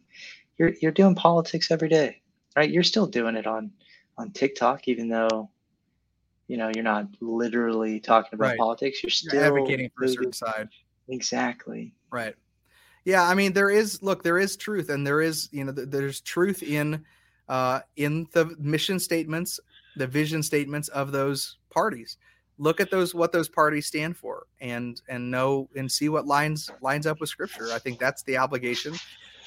you're 0.59 0.73
you're 0.83 0.93
doing 0.93 1.15
politics 1.15 1.71
every 1.71 1.89
day, 1.89 2.21
right? 2.57 2.71
You're 2.71 2.83
still 2.83 3.07
doing 3.07 3.37
it 3.37 3.47
on 3.47 3.71
on 4.19 4.31
TikTok, 4.33 4.89
even 4.89 5.09
though 5.09 5.49
you 6.49 6.57
know 6.57 6.71
you're 6.75 6.85
not 6.85 7.09
literally 7.21 8.01
talking 8.01 8.31
about 8.35 8.49
right. 8.49 8.59
politics. 8.59 9.03
You're 9.03 9.11
still 9.11 9.35
you're 9.35 9.45
advocating 9.45 9.91
for 9.97 10.05
a 10.05 10.09
certain 10.09 10.33
side. 10.33 10.69
Exactly. 11.09 11.95
Right. 12.11 12.35
Yeah, 13.05 13.23
I 13.23 13.35
mean 13.35 13.53
there 13.53 13.71
is 13.71 14.03
look, 14.03 14.23
there 14.23 14.39
is 14.39 14.57
truth, 14.57 14.91
and 14.91 15.07
there 15.07 15.23
is 15.23 15.49
you 15.53 15.65
know 15.65 15.73
there's 15.73 16.21
truth 16.21 16.63
in 16.63 17.05
uh, 17.49 17.81
in 17.95 18.27
the 18.33 18.57
mission 18.59 18.99
statements, 18.99 19.61
the 19.97 20.07
vision 20.07 20.43
statements 20.43 20.89
of 20.89 21.13
those 21.13 21.59
parties. 21.71 22.17
Look 22.59 22.81
at 22.81 22.91
those 22.91 23.15
what 23.15 23.33
those 23.33 23.49
parties 23.49 23.87
stand 23.87 24.17
for, 24.17 24.47
and 24.61 25.01
and 25.09 25.31
know 25.31 25.69
and 25.77 25.91
see 25.91 26.09
what 26.09 26.27
lines 26.27 26.71
lines 26.81 27.07
up 27.07 27.21
with 27.21 27.29
Scripture. 27.29 27.69
I 27.73 27.79
think 27.79 27.99
that's 27.99 28.23
the 28.23 28.39
obligation. 28.39 28.95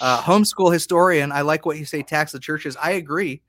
Uh, 0.02 0.22
homeschool 0.22 0.72
historian, 0.72 1.32
I 1.32 1.42
like 1.42 1.66
what 1.66 1.78
you 1.78 1.86
say. 1.86 2.04
Tax 2.04 2.32
the 2.32 2.40
churches. 2.40 2.78
I 2.78 2.92
agree. 2.92 3.42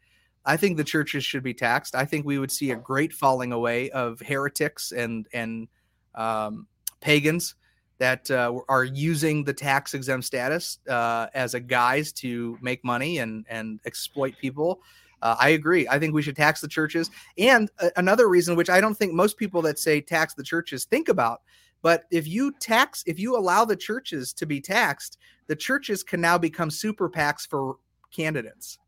I 0.44 0.56
think 0.56 0.76
the 0.76 0.84
churches 0.84 1.24
should 1.24 1.42
be 1.42 1.54
taxed. 1.54 1.94
I 1.94 2.04
think 2.04 2.24
we 2.24 2.38
would 2.38 2.50
see 2.50 2.70
a 2.70 2.76
great 2.76 3.12
falling 3.12 3.52
away 3.52 3.90
of 3.90 4.20
heretics 4.20 4.92
and 4.92 5.26
and 5.32 5.68
um, 6.14 6.66
pagans 7.00 7.54
that 7.98 8.30
uh, 8.30 8.58
are 8.68 8.84
using 8.84 9.44
the 9.44 9.52
tax 9.52 9.92
exempt 9.92 10.24
status 10.24 10.78
uh, 10.88 11.26
as 11.34 11.52
a 11.52 11.60
guise 11.60 12.12
to 12.14 12.58
make 12.62 12.82
money 12.82 13.18
and 13.18 13.44
and 13.48 13.80
exploit 13.84 14.34
people. 14.40 14.80
Uh, 15.22 15.36
I 15.38 15.50
agree. 15.50 15.86
I 15.88 15.98
think 15.98 16.14
we 16.14 16.22
should 16.22 16.36
tax 16.36 16.60
the 16.60 16.68
churches. 16.68 17.10
And 17.36 17.70
another 17.96 18.28
reason, 18.28 18.56
which 18.56 18.70
I 18.70 18.80
don't 18.80 18.96
think 18.96 19.12
most 19.12 19.36
people 19.36 19.62
that 19.62 19.78
say 19.78 20.00
tax 20.00 20.34
the 20.34 20.42
churches 20.42 20.84
think 20.84 21.08
about, 21.08 21.42
but 21.82 22.04
if 22.10 22.26
you 22.26 22.52
tax, 22.60 23.02
if 23.06 23.18
you 23.18 23.36
allow 23.36 23.64
the 23.64 23.76
churches 23.76 24.32
to 24.34 24.46
be 24.46 24.60
taxed, 24.60 25.18
the 25.46 25.56
churches 25.56 26.02
can 26.02 26.20
now 26.20 26.38
become 26.38 26.70
super 26.70 27.08
PACs 27.08 27.46
for 27.48 27.76
candidates. 28.10 28.78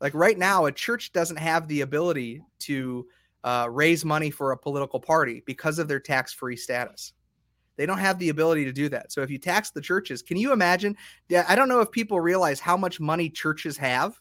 Like 0.00 0.14
right 0.14 0.36
now, 0.36 0.66
a 0.66 0.72
church 0.72 1.12
doesn't 1.12 1.38
have 1.38 1.66
the 1.68 1.80
ability 1.80 2.42
to 2.60 3.06
uh, 3.44 3.68
raise 3.70 4.04
money 4.04 4.30
for 4.30 4.52
a 4.52 4.58
political 4.58 5.00
party 5.00 5.42
because 5.46 5.78
of 5.78 5.88
their 5.88 6.00
tax 6.00 6.32
free 6.32 6.56
status. 6.56 7.12
They 7.76 7.86
don't 7.86 7.98
have 7.98 8.18
the 8.18 8.30
ability 8.30 8.64
to 8.64 8.72
do 8.72 8.88
that. 8.90 9.12
So 9.12 9.22
if 9.22 9.30
you 9.30 9.38
tax 9.38 9.70
the 9.70 9.80
churches, 9.80 10.22
can 10.22 10.36
you 10.36 10.52
imagine? 10.52 10.96
I 11.46 11.54
don't 11.54 11.68
know 11.68 11.80
if 11.80 11.90
people 11.90 12.20
realize 12.20 12.60
how 12.60 12.76
much 12.76 13.00
money 13.00 13.28
churches 13.28 13.76
have 13.76 14.18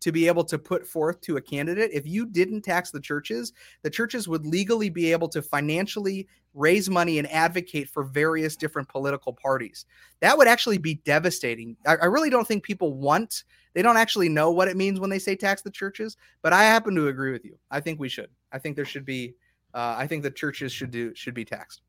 to 0.00 0.12
be 0.12 0.26
able 0.26 0.44
to 0.44 0.58
put 0.58 0.86
forth 0.86 1.20
to 1.22 1.36
a 1.36 1.40
candidate. 1.40 1.90
If 1.92 2.06
you 2.06 2.26
didn't 2.26 2.62
tax 2.62 2.90
the 2.90 3.00
churches, 3.00 3.52
the 3.82 3.90
churches 3.90 4.28
would 4.28 4.46
legally 4.46 4.90
be 4.90 5.12
able 5.12 5.28
to 5.28 5.42
financially 5.42 6.28
raise 6.54 6.88
money 6.88 7.18
and 7.18 7.30
advocate 7.30 7.88
for 7.88 8.04
various 8.04 8.56
different 8.56 8.88
political 8.88 9.32
parties. 9.32 9.86
That 10.20 10.36
would 10.36 10.48
actually 10.48 10.78
be 10.78 10.94
devastating. 11.04 11.76
I, 11.86 11.96
I 11.96 12.06
really 12.06 12.30
don't 12.30 12.46
think 12.46 12.62
people 12.62 12.94
want 12.94 13.44
they 13.74 13.82
don't 13.82 13.96
actually 13.96 14.28
know 14.28 14.50
what 14.50 14.66
it 14.66 14.76
means 14.76 14.98
when 14.98 15.10
they 15.10 15.20
say 15.20 15.36
tax 15.36 15.62
the 15.62 15.70
churches, 15.70 16.16
but 16.42 16.52
I 16.52 16.64
happen 16.64 16.96
to 16.96 17.08
agree 17.08 17.30
with 17.30 17.44
you. 17.44 17.58
I 17.70 17.80
think 17.80 18.00
we 18.00 18.08
should. 18.08 18.30
I 18.50 18.58
think 18.58 18.74
there 18.74 18.84
should 18.84 19.04
be. 19.04 19.34
Uh, 19.72 19.94
I 19.96 20.06
think 20.06 20.22
the 20.22 20.30
churches 20.30 20.72
should 20.72 20.90
do 20.90 21.14
should 21.14 21.34
be 21.34 21.44
taxed. 21.44 21.82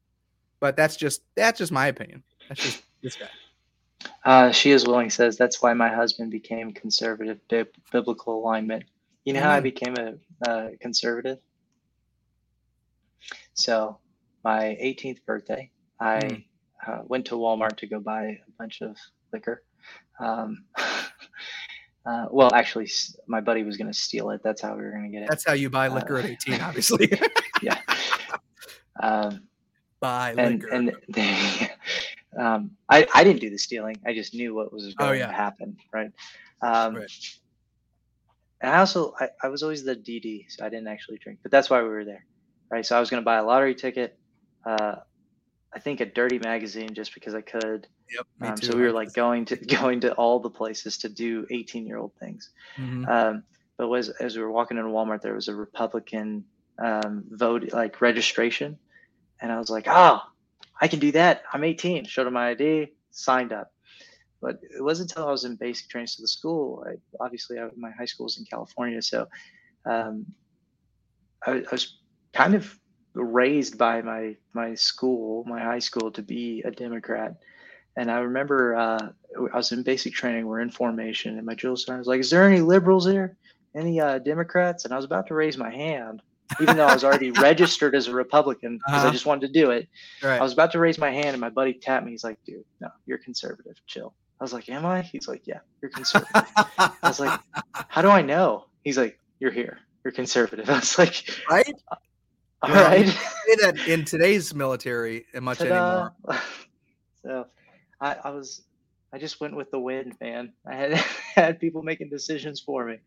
But 0.59 0.75
that's 0.75 0.95
just 0.95 1.23
that's 1.35 1.57
just 1.57 1.71
my 1.71 1.87
opinion. 1.87 2.23
That's 2.47 2.61
just 2.61 2.83
this 3.01 3.15
guy. 3.15 3.29
Uh, 4.23 4.51
she 4.51 4.71
is 4.71 4.85
willing 4.85 5.09
says 5.09 5.37
that's 5.37 5.61
why 5.61 5.73
my 5.73 5.89
husband 5.89 6.31
became 6.31 6.71
conservative 6.73 7.39
biblical 7.91 8.39
alignment. 8.39 8.83
You 9.25 9.33
know 9.33 9.41
how 9.41 9.51
I 9.51 9.59
became 9.59 9.95
a 9.97 10.49
uh, 10.49 10.69
conservative? 10.79 11.39
So, 13.53 13.97
my 14.43 14.77
18th 14.81 15.25
birthday, 15.25 15.69
I 15.99 16.19
mm. 16.19 16.43
uh, 16.87 16.99
went 17.05 17.25
to 17.27 17.35
Walmart 17.35 17.77
to 17.77 17.87
go 17.87 17.99
buy 17.99 18.23
a 18.23 18.51
bunch 18.57 18.81
of 18.81 18.95
liquor. 19.33 19.63
Um, 20.19 20.63
Uh, 22.05 22.25
well, 22.31 22.53
actually, 22.55 22.89
my 23.27 23.39
buddy 23.39 23.63
was 23.63 23.77
going 23.77 23.91
to 23.91 23.97
steal 23.97 24.31
it. 24.31 24.41
That's 24.43 24.61
how 24.61 24.75
we 24.75 24.81
were 24.81 24.91
going 24.91 25.03
to 25.03 25.09
get 25.09 25.23
it. 25.23 25.29
That's 25.29 25.45
how 25.45 25.53
you 25.53 25.69
buy 25.69 25.89
liquor 25.89 26.17
uh, 26.17 26.23
at 26.23 26.25
18, 26.47 26.61
obviously. 26.61 27.11
yeah. 27.61 27.79
Um, 29.01 29.43
buy 30.01 30.33
and, 30.37 30.61
liquor. 30.61 30.73
And 30.73 30.91
they, 31.07 31.68
um, 32.37 32.71
I, 32.87 33.07
I 33.13 33.23
didn't 33.23 33.41
do 33.41 33.49
the 33.49 33.57
stealing. 33.57 33.97
I 34.05 34.13
just 34.13 34.33
knew 34.33 34.53
what 34.53 34.71
was 34.71 34.85
oh, 34.85 35.05
going 35.05 35.21
oh, 35.21 35.25
yeah. 35.25 35.27
to 35.27 35.33
happen. 35.33 35.77
Right. 35.91 36.11
Um, 36.61 36.95
right. 36.95 37.11
And 38.61 38.71
I 38.71 38.79
also, 38.79 39.13
I, 39.19 39.29
I 39.43 39.47
was 39.47 39.63
always 39.63 39.83
the 39.83 39.95
DD, 39.95 40.45
so 40.49 40.65
I 40.65 40.69
didn't 40.69 40.87
actually 40.87 41.17
drink, 41.17 41.39
but 41.41 41.51
that's 41.51 41.69
why 41.69 41.81
we 41.81 41.89
were 41.89 42.05
there. 42.05 42.25
Right. 42.69 42.85
So 42.85 42.95
I 42.95 42.99
was 42.99 43.09
going 43.09 43.21
to 43.21 43.25
buy 43.25 43.37
a 43.37 43.43
lottery 43.43 43.73
ticket. 43.73 44.17
Uh, 44.65 44.97
I 45.73 45.79
think 45.79 46.01
a 46.01 46.05
dirty 46.05 46.39
magazine 46.39 46.93
just 46.93 47.13
because 47.13 47.35
I 47.35 47.41
could. 47.41 47.87
Yep. 48.11 48.27
Um, 48.41 48.57
so 48.57 48.75
we 48.75 48.81
were 48.81 48.91
like 48.91 49.13
going 49.13 49.45
to 49.45 49.55
going 49.77 50.01
to 50.01 50.13
all 50.13 50.39
the 50.39 50.49
places 50.49 50.97
to 50.99 51.09
do 51.09 51.45
18 51.49 51.85
year 51.85 51.97
old 51.97 52.13
things. 52.19 52.49
Mm-hmm. 52.77 53.05
Um, 53.07 53.43
but 53.77 53.87
was 53.87 54.09
as 54.09 54.35
we 54.35 54.41
were 54.41 54.51
walking 54.51 54.77
into 54.77 54.89
Walmart, 54.89 55.21
there 55.21 55.35
was 55.35 55.47
a 55.47 55.55
Republican 55.55 56.43
um, 56.79 57.23
vote 57.29 57.71
like 57.71 58.01
registration, 58.01 58.77
and 59.41 59.51
I 59.51 59.57
was 59.57 59.69
like, 59.69 59.85
oh, 59.87 60.21
I 60.81 60.87
can 60.87 60.99
do 60.99 61.11
that. 61.13 61.43
I'm 61.51 61.63
18. 61.63 62.05
Showed 62.05 62.27
him 62.27 62.33
my 62.33 62.49
ID, 62.49 62.87
signed 63.11 63.53
up. 63.53 63.71
But 64.41 64.59
it 64.63 64.81
wasn't 64.81 65.11
until 65.11 65.27
I 65.27 65.31
was 65.31 65.43
in 65.43 65.55
basic 65.55 65.89
training 65.89 66.07
to 66.15 66.21
the 66.21 66.27
school. 66.27 66.85
I, 66.87 66.95
obviously, 67.23 67.59
I, 67.59 67.69
my 67.75 67.91
high 67.91 68.05
school 68.05 68.25
was 68.25 68.37
in 68.37 68.45
California, 68.45 69.01
so 69.01 69.27
um, 69.85 70.25
I, 71.45 71.51
I 71.51 71.71
was 71.71 71.97
kind 72.33 72.55
of 72.55 72.79
raised 73.13 73.77
by 73.77 74.01
my 74.01 74.37
my 74.53 74.75
school, 74.75 75.43
my 75.45 75.59
high 75.59 75.79
school, 75.79 76.11
to 76.11 76.21
be 76.21 76.61
a 76.63 76.71
Democrat. 76.71 77.35
And 77.97 78.09
I 78.09 78.19
remember 78.19 78.75
uh, 78.75 79.09
I 79.53 79.57
was 79.57 79.73
in 79.73 79.83
basic 79.83 80.13
training, 80.13 80.45
we're 80.47 80.61
in 80.61 80.69
formation, 80.69 81.37
and 81.37 81.45
my 81.45 81.55
drill 81.55 81.75
sergeant 81.75 81.99
was 81.99 82.07
like, 82.07 82.21
"Is 82.21 82.29
there 82.29 82.47
any 82.47 82.61
liberals 82.61 83.05
here? 83.05 83.35
Any 83.75 83.99
uh, 83.99 84.19
Democrats?" 84.19 84.85
And 84.85 84.93
I 84.93 84.95
was 84.95 85.05
about 85.05 85.27
to 85.27 85.33
raise 85.33 85.57
my 85.57 85.69
hand, 85.69 86.21
even 86.59 86.77
though 86.77 86.85
I 86.85 86.93
was 86.93 87.03
already 87.03 87.31
registered 87.41 87.95
as 87.95 88.07
a 88.07 88.13
Republican 88.13 88.77
because 88.77 88.99
uh-huh. 88.99 89.07
I 89.07 89.11
just 89.11 89.25
wanted 89.25 89.47
to 89.47 89.59
do 89.59 89.71
it. 89.71 89.87
Right. 90.23 90.39
I 90.39 90.43
was 90.43 90.53
about 90.53 90.71
to 90.73 90.79
raise 90.79 90.97
my 90.97 91.11
hand, 91.11 91.29
and 91.29 91.39
my 91.39 91.49
buddy 91.49 91.73
tapped 91.73 92.05
me. 92.05 92.11
He's 92.11 92.23
like, 92.23 92.37
"Dude, 92.45 92.63
no, 92.79 92.89
you're 93.05 93.17
conservative. 93.17 93.75
Chill." 93.87 94.13
I 94.39 94.43
was 94.43 94.53
like, 94.53 94.69
"Am 94.69 94.85
I?" 94.85 95.01
He's 95.01 95.27
like, 95.27 95.45
"Yeah, 95.45 95.59
you're 95.81 95.91
conservative." 95.91 96.47
I 96.55 96.91
was 97.03 97.19
like, 97.19 97.39
"How 97.73 98.01
do 98.01 98.09
I 98.09 98.21
know?" 98.21 98.65
He's 98.83 98.97
like, 98.97 99.19
"You're 99.39 99.51
here. 99.51 99.79
You're 100.03 100.13
conservative." 100.13 100.69
I 100.69 100.79
was 100.79 100.97
like, 100.97 101.29
"Right." 101.49 101.73
All 102.61 102.73
right. 102.73 103.07
say 103.07 103.55
that 103.61 103.87
in 103.87 104.03
today's 104.03 104.53
military 104.53 105.25
much 105.39 105.59
Ta-da. 105.59 106.09
anymore. 106.27 106.41
So, 107.23 107.45
I, 108.01 108.17
I 108.21 108.29
was, 108.31 108.63
I 109.13 109.17
just 109.17 109.39
went 109.39 109.55
with 109.55 109.71
the 109.71 109.79
wind, 109.79 110.15
man. 110.19 110.51
I 110.65 110.75
had 110.75 110.93
had 111.35 111.59
people 111.59 111.83
making 111.83 112.09
decisions 112.09 112.59
for 112.59 112.85
me. 112.85 112.97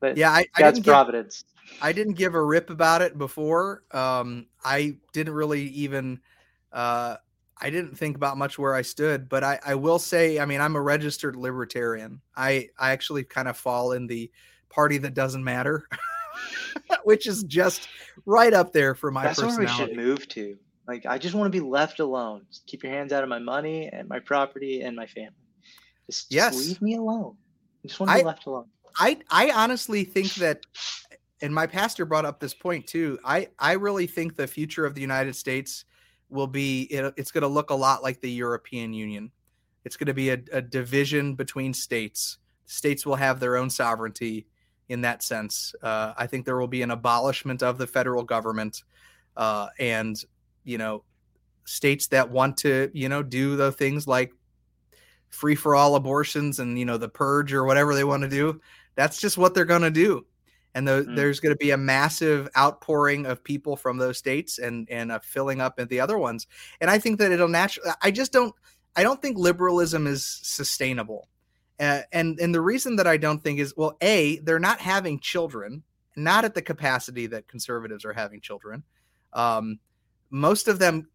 But 0.00 0.16
yeah, 0.16 0.30
I, 0.30 0.46
I 0.54 0.60
God's 0.60 0.80
providence. 0.80 1.42
Give, 1.42 1.53
I 1.80 1.92
didn't 1.92 2.14
give 2.14 2.34
a 2.34 2.42
rip 2.42 2.70
about 2.70 3.02
it 3.02 3.16
before. 3.18 3.84
Um, 3.90 4.46
I 4.64 4.96
didn't 5.12 5.34
really 5.34 5.62
even. 5.68 6.20
Uh, 6.72 7.16
I 7.60 7.70
didn't 7.70 7.96
think 7.96 8.16
about 8.16 8.36
much 8.36 8.58
where 8.58 8.74
I 8.74 8.82
stood, 8.82 9.28
but 9.28 9.44
I, 9.44 9.60
I 9.64 9.74
will 9.76 10.00
say, 10.00 10.40
I 10.40 10.44
mean, 10.44 10.60
I'm 10.60 10.74
a 10.74 10.82
registered 10.82 11.36
libertarian. 11.36 12.20
I, 12.36 12.68
I 12.76 12.90
actually 12.90 13.22
kind 13.22 13.46
of 13.46 13.56
fall 13.56 13.92
in 13.92 14.08
the 14.08 14.30
party 14.70 14.98
that 14.98 15.14
doesn't 15.14 15.42
matter. 15.42 15.88
which 17.04 17.26
is 17.26 17.44
just 17.44 17.88
right 18.26 18.52
up 18.52 18.72
there 18.72 18.94
for 18.94 19.10
my 19.10 19.24
That's 19.24 19.40
personality. 19.40 19.66
where 19.66 19.86
we 19.86 19.94
should 19.94 19.96
move 19.96 20.28
to. 20.28 20.56
Like, 20.86 21.06
I 21.06 21.18
just 21.18 21.34
want 21.34 21.50
to 21.50 21.58
be 21.58 21.64
left 21.64 22.00
alone. 22.00 22.42
Just 22.50 22.66
keep 22.66 22.82
your 22.82 22.92
hands 22.92 23.12
out 23.12 23.22
of 23.22 23.28
my 23.28 23.38
money 23.38 23.88
and 23.88 24.08
my 24.08 24.18
property 24.18 24.82
and 24.82 24.94
my 24.94 25.06
family. 25.06 25.30
Just, 26.06 26.30
just 26.30 26.32
yes. 26.32 26.66
leave 26.66 26.82
me 26.82 26.96
alone. 26.96 27.36
I 27.84 27.88
just 27.88 28.00
want 28.00 28.10
to 28.10 28.16
be 28.16 28.22
I, 28.22 28.26
left 28.26 28.46
alone. 28.46 28.66
I, 28.98 29.18
I 29.30 29.50
honestly 29.50 30.04
think 30.04 30.34
that, 30.34 30.66
and 31.42 31.54
my 31.54 31.66
pastor 31.66 32.04
brought 32.04 32.24
up 32.24 32.40
this 32.40 32.54
point 32.54 32.86
too. 32.86 33.18
I, 33.24 33.48
I 33.58 33.72
really 33.72 34.06
think 34.06 34.36
the 34.36 34.46
future 34.46 34.86
of 34.86 34.94
the 34.94 35.00
United 35.00 35.36
States 35.36 35.84
will 36.30 36.46
be, 36.46 36.82
it, 36.84 37.14
it's 37.16 37.30
going 37.30 37.42
to 37.42 37.48
look 37.48 37.70
a 37.70 37.74
lot 37.74 38.02
like 38.02 38.20
the 38.20 38.30
European 38.30 38.92
Union. 38.92 39.30
It's 39.84 39.96
going 39.96 40.06
to 40.06 40.14
be 40.14 40.30
a, 40.30 40.38
a 40.52 40.62
division 40.62 41.34
between 41.34 41.74
states. 41.74 42.38
States 42.66 43.04
will 43.04 43.16
have 43.16 43.40
their 43.40 43.56
own 43.56 43.68
sovereignty 43.68 44.46
in 44.88 45.02
that 45.02 45.22
sense. 45.22 45.74
Uh, 45.82 46.14
I 46.16 46.26
think 46.26 46.44
there 46.44 46.58
will 46.58 46.68
be 46.68 46.82
an 46.82 46.90
abolishment 46.90 47.62
of 47.62 47.78
the 47.78 47.86
federal 47.86 48.22
government, 48.22 48.82
uh, 49.36 49.68
and 49.78 50.22
you 50.64 50.78
know, 50.78 51.04
states 51.64 52.06
that 52.08 52.30
want 52.30 52.56
to, 52.58 52.90
you 52.94 53.08
know, 53.08 53.22
do 53.22 53.56
the 53.56 53.72
things 53.72 54.06
like 54.06 54.32
free 55.28 55.54
for 55.54 55.74
all 55.74 55.96
abortions 55.96 56.60
and 56.60 56.78
you 56.78 56.84
know 56.84 56.96
the 56.96 57.08
purge 57.08 57.52
or 57.52 57.64
whatever 57.64 57.94
they 57.94 58.04
want 58.04 58.22
to 58.22 58.28
do. 58.28 58.60
That's 58.94 59.20
just 59.20 59.36
what 59.36 59.54
they're 59.54 59.64
going 59.64 59.82
to 59.82 59.90
do. 59.90 60.24
And 60.74 60.88
the, 60.88 61.04
mm. 61.08 61.16
there's 61.16 61.40
going 61.40 61.54
to 61.54 61.58
be 61.58 61.70
a 61.70 61.76
massive 61.76 62.48
outpouring 62.56 63.26
of 63.26 63.44
people 63.44 63.76
from 63.76 63.98
those 63.98 64.18
states 64.18 64.58
and 64.58 64.88
and 64.90 65.12
a 65.12 65.20
filling 65.20 65.60
up 65.60 65.74
at 65.78 65.88
the 65.88 66.00
other 66.00 66.18
ones. 66.18 66.46
And 66.80 66.90
I 66.90 66.98
think 66.98 67.18
that 67.20 67.32
it'll 67.32 67.48
naturally. 67.48 67.90
I 68.02 68.10
just 68.10 68.32
don't. 68.32 68.54
I 68.96 69.02
don't 69.02 69.20
think 69.20 69.38
liberalism 69.38 70.06
is 70.06 70.24
sustainable. 70.24 71.28
Uh, 71.78 72.02
and 72.12 72.38
and 72.40 72.54
the 72.54 72.60
reason 72.60 72.96
that 72.96 73.06
I 73.06 73.16
don't 73.16 73.42
think 73.42 73.58
is 73.58 73.74
well, 73.76 73.96
a 74.00 74.38
they're 74.40 74.58
not 74.58 74.80
having 74.80 75.18
children, 75.20 75.82
not 76.16 76.44
at 76.44 76.54
the 76.54 76.62
capacity 76.62 77.26
that 77.28 77.48
conservatives 77.48 78.04
are 78.04 78.12
having 78.12 78.40
children. 78.40 78.84
Um, 79.32 79.78
most 80.30 80.68
of 80.68 80.78
them 80.78 81.08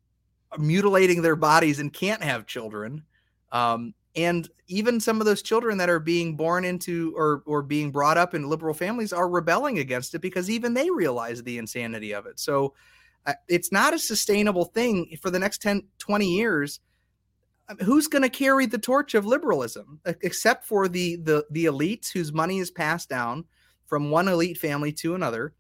are 0.52 0.57
mutilating 0.57 1.22
their 1.22 1.36
bodies 1.36 1.80
and 1.80 1.91
can't 1.94 2.23
have 2.23 2.45
children. 2.45 3.03
Um, 3.52 3.94
and 4.15 4.49
even 4.68 4.99
some 4.99 5.19
of 5.19 5.26
those 5.26 5.41
children 5.41 5.77
that 5.77 5.90
are 5.90 5.99
being 5.99 6.36
born 6.36 6.65
into 6.65 7.14
or 7.15 7.44
or 7.45 7.61
being 7.61 7.91
brought 7.91 8.18
up 8.18 8.34
in 8.34 8.49
liberal 8.49 8.73
families 8.73 9.14
are 9.14 9.30
rebelling 9.30 9.80
against 9.80 10.15
it 10.15 10.19
because 10.19 10.49
even 10.49 10.73
they 10.73 10.90
realize 10.90 11.44
the 11.44 11.57
insanity 11.57 12.14
of 12.14 12.26
it. 12.26 12.40
So 12.40 12.73
uh, 13.26 13.34
it's 13.48 13.72
not 13.72 13.94
a 13.94 13.99
sustainable 13.99 14.65
thing 14.65 15.18
for 15.22 15.30
the 15.30 15.40
next 15.40 15.61
10 15.61 15.84
20 15.98 16.27
years. 16.27 16.80
Who's 17.86 18.07
going 18.07 18.23
to 18.23 18.30
carry 18.30 18.65
the 18.65 18.80
torch 18.80 19.14
of 19.14 19.27
liberalism 19.27 19.99
except 20.06 20.65
for 20.65 20.88
the 20.88 21.18
the 21.18 21.45
the 21.52 21.65
elites 21.65 22.11
whose 22.11 22.34
money 22.34 22.57
is 22.57 22.72
passed 22.72 23.10
down 23.10 23.45
from 23.86 24.10
one 24.10 24.27
elite 24.27 24.57
family 24.57 24.91
to 24.94 25.14
another. 25.14 25.53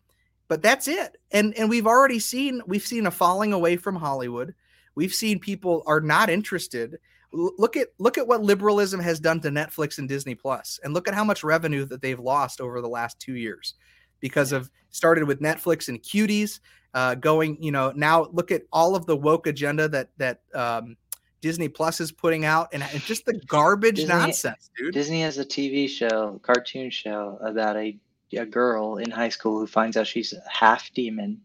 But 0.47 0.63
that's 0.63 0.87
it. 0.87 1.17
And 1.31 1.55
and 1.55 1.69
we've 1.69 1.85
already 1.85 2.19
seen 2.19 2.63
we've 2.65 2.85
seen 2.85 3.05
a 3.05 3.11
falling 3.11 3.53
away 3.53 3.77
from 3.77 3.95
hollywood. 3.95 4.55
We've 4.95 5.13
seen 5.13 5.39
people 5.39 5.83
are 5.85 6.01
not 6.01 6.31
interested 6.31 6.97
look 7.31 7.77
at 7.77 7.87
look 7.99 8.17
at 8.17 8.27
what 8.27 8.41
liberalism 8.41 8.99
has 8.99 9.19
done 9.19 9.39
to 9.39 9.49
netflix 9.49 9.97
and 9.99 10.09
disney 10.09 10.33
plus 10.33 10.79
and 10.83 10.93
look 10.93 11.07
at 11.07 11.13
how 11.13 11.23
much 11.23 11.43
revenue 11.43 11.85
that 11.85 12.01
they've 12.01 12.19
lost 12.19 12.59
over 12.59 12.81
the 12.81 12.89
last 12.89 13.19
two 13.19 13.35
years 13.35 13.75
because 14.19 14.51
of 14.51 14.69
started 14.89 15.25
with 15.25 15.39
netflix 15.39 15.89
and 15.89 16.01
cuties 16.01 16.59
uh, 16.93 17.13
going 17.15 17.61
you 17.61 17.71
know 17.71 17.91
now 17.95 18.25
look 18.31 18.51
at 18.51 18.63
all 18.73 18.95
of 18.95 19.05
the 19.05 19.15
woke 19.15 19.45
agenda 19.45 19.87
that 19.87 20.09
that 20.17 20.41
um, 20.55 20.97
Disney 21.41 21.69
Plus 21.69 22.01
is 22.01 22.11
putting 22.11 22.43
out, 22.43 22.67
and 22.73 22.83
just 23.05 23.25
the 23.25 23.39
garbage 23.47 23.97
Disney, 23.97 24.13
nonsense, 24.13 24.69
dude. 24.77 24.93
Disney 24.93 25.21
has 25.21 25.37
a 25.37 25.45
TV 25.45 25.87
show, 25.87 26.39
cartoon 26.43 26.89
show 26.89 27.39
about 27.41 27.77
a 27.77 27.97
a 28.33 28.45
girl 28.45 28.97
in 28.97 29.09
high 29.09 29.29
school 29.29 29.59
who 29.59 29.67
finds 29.67 29.97
out 29.97 30.05
she's 30.05 30.33
half 30.51 30.91
demon, 30.93 31.41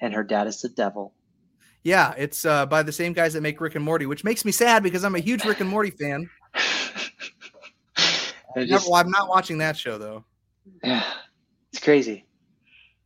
and 0.00 0.14
her 0.14 0.24
dad 0.24 0.46
is 0.46 0.62
the 0.62 0.68
devil. 0.68 1.12
Yeah, 1.84 2.14
it's 2.16 2.44
uh, 2.44 2.66
by 2.66 2.82
the 2.82 2.92
same 2.92 3.12
guys 3.12 3.32
that 3.32 3.40
make 3.40 3.60
Rick 3.60 3.74
and 3.74 3.84
Morty, 3.84 4.06
which 4.06 4.24
makes 4.24 4.44
me 4.44 4.52
sad 4.52 4.82
because 4.82 5.04
I'm 5.04 5.16
a 5.16 5.20
huge 5.20 5.44
Rick 5.44 5.60
and 5.60 5.68
Morty 5.68 5.90
fan. 5.90 6.30
just, 6.54 8.34
never, 8.56 8.84
well, 8.88 8.94
I'm 8.94 9.10
not 9.10 9.28
watching 9.28 9.58
that 9.58 9.76
show 9.76 9.98
though. 9.98 10.24
Yeah, 10.84 11.04
it's 11.72 11.82
crazy. 11.82 12.24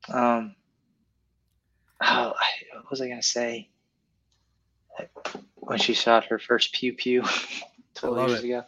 Um, 0.09 0.55
oh, 2.03 2.35
what 2.74 2.90
was 2.90 3.01
I 3.01 3.09
gonna 3.09 3.23
say? 3.23 3.70
when 5.66 5.78
she 5.78 5.94
shot 5.94 6.24
her 6.24 6.39
first 6.39 6.73
pew 6.73 6.93
pew 6.93 7.24
12 7.94 8.28
years 8.28 8.40
it. 8.40 8.47
ago. 8.47 8.65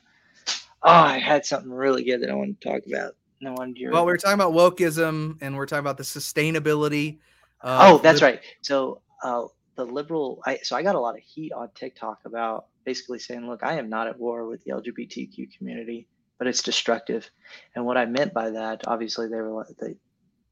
Oh, 0.82 0.90
I 0.90 1.18
had 1.18 1.44
something 1.44 1.70
really 1.70 2.04
good 2.04 2.22
that 2.22 2.30
I 2.30 2.34
want 2.34 2.60
to 2.60 2.68
talk 2.68 2.82
about. 2.86 3.14
No 3.40 3.52
wonder. 3.52 3.90
Well, 3.90 4.04
we 4.04 4.12
are 4.12 4.16
talking 4.16 4.34
about 4.34 4.52
wokeism 4.52 5.38
and 5.40 5.56
we're 5.56 5.66
talking 5.66 5.80
about 5.80 5.96
the 5.96 6.04
sustainability. 6.04 7.18
oh, 7.62 7.98
that's 7.98 8.22
right. 8.22 8.40
So, 8.62 9.00
uh, 9.22 9.44
the 9.78 9.84
liberal, 9.84 10.42
I, 10.44 10.58
so 10.64 10.76
I 10.76 10.82
got 10.82 10.96
a 10.96 11.00
lot 11.00 11.16
of 11.16 11.22
heat 11.22 11.52
on 11.52 11.70
TikTok 11.74 12.18
about 12.24 12.66
basically 12.84 13.20
saying, 13.20 13.48
look, 13.48 13.62
I 13.62 13.78
am 13.78 13.88
not 13.88 14.08
at 14.08 14.18
war 14.18 14.46
with 14.46 14.62
the 14.64 14.72
LGBTQ 14.72 15.56
community, 15.56 16.08
but 16.36 16.48
it's 16.48 16.62
destructive. 16.62 17.30
And 17.76 17.86
what 17.86 17.96
I 17.96 18.04
meant 18.04 18.34
by 18.34 18.50
that, 18.50 18.82
obviously, 18.88 19.28
they 19.28 19.36
were 19.36 19.52
like 19.52 19.68
they, 19.80 19.94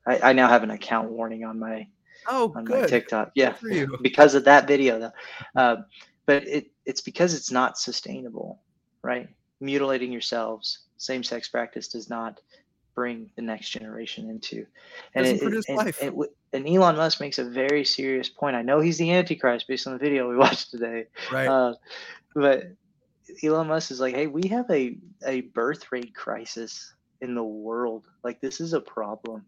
I, 0.06 0.30
I 0.30 0.32
now 0.32 0.48
have 0.48 0.62
an 0.62 0.70
account 0.70 1.10
warning 1.10 1.44
on 1.44 1.58
my 1.58 1.88
oh 2.28 2.52
on 2.54 2.64
good. 2.64 2.82
my 2.82 2.86
TikTok, 2.86 3.32
yeah, 3.34 3.54
because 4.00 4.36
of 4.36 4.44
that 4.44 4.68
video 4.68 5.00
though. 5.00 5.12
Uh, 5.60 5.76
but 6.24 6.46
it 6.46 6.70
it's 6.84 7.00
because 7.00 7.34
it's 7.34 7.50
not 7.50 7.78
sustainable, 7.78 8.62
right? 9.02 9.28
Mutilating 9.60 10.12
yourselves, 10.12 10.84
same 10.98 11.24
sex 11.24 11.48
practice 11.48 11.88
does 11.88 12.08
not 12.08 12.40
bring 12.94 13.28
the 13.36 13.42
next 13.42 13.70
generation 13.70 14.30
into. 14.30 14.66
And, 15.14 15.26
it, 15.26 15.40
produce 15.40 15.68
and, 15.68 15.76
life. 15.76 16.00
And, 16.00 16.24
and, 16.56 16.68
Elon 16.68 16.96
Musk 16.96 17.20
makes 17.20 17.38
a 17.38 17.44
very 17.44 17.84
serious 17.84 18.28
point. 18.28 18.56
I 18.56 18.62
know 18.62 18.80
he's 18.80 18.98
the 18.98 19.12
Antichrist 19.12 19.68
based 19.68 19.86
on 19.86 19.92
the 19.92 19.98
video 19.98 20.28
we 20.28 20.36
watched 20.44 20.70
today. 20.70 21.06
Right. 21.32 21.46
Uh, 21.46 21.74
but 22.34 22.64
Elon 23.42 23.68
Musk 23.68 23.90
is 23.90 24.00
like, 24.00 24.14
hey, 24.14 24.26
we 24.26 24.48
have 24.48 24.70
a, 24.70 24.96
a 25.24 25.42
birth 25.42 25.90
rate 25.92 26.14
crisis 26.14 26.94
in 27.20 27.34
the 27.34 27.44
world. 27.44 28.06
Like, 28.22 28.40
this 28.40 28.60
is 28.60 28.72
a 28.72 28.80
problem. 28.80 29.44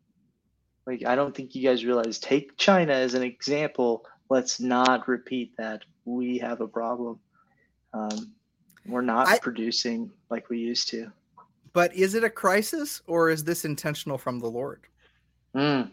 Like, 0.86 1.05
I 1.05 1.16
don't 1.16 1.35
think 1.35 1.55
you 1.55 1.62
guys 1.62 1.85
realize. 1.85 2.18
Take 2.18 2.56
China 2.56 2.93
as 2.93 3.14
an 3.14 3.22
example. 3.22 4.05
Let's 4.30 4.60
not 4.60 5.06
repeat 5.09 5.56
that 5.59 5.82
we 6.05 6.39
have 6.39 6.60
a 6.60 6.68
problem. 6.68 7.18
Um, 7.93 8.32
we're 8.86 9.02
not 9.02 9.28
I, 9.28 9.39
producing 9.39 10.10
like 10.30 10.48
we 10.48 10.59
used 10.59 10.89
to. 10.89 11.12
But 11.72 11.94
is 11.94 12.14
it 12.14 12.24
a 12.24 12.30
crisis 12.30 13.02
or 13.06 13.30
is 13.30 13.44
this 13.44 13.64
intentional 13.64 14.18
from 14.18 14.39
the 14.39 14.51
Lord? 14.51 14.80
Mm. 15.55 15.90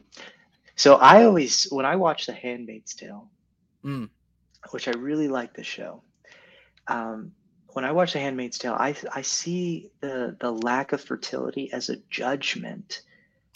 So 0.75 0.95
I 0.95 1.23
always, 1.23 1.65
when 1.71 1.85
I 1.85 1.95
watch 1.95 2.25
The 2.25 2.33
Handmaid's 2.33 2.93
Tale, 2.93 3.29
mm. 3.83 4.09
which 4.71 4.87
I 4.87 4.91
really 4.91 5.27
like 5.27 5.53
the 5.53 5.63
show, 5.63 6.01
um, 6.87 7.31
when 7.69 7.85
I 7.85 7.91
watch 7.91 8.13
The 8.13 8.19
Handmaid's 8.19 8.57
Tale, 8.57 8.73
I 8.73 8.95
I 9.13 9.21
see 9.21 9.91
the 9.99 10.35
the 10.39 10.51
lack 10.51 10.93
of 10.93 11.01
fertility 11.01 11.71
as 11.73 11.89
a 11.89 11.97
judgment. 12.09 13.01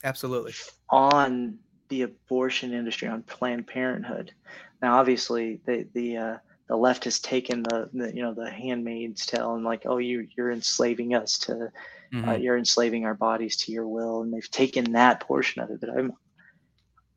Absolutely. 0.04 0.54
On 0.90 1.58
the 1.90 2.04
abortion 2.04 2.74
industry, 2.74 3.08
on 3.08 3.24
Planned 3.24 3.68
Parenthood. 3.68 4.34
Now, 4.82 5.00
obviously, 5.00 5.62
the 5.66 5.88
the 5.94 6.18
uh, 6.18 6.38
the 6.70 6.78
left 6.78 7.04
has 7.06 7.20
taken 7.20 7.64
the, 7.64 7.90
the, 7.94 8.16
you 8.16 8.22
know 8.22 8.34
the 8.34 8.50
handmaid's 8.50 9.26
tale 9.26 9.56
and 9.56 9.66
like 9.66 9.82
oh 9.86 9.98
you 9.98 10.28
you're 10.38 10.52
enslaving 10.52 11.16
us 11.16 11.40
to 11.40 11.54
uh, 11.54 11.68
mm-hmm. 12.14 12.30
uh, 12.30 12.36
you're 12.36 12.58
enslaving 12.58 13.06
our 13.06 13.16
bodies 13.16 13.58
to 13.58 13.72
your 13.72 13.88
will 13.88 14.22
and 14.22 14.32
they've 14.32 14.52
taken 14.52 14.92
that 14.92 15.20
portion 15.20 15.62
of 15.62 15.72
it 15.72 15.82
but 15.82 15.90
i'm 15.90 16.14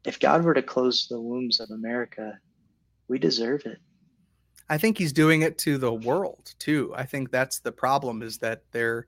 if 0.04 0.18
god 0.20 0.44
were 0.44 0.54
to 0.54 0.62
close 0.62 1.06
the 1.08 1.20
wombs 1.20 1.60
of 1.60 1.70
america 1.70 2.38
we 3.12 3.18
deserve 3.18 3.66
it. 3.66 3.78
I 4.70 4.78
think 4.78 4.96
he's 4.96 5.12
doing 5.12 5.42
it 5.42 5.58
to 5.58 5.76
the 5.76 5.92
world 5.92 6.54
too. 6.58 6.94
I 6.96 7.04
think 7.04 7.30
that's 7.30 7.58
the 7.58 7.72
problem 7.72 8.22
is 8.22 8.38
that 8.38 8.62
they're 8.72 9.06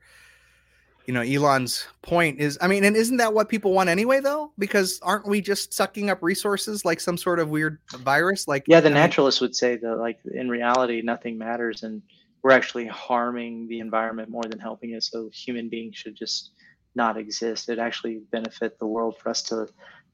you 1.06 1.12
know 1.12 1.20
elon's 1.20 1.86
point 2.00 2.40
is 2.40 2.56
i 2.62 2.66
mean 2.66 2.82
and 2.82 2.96
isn't 2.96 3.18
that 3.18 3.34
what 3.34 3.50
people 3.50 3.72
want 3.72 3.88
anyway 3.88 4.20
though? 4.20 4.52
Because 4.58 5.00
aren't 5.02 5.26
we 5.26 5.40
just 5.40 5.72
sucking 5.72 6.10
up 6.10 6.22
resources 6.22 6.84
like 6.84 7.00
some 7.00 7.16
sort 7.16 7.40
of 7.40 7.48
weird 7.48 7.78
virus? 7.96 8.46
Like 8.46 8.64
yeah 8.66 8.80
the 8.80 8.90
naturalists 8.90 9.40
would 9.40 9.56
say 9.56 9.76
that 9.76 9.96
like 9.96 10.18
in 10.34 10.48
reality 10.48 11.00
nothing 11.02 11.38
matters 11.38 11.82
and 11.82 12.02
we're 12.42 12.52
actually 12.52 12.86
harming 12.86 13.68
the 13.68 13.80
environment 13.80 14.28
more 14.28 14.44
than 14.44 14.58
helping 14.58 14.90
it 14.90 15.02
so 15.02 15.30
human 15.32 15.70
beings 15.70 15.96
should 15.96 16.14
just 16.14 16.50
not 16.94 17.16
exist. 17.16 17.70
It 17.70 17.78
actually 17.78 18.20
benefit 18.30 18.78
the 18.78 18.86
world 18.86 19.16
for 19.18 19.30
us 19.30 19.42
to 19.44 19.66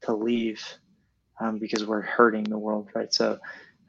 to 0.03 0.13
leave 0.13 0.63
um, 1.39 1.59
because 1.59 1.85
we're 1.85 2.01
hurting 2.01 2.43
the 2.43 2.57
world 2.57 2.89
right 2.93 3.13
so 3.13 3.39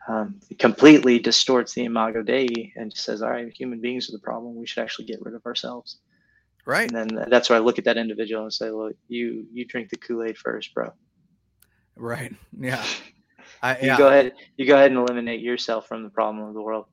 um, 0.08 0.40
it 0.50 0.58
completely 0.58 1.18
distorts 1.18 1.74
the 1.74 1.84
imago 1.84 2.22
dei 2.22 2.72
and 2.76 2.92
says 2.92 3.22
all 3.22 3.30
right 3.30 3.52
human 3.52 3.80
beings 3.80 4.08
are 4.08 4.12
the 4.12 4.18
problem 4.18 4.56
we 4.56 4.66
should 4.66 4.82
actually 4.82 5.04
get 5.04 5.22
rid 5.22 5.34
of 5.34 5.44
ourselves 5.46 5.98
Right. 6.64 6.90
And 6.90 7.10
then 7.10 7.28
that's 7.28 7.50
why 7.50 7.56
I 7.56 7.58
look 7.58 7.78
at 7.78 7.84
that 7.84 7.96
individual 7.96 8.44
and 8.44 8.52
say, 8.52 8.70
"Look, 8.70 8.94
you 9.08 9.46
you 9.52 9.64
drink 9.64 9.90
the 9.90 9.96
Kool 9.96 10.22
Aid 10.22 10.38
first, 10.38 10.72
bro." 10.74 10.92
Right. 11.96 12.34
Yeah. 12.58 12.84
I, 13.64 13.78
you 13.78 13.86
yeah. 13.86 13.98
go 13.98 14.08
ahead. 14.08 14.32
You 14.56 14.66
go 14.66 14.74
ahead 14.74 14.90
and 14.90 14.98
eliminate 14.98 15.40
yourself 15.40 15.86
from 15.86 16.02
the 16.02 16.10
problem 16.10 16.46
of 16.46 16.54
the 16.54 16.62
world. 16.62 16.86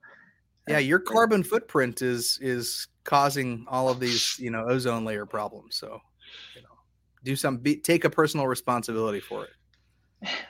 Yeah, 0.67 0.77
your 0.77 0.99
carbon 0.99 1.43
footprint 1.43 2.01
is 2.03 2.37
is 2.41 2.87
causing 3.03 3.65
all 3.67 3.89
of 3.89 3.99
these, 3.99 4.37
you 4.37 4.51
know, 4.51 4.65
ozone 4.67 5.03
layer 5.03 5.25
problems. 5.25 5.77
So, 5.77 5.99
you 6.55 6.61
know, 6.61 6.68
do 7.29 7.35
some 7.35 7.57
be, 7.57 7.75
take 7.75 8.05
a 8.05 8.09
personal 8.09 8.47
responsibility 8.47 9.19
for 9.19 9.45
it. 9.45 9.51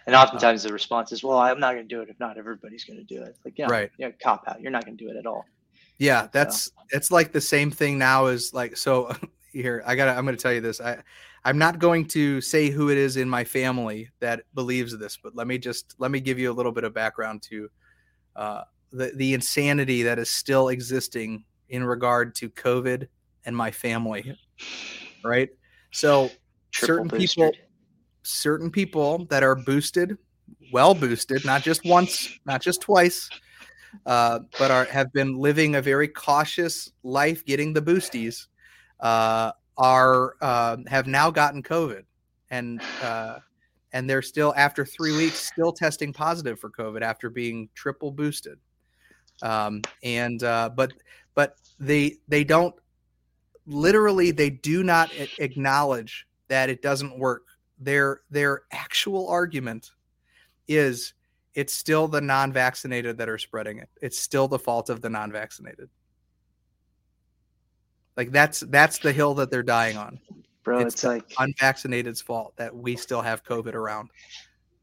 And 0.08 0.16
oftentimes 0.16 0.64
the 0.64 0.74
response 0.74 1.12
is, 1.12 1.24
"Well, 1.24 1.38
I'm 1.38 1.60
not 1.60 1.74
going 1.74 1.88
to 1.88 1.96
do 1.96 2.02
it 2.02 2.10
if 2.10 2.20
not 2.20 2.38
everybody's 2.38 2.86
going 2.86 2.98
to 2.98 3.04
do 3.04 3.22
it." 3.22 3.38
Like, 3.46 3.56
yeah, 3.58 3.68
right? 3.68 3.92
Yeah, 3.98 4.10
cop 4.24 4.44
out. 4.48 4.62
You're 4.62 4.72
not 4.72 4.86
going 4.86 4.98
to 4.98 5.04
do 5.04 5.12
it 5.12 5.18
at 5.18 5.28
all. 5.28 5.46
Yeah, 5.98 6.28
that's 6.32 6.66
so. 6.66 6.72
it's 6.92 7.12
like 7.12 7.32
the 7.32 7.42
same 7.42 7.70
thing 7.70 7.98
now 7.98 8.28
as 8.28 8.54
like 8.54 8.78
so 8.78 9.14
here 9.54 9.84
I 9.86 9.96
got 9.96 10.06
to 10.06 10.12
I'm 10.12 10.26
going 10.26 10.36
to 10.36 10.42
tell 10.42 10.54
you 10.54 10.62
this. 10.62 10.82
I 10.82 11.04
I'm 11.46 11.58
not 11.58 11.80
going 11.80 12.06
to 12.08 12.42
say 12.42 12.70
who 12.70 12.90
it 12.90 12.98
is 12.98 13.18
in 13.18 13.30
my 13.30 13.44
family 13.44 14.10
that 14.20 14.44
believes 14.56 14.98
this, 14.98 15.18
but 15.22 15.36
let 15.36 15.46
me 15.46 15.58
just 15.58 15.96
let 16.00 16.10
me 16.10 16.20
give 16.20 16.40
you 16.40 16.52
a 16.52 16.56
little 16.56 16.72
bit 16.72 16.84
of 16.84 16.94
background 16.94 17.44
to 17.44 17.70
uh, 18.36 18.62
the 18.92 19.12
the 19.16 19.34
insanity 19.34 20.04
that 20.04 20.18
is 20.18 20.30
still 20.30 20.70
existing 20.70 21.44
in 21.68 21.84
regard 21.84 22.34
to 22.36 22.50
COVID 22.50 23.08
and 23.46 23.56
my 23.56 23.70
family. 23.70 24.36
Right? 25.24 25.50
So 25.92 26.30
Triple 26.72 26.96
certain 26.96 27.08
boosted. 27.08 27.54
people 27.54 27.70
certain 28.24 28.70
people 28.70 29.26
that 29.26 29.44
are 29.44 29.56
boosted, 29.56 30.18
well 30.72 30.94
boosted, 30.94 31.46
not 31.46 31.62
just 31.64 31.86
once, 31.86 32.40
not 32.46 32.62
just 32.62 32.82
twice, 32.82 33.30
uh, 34.06 34.40
but 34.58 34.72
are 34.72 34.86
have 34.86 35.12
been 35.14 35.38
living 35.38 35.76
a 35.76 35.82
very 35.82 36.08
cautious 36.08 36.92
life, 37.04 37.46
getting 37.46 37.74
the 37.74 37.82
boosties, 37.82 38.48
uh, 39.00 39.52
are 39.78 40.36
uh, 40.42 40.78
have 40.88 41.08
now 41.08 41.32
gotten 41.32 41.64
COVID, 41.64 42.04
and 42.50 42.82
uh, 43.02 43.40
and 43.94 44.10
they're 44.10 44.22
still 44.22 44.54
after 44.56 44.86
three 44.86 45.16
weeks 45.16 45.40
still 45.40 45.72
testing 45.72 46.14
positive 46.14 46.60
for 46.60 46.70
COVID 46.70 47.02
after 47.02 47.30
being 47.30 47.70
triple 47.74 48.12
boosted. 48.12 48.60
Um, 49.42 49.82
and 50.04 50.44
uh, 50.44 50.70
but 50.76 50.94
but 51.34 51.56
they 51.80 52.18
they 52.28 52.44
don't 52.44 52.76
literally 53.66 54.32
they 54.32 54.50
do 54.50 54.84
not 54.84 55.12
acknowledge 55.40 56.28
that 56.50 56.70
it 56.70 56.82
doesn't 56.82 57.18
work. 57.18 57.46
Their 57.80 58.22
their 58.30 58.64
actual 58.72 59.28
argument 59.30 59.92
is 60.68 61.14
it's 61.56 61.74
still 61.74 62.08
the 62.08 62.22
non-vaccinated 62.22 63.18
that 63.18 63.30
are 63.30 63.38
spreading 63.38 63.80
it. 63.80 63.90
It's 64.02 64.20
still 64.20 64.48
the 64.48 64.60
fault 64.60 64.90
of 64.90 65.02
the 65.02 65.10
non-vaccinated. 65.10 65.90
Like 68.18 68.32
that's 68.32 68.60
that's 68.60 69.00
the 69.00 69.14
hill 69.14 69.34
that 69.36 69.50
they're 69.50 69.64
dying 69.64 69.98
on. 69.98 70.20
Bro, 70.64 70.80
it's, 70.80 70.96
it's 70.96 71.04
like 71.06 71.24
unvaccinated's 71.40 72.22
fault 72.22 72.54
that 72.58 72.76
we 72.76 72.98
still 72.98 73.22
have 73.22 73.44
COVID 73.46 73.74
around. 73.74 74.10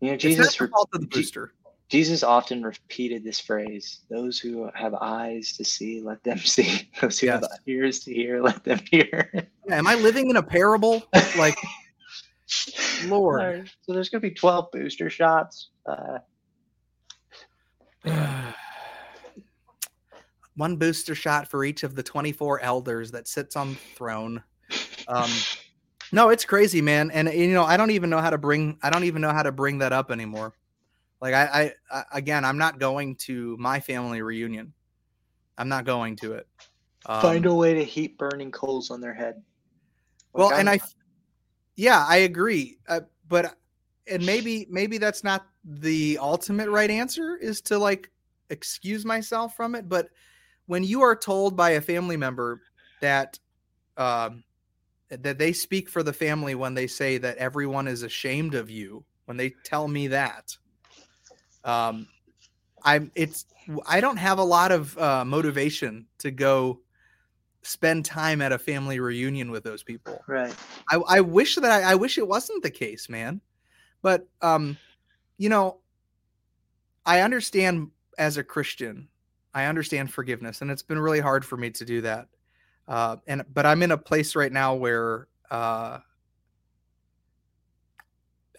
You 0.00 0.12
know, 0.12 0.16
Jesus 0.16 0.46
it's 0.46 0.60
not 0.60 0.66
the 0.66 0.72
fault 0.72 0.88
of 0.94 1.00
the 1.02 1.06
booster. 1.06 1.52
Jesus 1.88 2.24
often 2.24 2.62
repeated 2.62 3.22
this 3.22 3.38
phrase: 3.38 4.00
"Those 4.10 4.38
who 4.40 4.68
have 4.74 4.94
eyes 4.94 5.56
to 5.56 5.64
see, 5.64 6.00
let 6.00 6.22
them 6.24 6.38
see; 6.44 6.90
those 7.00 7.18
who 7.20 7.28
yes. 7.28 7.42
have 7.42 7.60
ears 7.66 8.00
to 8.00 8.12
hear, 8.12 8.42
let 8.42 8.64
them 8.64 8.80
hear." 8.90 9.30
Yeah, 9.68 9.78
am 9.78 9.86
I 9.86 9.94
living 9.94 10.28
in 10.30 10.36
a 10.36 10.42
parable? 10.42 11.04
Like, 11.38 11.56
Lord. 13.06 13.70
So 13.82 13.92
there's 13.92 14.08
going 14.08 14.22
to 14.22 14.28
be 14.28 14.34
12 14.34 14.70
booster 14.72 15.10
shots. 15.10 15.68
Uh, 15.86 16.18
One 20.56 20.76
booster 20.76 21.14
shot 21.14 21.48
for 21.48 21.64
each 21.64 21.82
of 21.82 21.94
the 21.94 22.02
24 22.02 22.60
elders 22.60 23.10
that 23.10 23.28
sits 23.28 23.56
on 23.56 23.74
the 23.74 23.78
throne. 23.94 24.42
Um, 25.06 25.30
no, 26.12 26.30
it's 26.30 26.44
crazy, 26.44 26.80
man. 26.80 27.10
And 27.10 27.28
you 27.32 27.52
know, 27.52 27.64
I 27.64 27.76
don't 27.76 27.90
even 27.90 28.08
know 28.10 28.20
how 28.20 28.30
to 28.30 28.38
bring. 28.38 28.78
I 28.82 28.90
don't 28.90 29.04
even 29.04 29.20
know 29.20 29.32
how 29.32 29.42
to 29.42 29.52
bring 29.52 29.78
that 29.78 29.92
up 29.92 30.10
anymore. 30.10 30.54
Like 31.20 31.34
I, 31.34 31.72
I, 31.90 32.04
again, 32.12 32.44
I'm 32.44 32.58
not 32.58 32.78
going 32.78 33.16
to 33.16 33.56
my 33.58 33.80
family 33.80 34.22
reunion. 34.22 34.72
I'm 35.56 35.68
not 35.68 35.84
going 35.84 36.16
to 36.16 36.34
it. 36.34 36.46
Um, 37.06 37.22
Find 37.22 37.46
a 37.46 37.54
way 37.54 37.74
to 37.74 37.84
heat 37.84 38.18
burning 38.18 38.50
coals 38.50 38.90
on 38.90 39.00
their 39.00 39.14
head. 39.14 39.42
Like 40.34 40.40
well, 40.40 40.52
I'm, 40.52 40.60
and 40.60 40.70
I, 40.70 40.80
yeah, 41.76 42.04
I 42.06 42.18
agree. 42.18 42.78
Uh, 42.88 43.00
but 43.28 43.56
and 44.08 44.24
maybe 44.24 44.66
maybe 44.70 44.98
that's 44.98 45.24
not 45.24 45.46
the 45.64 46.18
ultimate 46.20 46.68
right 46.68 46.90
answer 46.90 47.36
is 47.36 47.60
to 47.62 47.78
like 47.78 48.10
excuse 48.50 49.04
myself 49.04 49.56
from 49.56 49.74
it. 49.74 49.88
But 49.88 50.08
when 50.66 50.84
you 50.84 51.02
are 51.02 51.16
told 51.16 51.56
by 51.56 51.70
a 51.70 51.80
family 51.80 52.16
member 52.16 52.60
that 53.00 53.38
um, 53.96 54.44
that 55.08 55.38
they 55.38 55.52
speak 55.52 55.88
for 55.88 56.02
the 56.02 56.12
family 56.12 56.54
when 56.54 56.74
they 56.74 56.86
say 56.86 57.18
that 57.18 57.38
everyone 57.38 57.88
is 57.88 58.02
ashamed 58.02 58.54
of 58.54 58.70
you, 58.70 59.04
when 59.24 59.36
they 59.36 59.54
tell 59.64 59.88
me 59.88 60.08
that, 60.08 60.56
um, 61.66 62.08
I'm 62.82 63.10
it's 63.14 63.44
I 63.86 64.00
don't 64.00 64.16
have 64.16 64.38
a 64.38 64.44
lot 64.44 64.72
of 64.72 64.96
uh, 64.96 65.24
motivation 65.24 66.06
to 66.18 66.30
go 66.30 66.80
spend 67.62 68.04
time 68.04 68.40
at 68.40 68.52
a 68.52 68.58
family 68.58 69.00
reunion 69.00 69.50
with 69.50 69.64
those 69.64 69.82
people. 69.82 70.22
Right. 70.28 70.54
I, 70.90 70.96
I 71.08 71.20
wish 71.20 71.56
that 71.56 71.64
I, 71.64 71.92
I 71.92 71.94
wish 71.96 72.16
it 72.16 72.26
wasn't 72.26 72.62
the 72.62 72.70
case, 72.70 73.08
man. 73.08 73.40
But 74.02 74.26
um, 74.40 74.78
you 75.36 75.48
know, 75.48 75.78
I 77.04 77.20
understand 77.20 77.90
as 78.18 78.36
a 78.36 78.44
Christian, 78.44 79.08
I 79.52 79.64
understand 79.64 80.12
forgiveness, 80.12 80.62
and 80.62 80.70
it's 80.70 80.82
been 80.82 80.98
really 80.98 81.20
hard 81.20 81.44
for 81.44 81.56
me 81.56 81.70
to 81.70 81.84
do 81.84 82.00
that. 82.02 82.28
Uh, 82.86 83.16
and 83.26 83.44
but 83.52 83.66
I'm 83.66 83.82
in 83.82 83.90
a 83.90 83.98
place 83.98 84.36
right 84.36 84.52
now 84.52 84.74
where 84.74 85.26
uh, 85.50 85.98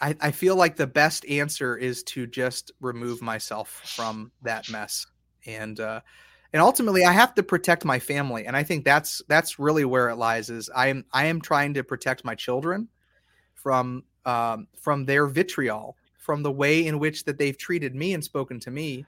I, 0.01 0.15
I 0.21 0.31
feel 0.31 0.55
like 0.55 0.75
the 0.75 0.87
best 0.87 1.25
answer 1.25 1.77
is 1.77 2.03
to 2.03 2.27
just 2.27 2.71
remove 2.79 3.21
myself 3.21 3.69
from 3.95 4.31
that 4.41 4.69
mess. 4.69 5.05
And 5.45 5.79
uh, 5.79 6.01
and 6.53 6.61
ultimately 6.61 7.05
I 7.05 7.11
have 7.11 7.33
to 7.35 7.43
protect 7.43 7.85
my 7.85 7.99
family 7.99 8.45
and 8.45 8.55
I 8.55 8.63
think 8.63 8.85
that's 8.85 9.21
that's 9.27 9.59
really 9.59 9.85
where 9.85 10.09
it 10.09 10.15
lies 10.15 10.49
is 10.49 10.69
I 10.75 10.87
am 10.87 11.05
I 11.13 11.25
am 11.25 11.41
trying 11.41 11.73
to 11.75 11.83
protect 11.83 12.25
my 12.25 12.35
children 12.35 12.87
from 13.53 14.03
um, 14.25 14.67
from 14.79 15.05
their 15.05 15.27
vitriol 15.27 15.97
from 16.17 16.43
the 16.43 16.51
way 16.51 16.85
in 16.85 16.99
which 16.99 17.23
that 17.25 17.37
they've 17.37 17.57
treated 17.57 17.95
me 17.95 18.13
and 18.13 18.23
spoken 18.23 18.59
to 18.59 18.71
me. 18.71 19.05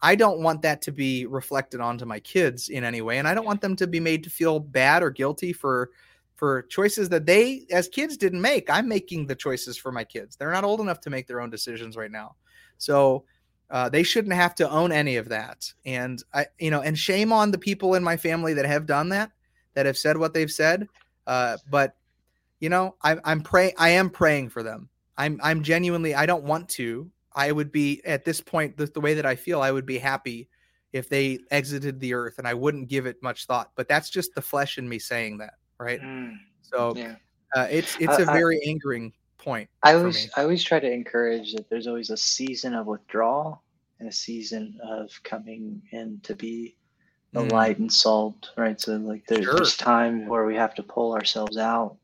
I 0.00 0.14
don't 0.14 0.40
want 0.40 0.62
that 0.62 0.82
to 0.82 0.92
be 0.92 1.26
reflected 1.26 1.80
onto 1.80 2.04
my 2.04 2.20
kids 2.20 2.68
in 2.68 2.84
any 2.84 3.00
way 3.00 3.18
and 3.18 3.26
I 3.26 3.34
don't 3.34 3.46
want 3.46 3.60
them 3.60 3.76
to 3.76 3.86
be 3.86 4.00
made 4.00 4.24
to 4.24 4.30
feel 4.30 4.60
bad 4.60 5.02
or 5.02 5.10
guilty 5.10 5.52
for 5.52 5.90
for 6.38 6.62
choices 6.62 7.08
that 7.08 7.26
they 7.26 7.66
as 7.72 7.88
kids 7.88 8.16
didn't 8.16 8.40
make. 8.40 8.70
I'm 8.70 8.88
making 8.88 9.26
the 9.26 9.34
choices 9.34 9.76
for 9.76 9.90
my 9.90 10.04
kids. 10.04 10.36
They're 10.36 10.52
not 10.52 10.62
old 10.62 10.80
enough 10.80 11.00
to 11.00 11.10
make 11.10 11.26
their 11.26 11.40
own 11.40 11.50
decisions 11.50 11.96
right 11.96 12.12
now. 12.12 12.36
So 12.78 13.24
uh, 13.70 13.88
they 13.88 14.04
shouldn't 14.04 14.34
have 14.34 14.54
to 14.54 14.70
own 14.70 14.92
any 14.92 15.16
of 15.16 15.28
that. 15.30 15.70
And 15.84 16.22
I, 16.32 16.46
you 16.60 16.70
know, 16.70 16.80
and 16.80 16.96
shame 16.96 17.32
on 17.32 17.50
the 17.50 17.58
people 17.58 17.94
in 17.94 18.04
my 18.04 18.16
family 18.16 18.54
that 18.54 18.66
have 18.66 18.86
done 18.86 19.08
that, 19.08 19.32
that 19.74 19.84
have 19.84 19.98
said 19.98 20.16
what 20.16 20.32
they've 20.32 20.50
said. 20.50 20.88
Uh, 21.26 21.56
but 21.68 21.96
you 22.60 22.68
know, 22.68 22.94
I, 23.02 23.16
I'm 23.24 23.40
praying. 23.40 23.72
I 23.76 23.90
am 23.90 24.08
praying 24.08 24.50
for 24.50 24.62
them. 24.62 24.88
I'm, 25.16 25.40
I'm 25.42 25.64
genuinely. 25.64 26.14
I 26.14 26.26
don't 26.26 26.44
want 26.44 26.68
to. 26.70 27.10
I 27.34 27.50
would 27.50 27.72
be 27.72 28.00
at 28.04 28.24
this 28.24 28.40
point, 28.40 28.76
the, 28.76 28.86
the 28.86 29.00
way 29.00 29.14
that 29.14 29.26
I 29.26 29.34
feel, 29.34 29.60
I 29.60 29.72
would 29.72 29.86
be 29.86 29.98
happy 29.98 30.48
if 30.92 31.08
they 31.08 31.40
exited 31.50 32.00
the 32.00 32.14
earth, 32.14 32.38
and 32.38 32.48
I 32.48 32.54
wouldn't 32.54 32.88
give 32.88 33.06
it 33.06 33.22
much 33.22 33.46
thought. 33.46 33.72
But 33.74 33.88
that's 33.88 34.08
just 34.08 34.34
the 34.34 34.40
flesh 34.40 34.78
in 34.78 34.88
me 34.88 34.98
saying 34.98 35.38
that 35.38 35.54
right? 35.78 36.00
Mm, 36.00 36.38
so 36.62 36.94
yeah. 36.96 37.16
uh, 37.54 37.66
it's 37.70 37.96
it's 38.00 38.18
a 38.18 38.24
very 38.24 38.56
I, 38.56 38.70
angering 38.70 39.12
point. 39.38 39.68
I 39.82 39.94
always 39.94 40.30
I 40.36 40.42
always 40.42 40.62
try 40.62 40.80
to 40.80 40.90
encourage 40.90 41.54
that 41.54 41.68
there's 41.70 41.86
always 41.86 42.10
a 42.10 42.16
season 42.16 42.74
of 42.74 42.86
withdrawal 42.86 43.62
and 44.00 44.08
a 44.08 44.12
season 44.12 44.78
of 44.82 45.10
coming 45.24 45.82
in 45.92 46.20
to 46.22 46.34
be 46.34 46.76
the 47.32 47.40
mm. 47.40 47.52
light 47.52 47.78
and 47.78 47.92
salt, 47.92 48.50
right? 48.56 48.80
So 48.80 48.96
like 48.96 49.26
there's, 49.26 49.44
sure. 49.44 49.54
there's 49.54 49.76
times 49.76 50.28
where 50.28 50.46
we 50.46 50.56
have 50.56 50.74
to 50.76 50.82
pull 50.82 51.14
ourselves 51.14 51.56
out, 51.56 51.96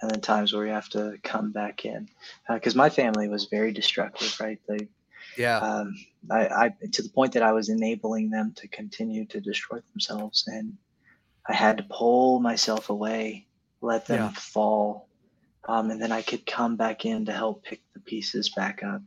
and 0.00 0.10
then 0.10 0.20
times 0.20 0.52
where 0.52 0.64
we 0.64 0.70
have 0.70 0.88
to 0.90 1.18
come 1.22 1.52
back 1.52 1.84
in. 1.84 2.08
Because 2.48 2.74
uh, 2.74 2.78
my 2.78 2.88
family 2.88 3.28
was 3.28 3.46
very 3.46 3.72
destructive, 3.72 4.38
right? 4.40 4.58
They 4.68 4.88
yeah. 5.36 5.58
Um, 5.58 5.94
I, 6.30 6.46
I 6.46 6.72
to 6.92 7.02
the 7.02 7.08
point 7.08 7.32
that 7.32 7.42
I 7.42 7.52
was 7.52 7.68
enabling 7.68 8.30
them 8.30 8.52
to 8.56 8.68
continue 8.68 9.24
to 9.26 9.40
destroy 9.40 9.80
themselves, 9.92 10.44
and 10.46 10.76
I 11.48 11.54
had 11.54 11.76
to 11.78 11.86
pull 11.90 12.40
myself 12.40 12.90
away, 12.90 13.46
let 13.80 14.06
them 14.06 14.20
yeah. 14.20 14.32
fall, 14.32 15.08
um, 15.68 15.90
and 15.90 16.00
then 16.00 16.12
I 16.12 16.22
could 16.22 16.46
come 16.46 16.76
back 16.76 17.04
in 17.04 17.24
to 17.26 17.32
help 17.32 17.64
pick 17.64 17.80
the 17.94 18.00
pieces 18.00 18.48
back 18.50 18.82
up. 18.82 19.02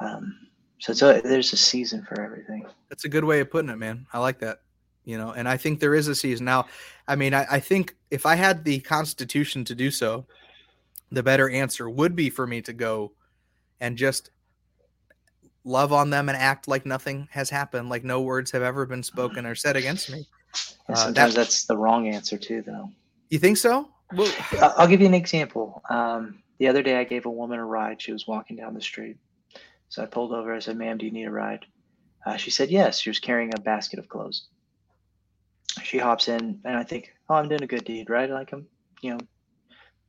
Um, 0.00 0.48
so, 0.78 0.92
so 0.92 1.20
there's 1.20 1.52
a 1.52 1.56
season 1.56 2.04
for 2.04 2.20
everything. 2.20 2.66
That's 2.88 3.04
a 3.04 3.08
good 3.08 3.24
way 3.24 3.40
of 3.40 3.50
putting 3.50 3.70
it, 3.70 3.78
man. 3.78 4.06
I 4.12 4.18
like 4.18 4.40
that. 4.40 4.62
You 5.04 5.18
know, 5.18 5.32
and 5.32 5.48
I 5.48 5.56
think 5.56 5.80
there 5.80 5.94
is 5.94 6.06
a 6.06 6.14
season 6.14 6.44
now. 6.44 6.66
I 7.08 7.16
mean, 7.16 7.34
I, 7.34 7.46
I 7.50 7.60
think 7.60 7.96
if 8.10 8.24
I 8.24 8.36
had 8.36 8.64
the 8.64 8.78
constitution 8.80 9.64
to 9.64 9.74
do 9.74 9.90
so, 9.90 10.26
the 11.10 11.22
better 11.22 11.50
answer 11.50 11.90
would 11.90 12.14
be 12.14 12.30
for 12.30 12.46
me 12.46 12.62
to 12.62 12.72
go 12.72 13.12
and 13.80 13.96
just 13.96 14.30
love 15.64 15.92
on 15.92 16.10
them 16.10 16.28
and 16.28 16.38
act 16.38 16.68
like 16.68 16.86
nothing 16.86 17.28
has 17.32 17.50
happened, 17.50 17.88
like 17.88 18.04
no 18.04 18.20
words 18.20 18.50
have 18.52 18.62
ever 18.62 18.86
been 18.86 19.02
spoken 19.02 19.44
or 19.44 19.54
said 19.54 19.76
against 19.76 20.10
me. 20.10 20.26
Uh, 20.88 20.94
sometimes 20.94 21.34
that, 21.34 21.42
that's 21.42 21.64
the 21.66 21.76
wrong 21.76 22.08
answer 22.08 22.36
too, 22.36 22.62
though. 22.62 22.90
You 23.28 23.38
think 23.38 23.56
so? 23.56 23.88
Well, 24.14 24.32
I'll 24.76 24.88
give 24.88 25.00
you 25.00 25.06
an 25.06 25.14
example. 25.14 25.82
Um, 25.88 26.42
the 26.58 26.68
other 26.68 26.82
day, 26.82 26.96
I 26.96 27.04
gave 27.04 27.26
a 27.26 27.30
woman 27.30 27.58
a 27.58 27.64
ride. 27.64 28.00
She 28.00 28.12
was 28.12 28.26
walking 28.26 28.56
down 28.56 28.74
the 28.74 28.80
street, 28.80 29.16
so 29.88 30.02
I 30.02 30.06
pulled 30.06 30.32
over. 30.32 30.54
I 30.54 30.58
said, 30.58 30.76
"Ma'am, 30.76 30.98
do 30.98 31.06
you 31.06 31.12
need 31.12 31.24
a 31.24 31.30
ride?" 31.30 31.64
Uh, 32.24 32.36
she 32.36 32.50
said, 32.50 32.70
"Yes." 32.70 33.00
She 33.00 33.10
was 33.10 33.18
carrying 33.18 33.52
a 33.54 33.60
basket 33.60 33.98
of 33.98 34.08
clothes. 34.08 34.46
She 35.82 35.98
hops 35.98 36.28
in, 36.28 36.60
and 36.64 36.76
I 36.76 36.84
think, 36.84 37.12
"Oh, 37.28 37.34
I'm 37.34 37.48
doing 37.48 37.62
a 37.62 37.66
good 37.66 37.84
deed, 37.84 38.10
right? 38.10 38.30
Like 38.30 38.52
I'm, 38.52 38.66
you 39.00 39.10
know, 39.12 39.20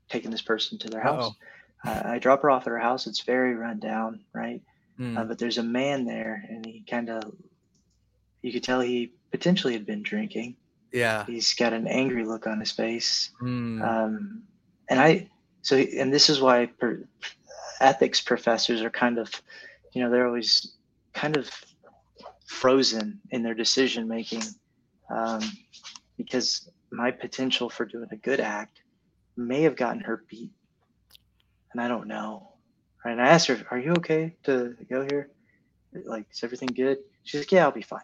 taking 0.09 0.31
this 0.31 0.41
person 0.41 0.77
to 0.79 0.89
their 0.89 1.01
house." 1.01 1.31
Uh, 1.85 2.01
I 2.05 2.19
drop 2.19 2.41
her 2.41 2.49
off 2.49 2.63
at 2.63 2.71
her 2.71 2.79
house. 2.79 3.07
It's 3.07 3.21
very 3.21 3.55
run 3.55 3.79
down, 3.79 4.21
right? 4.33 4.61
Mm. 4.99 5.17
Uh, 5.17 5.23
but 5.25 5.37
there's 5.37 5.57
a 5.57 5.63
man 5.63 6.05
there, 6.05 6.43
and 6.47 6.65
he 6.65 6.83
kind 6.89 7.09
of, 7.09 7.33
you 8.41 8.53
could 8.53 8.63
tell 8.63 8.79
he 8.79 9.11
potentially 9.33 9.73
had 9.73 9.85
been 9.85 10.03
drinking. 10.03 10.55
Yeah. 10.93 11.25
He's 11.25 11.55
got 11.55 11.73
an 11.73 11.87
angry 11.87 12.23
look 12.23 12.45
on 12.45 12.59
his 12.59 12.71
face. 12.71 13.31
Mm. 13.41 13.81
Um, 13.81 14.43
and 14.87 14.99
I, 14.99 15.27
so, 15.63 15.75
and 15.75 16.13
this 16.13 16.29
is 16.29 16.39
why 16.39 16.67
per, 16.67 17.03
ethics 17.81 18.21
professors 18.21 18.83
are 18.83 18.91
kind 18.91 19.17
of, 19.17 19.31
you 19.93 20.03
know, 20.03 20.11
they're 20.11 20.27
always 20.27 20.75
kind 21.13 21.35
of 21.35 21.49
frozen 22.45 23.19
in 23.31 23.41
their 23.41 23.55
decision 23.55 24.07
making 24.07 24.43
um, 25.09 25.41
because 26.15 26.69
my 26.91 27.09
potential 27.09 27.71
for 27.71 27.85
doing 27.85 28.07
a 28.11 28.17
good 28.17 28.39
act 28.39 28.81
may 29.35 29.63
have 29.63 29.75
gotten 29.75 30.01
her 30.01 30.23
beat. 30.29 30.51
And 31.71 31.81
I 31.81 31.87
don't 31.87 32.07
know. 32.07 32.51
Right. 33.03 33.13
And 33.13 33.21
I 33.21 33.29
asked 33.29 33.47
her, 33.47 33.65
Are 33.71 33.79
you 33.79 33.93
okay 33.93 34.35
to 34.43 34.77
go 34.91 35.01
here? 35.01 35.31
Like, 36.05 36.27
is 36.31 36.43
everything 36.43 36.69
good? 36.69 36.99
She's 37.23 37.41
like, 37.41 37.51
Yeah, 37.51 37.63
I'll 37.63 37.71
be 37.71 37.81
fine. 37.81 38.01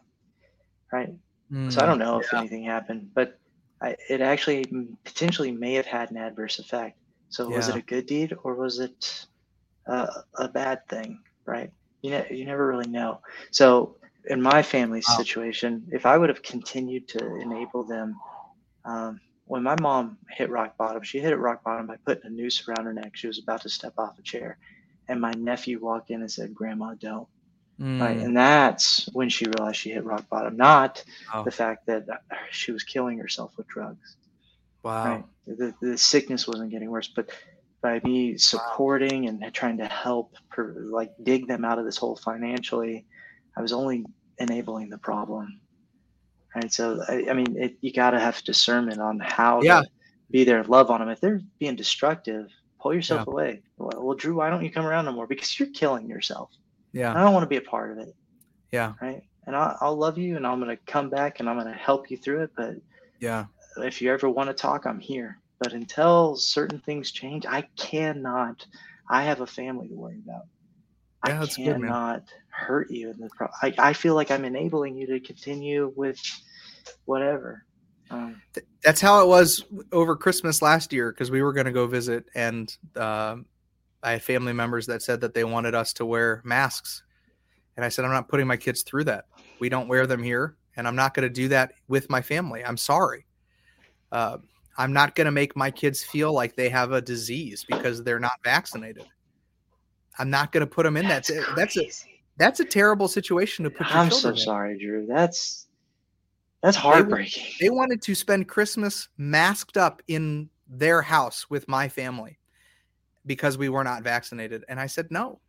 Right? 0.94 1.10
Mm, 1.52 1.70
So 1.70 1.82
I 1.82 1.86
don't 1.86 2.00
know 2.00 2.20
if 2.20 2.34
anything 2.34 2.64
happened, 2.66 3.12
but 3.16 3.40
I, 3.82 3.96
it 4.10 4.22
actually 4.22 4.66
potentially 5.06 5.52
may 5.52 5.76
have 5.76 5.86
had 5.88 6.12
an 6.12 6.18
adverse 6.18 6.60
effect. 6.60 6.98
So 7.30 7.50
was 7.50 7.70
it 7.70 7.76
a 7.76 7.82
good 7.82 8.08
deed 8.08 8.34
or 8.44 8.56
was 8.56 8.80
it 8.80 9.26
uh, 9.88 10.08
a 10.38 10.50
bad 10.50 10.88
thing? 10.90 11.20
Right? 11.46 11.72
You 12.02 12.12
know, 12.12 12.26
you 12.32 12.46
never 12.46 12.68
really 12.68 12.90
know. 12.90 13.22
So 13.52 13.98
in 14.26 14.42
my 14.42 14.64
family's 14.64 15.08
Wow. 15.08 15.16
situation, 15.16 15.88
if 15.92 16.06
I 16.06 16.18
would 16.18 16.30
have 16.30 16.44
continued 16.44 17.08
to 17.10 17.36
enable 17.42 17.84
them, 17.86 18.16
um, 18.86 19.22
when 19.46 19.64
my 19.64 19.76
mom 19.82 20.18
hit 20.30 20.50
rock 20.50 20.78
bottom, 20.78 21.04
she 21.04 21.20
hit 21.20 21.34
it 21.34 21.38
rock 21.38 21.64
bottom 21.64 21.88
by 21.88 21.98
putting 22.06 22.26
a 22.26 22.30
noose 22.30 22.64
around 22.68 22.86
her 22.86 22.94
neck. 22.94 23.12
She 23.16 23.28
was 23.28 23.40
about 23.40 23.62
to 23.64 23.70
step 23.70 23.94
off 23.98 24.20
a 24.20 24.24
chair, 24.24 24.58
and 25.10 25.22
my 25.22 25.32
nephew 25.34 25.80
walked 25.82 26.12
in 26.12 26.22
and 26.22 26.32
said, 26.32 26.54
"Grandma, 26.56 26.96
don't." 27.00 27.28
Right, 27.80 28.18
Mm, 28.18 28.24
and 28.26 28.38
that's 28.38 29.08
when 29.14 29.30
she 29.30 29.46
realized 29.46 29.78
she 29.78 29.92
hit 29.92 30.04
rock 30.04 30.28
bottom, 30.30 30.58
not 30.58 31.02
Wow. 31.34 31.44
the 31.44 31.52
fact 31.52 31.86
that 31.88 32.10
uh, 32.10 32.36
she 32.52 32.72
was 32.74 32.84
killing 32.84 33.20
herself 33.20 33.52
with 33.58 33.68
drugs. 33.68 34.18
wow. 34.84 35.06
Right, 35.06 35.26
the, 35.48 35.74
the 35.82 35.98
sickness 35.98 36.48
wasn't 36.48 36.72
getting 36.72 36.90
worse, 36.90 37.08
but 37.16 37.30
by 37.82 38.02
me 38.04 38.38
supporting 38.38 39.28
and 39.28 39.42
trying 39.54 39.78
to 39.78 39.86
help, 39.86 40.36
per, 40.52 40.76
like 40.92 41.12
dig 41.24 41.48
them 41.48 41.64
out 41.64 41.80
of 41.80 41.86
this 41.86 41.96
hole 41.98 42.18
financially, 42.18 43.06
I 43.58 43.62
was 43.62 43.72
only 43.72 44.06
enabling 44.38 44.90
the 44.90 44.98
problem. 44.98 45.62
Right, 46.56 46.72
so 46.74 47.02
I, 47.08 47.28
I 47.30 47.34
mean, 47.34 47.56
it, 47.58 47.78
you 47.82 47.94
got 47.94 48.12
to 48.12 48.20
have 48.20 48.44
discernment 48.44 49.00
on 49.00 49.20
how 49.20 49.62
Yeah. 49.62 49.82
to 49.82 49.88
be 50.32 50.44
there, 50.44 50.64
love 50.66 50.90
on 50.92 51.00
them. 51.00 51.10
If 51.10 51.22
they're 51.22 51.42
being 51.60 51.76
destructive, 51.78 52.48
pull 52.82 52.94
yourself 52.94 53.28
away. 53.28 53.62
Well, 53.78 54.04
well, 54.06 54.16
Drew, 54.18 54.36
why 54.36 54.50
don't 54.50 54.64
you 54.66 54.72
come 54.72 54.86
around 54.86 55.06
no 55.06 55.12
more? 55.14 55.28
Because 55.28 55.58
you're 55.60 55.70
killing 55.74 56.10
yourself. 56.10 56.50
Yeah. 56.94 57.12
I 57.12 57.24
don't 57.24 57.34
want 57.34 57.44
to 57.44 57.48
be 57.48 57.58
a 57.58 57.62
part 57.62 57.92
of 57.92 58.00
it 58.00 58.16
Yeah. 58.72 58.94
right? 59.02 59.22
And 59.46 59.56
I'll, 59.56 59.78
I'll 59.82 59.96
love 59.96 60.18
you, 60.18 60.36
and 60.36 60.46
I'm 60.46 60.60
gonna 60.60 60.78
come 60.86 61.10
back, 61.10 61.40
and 61.40 61.50
I'm 61.50 61.58
gonna 61.58 61.74
help 61.74 62.12
you 62.12 62.18
through 62.18 62.44
it. 62.44 62.52
But 62.56 62.76
Yeah. 63.20 63.46
if 63.78 64.02
you 64.02 64.12
ever 64.12 64.30
want 64.30 64.50
to 64.50 64.54
talk, 64.54 64.86
I'm 64.86 65.00
here. 65.00 65.40
But 65.60 65.74
until 65.74 66.36
certain 66.36 66.80
things 66.80 67.12
change, 67.12 67.46
I 67.46 67.64
cannot. 67.76 68.66
I 69.10 69.24
have 69.24 69.42
a 69.42 69.48
family 69.48 69.88
to 69.90 69.96
worry 69.96 70.22
about. 70.24 70.44
Yeah, 71.28 71.36
I 71.36 71.40
that's 71.40 71.58
good, 71.58 71.66
cannot 71.66 72.24
hurt 72.50 72.92
you 72.92 73.10
in 73.10 73.18
the 73.18 73.30
pro- 73.36 73.48
I, 73.62 73.74
I 73.78 73.94
feel 73.94 74.16
like 74.16 74.32
I'm 74.32 74.46
enabling 74.46 74.96
you 74.98 75.08
to 75.08 75.20
continue 75.20 75.92
with 75.96 76.20
whatever. 77.06 77.66
Um, 78.12 78.42
Th- 78.54 78.66
That's 78.84 79.02
how 79.02 79.22
it 79.22 79.28
was 79.28 79.64
over 79.92 80.16
Christmas 80.16 80.62
last 80.62 80.94
year 80.94 81.12
because 81.12 81.30
we 81.32 81.42
were 81.42 81.54
going 81.54 81.66
to 81.66 81.72
go 81.72 81.88
visit, 81.88 82.26
and 82.36 82.76
um, 82.96 83.46
I 84.02 84.12
had 84.12 84.24
family 84.24 84.54
members 84.54 84.86
that 84.88 85.02
said 85.02 85.22
that 85.22 85.34
they 85.34 85.44
wanted 85.44 85.76
us 85.76 85.94
to 85.94 86.06
wear 86.06 86.42
masks, 86.46 87.04
and 87.76 87.86
I 87.86 87.90
said 87.90 88.06
I'm 88.06 88.12
not 88.12 88.30
putting 88.30 88.48
my 88.48 88.58
kids 88.58 88.82
through 88.84 89.04
that. 89.06 89.26
We 89.60 89.70
don't 89.70 89.88
wear 89.88 90.08
them 90.08 90.24
here, 90.24 90.56
and 90.78 90.88
I'm 90.88 90.96
not 90.96 91.14
going 91.14 91.28
to 91.28 91.34
do 91.34 91.48
that 91.50 91.74
with 91.88 92.10
my 92.10 92.22
family. 92.22 92.64
I'm 92.64 92.78
sorry. 92.78 93.26
Uh, 94.12 94.38
I'm 94.78 94.94
not 94.94 95.16
going 95.16 95.26
to 95.26 95.32
make 95.32 95.56
my 95.58 95.70
kids 95.70 96.04
feel 96.04 96.32
like 96.32 96.56
they 96.56 96.70
have 96.70 96.94
a 96.94 97.02
disease 97.02 97.66
because 97.68 98.02
they're 98.04 98.20
not 98.20 98.40
vaccinated. 98.44 99.06
I'm 100.18 100.30
not 100.30 100.52
going 100.54 100.62
to 100.62 100.68
put 100.68 100.84
them 100.84 100.96
in 100.96 101.08
that. 101.10 101.28
that's 101.28 101.56
That's 101.56 101.78
a 101.78 101.90
that's 102.38 102.60
a 102.62 102.66
terrible 102.66 103.10
situation 103.10 103.64
to 103.66 103.70
put 103.70 103.88
your 103.90 103.98
I'm 103.98 104.12
so 104.12 104.30
in. 104.30 104.38
sorry, 104.38 104.80
Drew. 104.80 105.06
That's 105.06 105.68
that's 106.64 106.78
heartbreaking. 106.78 107.44
they 107.60 107.70
wanted 107.70 108.02
to 108.04 108.16
spend 108.16 108.48
Christmas 108.48 109.10
masked 109.18 109.76
up 109.78 110.02
in 110.08 110.50
their 110.68 111.02
house 111.02 111.50
with 111.50 111.68
my 111.68 111.90
family 111.90 112.39
because 113.30 113.60
we 113.60 113.70
were 113.70 113.84
not 113.84 114.02
vaccinated. 114.02 114.66
And 114.70 114.80
I 114.80 114.88
said 114.88 115.12
no. 115.12 115.40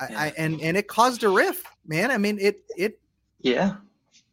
I, 0.00 0.08
Yeah. 0.10 0.20
I 0.20 0.32
and 0.36 0.60
and 0.60 0.76
it 0.76 0.88
caused 0.88 1.22
a 1.22 1.28
rift, 1.28 1.64
man. 1.86 2.10
I 2.10 2.18
mean, 2.18 2.38
it 2.40 2.64
it 2.76 3.00
yeah. 3.38 3.76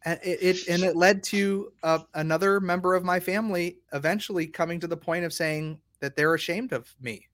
it, 0.04 0.18
it 0.24 0.68
and 0.68 0.82
it 0.82 0.96
led 0.96 1.22
to 1.24 1.72
uh, 1.84 2.00
another 2.14 2.58
member 2.58 2.96
of 2.96 3.04
my 3.04 3.20
family 3.20 3.78
eventually 3.92 4.48
coming 4.48 4.80
to 4.80 4.88
the 4.88 4.96
point 4.96 5.24
of 5.24 5.32
saying 5.32 5.78
that 6.00 6.16
they're 6.16 6.34
ashamed 6.34 6.72
of 6.72 6.92
me, 7.00 7.28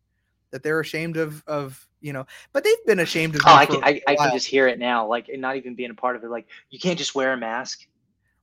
that 0.51 0.63
they're 0.63 0.81
ashamed 0.81 1.17
of 1.17 1.43
of 1.47 1.89
you 2.03 2.13
know, 2.13 2.27
but 2.53 2.63
they've 2.63 2.85
been 2.85 3.01
ashamed 3.01 3.35
of 3.35 3.41
me 3.41 3.51
Oh, 3.51 3.55
I 3.55 3.65
can 3.65 3.83
I, 3.83 4.03
I 4.07 4.17
can 4.17 4.31
just 4.35 4.47
hear 4.47 4.69
it 4.69 4.79
now. 4.79 5.07
Like 5.07 5.31
and 5.31 5.41
not 5.41 5.57
even 5.57 5.75
being 5.75 5.91
a 5.91 5.95
part 5.95 6.15
of 6.15 6.23
it. 6.25 6.29
Like 6.29 6.47
you 6.69 6.79
can't 6.79 6.99
just 6.99 7.15
wear 7.15 7.33
a 7.33 7.39
mask. 7.39 7.87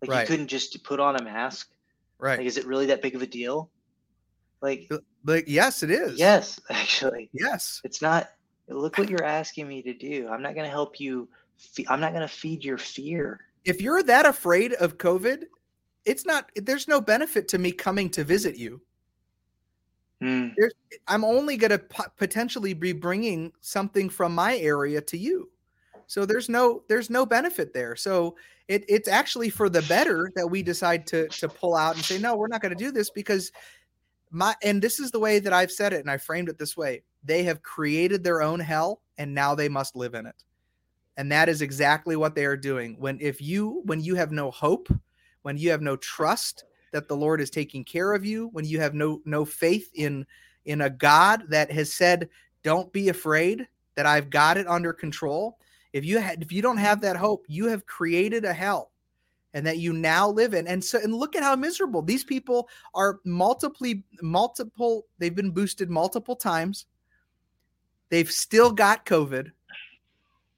Like 0.01 0.09
Right. 0.09 0.21
you 0.21 0.27
couldn't 0.27 0.47
just 0.47 0.83
put 0.83 0.99
on 0.99 1.15
a 1.17 1.23
mask. 1.23 1.69
right. 2.17 2.39
Like 2.39 2.47
is 2.47 2.57
it 2.57 2.65
really 2.65 2.87
that 2.87 3.03
big 3.03 3.13
of 3.13 3.21
a 3.21 3.27
deal? 3.27 3.69
Like 4.59 4.89
Like 5.25 5.45
yes, 5.47 5.81
it 5.83 5.89
is. 5.91 6.17
yes, 6.19 6.59
actually, 6.69 7.29
Yes. 7.33 7.81
it's 7.83 8.01
not. 8.01 8.29
Look 8.67 8.97
what 8.97 9.09
you're 9.09 9.23
asking 9.23 9.67
me 9.67 9.81
to 9.83 9.93
do. 9.93 10.27
I'm 10.29 10.41
not 10.41 10.55
going 10.55 10.65
to 10.65 10.71
help 10.71 10.99
you. 10.99 11.27
Fe- 11.57 11.85
I'm 11.89 11.99
not 11.99 12.13
going 12.13 12.27
to 12.27 12.33
feed 12.33 12.63
your 12.63 12.77
fear. 12.77 13.39
if 13.63 13.81
you're 13.81 14.01
that 14.03 14.25
afraid 14.25 14.73
of 14.73 14.97
COVID, 14.97 15.43
it's 16.05 16.25
not. 16.25 16.51
There's 16.55 16.87
no 16.87 16.99
benefit 17.01 17.47
to 17.49 17.57
me 17.57 17.71
coming 17.71 18.09
to 18.11 18.23
visit 18.23 18.57
you. 18.57 18.81
Hmm. 20.21 20.49
I'm 21.07 21.23
only 21.25 21.57
going 21.57 21.71
to 21.71 21.79
po- 21.79 22.09
potentially 22.17 22.73
be 22.73 22.93
bringing 22.93 23.51
something 23.61 24.09
from 24.09 24.33
my 24.33 24.57
area 24.57 25.01
to 25.01 25.17
you. 25.17 25.49
So 26.07 26.25
there's 26.25 26.49
no 26.49 26.83
there's 26.87 27.09
no 27.09 27.25
benefit 27.25 27.73
there. 27.73 27.95
So 27.95 28.35
it, 28.67 28.85
it's 28.87 29.07
actually 29.07 29.49
for 29.49 29.69
the 29.69 29.81
better 29.83 30.31
that 30.35 30.47
we 30.47 30.63
decide 30.63 31.05
to 31.07 31.27
to 31.27 31.47
pull 31.49 31.75
out 31.75 31.95
and 31.95 32.03
say 32.05 32.17
no, 32.17 32.35
we're 32.35 32.47
not 32.47 32.61
going 32.61 32.75
to 32.75 32.83
do 32.83 32.91
this 32.91 33.09
because 33.09 33.51
my 34.31 34.55
and 34.63 34.81
this 34.81 34.99
is 34.99 35.11
the 35.11 35.19
way 35.19 35.39
that 35.39 35.53
I've 35.53 35.71
said 35.71 35.93
it 35.93 36.01
and 36.01 36.11
I 36.11 36.17
framed 36.17 36.49
it 36.49 36.57
this 36.57 36.75
way. 36.75 37.03
They 37.23 37.43
have 37.43 37.63
created 37.63 38.23
their 38.23 38.41
own 38.41 38.59
hell 38.59 39.01
and 39.17 39.33
now 39.33 39.55
they 39.55 39.69
must 39.69 39.95
live 39.95 40.13
in 40.13 40.25
it. 40.25 40.43
And 41.17 41.31
that 41.31 41.49
is 41.49 41.61
exactly 41.61 42.15
what 42.15 42.35
they 42.35 42.45
are 42.45 42.57
doing. 42.57 42.95
When 42.99 43.17
if 43.21 43.41
you 43.41 43.81
when 43.85 44.01
you 44.01 44.15
have 44.15 44.31
no 44.31 44.51
hope, 44.51 44.89
when 45.43 45.57
you 45.57 45.71
have 45.71 45.81
no 45.81 45.95
trust 45.97 46.65
that 46.91 47.07
the 47.07 47.15
Lord 47.15 47.41
is 47.41 47.49
taking 47.49 47.83
care 47.83 48.13
of 48.13 48.25
you, 48.25 48.49
when 48.51 48.65
you 48.65 48.79
have 48.79 48.93
no 48.93 49.21
no 49.25 49.45
faith 49.45 49.89
in 49.93 50.25
in 50.65 50.81
a 50.81 50.89
God 50.89 51.43
that 51.49 51.71
has 51.71 51.93
said, 51.93 52.29
"Don't 52.63 52.91
be 52.91 53.09
afraid, 53.09 53.67
that 53.95 54.05
I've 54.05 54.29
got 54.29 54.57
it 54.57 54.67
under 54.67 54.91
control." 54.91 55.57
If 55.93 56.03
you 56.03 56.19
had 56.19 56.41
if 56.41 56.51
you 56.51 56.61
don't 56.61 56.77
have 56.77 56.99
that 57.01 57.15
hope, 57.15 57.45
you 57.47 57.67
have 57.67 57.85
created 57.85 58.43
a 58.43 58.53
hell 58.53 58.91
and 59.55 59.65
that 59.65 59.79
you 59.79 59.93
now 59.93 60.29
live 60.29 60.53
in. 60.53 60.67
And 60.67 60.83
so 60.83 60.99
and 60.99 61.15
look 61.15 61.35
at 61.35 61.41
how 61.41 61.55
miserable 61.55 62.01
these 62.01 62.25
people 62.25 62.69
are 62.93 63.19
multiply 63.25 63.93
multiple 64.21 65.07
they've 65.17 65.33
been 65.33 65.49
boosted 65.49 65.89
multiple 65.89 66.35
times. 66.35 66.85
They've 68.09 68.29
still 68.29 68.71
got 68.71 69.05
COVID. 69.05 69.51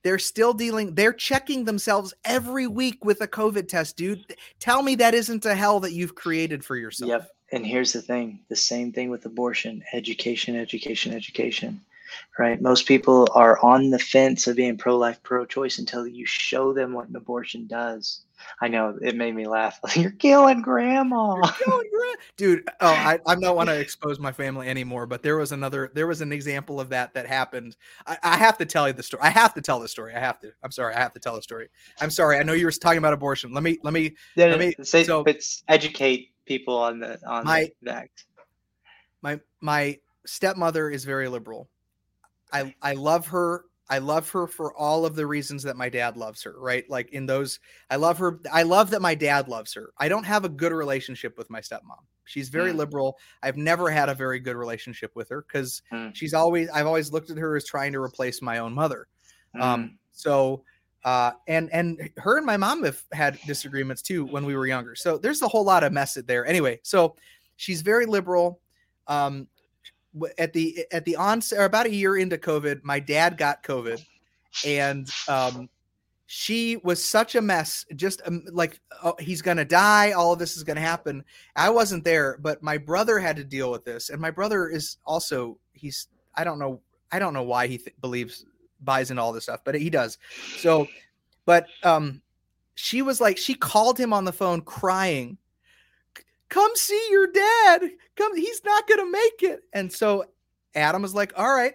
They're 0.04 0.20
still 0.20 0.54
dealing, 0.54 0.96
they're 0.96 1.14
checking 1.14 1.66
themselves 1.66 2.14
every 2.24 2.66
week 2.66 3.04
with 3.06 3.22
a 3.22 3.28
COVID 3.28 3.68
test, 3.68 3.98
dude. 3.98 4.36
Tell 4.60 4.82
me 4.82 4.96
that 4.96 5.14
isn't 5.14 5.46
a 5.46 5.54
hell 5.54 5.80
that 5.82 5.92
you've 5.94 6.16
created 6.16 6.64
for 6.66 6.76
yourself. 6.76 7.10
Yep. 7.10 7.32
And 7.52 7.66
here's 7.66 7.94
the 7.94 8.02
thing: 8.02 8.40
the 8.50 8.56
same 8.56 8.92
thing 8.92 9.10
with 9.10 9.26
abortion, 9.26 9.84
education, 9.94 10.56
education, 10.56 11.14
education. 11.14 11.82
Right. 12.40 12.62
Most 12.62 12.88
people 12.88 13.28
are 13.34 13.60
on 13.64 13.90
the 13.90 14.00
fence 14.00 14.48
of 14.48 14.56
being 14.56 14.78
pro-life, 14.78 15.22
pro-choice 15.24 15.80
until 15.80 16.08
you 16.08 16.26
show 16.26 16.72
them 16.74 16.94
what 16.94 17.10
an 17.10 17.16
abortion 17.16 17.68
does. 17.68 18.22
I 18.62 18.68
know 18.68 18.98
it 19.02 19.16
made 19.16 19.34
me 19.34 19.48
laugh. 19.48 19.80
You're 19.96 20.12
killing 20.12 20.62
grandma. 20.62 21.36
Going 21.66 21.90
gra- 21.92 22.08
dude 22.36 22.64
oh 22.82 22.88
i 22.88 23.20
i 23.28 23.36
don't 23.36 23.56
want 23.56 23.70
to 23.70 23.80
expose 23.80 24.20
my 24.20 24.32
family 24.32 24.68
anymore 24.68 25.06
but 25.06 25.22
there 25.22 25.38
was 25.38 25.52
another 25.52 25.92
there 25.94 26.08
was 26.08 26.22
an 26.22 26.32
example 26.32 26.80
of 26.80 26.90
that 26.90 27.14
that 27.14 27.28
happened 27.28 27.76
I, 28.08 28.18
I 28.24 28.38
have 28.38 28.58
to 28.60 28.66
tell 28.66 28.88
you 28.88 28.94
the 28.94 29.04
story 29.04 29.22
i 29.24 29.30
have 29.30 29.54
to 29.56 29.62
tell 29.62 29.80
the 29.80 29.88
story 29.88 30.14
i 30.16 30.20
have 30.20 30.40
to 30.40 30.52
i'm 30.64 30.72
sorry 30.72 30.96
i 30.96 31.00
have 31.00 31.14
to 31.14 31.20
tell 31.20 31.36
the 31.36 31.42
story 31.42 31.70
i'm 32.02 32.10
sorry 32.10 32.38
i 32.38 32.44
know 32.44 32.54
you 32.54 32.66
were 32.66 32.72
talking 32.72 32.98
about 32.98 33.14
abortion 33.14 33.54
let 33.54 33.64
me 33.64 33.78
let 33.84 33.94
me 33.94 34.16
Then 34.36 34.52
Let 34.52 34.60
me- 34.60 34.76
say, 34.84 35.04
so- 35.04 35.24
it's 35.26 35.64
educate 35.68 36.32
people 36.46 36.78
on 36.78 37.00
the 37.00 37.20
on 37.28 37.46
My- 37.46 37.70
the 37.82 37.92
fact. 37.92 38.26
my 39.22 39.40
my 39.62 39.98
stepmother 40.26 40.90
is 40.90 41.06
very 41.06 41.28
liberal 41.28 41.70
i 42.54 42.74
i 42.82 42.94
love 42.94 43.26
her 43.28 43.66
i 43.90 43.98
love 43.98 44.30
her 44.30 44.48
for 44.48 44.76
all 44.76 45.06
of 45.06 45.16
the 45.16 45.26
reasons 45.26 45.64
that 45.64 45.78
my 45.78 45.88
dad 45.90 46.18
loves 46.18 46.44
her 46.44 46.56
right? 46.60 46.84
Like 46.90 47.10
in 47.12 47.26
those 47.26 47.60
i 47.90 47.96
love 47.96 48.18
her 48.18 48.40
i 48.52 48.64
love 48.64 48.90
that 48.92 49.02
my 49.02 49.16
dad 49.16 49.48
loves 49.48 49.74
her. 49.74 49.92
I 49.98 50.10
don't 50.10 50.26
have 50.26 50.44
a 50.46 50.50
good 50.50 50.72
relationship 50.74 51.38
with 51.38 51.50
my 51.50 51.62
stepmom. 51.62 52.04
She's 52.26 52.50
very 52.50 52.74
Mm. 52.74 52.78
liberal. 52.78 53.18
I've 53.42 53.56
never 53.56 53.90
had 53.90 54.10
a 54.10 54.14
very 54.14 54.40
good 54.42 54.58
relationship 54.58 55.12
with 55.16 55.30
her 55.30 55.44
because 55.48 55.82
Mm. 55.94 56.14
she's 56.16 56.34
always 56.34 56.70
i've 56.70 56.86
always 56.88 57.12
looked 57.12 57.30
at 57.30 57.38
her 57.38 57.56
as 57.56 57.66
trying 57.66 57.94
to 57.94 58.02
replace 58.02 58.42
my 58.42 58.58
own 58.60 58.74
mother. 58.74 59.08
Mm. 59.56 59.62
um 59.62 60.00
so 60.12 60.64
uh 61.06 61.32
and 61.48 61.72
and 61.72 62.10
her 62.18 62.36
and 62.38 62.46
my 62.46 62.58
mom 62.58 62.84
have 62.84 63.02
had 63.14 63.40
disagreements 63.48 64.02
too 64.02 64.26
when 64.26 64.46
we 64.46 64.56
were 64.58 64.68
younger. 64.68 64.96
So 64.96 65.18
there's 65.18 65.42
a 65.42 65.48
whole 65.48 65.64
lot 65.64 65.84
of 65.86 65.94
mess 65.94 66.16
there. 66.26 66.46
Anyway 66.46 66.80
so 66.84 67.16
she's 67.56 67.82
very 67.82 68.06
liberal 68.06 68.60
um 69.08 69.48
at 70.38 70.54
the 70.54 70.86
at 70.92 71.06
the 71.06 71.16
onset 71.16 71.60
or 71.60 71.66
about 71.66 71.86
a 71.86 71.94
year 71.94 72.18
into 72.18 72.38
covid 72.38 72.84
my 72.84 73.00
dad 73.00 73.38
got 73.38 73.64
covid. 73.64 74.04
And 74.66 75.10
um 75.28 75.70
she 76.26 76.78
was 76.78 77.04
such 77.04 77.36
a 77.36 77.42
mess 77.42 77.86
just 77.96 78.22
um, 78.26 78.44
like 78.52 78.80
oh, 79.04 79.16
he's 79.20 79.42
gonna 79.42 79.66
die 79.66 80.12
all 80.12 80.34
of 80.34 80.40
this 80.40 80.58
is 80.58 80.64
gonna 80.64 80.82
happen. 80.82 81.24
I 81.56 81.70
wasn't 81.70 82.04
there 82.04 82.38
but 82.42 82.64
my 82.64 82.78
brother 82.78 83.20
had 83.20 83.36
to 83.38 83.44
deal 83.44 83.72
with 83.72 83.86
this. 83.86 84.10
And 84.10 84.20
my 84.22 84.32
brother 84.32 84.70
is 84.70 84.98
also 85.06 85.58
he's 85.74 86.08
i 86.36 86.44
don't 86.44 86.60
know 86.60 86.82
i 87.12 87.20
don't 87.20 87.34
know 87.34 87.44
why 87.44 87.68
he 87.68 87.78
th- 87.78 87.96
believes 88.02 88.46
buys 88.82 89.10
into 89.10 89.22
all 89.22 89.34
this 89.34 89.44
stuff 89.44 89.62
but 89.64 89.76
he 89.76 89.90
does. 89.90 90.18
So 90.58 90.88
but 91.46 91.68
um 91.84 92.22
she 92.78 93.02
was 93.02 93.20
like, 93.20 93.38
she 93.38 93.56
called 93.56 94.00
him 94.00 94.14
on 94.14 94.24
the 94.24 94.32
phone 94.32 94.62
crying, 94.62 95.38
come 96.50 96.72
see 96.76 97.08
your 97.10 97.28
dad. 97.28 97.82
Come, 98.16 98.36
he's 98.36 98.62
not 98.64 98.88
gonna 98.88 99.10
make 99.10 99.44
it. 99.44 99.62
And 99.74 99.92
so 99.92 100.26
Adam 100.76 101.04
is 101.04 101.14
like, 101.14 101.34
All 101.38 101.54
right, 101.54 101.74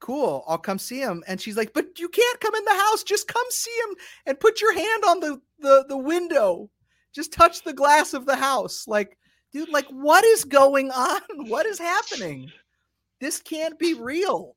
cool, 0.00 0.44
I'll 0.46 0.58
come 0.58 0.78
see 0.78 1.00
him. 1.00 1.22
And 1.26 1.40
she's 1.40 1.56
like, 1.56 1.72
But 1.72 1.98
you 1.98 2.08
can't 2.08 2.40
come 2.40 2.54
in 2.54 2.64
the 2.64 2.74
house, 2.74 3.02
just 3.02 3.28
come 3.28 3.46
see 3.50 3.74
him 3.88 3.96
and 4.26 4.40
put 4.40 4.60
your 4.60 4.74
hand 4.74 5.04
on 5.06 5.20
the 5.20 5.40
the, 5.58 5.84
the 5.88 5.98
window. 5.98 6.70
Just 7.12 7.32
touch 7.32 7.62
the 7.62 7.72
glass 7.72 8.14
of 8.14 8.24
the 8.24 8.36
house. 8.36 8.86
Like, 8.86 9.18
dude, 9.52 9.68
like 9.68 9.86
what 9.88 10.24
is 10.24 10.44
going 10.44 10.90
on? 10.90 11.20
What 11.48 11.66
is 11.66 11.78
happening? 11.78 12.50
This 13.20 13.40
can't 13.40 13.78
be 13.78 13.94
real. 13.94 14.54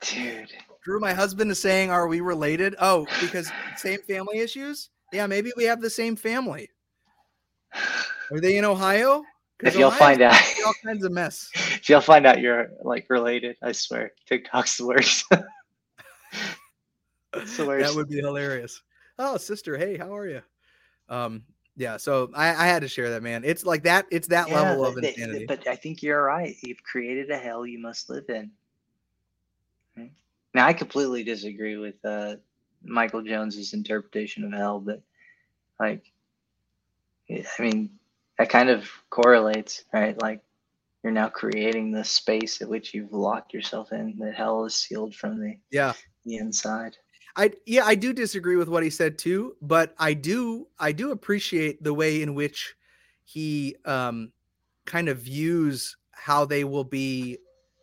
Dude. 0.00 0.52
Drew, 0.84 1.00
my 1.00 1.12
husband 1.12 1.50
is 1.50 1.60
saying, 1.60 1.90
Are 1.90 2.08
we 2.08 2.20
related? 2.20 2.74
Oh, 2.78 3.06
because 3.20 3.50
same 3.76 4.00
family 4.02 4.38
issues? 4.38 4.90
Yeah, 5.12 5.26
maybe 5.26 5.52
we 5.56 5.64
have 5.64 5.80
the 5.80 5.90
same 5.90 6.16
family. 6.16 6.70
Are 7.74 8.40
they 8.40 8.56
in 8.56 8.64
Ohio? 8.64 9.22
If 9.60 9.76
you'll 9.76 9.90
find 9.90 10.22
out, 10.22 10.40
all 10.64 10.74
kinds 10.84 11.04
of 11.04 11.12
mess. 11.12 11.50
If 11.78 11.88
you'll 11.88 12.00
find 12.00 12.26
out 12.26 12.40
you're 12.40 12.70
like 12.82 13.06
related, 13.08 13.56
I 13.62 13.72
swear, 13.72 14.12
TikTok's 14.26 14.76
the 14.76 14.86
worst. 14.86 15.24
the 15.30 15.46
worst. 17.32 17.86
That 17.86 17.94
would 17.94 18.08
be 18.08 18.16
hilarious. 18.16 18.82
Oh, 19.18 19.38
sister, 19.38 19.78
hey, 19.78 19.96
how 19.96 20.14
are 20.14 20.28
you? 20.28 20.42
Um, 21.08 21.44
yeah. 21.76 21.96
So 21.96 22.30
I, 22.34 22.48
I 22.48 22.66
had 22.66 22.82
to 22.82 22.88
share 22.88 23.08
that, 23.10 23.22
man. 23.22 23.42
It's 23.42 23.64
like 23.64 23.84
that. 23.84 24.06
It's 24.10 24.28
that 24.28 24.48
yeah, 24.48 24.60
level 24.60 24.84
of 24.84 24.98
insanity. 24.98 25.46
But 25.46 25.66
I 25.66 25.76
think 25.76 26.02
you're 26.02 26.24
right. 26.24 26.56
You've 26.62 26.82
created 26.82 27.30
a 27.30 27.38
hell 27.38 27.64
you 27.64 27.78
must 27.78 28.10
live 28.10 28.28
in. 28.28 28.50
Now, 30.54 30.66
I 30.66 30.72
completely 30.72 31.22
disagree 31.22 31.76
with 31.76 32.04
uh, 32.04 32.36
Michael 32.82 33.22
Jones's 33.22 33.74
interpretation 33.74 34.44
of 34.44 34.52
hell, 34.52 34.80
but 34.80 35.00
like, 35.78 36.02
I 37.30 37.62
mean, 37.62 37.90
that 38.38 38.48
kind 38.48 38.70
of 38.70 38.88
correlates, 39.10 39.84
right? 39.92 40.20
Like, 40.20 40.40
you're 41.02 41.12
now 41.12 41.28
creating 41.28 41.92
the 41.92 42.04
space 42.04 42.60
at 42.60 42.68
which 42.68 42.92
you've 42.92 43.12
locked 43.12 43.54
yourself 43.54 43.92
in. 43.92 44.16
That 44.18 44.34
hell 44.34 44.64
is 44.64 44.74
sealed 44.74 45.14
from 45.14 45.40
the 45.40 45.54
yeah 45.70 45.92
the 46.24 46.36
inside. 46.36 46.96
I 47.36 47.52
yeah, 47.66 47.84
I 47.84 47.94
do 47.94 48.12
disagree 48.12 48.56
with 48.56 48.68
what 48.68 48.82
he 48.82 48.90
said 48.90 49.16
too, 49.18 49.56
but 49.62 49.94
I 49.98 50.14
do 50.14 50.66
I 50.78 50.92
do 50.92 51.12
appreciate 51.12 51.82
the 51.82 51.94
way 51.94 52.22
in 52.22 52.34
which 52.34 52.74
he 53.24 53.76
um 53.84 54.32
kind 54.86 55.08
of 55.08 55.18
views 55.18 55.96
how 56.10 56.44
they 56.44 56.64
will 56.64 56.84
be 56.84 57.38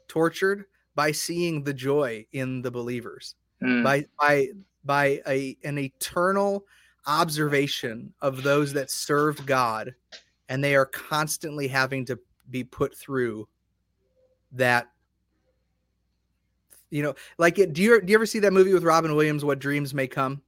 tortured 0.08 0.66
by 0.94 1.12
seeing 1.12 1.64
the 1.64 1.74
joy 1.74 2.26
in 2.32 2.62
the 2.62 2.72
believers. 2.72 3.36
Mm. 3.64 3.84
By 3.84 4.06
by 4.20 4.50
by 4.84 5.22
a 5.26 5.58
an 5.64 5.78
eternal 5.78 6.66
observation 7.08 8.14
of 8.22 8.44
those 8.44 8.74
that 8.74 8.90
served 8.90 9.46
God 9.46 9.94
and 10.50 10.64
they 10.64 10.76
are 10.76 10.86
constantly 10.86 11.68
having 11.68 12.06
to 12.06 12.20
be 12.50 12.64
put 12.64 12.96
through 12.96 13.48
that 14.52 14.90
you 16.90 17.04
know 17.04 17.16
like 17.38 17.60
it, 17.60 17.74
do 17.74 17.82
you 17.82 18.02
do 18.02 18.12
you 18.12 18.18
ever 18.18 18.26
see 18.26 18.40
that 18.40 18.54
movie 18.54 18.74
with 18.74 18.84
Robin 18.84 19.16
Williams 19.16 19.44
what 19.44 19.60
dreams 19.60 19.94
may 19.94 20.08
come? 20.08 20.42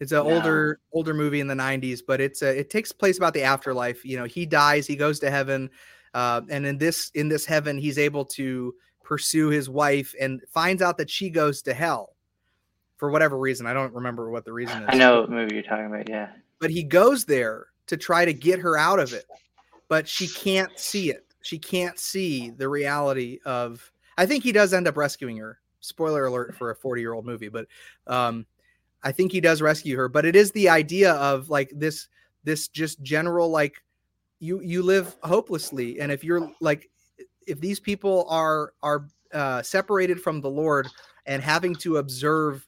It's 0.00 0.12
an 0.12 0.18
older 0.18 0.80
older 0.92 1.14
movie 1.14 1.40
in 1.40 1.46
the 1.46 1.54
90s 1.54 2.00
but 2.06 2.20
it's 2.20 2.42
a, 2.42 2.58
it 2.58 2.70
takes 2.70 2.92
place 2.92 3.18
about 3.18 3.34
the 3.34 3.42
afterlife 3.42 4.04
you 4.04 4.16
know 4.16 4.24
he 4.24 4.46
dies 4.46 4.86
he 4.86 4.96
goes 4.96 5.18
to 5.20 5.30
heaven 5.30 5.70
uh, 6.14 6.42
and 6.50 6.66
in 6.66 6.78
this 6.78 7.10
in 7.14 7.28
this 7.28 7.46
heaven 7.46 7.78
he's 7.78 7.98
able 7.98 8.24
to 8.24 8.74
pursue 9.04 9.48
his 9.48 9.68
wife 9.68 10.14
and 10.20 10.42
finds 10.48 10.82
out 10.82 10.98
that 10.98 11.10
she 11.10 11.30
goes 11.30 11.62
to 11.62 11.74
hell 11.74 12.16
for 13.02 13.10
whatever 13.10 13.36
reason 13.36 13.66
i 13.66 13.72
don't 13.72 13.92
remember 13.92 14.30
what 14.30 14.44
the 14.44 14.52
reason 14.52 14.80
is 14.84 14.88
i 14.88 14.94
know 14.94 15.22
what 15.22 15.30
movie 15.30 15.54
you're 15.54 15.64
talking 15.64 15.86
about 15.86 16.08
yeah 16.08 16.28
but 16.62 16.70
he 16.70 16.84
goes 16.84 17.24
there 17.24 17.66
to 17.88 17.96
try 17.96 18.24
to 18.24 18.32
get 18.32 18.60
her 18.60 18.78
out 18.78 19.00
of 19.00 19.12
it, 19.12 19.26
but 19.88 20.08
she 20.08 20.28
can't 20.28 20.78
see 20.78 21.10
it. 21.10 21.26
She 21.42 21.58
can't 21.58 21.98
see 21.98 22.50
the 22.50 22.68
reality 22.68 23.40
of. 23.44 23.90
I 24.16 24.26
think 24.26 24.44
he 24.44 24.52
does 24.52 24.72
end 24.72 24.86
up 24.86 24.96
rescuing 24.96 25.36
her. 25.38 25.58
Spoiler 25.80 26.26
alert 26.26 26.54
for 26.54 26.70
a 26.70 26.76
40 26.76 27.00
year 27.00 27.14
old 27.14 27.26
movie, 27.26 27.48
but 27.48 27.66
um, 28.06 28.46
I 29.02 29.10
think 29.10 29.32
he 29.32 29.40
does 29.40 29.60
rescue 29.60 29.96
her. 29.96 30.08
But 30.08 30.24
it 30.24 30.36
is 30.36 30.52
the 30.52 30.68
idea 30.68 31.14
of 31.14 31.50
like 31.50 31.72
this, 31.74 32.06
this 32.44 32.68
just 32.68 33.02
general 33.02 33.48
like 33.48 33.82
you 34.38 34.60
you 34.60 34.82
live 34.82 35.16
hopelessly, 35.24 35.98
and 35.98 36.12
if 36.12 36.22
you're 36.22 36.48
like 36.60 36.88
if 37.48 37.60
these 37.60 37.80
people 37.80 38.26
are 38.28 38.72
are 38.82 39.08
uh, 39.32 39.62
separated 39.62 40.20
from 40.20 40.40
the 40.40 40.50
Lord 40.50 40.86
and 41.26 41.42
having 41.42 41.74
to 41.76 41.96
observe 41.96 42.66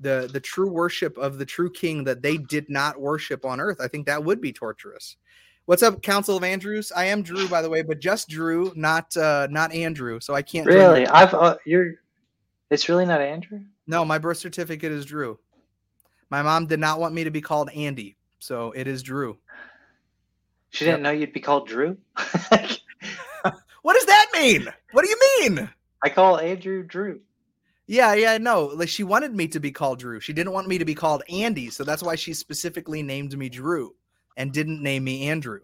the 0.00 0.28
the 0.32 0.40
true 0.40 0.70
worship 0.70 1.16
of 1.18 1.38
the 1.38 1.44
true 1.44 1.70
king 1.70 2.04
that 2.04 2.22
they 2.22 2.36
did 2.36 2.68
not 2.68 3.00
worship 3.00 3.44
on 3.44 3.60
earth 3.60 3.78
i 3.80 3.88
think 3.88 4.06
that 4.06 4.22
would 4.22 4.40
be 4.40 4.52
torturous. 4.52 5.16
What's 5.66 5.82
up 5.82 6.02
council 6.02 6.36
of 6.36 6.44
andrews? 6.44 6.92
I 6.94 7.06
am 7.06 7.22
drew 7.22 7.48
by 7.48 7.62
the 7.62 7.70
way 7.70 7.82
but 7.82 8.00
just 8.00 8.28
drew 8.28 8.72
not 8.76 9.16
uh 9.16 9.48
not 9.50 9.72
andrew 9.72 10.20
so 10.20 10.34
i 10.34 10.42
can't 10.42 10.66
really? 10.66 11.06
i've 11.06 11.32
uh, 11.32 11.56
you're 11.64 11.94
it's 12.70 12.88
really 12.88 13.06
not 13.06 13.20
andrew? 13.20 13.60
No 13.86 14.04
my 14.04 14.18
birth 14.18 14.38
certificate 14.38 14.92
is 14.92 15.06
drew. 15.06 15.38
My 16.30 16.42
mom 16.42 16.66
did 16.66 16.80
not 16.80 16.98
want 17.00 17.14
me 17.14 17.24
to 17.24 17.30
be 17.30 17.40
called 17.40 17.70
andy 17.70 18.16
so 18.38 18.72
it 18.72 18.86
is 18.86 19.02
drew. 19.02 19.38
She 20.70 20.84
didn't 20.84 21.00
yep. 21.00 21.02
know 21.04 21.18
you'd 21.18 21.32
be 21.32 21.40
called 21.40 21.68
drew? 21.68 21.96
What 23.84 23.94
does 23.96 24.06
that 24.06 24.30
mean? 24.32 24.66
What 24.92 25.04
do 25.04 25.10
you 25.10 25.18
mean? 25.40 25.68
I 26.02 26.08
call 26.08 26.38
andrew 26.38 26.82
drew 26.82 27.20
yeah, 27.86 28.14
yeah, 28.14 28.38
no. 28.38 28.66
Like 28.66 28.88
she 28.88 29.04
wanted 29.04 29.34
me 29.34 29.48
to 29.48 29.60
be 29.60 29.70
called 29.70 29.98
Drew. 29.98 30.20
She 30.20 30.32
didn't 30.32 30.52
want 30.52 30.68
me 30.68 30.78
to 30.78 30.84
be 30.84 30.94
called 30.94 31.22
Andy, 31.28 31.70
so 31.70 31.84
that's 31.84 32.02
why 32.02 32.14
she 32.14 32.32
specifically 32.32 33.02
named 33.02 33.36
me 33.36 33.48
Drew 33.48 33.94
and 34.36 34.52
didn't 34.52 34.82
name 34.82 35.04
me 35.04 35.28
Andrew. 35.28 35.60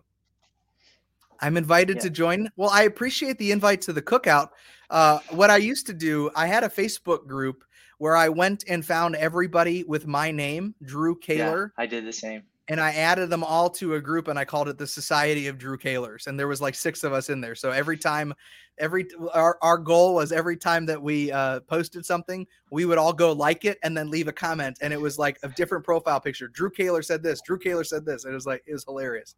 I'm 1.40 1.56
invited 1.56 1.96
yeah. 1.96 2.02
to 2.02 2.10
join. 2.10 2.50
Well, 2.56 2.70
I 2.70 2.82
appreciate 2.82 3.38
the 3.38 3.52
invite 3.52 3.80
to 3.82 3.92
the 3.92 4.02
cookout. 4.02 4.50
Uh, 4.90 5.20
what 5.30 5.50
I 5.50 5.56
used 5.56 5.86
to 5.86 5.94
do, 5.94 6.30
I 6.36 6.46
had 6.46 6.64
a 6.64 6.68
Facebook 6.68 7.26
group 7.26 7.64
where 7.96 8.16
I 8.16 8.28
went 8.28 8.64
and 8.68 8.84
found 8.84 9.16
everybody 9.16 9.84
with 9.84 10.06
my 10.06 10.30
name, 10.30 10.74
Drew 10.82 11.18
Koehler. 11.18 11.70
Yeah, 11.76 11.82
I 11.82 11.86
did 11.86 12.04
the 12.06 12.12
same 12.12 12.42
and 12.70 12.80
I 12.80 12.92
added 12.92 13.30
them 13.30 13.42
all 13.42 13.68
to 13.70 13.94
a 13.94 14.00
group 14.00 14.28
and 14.28 14.38
I 14.38 14.44
called 14.44 14.68
it 14.68 14.78
the 14.78 14.86
Society 14.86 15.48
of 15.48 15.58
Drew 15.58 15.76
Koehlers. 15.76 16.28
And 16.28 16.38
there 16.38 16.46
was 16.46 16.60
like 16.60 16.76
six 16.76 17.02
of 17.02 17.12
us 17.12 17.28
in 17.28 17.40
there. 17.40 17.56
So 17.56 17.72
every 17.72 17.98
time, 17.98 18.32
every 18.78 19.08
our, 19.34 19.58
our 19.60 19.76
goal 19.76 20.14
was 20.14 20.30
every 20.30 20.56
time 20.56 20.86
that 20.86 21.02
we 21.02 21.32
uh, 21.32 21.60
posted 21.60 22.06
something, 22.06 22.46
we 22.70 22.84
would 22.84 22.96
all 22.96 23.12
go 23.12 23.32
like 23.32 23.64
it 23.64 23.78
and 23.82 23.96
then 23.96 24.08
leave 24.08 24.28
a 24.28 24.32
comment. 24.32 24.78
And 24.82 24.92
it 24.92 25.00
was 25.00 25.18
like 25.18 25.36
a 25.42 25.48
different 25.48 25.84
profile 25.84 26.20
picture. 26.20 26.46
Drew 26.46 26.70
Koehler 26.70 27.04
said 27.04 27.24
this, 27.24 27.40
Drew 27.44 27.58
Koehler 27.58 27.84
said 27.84 28.06
this. 28.06 28.24
And 28.24 28.30
it 28.32 28.36
was 28.36 28.46
like, 28.46 28.62
it 28.68 28.72
was 28.72 28.84
hilarious. 28.84 29.34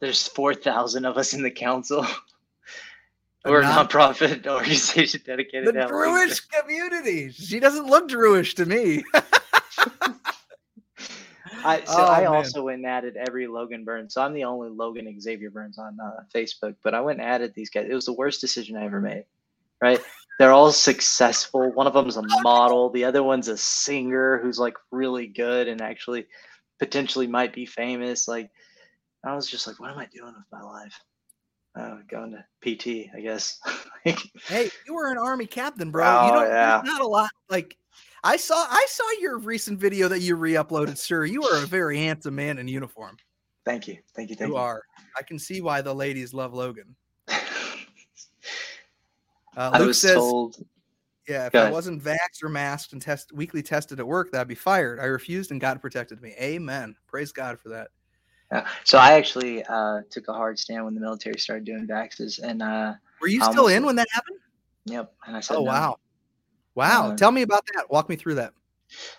There's 0.00 0.26
4,000 0.26 1.04
of 1.04 1.16
us 1.16 1.34
in 1.34 1.44
the 1.44 1.52
council. 1.52 2.04
We're 3.44 3.60
a 3.60 3.64
nonprofit 3.64 4.44
organization 4.52 5.22
dedicated 5.24 5.68
the 5.68 5.72
to 5.72 5.86
Druish 5.86 6.42
community. 6.50 7.30
She 7.30 7.60
doesn't 7.60 7.86
look 7.86 8.08
Druish 8.08 8.54
to 8.56 8.66
me. 8.66 9.04
I 11.64 11.84
so 11.84 11.98
oh, 11.98 12.06
I 12.06 12.20
man. 12.20 12.28
also 12.28 12.64
went 12.64 12.78
and 12.78 12.86
added 12.86 13.16
every 13.16 13.46
Logan 13.46 13.84
Burns. 13.84 14.14
So 14.14 14.22
I'm 14.22 14.34
the 14.34 14.44
only 14.44 14.68
Logan 14.68 15.20
Xavier 15.20 15.50
Burns 15.50 15.78
on 15.78 15.98
uh, 16.00 16.22
Facebook, 16.34 16.76
but 16.82 16.94
I 16.94 17.00
went 17.00 17.20
and 17.20 17.28
added 17.28 17.52
these 17.54 17.70
guys. 17.70 17.86
It 17.88 17.94
was 17.94 18.06
the 18.06 18.12
worst 18.12 18.40
decision 18.40 18.76
I 18.76 18.84
ever 18.84 19.00
made. 19.00 19.24
Right? 19.80 20.00
They're 20.38 20.52
all 20.52 20.72
successful. 20.72 21.72
One 21.72 21.86
of 21.86 21.94
them's 21.94 22.16
a 22.16 22.22
model. 22.42 22.90
The 22.90 23.04
other 23.04 23.22
one's 23.22 23.48
a 23.48 23.56
singer 23.56 24.38
who's 24.38 24.58
like 24.58 24.74
really 24.90 25.26
good 25.26 25.66
and 25.66 25.80
actually 25.80 26.26
potentially 26.78 27.26
might 27.26 27.52
be 27.52 27.66
famous. 27.66 28.28
Like 28.28 28.50
I 29.24 29.34
was 29.34 29.48
just 29.48 29.66
like, 29.66 29.80
what 29.80 29.90
am 29.90 29.98
I 29.98 30.06
doing 30.06 30.34
with 30.36 30.46
my 30.52 30.62
life? 30.62 31.00
Uh, 31.74 31.98
going 32.08 32.32
to 32.32 32.44
PT, 32.62 33.10
I 33.14 33.20
guess. 33.20 33.60
hey, 34.04 34.70
you 34.86 34.94
were 34.94 35.10
an 35.10 35.18
army 35.18 35.46
captain, 35.46 35.90
bro. 35.90 36.06
Oh, 36.06 36.26
you 36.26 36.32
don't. 36.32 36.48
Yeah. 36.48 36.82
Not 36.84 37.00
a 37.00 37.06
lot. 37.06 37.30
Like 37.50 37.76
I 38.24 38.36
saw 38.36 38.66
I 38.68 38.86
saw 38.88 39.04
your 39.20 39.38
recent 39.38 39.78
video 39.78 40.08
that 40.08 40.20
you 40.20 40.36
re-uploaded, 40.36 40.98
sir. 40.98 41.24
You 41.24 41.42
are 41.44 41.62
a 41.62 41.66
very 41.66 41.98
handsome 41.98 42.34
man 42.34 42.58
in 42.58 42.68
uniform. 42.68 43.16
Thank 43.64 43.86
you. 43.86 43.98
Thank 44.14 44.30
you. 44.30 44.36
Thank 44.36 44.48
you. 44.48 44.54
You 44.54 44.60
are. 44.60 44.82
I 45.16 45.22
can 45.22 45.38
see 45.38 45.60
why 45.60 45.82
the 45.82 45.94
ladies 45.94 46.32
love 46.34 46.54
Logan. 46.54 46.94
Uh, 49.56 49.70
I 49.72 49.82
was 49.82 50.00
says, 50.00 50.14
told. 50.14 50.64
Yeah, 51.28 51.46
if 51.46 51.54
I 51.56 51.68
wasn't 51.68 52.00
vaxxed 52.00 52.44
or 52.44 52.48
masked 52.48 52.92
and 52.92 53.02
test 53.02 53.32
weekly 53.34 53.60
tested 53.60 53.98
at 53.98 54.06
work, 54.06 54.30
that'd 54.30 54.46
be 54.46 54.54
fired. 54.54 55.00
I 55.00 55.06
refused, 55.06 55.50
and 55.50 55.60
God 55.60 55.80
protected 55.82 56.22
me. 56.22 56.32
Amen. 56.40 56.94
Praise 57.08 57.32
God 57.32 57.58
for 57.58 57.68
that. 57.70 57.88
Yeah. 58.52 58.68
So 58.84 58.98
I 58.98 59.14
actually 59.14 59.64
uh, 59.64 60.02
took 60.10 60.28
a 60.28 60.32
hard 60.32 60.60
stand 60.60 60.84
when 60.84 60.94
the 60.94 61.00
military 61.00 61.38
started 61.40 61.64
doing 61.64 61.88
vaxes, 61.88 62.40
and 62.40 62.62
uh, 62.62 62.94
were 63.20 63.26
you 63.26 63.42
still 63.42 63.66
in 63.66 63.84
when 63.84 63.96
that 63.96 64.06
happened? 64.12 64.38
Yep. 64.86 65.12
And 65.26 65.36
I 65.36 65.40
said, 65.40 65.56
"Oh 65.56 65.64
no. 65.64 65.70
wow." 65.70 65.96
Wow. 66.78 67.10
Uh, 67.10 67.16
Tell 67.16 67.32
me 67.32 67.42
about 67.42 67.64
that. 67.74 67.90
Walk 67.90 68.08
me 68.08 68.14
through 68.14 68.36
that. 68.36 68.52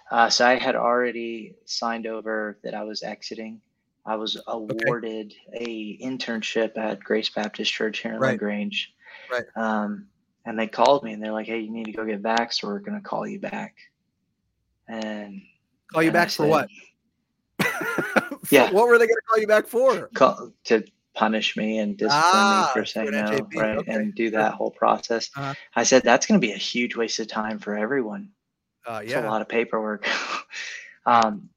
Uh, 0.10 0.30
so 0.30 0.48
I 0.48 0.56
had 0.56 0.78
already 0.78 1.56
signed 1.66 2.08
over 2.08 2.58
that 2.64 2.74
I 2.74 2.84
was 2.84 3.04
exiting. 3.04 3.60
I 4.06 4.16
was 4.16 4.42
awarded 4.48 5.34
okay. 5.54 5.98
a 6.00 6.06
internship 6.06 6.78
at 6.78 7.02
Grace 7.02 7.30
Baptist 7.30 7.72
Church 7.72 8.00
here 8.00 8.14
in 8.14 8.20
right. 8.20 8.32
LaGrange. 8.32 8.94
Right. 9.30 9.44
Um, 9.58 10.08
and 10.46 10.58
they 10.58 10.68
called 10.68 11.04
me 11.04 11.12
and 11.12 11.22
they're 11.22 11.34
like, 11.34 11.48
"Hey, 11.48 11.60
you 11.60 11.70
need 11.70 11.86
to 11.86 11.92
go 11.92 12.06
get 12.06 12.24
vaxxed, 12.24 12.64
or 12.64 12.68
we're 12.70 12.80
gonna 12.80 13.02
call 13.02 13.28
you 13.28 13.40
back." 13.40 13.76
And 14.88 15.42
Call 15.92 16.02
you 16.02 16.10
And 16.10 16.14
back 16.14 16.30
for 16.30 16.46
what? 16.46 16.70
Yeah. 18.50 18.72
What 18.72 18.88
were 18.88 18.98
they 18.98 19.06
going 19.06 19.16
to 19.16 19.22
call 19.28 19.40
you 19.40 19.48
back 19.48 19.68
for? 19.68 20.08
Call, 20.16 20.52
to 20.64 20.84
punish 21.20 21.58
me 21.58 21.80
and 21.80 21.98
discipline 21.98 22.48
Ah, 22.48 22.60
me 22.60 22.74
for 22.74 22.86
saying 22.86 23.12
no, 23.12 23.20
NJP, 23.20 23.60
right? 23.60 23.78
okay, 23.78 23.92
And 23.94 24.16
do 24.16 24.30
that 24.32 24.54
whole 24.54 24.72
process. 24.72 25.30
Uh-huh. 25.36 25.54
I 25.76 25.84
said 25.84 26.04
that's 26.04 26.26
going 26.26 26.40
to 26.40 26.48
be 26.48 26.54
a 26.54 26.58
huge 26.58 26.96
waste 26.96 27.20
of 27.20 27.28
time 27.28 27.60
for 27.60 27.78
everyone. 27.78 28.30
Uh, 28.88 29.02
It's 29.04 29.16
a 29.16 29.22
lot 29.22 29.42
of 29.42 29.50
paperwork. 29.50 30.08
um, 31.06 31.50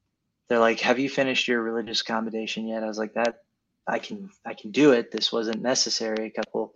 they're 0.49 0.59
like, 0.59 0.81
"Have 0.81 0.99
you 0.99 1.09
finished 1.09 1.47
your 1.47 1.61
religious 1.61 2.01
accommodation 2.01 2.67
yet?" 2.67 2.83
I 2.83 2.87
was 2.87 2.97
like, 2.97 3.13
"That 3.13 3.35
I 3.87 3.99
can, 3.99 4.29
I 4.45 4.53
can 4.53 4.71
do 4.71 4.91
it. 4.91 5.11
This 5.11 5.31
wasn't 5.31 5.61
necessary 5.61 6.27
a 6.27 6.31
couple, 6.31 6.75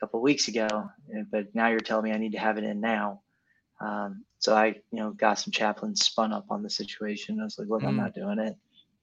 couple 0.00 0.20
weeks 0.20 0.48
ago, 0.48 0.90
eh, 1.14 1.22
but 1.30 1.54
now 1.54 1.68
you're 1.68 1.78
telling 1.80 2.04
me 2.04 2.12
I 2.12 2.18
need 2.18 2.32
to 2.32 2.38
have 2.38 2.58
it 2.58 2.64
in 2.64 2.80
now." 2.80 3.22
Um, 3.80 4.24
so 4.38 4.54
I, 4.56 4.66
you 4.90 4.98
know, 5.00 5.10
got 5.12 5.38
some 5.38 5.52
chaplains 5.52 6.04
spun 6.04 6.32
up 6.32 6.46
on 6.50 6.62
the 6.62 6.70
situation. 6.70 7.40
I 7.40 7.44
was 7.44 7.58
like, 7.58 7.68
"Look, 7.68 7.84
I'm 7.84 7.94
Mm. 7.94 8.02
not 8.04 8.14
doing 8.14 8.38
it. 8.40 8.56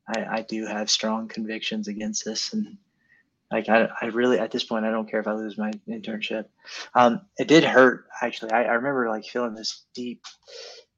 I, 0.07 0.39
I 0.39 0.41
do 0.41 0.65
have 0.65 0.89
strong 0.89 1.27
convictions 1.29 1.87
against 1.87 2.25
this, 2.25 2.53
and 2.53 2.77
like 3.51 3.69
I, 3.69 3.89
I 4.01 4.05
really 4.07 4.39
at 4.39 4.51
this 4.51 4.63
point 4.63 4.85
I 4.85 4.91
don't 4.91 5.09
care 5.09 5.19
if 5.19 5.27
I 5.27 5.33
lose 5.33 5.57
my 5.57 5.71
internship. 5.89 6.45
Um, 6.95 7.21
it 7.37 7.47
did 7.47 7.63
hurt 7.63 8.05
actually. 8.21 8.51
I, 8.51 8.63
I 8.63 8.73
remember 8.73 9.09
like 9.09 9.25
feeling 9.25 9.53
this 9.53 9.85
deep, 9.93 10.23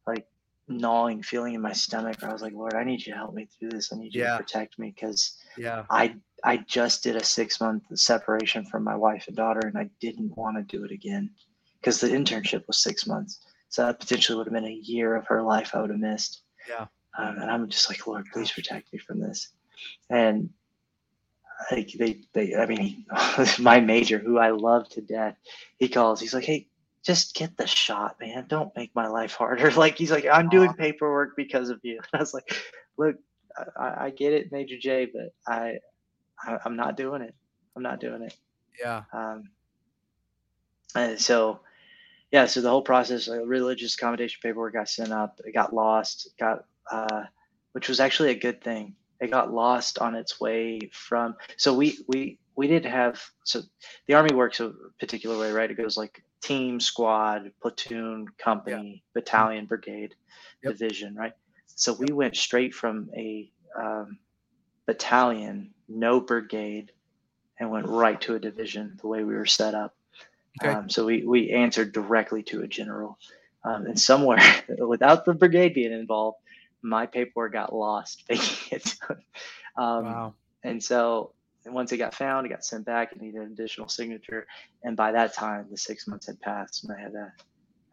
like 0.06 0.28
gnawing 0.68 1.24
feeling 1.24 1.56
in 1.56 1.62
my 1.62 1.74
stomach. 1.74 2.22
Where 2.22 2.30
I 2.30 2.34
was 2.34 2.42
like, 2.42 2.54
Lord, 2.54 2.76
I 2.76 2.84
need 2.84 3.06
you 3.06 3.14
to 3.14 3.18
help 3.18 3.34
me 3.34 3.48
through 3.48 3.70
this. 3.70 3.92
I 3.92 3.98
need 3.98 4.14
you 4.14 4.22
Yeah. 4.22 4.38
to 4.38 4.44
protect 4.44 4.78
me 4.78 4.94
because 4.96 5.38
Yeah. 5.58 5.86
I 5.90 6.16
I 6.44 6.58
just 6.58 7.04
did 7.04 7.16
a 7.16 7.24
six 7.24 7.60
month 7.60 7.84
separation 7.96 8.66
from 8.66 8.84
my 8.84 8.96
wife 8.96 9.26
and 9.28 9.36
daughter, 9.36 9.62
and 9.66 9.78
I 9.78 9.90
didn't 10.00 10.36
want 10.38 10.58
to 10.58 10.78
do 10.78 10.84
it 10.84 10.92
again 10.92 11.32
because 11.80 12.00
the 12.00 12.08
internship 12.10 12.68
was 12.68 12.84
six 12.84 13.08
months. 13.08 13.40
So 13.70 13.86
that 13.86 14.00
potentially 14.00 14.38
would 14.38 14.48
have 14.48 14.54
been 14.54 14.66
a 14.66 14.82
year 14.84 15.16
of 15.16 15.26
her 15.28 15.42
life 15.42 15.74
I 15.74 15.82
would 15.82 15.90
have 15.90 16.00
missed. 16.00 16.44
Yeah. 16.70 16.86
Um, 17.18 17.38
and 17.40 17.50
I'm 17.50 17.68
just 17.70 17.90
like, 17.90 18.06
Lord, 18.06 18.26
please 18.32 18.52
protect 18.52 18.92
me 18.94 19.00
from 19.00 19.20
this. 19.20 19.50
And 20.10 20.50
like 21.72 21.92
they, 21.98 22.22
they, 22.34 22.56
I 22.56 22.66
mean, 22.66 23.06
my 23.60 23.80
major, 23.80 24.18
who 24.20 24.38
I 24.38 24.52
love 24.52 24.90
to 24.90 25.02
death, 25.02 25.36
he 25.78 25.90
calls. 25.90 26.20
He's 26.20 26.34
like, 26.34 26.46
Hey, 26.46 26.68
just 27.04 27.36
get 27.36 27.58
the 27.58 27.68
shot, 27.68 28.18
man. 28.20 28.46
Don't 28.48 28.76
make 28.76 28.96
my 28.96 29.08
life 29.08 29.34
harder. 29.34 29.72
Like 29.78 29.98
he's 29.98 30.12
like, 30.12 30.26
I'm 30.32 30.50
doing 30.50 30.74
paperwork 30.74 31.36
because 31.36 31.70
of 31.70 31.80
you. 31.84 32.00
I 32.14 32.18
was 32.18 32.34
like, 32.34 32.56
Look, 32.98 33.16
I, 33.78 34.06
I 34.06 34.10
get 34.10 34.34
it, 34.34 34.52
Major 34.52 34.78
J, 34.78 35.08
but 35.14 35.34
I, 35.48 35.78
I, 36.42 36.58
I'm 36.66 36.76
not 36.76 36.98
doing 36.98 37.22
it. 37.22 37.36
I'm 37.76 37.84
not 37.84 38.00
doing 38.00 38.24
it. 38.24 38.36
Yeah. 38.80 39.04
Um, 39.14 39.50
and 40.96 41.20
so, 41.20 41.62
yeah, 42.32 42.46
so 42.46 42.62
the 42.62 42.70
whole 42.70 42.82
process, 42.82 43.28
like 43.28 43.42
religious 43.46 43.96
accommodation 43.96 44.40
paperwork 44.42 44.74
got 44.74 44.90
sent 44.90 45.12
up, 45.12 45.40
it 45.46 45.54
got 45.54 45.74
lost, 45.74 46.30
got, 46.40 46.66
uh, 46.92 47.24
which 47.74 47.88
was 47.88 48.00
actually 48.00 48.32
a 48.32 48.40
good 48.40 48.64
thing. 48.64 48.96
It 49.20 49.32
got 49.32 49.54
lost 49.54 50.00
on 50.00 50.16
its 50.16 50.40
way 50.42 50.80
from. 50.92 51.36
So 51.58 51.74
we 51.74 51.98
we 52.08 52.40
we 52.56 52.68
did 52.68 52.86
have. 52.86 53.22
So 53.46 53.62
the 54.08 54.16
army 54.16 54.34
works 54.36 54.60
a 54.60 54.74
particular 55.00 55.38
way, 55.40 55.52
right? 55.52 55.72
It 55.72 55.78
goes 55.78 55.98
like 55.98 56.24
team, 56.42 56.80
squad, 56.80 57.52
platoon, 57.62 58.28
company, 58.38 59.04
battalion, 59.14 59.66
brigade, 59.66 60.16
Yep. 60.64 60.74
division, 60.74 61.16
right? 61.16 61.34
So 61.68 61.94
we 61.94 62.14
went 62.14 62.36
straight 62.36 62.74
from 62.76 63.10
a 63.16 63.52
um, 63.80 64.20
battalion, 64.86 65.72
no 65.88 66.20
brigade, 66.20 66.92
and 67.60 67.72
went 67.72 67.88
right 67.88 68.20
to 68.22 68.36
a 68.36 68.40
division 68.40 68.98
the 69.02 69.08
way 69.08 69.24
we 69.24 69.36
were 69.36 69.46
set 69.46 69.76
up. 69.76 69.96
Okay. 70.64 70.74
Um, 70.74 70.90
so 70.90 71.06
we, 71.06 71.26
we 71.26 71.52
answered 71.52 71.94
directly 71.94 72.44
to 72.44 72.62
a 72.62 72.68
general. 72.68 73.18
Um, 73.66 73.86
and 73.88 74.00
somewhere, 74.00 74.40
without 74.80 75.26
the 75.26 75.34
brigade 75.34 75.74
being 75.74 75.94
involved, 75.94 76.38
my 76.84 77.06
paperwork 77.06 77.54
got 77.54 77.74
lost 77.74 78.24
it. 78.30 78.96
um, 79.78 80.06
wow. 80.06 80.34
And 80.64 80.82
so 80.84 81.34
once 81.66 81.92
it 81.92 81.98
got 81.98 82.14
found, 82.14 82.46
it 82.46 82.50
got 82.50 82.64
sent 82.66 82.86
back. 82.86 83.12
It 83.14 83.22
needed 83.22 83.42
an 83.42 83.52
additional 83.54 83.88
signature. 83.88 84.46
And 84.84 84.96
by 84.96 85.12
that 85.14 85.34
time, 85.34 85.68
the 85.72 85.78
six 85.78 86.08
months 86.08 86.28
had 86.28 86.40
passed 86.42 86.84
and 86.84 86.94
I 86.96 87.02
had 87.02 87.14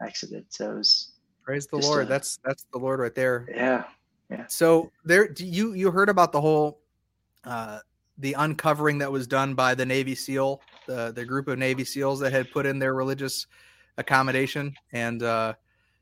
exit 0.06 0.32
it. 0.32 0.46
So 0.50 0.72
it 0.72 0.78
was, 0.78 1.12
Praise 1.42 1.66
the 1.66 1.78
Lord. 1.78 2.06
a- 2.06 2.08
that's 2.08 2.38
that's 2.44 2.66
the 2.72 2.78
Lord 2.78 3.00
right 3.00 3.14
there. 3.14 3.46
yeah. 3.54 3.84
Yeah. 4.30 4.46
So 4.46 4.92
there, 5.04 5.26
do 5.26 5.44
you 5.44 5.72
you 5.72 5.90
heard 5.90 6.08
about 6.08 6.30
the 6.30 6.40
whole, 6.40 6.78
uh, 7.44 7.80
the 8.18 8.34
uncovering 8.34 8.98
that 8.98 9.10
was 9.10 9.26
done 9.26 9.54
by 9.54 9.74
the 9.74 9.84
Navy 9.84 10.14
SEAL, 10.14 10.60
the 10.86 11.10
the 11.12 11.24
group 11.24 11.48
of 11.48 11.58
Navy 11.58 11.84
SEALs 11.84 12.20
that 12.20 12.32
had 12.32 12.50
put 12.52 12.64
in 12.66 12.78
their 12.78 12.94
religious 12.94 13.46
accommodation, 13.98 14.74
and 14.92 15.24
uh, 15.24 15.54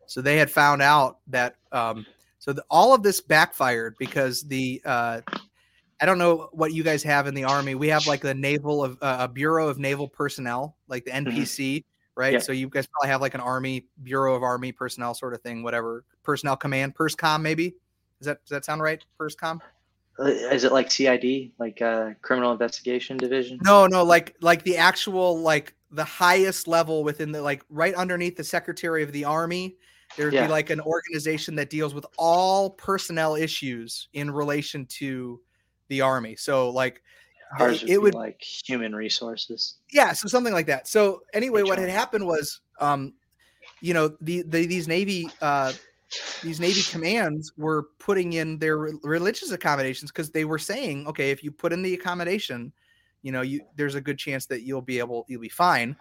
so 0.07 0.21
they 0.21 0.37
had 0.37 0.51
found 0.51 0.83
out 0.83 1.21
that 1.29 1.57
um, 1.73 2.05
so 2.39 2.53
the, 2.53 2.65
all 2.71 2.95
of 2.95 3.03
this 3.03 3.21
backfired 3.21 3.97
because 3.99 4.43
the 4.43 4.81
uh, 4.85 5.21
I 6.01 6.07
don't 6.07 6.19
know 6.19 6.49
what 6.53 6.73
you 6.73 6.83
guys 6.83 7.03
have 7.03 7.27
in 7.27 7.35
the 7.35 7.45
army. 7.45 7.75
We 7.75 7.89
have 7.89 8.07
like 8.07 8.21
the 8.21 8.35
naval 8.35 8.85
of 8.85 8.99
uh, 9.03 9.19
a 9.21 9.29
bureau 9.29 9.69
of 9.69 9.79
naval 9.79 10.09
personnel, 10.09 10.77
like 10.87 11.05
the 11.05 11.11
NPC, 11.11 11.85
right? 12.17 12.35
Yeah. 12.35 12.39
So 12.39 12.53
you 12.53 12.69
guys 12.69 12.87
probably 12.87 13.11
have 13.11 13.21
like 13.21 13.35
an 13.35 13.41
army 13.41 13.87
bureau 14.03 14.35
of 14.35 14.43
army 14.43 14.73
personnel 14.73 15.15
sort 15.15 15.35
of 15.35 15.43
thing, 15.43 15.63
whatever 15.63 16.05
personnel 16.23 16.57
command, 16.57 16.95
PERSCOM 16.95 17.43
maybe. 17.43 17.75
Does 18.21 18.27
that 18.27 18.45
does 18.45 18.51
that 18.51 18.65
sound 18.65 18.83
right? 18.83 19.05
PERSCOM? 19.19 19.61
Uh, 20.21 20.25
Is 20.25 20.65
it 20.65 20.73
like 20.73 20.91
CID, 20.91 21.53
like 21.59 21.81
uh, 21.81 22.11
criminal 22.23 22.51
investigation 22.51 23.17
division? 23.17 23.61
No, 23.63 23.87
no, 23.87 24.03
like 24.03 24.35
like 24.41 24.65
the 24.65 24.77
actual 24.77 25.41
like 25.41 25.75
the 25.93 26.05
highest 26.05 26.67
level 26.67 27.05
within 27.05 27.31
the 27.31 27.41
like 27.41 27.65
right 27.71 27.95
underneath 27.95 28.37
the 28.37 28.45
Secretary 28.45 29.03
of 29.03 29.13
the 29.13 29.25
Army. 29.25 29.77
There'd 30.17 30.35
Yeah. 30.35 30.47
be 30.47 30.51
like 30.51 30.71
an 30.71 30.81
organization 30.81 31.55
that 31.57 31.71
deals 31.71 31.95
with 31.95 32.07
all 32.17 32.71
personnel 32.71 33.35
issues 33.37 34.09
in 34.13 34.31
relation 34.31 34.87
to 34.87 35.41
the 35.89 36.01
army. 36.01 36.37
So 36.37 36.71
like 36.71 37.03
Ours 37.61 37.83
would 37.83 37.91
it 37.91 37.97
be 37.99 38.03
would 38.03 38.15
like 38.15 38.43
human 38.43 38.95
resources. 38.95 39.79
yeah 39.91 40.13
so 40.13 40.29
something 40.29 40.53
like 40.53 40.67
that 40.67 40.87
so 40.87 41.23
anyway 41.33 41.63
what 41.63 41.79
had 41.79 41.89
happened 41.89 42.27
was 42.27 42.61
um 42.79 43.15
you 43.81 43.95
know 43.95 44.15
the, 44.21 44.43
the 44.43 44.67
these 44.67 44.87
navy 44.87 45.31
uh 45.41 45.73
these 46.43 46.61
navy 46.61 46.83
commands 46.83 47.53
were 47.57 47.89
putting 47.99 48.35
in 48.35 48.59
their 48.59 48.79
re- 48.79 48.93
religious 49.03 49.51
accommodations 49.51 50.11
because 50.11 50.31
they 50.31 50.45
were 50.45 50.59
saying 50.59 51.07
okay 51.07 51.31
if 51.31 51.43
you 51.43 51.51
put 51.51 51.73
in 51.73 51.83
the 51.83 51.95
accommodation 51.95 52.71
you 53.23 53.33
know 53.33 53.41
you 53.41 53.63
there's 53.77 53.95
a 53.95 54.01
good 54.01 54.19
chance 54.19 54.47
that 54.47 54.63
you'll 54.63 54.83
be 54.83 54.99
able 54.99 55.25
you'll 55.29 55.41
be 55.41 55.49
fine 55.49 55.97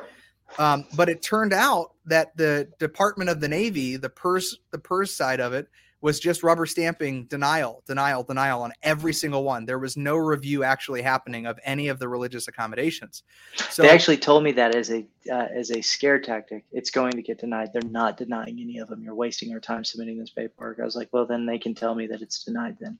um, 0.57 0.85
but 0.95 1.09
it 1.09 1.21
turned 1.21 1.53
out 1.53 1.93
that 2.05 2.35
the 2.37 2.69
department 2.79 3.29
of 3.29 3.39
the 3.39 3.47
navy 3.47 3.97
the 3.97 4.09
purse 4.09 4.57
the 4.71 4.79
purse 4.79 5.15
side 5.15 5.39
of 5.39 5.53
it 5.53 5.67
was 5.99 6.19
just 6.19 6.43
rubber 6.43 6.65
stamping 6.65 7.25
denial 7.25 7.83
denial 7.87 8.23
denial 8.23 8.61
on 8.61 8.71
every 8.83 9.13
single 9.13 9.43
one 9.43 9.65
there 9.65 9.79
was 9.79 9.97
no 9.97 10.15
review 10.15 10.63
actually 10.63 11.01
happening 11.01 11.45
of 11.45 11.59
any 11.63 11.87
of 11.87 11.99
the 11.99 12.07
religious 12.07 12.47
accommodations 12.47 13.23
so 13.69 13.81
they 13.81 13.89
actually 13.89 14.17
told 14.17 14.43
me 14.43 14.51
that 14.53 14.75
as 14.75 14.91
a 14.91 15.05
uh, 15.31 15.47
as 15.53 15.71
a 15.71 15.81
scare 15.81 16.19
tactic. 16.19 16.65
It's 16.71 16.89
going 16.89 17.11
to 17.11 17.21
get 17.21 17.39
denied. 17.39 17.73
They're 17.73 17.81
not 17.89 18.17
denying 18.17 18.59
any 18.61 18.77
of 18.77 18.87
them. 18.87 19.03
You're 19.03 19.15
wasting 19.15 19.49
your 19.49 19.59
time 19.59 19.83
submitting 19.83 20.17
this 20.17 20.29
paperwork. 20.29 20.79
I 20.79 20.85
was 20.85 20.95
like, 20.95 21.09
well, 21.11 21.25
then 21.25 21.45
they 21.45 21.59
can 21.59 21.75
tell 21.75 21.95
me 21.95 22.07
that 22.07 22.21
it's 22.21 22.43
denied. 22.43 22.77
Then 22.79 22.97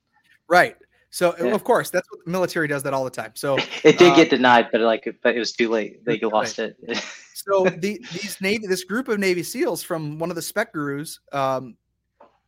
Right. 0.48 0.76
So 1.10 1.36
Yeah. 1.40 1.54
of 1.54 1.64
course 1.64 1.90
that's 1.90 2.10
what 2.12 2.24
the 2.26 2.32
military 2.32 2.68
does 2.68 2.84
that 2.84 2.94
all 2.94 3.04
the 3.04 3.10
time. 3.10 3.32
So 3.36 3.58
it 3.84 3.98
did 3.98 4.12
Uh, 4.12 4.16
get 4.16 4.30
denied, 4.30 4.68
but 4.72 4.82
like, 4.82 5.08
but 5.24 5.36
it 5.36 5.40
was 5.40 5.52
too 5.52 5.70
late. 5.70 6.04
They 6.06 6.18
too 6.18 6.30
lost 6.30 6.60
it. 6.60 6.78
so 7.34 7.64
the 7.64 8.00
these 8.12 8.38
navy 8.42 8.68
this 8.68 8.84
group 8.84 9.08
of 9.08 9.20
Navy 9.20 9.44
SEALs 9.44 9.84
from 9.84 10.20
one 10.20 10.30
of 10.30 10.36
the 10.36 10.42
spec 10.42 10.74
gurus 10.74 11.20
um, 11.32 11.78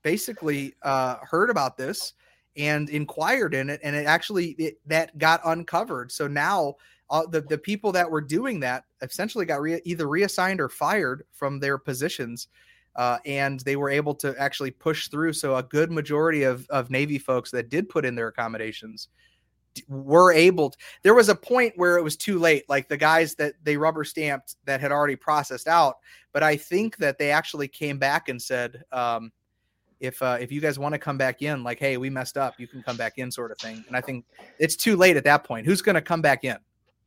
basically 0.03 0.73
uh, 0.83 1.17
heard 1.23 1.49
about 1.49 1.77
this 1.77 2.13
and 2.57 2.89
inquired 2.89 3.53
in 3.53 3.69
it, 3.69 3.79
and 3.83 3.95
it 3.95 4.05
actually 4.05 4.49
it, 4.51 4.79
that 4.85 5.17
got 5.17 5.41
uncovered. 5.45 6.11
So 6.11 6.27
now 6.27 6.75
uh, 7.09 7.25
the 7.27 7.41
the 7.41 7.57
people 7.57 7.91
that 7.93 8.09
were 8.09 8.21
doing 8.21 8.59
that 8.61 8.83
essentially 9.01 9.45
got 9.45 9.61
re- 9.61 9.81
either 9.85 10.07
reassigned 10.07 10.59
or 10.59 10.69
fired 10.69 11.23
from 11.31 11.59
their 11.59 11.77
positions. 11.77 12.47
Uh, 12.95 13.17
and 13.25 13.61
they 13.61 13.75
were 13.75 13.89
able 13.89 14.13
to 14.15 14.35
actually 14.37 14.71
push 14.71 15.07
through. 15.07 15.33
So 15.33 15.55
a 15.55 15.63
good 15.63 15.91
majority 15.91 16.43
of, 16.43 16.67
of 16.69 16.89
Navy 16.89 17.17
folks 17.17 17.51
that 17.51 17.69
did 17.69 17.87
put 17.87 18.03
in 18.03 18.15
their 18.15 18.27
accommodations 18.27 19.07
were 19.87 20.33
able. 20.33 20.71
To, 20.71 20.77
there 21.03 21.13
was 21.13 21.29
a 21.29 21.35
point 21.35 21.73
where 21.77 21.97
it 21.97 22.03
was 22.03 22.17
too 22.17 22.39
late. 22.39 22.67
Like 22.67 22.89
the 22.89 22.97
guys 22.97 23.35
that 23.35 23.53
they 23.63 23.77
rubber 23.77 24.03
stamped 24.03 24.55
that 24.65 24.81
had 24.81 24.91
already 24.91 25.15
processed 25.15 25.67
out. 25.67 25.97
But 26.33 26.43
I 26.43 26.57
think 26.57 26.97
that 26.97 27.17
they 27.17 27.31
actually 27.31 27.67
came 27.67 27.97
back 27.97 28.27
and 28.27 28.41
said, 28.41 28.83
um, 28.91 29.31
if 29.99 30.21
uh, 30.21 30.37
if 30.39 30.51
you 30.51 30.61
guys 30.61 30.79
want 30.79 30.93
to 30.93 30.99
come 30.99 31.17
back 31.17 31.41
in, 31.41 31.63
like, 31.63 31.79
hey, 31.79 31.97
we 31.97 32.09
messed 32.09 32.37
up, 32.37 32.55
you 32.57 32.67
can 32.67 32.81
come 32.81 32.97
back 32.97 33.17
in, 33.17 33.31
sort 33.31 33.51
of 33.51 33.57
thing. 33.57 33.83
And 33.87 33.95
I 33.95 34.01
think 34.01 34.25
it's 34.57 34.75
too 34.75 34.95
late 34.95 35.17
at 35.17 35.23
that 35.25 35.43
point. 35.43 35.65
Who's 35.65 35.81
going 35.81 35.95
to 35.95 36.01
come 36.01 36.21
back 36.21 36.43
in, 36.43 36.57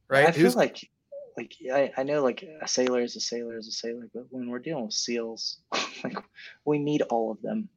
right? 0.08 0.28
I 0.28 0.32
feel 0.32 0.44
Who's 0.44 0.56
like, 0.56 0.90
like 1.36 1.54
I, 1.72 1.92
I 1.96 2.02
know 2.02 2.22
like 2.22 2.44
a 2.60 2.68
sailor 2.68 3.00
is 3.02 3.16
a 3.16 3.20
sailor 3.20 3.56
is 3.56 3.68
a 3.68 3.72
sailor, 3.72 4.08
but 4.14 4.24
when 4.30 4.48
we're 4.48 4.58
dealing 4.58 4.86
with 4.86 4.94
seals, 4.94 5.58
like 6.04 6.16
we 6.64 6.78
need 6.78 7.02
all 7.02 7.30
of 7.30 7.40
them. 7.42 7.68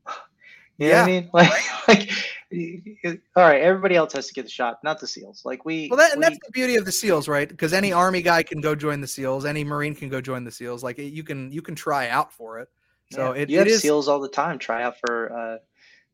You 0.77 0.89
know 0.89 0.95
what 0.95 1.03
I 1.03 1.05
mean? 1.05 1.29
Like, 1.87 2.09
like, 2.51 3.21
all 3.35 3.43
right, 3.43 3.61
everybody 3.61 3.95
else 3.95 4.13
has 4.13 4.27
to 4.27 4.33
get 4.33 4.43
the 4.43 4.49
shot, 4.49 4.79
not 4.83 4.99
the 4.99 5.07
seals. 5.07 5.43
Like 5.45 5.63
we, 5.65 5.87
Well, 5.89 5.97
that, 5.97 6.13
and 6.13 6.19
we- 6.19 6.23
that's 6.25 6.37
the 6.45 6.51
beauty 6.51 6.75
of 6.77 6.85
the 6.85 6.91
SEALs, 6.91 7.27
right? 7.27 7.47
Because 7.47 7.73
any 7.73 7.91
Army 7.93 8.21
guy 8.21 8.43
can 8.43 8.59
go 8.59 8.75
join 8.75 9.01
the 9.01 9.07
SEALs, 9.07 9.45
any 9.45 9.63
Marine 9.63 9.93
can 9.95 10.09
go 10.09 10.19
join 10.19 10.43
the 10.43 10.51
SEALs. 10.51 10.83
Like 10.83 10.97
you 10.97 11.23
can 11.23 11.51
you 11.51 11.61
can 11.61 11.75
try 11.75 12.09
out 12.09 12.33
for 12.33 12.59
it. 12.59 12.69
So 13.11 13.33
yeah, 13.33 13.41
it, 13.41 13.49
you 13.49 13.57
it 13.57 13.59
have 13.59 13.67
is 13.67 13.81
seals 13.81 14.07
all 14.07 14.19
the 14.19 14.29
time. 14.29 14.57
Try 14.57 14.83
out 14.83 14.95
for 14.99 15.31
uh, 15.31 15.57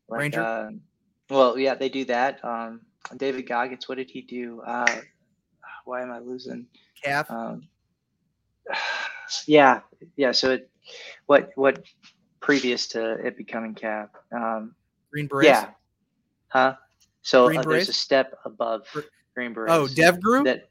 Like, 0.08 0.20
Ranger? 0.20 0.42
Uh, 0.42 0.70
well, 1.30 1.58
yeah, 1.58 1.74
they 1.74 1.88
do 1.88 2.04
that. 2.06 2.44
Um, 2.44 2.82
David 3.16 3.48
Goggins, 3.48 3.88
what 3.88 3.96
did 3.96 4.10
he 4.10 4.20
do? 4.22 4.60
Uh, 4.60 5.00
why 5.84 6.02
am 6.02 6.12
I 6.12 6.18
losing? 6.18 6.66
Calf. 7.02 7.30
Um, 7.30 7.68
yeah, 9.46 9.80
yeah. 10.16 10.32
So 10.32 10.52
it, 10.52 10.70
what 11.26 11.50
what 11.54 11.84
previous 12.40 12.86
to 12.88 13.14
it 13.24 13.36
becoming 13.36 13.74
cap? 13.74 14.14
Um, 14.34 14.74
Green 15.10 15.26
Berets. 15.26 15.46
yeah, 15.46 15.70
huh? 16.48 16.74
So 17.22 17.52
uh, 17.52 17.62
there's 17.62 17.88
a 17.88 17.92
step 17.92 18.34
above 18.44 18.86
Gr- 18.92 19.00
Green 19.34 19.52
Berets. 19.52 19.72
Oh, 19.72 19.86
DevGru. 19.86 20.44
that 20.44 20.68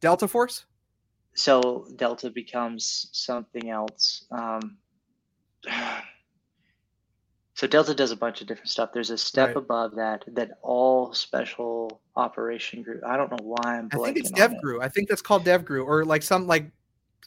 Delta 0.00 0.28
Force. 0.28 0.64
so 1.34 1.86
Delta 1.96 2.30
becomes 2.30 3.08
something 3.12 3.70
else. 3.70 4.24
Um, 4.30 4.78
so 7.58 7.66
Delta 7.66 7.92
does 7.92 8.12
a 8.12 8.16
bunch 8.16 8.40
of 8.40 8.46
different 8.46 8.68
stuff. 8.68 8.90
There's 8.94 9.10
a 9.10 9.18
step 9.18 9.48
Right. 9.48 9.56
above 9.56 9.96
that 9.96 10.22
that 10.28 10.60
all 10.62 11.12
special 11.12 12.00
operation 12.14 12.84
group. 12.84 13.02
I 13.04 13.16
don't 13.16 13.32
know 13.32 13.44
why 13.44 13.78
I'm. 13.78 13.90
Blanking. 13.90 14.00
I 14.00 14.04
think 14.04 14.16
it's 14.18 14.30
on 14.30 14.52
it. 14.52 14.80
I 14.80 14.88
think 14.88 15.08
that's 15.08 15.22
called 15.22 15.44
DevGru 15.44 15.84
or 15.84 16.04
like 16.04 16.22
some 16.22 16.46
like 16.46 16.70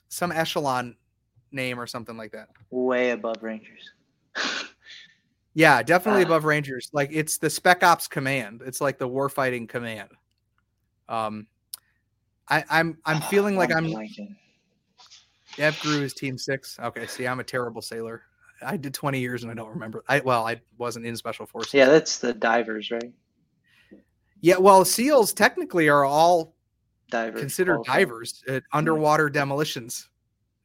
some 0.07 0.31
echelon 0.31 0.95
name 1.51 1.77
or 1.77 1.85
something 1.85 2.15
like 2.15 2.31
that. 2.31 2.47
Way 2.69 3.09
above 3.09 3.43
Rangers. 3.43 3.91
Yeah, 5.53 5.83
definitely 5.83 6.21
Ah. 6.21 6.27
above 6.27 6.45
Rangers. 6.45 6.89
Like 6.93 7.09
it's 7.11 7.37
the 7.37 7.49
Spec 7.49 7.83
Ops 7.83 8.07
command. 8.07 8.61
It's 8.65 8.79
like 8.79 8.97
the 8.97 9.09
warfighting 9.09 9.67
command. 9.67 10.07
Um, 11.09 11.45
I, 12.47 12.63
I'm 12.69 12.97
I'm 13.03 13.19
feeling 13.29 13.57
like 13.57 13.75
I'm 13.75 13.87
blanking. 13.87 14.37
DevGru 15.57 16.03
is 16.03 16.13
Team 16.13 16.37
Six. 16.37 16.79
Okay, 16.79 17.05
see, 17.05 17.27
I'm 17.27 17.41
a 17.41 17.43
terrible 17.43 17.81
sailor. 17.81 18.23
I 18.63 18.77
did 18.77 18.93
20 18.93 19.19
years 19.19 19.43
and 19.43 19.51
I 19.51 19.55
don't 19.55 19.69
remember. 19.69 20.03
I 20.07 20.19
well, 20.19 20.45
I 20.47 20.61
wasn't 20.77 21.05
in 21.05 21.15
Special 21.15 21.45
Forces. 21.45 21.73
Yeah, 21.73 21.87
that's 21.87 22.19
the 22.19 22.33
divers, 22.33 22.91
right? 22.91 23.11
Yeah, 24.41 24.57
well, 24.57 24.83
SEALs 24.85 25.33
technically 25.33 25.87
are 25.87 26.03
all 26.03 26.55
Divers. 27.09 27.39
considered 27.39 27.77
also. 27.79 27.91
divers 27.91 28.43
at 28.47 28.63
underwater 28.73 29.29
demolitions, 29.29 30.09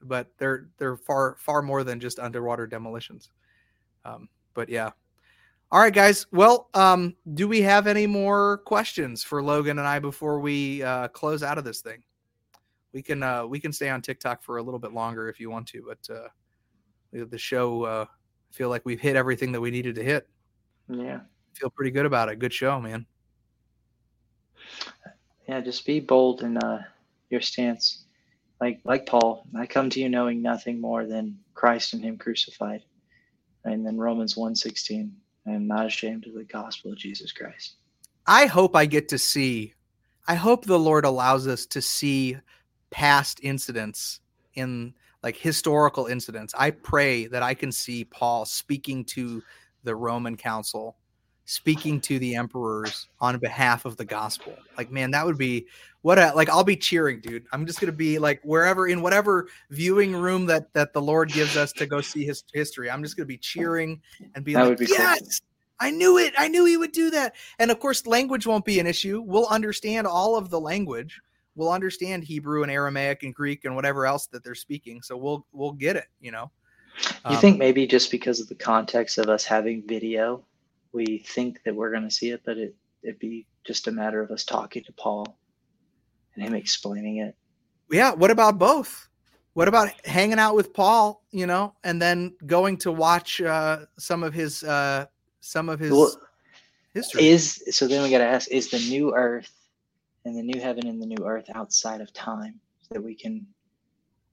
but 0.02 0.28
they're 0.39 0.68
they're 0.78 0.97
far 0.97 1.36
far 1.39 1.60
more 1.62 1.85
than 1.85 2.01
just 2.01 2.18
underwater 2.18 2.66
demolitions. 2.66 3.31
Um, 4.05 4.28
but 4.55 4.68
yeah. 4.68 4.90
All 5.73 5.81
right, 5.81 5.93
guys. 5.93 6.27
Well, 6.31 6.70
um, 6.74 7.16
do 7.35 7.48
we 7.48 7.60
have 7.62 7.86
any 7.89 8.06
more 8.06 8.59
questions 8.59 9.24
for 9.24 9.43
Logan 9.43 9.78
and 9.78 9.86
I 9.86 9.98
before 9.98 10.39
we 10.39 10.82
uh, 10.82 11.09
close 11.09 11.43
out 11.43 11.59
of 11.59 11.64
this 11.64 11.81
thing? 11.81 12.02
We 12.93 13.02
can 13.02 13.23
uh, 13.23 13.47
we 13.47 13.59
can 13.60 13.73
stay 13.73 13.90
on 13.90 14.01
TikTok 14.01 14.43
for 14.43 14.59
a 14.59 14.62
little 14.62 14.78
bit 14.81 14.93
longer 14.93 15.28
if 15.28 15.40
you 15.40 15.51
want 15.51 15.66
to, 15.68 15.85
but 15.86 16.14
uh, 16.14 16.28
the- 17.12 17.39
show 17.39 17.85
uh, 17.85 18.07
I 18.09 18.55
feel 18.55 18.69
like 18.69 18.85
we've 18.85 19.01
hit 19.01 19.16
everything 19.16 19.53
that 19.53 19.61
we 19.61 19.70
needed 19.70 19.95
to 19.97 20.03
hit. 20.03 20.28
Yeah. 20.89 21.20
Feel 21.55 21.70
pretty 21.70 21.91
good 21.91 22.07
about 22.07 22.28
it. 22.28 22.39
Good 22.39 22.53
show, 22.53 22.81
man. 22.81 23.07
Yeah, 25.49 25.61
just 25.61 25.87
be 25.87 26.01
bold 26.01 26.43
in 26.43 26.57
uh, 26.57 26.83
your 27.31 27.41
stance. 27.41 28.05
Like 28.61 28.81
like 28.85 29.07
Paul, 29.07 29.47
I 29.57 29.66
come 29.66 29.91
to 29.91 30.01
you 30.01 30.09
knowing 30.09 30.43
nothing 30.43 30.81
more 30.81 31.07
than 31.07 31.39
Christ 31.55 31.93
and 31.93 32.03
Him 32.03 32.19
crucified. 32.19 32.83
And 33.65 33.85
then 33.85 33.99
Romans 33.99 34.35
1.16, 34.37 35.11
I 35.47 35.51
am 35.51 35.66
not 35.66 35.87
ashamed 35.87 36.27
of 36.27 36.35
the 36.35 36.45
gospel 36.45 36.93
of 36.93 36.99
Jesus 36.99 37.33
Christ. 37.33 37.74
I 38.27 38.47
hope 38.47 38.77
I 38.77 38.87
get 38.87 39.09
to 39.09 39.19
see. 39.19 39.74
I 40.28 40.37
hope 40.37 40.65
the 40.65 40.78
Lord 40.78 41.05
allows 41.05 41.47
us 41.47 41.66
to 41.66 41.83
see 41.83 42.37
past 42.91 43.41
incidents 43.43 44.20
in 44.55 44.95
like 45.22 45.36
historical 45.36 46.06
incidents. 46.06 46.55
I 46.56 46.70
pray 46.70 47.26
that 47.26 47.43
I 47.43 47.55
can 47.55 47.72
see 47.72 48.05
Paul 48.05 48.44
speaking 48.44 49.05
to 49.06 49.43
the 49.84 49.94
Roman 49.94 50.36
council, 50.36 50.97
speaking 51.44 52.01
to 52.02 52.18
the 52.18 52.34
emperors 52.34 53.09
on 53.20 53.38
behalf 53.38 53.84
of 53.84 53.97
the 53.97 54.05
gospel. 54.05 54.56
Like, 54.76 54.90
man, 54.90 55.10
that 55.12 55.24
would 55.24 55.38
be 55.38 55.66
what 56.02 56.18
a 56.18 56.32
like 56.34 56.48
I'll 56.48 56.64
be 56.64 56.76
cheering, 56.76 57.20
dude. 57.20 57.47
I'm 57.52 57.66
just 57.66 57.80
gonna 57.80 57.93
be 57.93 58.18
like 58.18 58.40
wherever 58.44 58.86
in 58.88 59.02
whatever 59.02 59.48
viewing 59.70 60.14
room 60.14 60.47
that 60.47 60.72
that 60.74 60.93
the 60.93 61.02
Lord 61.02 61.32
gives 61.32 61.56
us 61.56 61.72
to 61.72 61.86
go 61.86 62.01
see 62.01 62.24
his 62.24 62.44
history. 62.52 62.90
I'm 62.90 63.02
just 63.02 63.16
gonna 63.16 63.26
be 63.26 63.38
cheering 63.38 64.01
and 64.34 64.44
be 64.44 64.55
That 64.55 64.68
like, 64.68 64.78
be 64.78 64.86
cool. 64.86 64.97
yes, 64.97 65.40
I 65.80 65.90
knew 65.90 66.18
it. 66.18 66.34
I 66.38 66.48
knew 66.48 66.64
he 66.64 66.76
would 66.76 66.93
do 66.93 67.10
that. 67.10 67.34
And 67.59 67.70
of 67.70 67.80
course, 67.80 68.06
language 68.06 68.47
won't 68.47 68.64
be 68.64 68.80
an 68.80 68.86
issue. 68.86 69.22
We'll 69.24 69.47
understand 69.47 70.06
all 70.06 70.36
of 70.36 70.51
the 70.51 70.60
language. 70.60 71.20
We'll 71.57 71.73
understand 71.73 72.23
Hebrew 72.23 72.62
and 72.62 72.70
Aramaic 72.70 73.24
and 73.24 73.35
Greek 73.35 73.65
and 73.65 73.74
whatever 73.74 74.07
else 74.07 74.28
that 74.28 74.45
they're 74.45 74.55
speaking. 74.55 75.03
So 75.03 75.16
we'll 75.16 75.45
we'll 75.53 75.73
get 75.73 75.97
it. 75.97 76.07
You 76.20 76.31
know. 76.31 76.51
You 76.99 77.12
Um, 77.24 77.37
think 77.37 77.59
maybe 77.59 77.87
just 77.87 78.11
because 78.11 78.41
of 78.41 78.49
the 78.49 78.55
context 78.55 79.19
of 79.19 79.28
us 79.28 79.45
having 79.45 79.83
video, 79.87 80.45
we 80.93 81.19
think 81.27 81.62
that 81.65 81.74
we're 81.74 81.91
going 81.91 82.05
to 82.05 82.11
see 82.11 82.31
it, 82.31 82.41
but 82.47 82.57
it, 82.57 82.74
it'd 83.03 83.19
be 83.19 83.47
just 83.66 83.87
a 83.87 83.91
matter 83.91 84.23
of 84.23 84.31
us 84.31 84.45
talking 84.45 84.83
to 84.85 84.93
Paul 84.93 85.37
and 86.35 86.45
him 86.45 86.55
explaining 86.55 87.19
it. 87.19 87.35
Yeah. 87.91 88.12
What 88.15 88.31
about 88.31 88.59
both? 88.59 89.09
What 89.53 89.69
about 89.69 89.89
hanging 90.07 90.39
out 90.39 90.55
with 90.55 90.73
Paul? 90.73 91.23
You 91.33 91.47
know, 91.47 91.74
and 91.85 92.01
then 92.01 92.35
going 92.47 92.77
to 92.78 92.93
watch 92.93 93.41
uh, 93.41 93.81
some 93.99 94.23
of 94.23 94.33
his 94.33 94.62
uh, 94.65 95.07
some 95.41 95.69
of 95.69 95.78
his 95.81 95.93
Well, 95.93 96.16
history. 96.95 97.27
is 97.27 97.62
so 97.70 97.87
then 97.87 98.03
we 98.03 98.11
got 98.11 98.19
to 98.19 98.24
ask 98.27 98.51
is 98.51 98.70
the 98.70 98.78
new 98.78 99.15
earth 99.15 99.51
and 100.27 100.36
the 100.36 100.43
new 100.43 100.61
heaven 100.61 100.86
and 100.86 101.01
the 101.01 101.07
new 101.07 101.24
earth 101.24 101.47
outside 101.55 102.01
of 102.01 102.12
time 102.12 102.61
so 102.81 102.94
that 102.94 103.03
we 103.05 103.15
can 103.15 103.47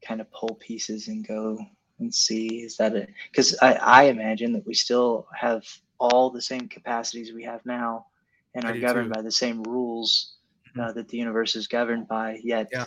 kind 0.05 0.19
of 0.19 0.31
pull 0.31 0.55
pieces 0.55 1.07
and 1.07 1.27
go 1.27 1.57
and 1.99 2.13
see 2.13 2.61
is 2.63 2.75
that 2.77 2.95
it 2.95 3.09
because 3.31 3.55
I, 3.61 3.73
I 3.73 4.03
imagine 4.05 4.51
that 4.53 4.65
we 4.65 4.73
still 4.73 5.27
have 5.39 5.63
all 5.99 6.31
the 6.31 6.41
same 6.41 6.67
capacities 6.67 7.31
we 7.31 7.43
have 7.43 7.65
now 7.65 8.07
and 8.55 8.65
are 8.65 8.77
governed 8.77 9.09
too. 9.09 9.15
by 9.15 9.21
the 9.21 9.31
same 9.31 9.61
rules 9.63 10.37
uh, 10.79 10.91
that 10.93 11.07
the 11.07 11.17
universe 11.17 11.55
is 11.55 11.67
governed 11.67 12.07
by 12.07 12.39
yet 12.43 12.67
Yeah. 12.71 12.85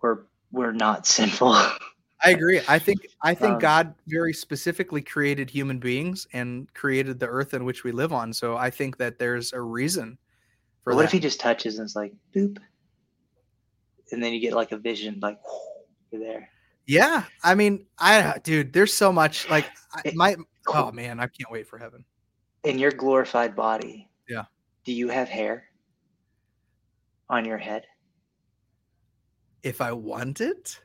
we're 0.00 0.20
we're 0.52 0.72
not 0.72 1.06
sinful 1.16 1.54
I 2.24 2.30
agree. 2.30 2.60
I 2.68 2.80
think 2.80 3.06
I 3.22 3.32
think 3.34 3.54
Um, 3.54 3.58
God 3.60 3.94
very 4.08 4.32
specifically 4.32 5.02
created 5.02 5.50
human 5.50 5.78
beings 5.78 6.26
and 6.32 6.72
created 6.74 7.20
the 7.20 7.28
earth 7.28 7.54
in 7.54 7.64
which 7.64 7.84
we 7.84 7.92
live 7.92 8.12
on. 8.12 8.32
So 8.32 8.56
I 8.56 8.70
think 8.70 8.96
that 8.96 9.20
there's 9.20 9.52
a 9.52 9.60
reason 9.60 10.18
for 10.84 10.94
what 10.94 11.00
that. 11.02 11.04
if 11.06 11.12
he 11.12 11.20
just 11.20 11.40
touches 11.40 11.78
and 11.78 11.86
it's 11.86 11.96
like 11.96 12.12
boop 12.34 12.58
and 14.12 14.22
then 14.22 14.32
you 14.32 14.40
get 14.40 14.54
like 14.54 14.72
a 14.72 14.76
vision 14.78 15.18
like 15.20 15.38
you're 16.10 16.20
there 16.22 16.48
Yeah, 16.86 17.24
I 17.44 17.54
mean, 17.54 17.86
I 17.98 18.38
dude, 18.42 18.72
there's 18.72 18.94
so 18.94 19.12
much 19.12 19.48
like 19.50 19.66
I, 19.92 20.00
It- 20.06 20.14
my 20.16 20.36
oh 20.68 20.90
man, 20.92 21.20
I 21.20 21.26
can't 21.26 21.50
wait 21.50 21.66
for 21.66 21.78
heaven. 21.78 22.04
in 22.64 22.78
your 22.78 22.90
glorified 22.92 23.54
body, 23.56 24.08
Yeah. 24.28 24.44
do 24.84 24.92
you 24.92 25.08
have 25.08 25.28
hair 25.28 25.64
on 27.28 27.44
your 27.44 27.58
head? 27.58 27.84
If 29.62 29.80
I 29.82 29.92
want 29.92 30.40
it, 30.40 30.80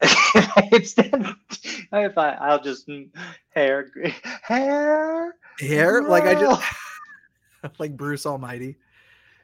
Instead, 0.72 1.34
if 1.92 2.18
I, 2.18 2.30
I'll 2.32 2.60
just 2.62 2.86
mm, 2.88 3.08
hair, 3.54 3.90
hair. 4.42 5.34
hair 5.58 6.02
like 6.02 6.24
I 6.24 6.34
just 6.34 6.62
like 7.78 7.96
Bruce 7.96 8.26
Almighty. 8.26 8.76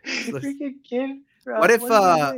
Freaking 0.07 0.83
kid, 0.85 1.11
bro, 1.45 1.61
What 1.61 1.70
if, 1.70 1.81
do 1.81 1.87
you 1.87 1.93
uh. 1.93 2.35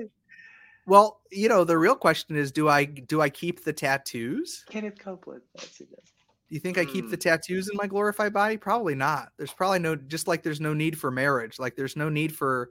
Well, 0.86 1.20
you 1.32 1.48
know, 1.48 1.64
the 1.64 1.78
real 1.78 1.94
question 1.96 2.36
is, 2.36 2.52
do 2.52 2.68
I 2.68 2.84
do 2.84 3.20
I 3.22 3.30
keep 3.30 3.64
the 3.64 3.72
tattoos? 3.72 4.64
Kenneth 4.68 4.98
Copeland? 4.98 5.40
That's 5.54 5.78
who 5.78 5.86
does. 5.86 6.12
Do 6.48 6.54
you 6.54 6.60
think 6.60 6.76
I 6.76 6.84
keep 6.84 7.08
the 7.08 7.16
Hmm. 7.16 7.20
tattoos 7.20 7.68
in 7.70 7.76
my 7.76 7.86
glorified 7.86 8.34
body? 8.34 8.58
Probably 8.58 8.94
not. 8.94 9.30
There's 9.38 9.52
probably 9.52 9.78
no 9.78 9.96
just 9.96 10.28
like 10.28 10.42
there's 10.42 10.60
no 10.60 10.74
need 10.74 10.98
for 10.98 11.10
marriage. 11.10 11.58
Like 11.58 11.74
there's 11.74 11.96
no 11.96 12.10
need 12.10 12.36
for 12.36 12.70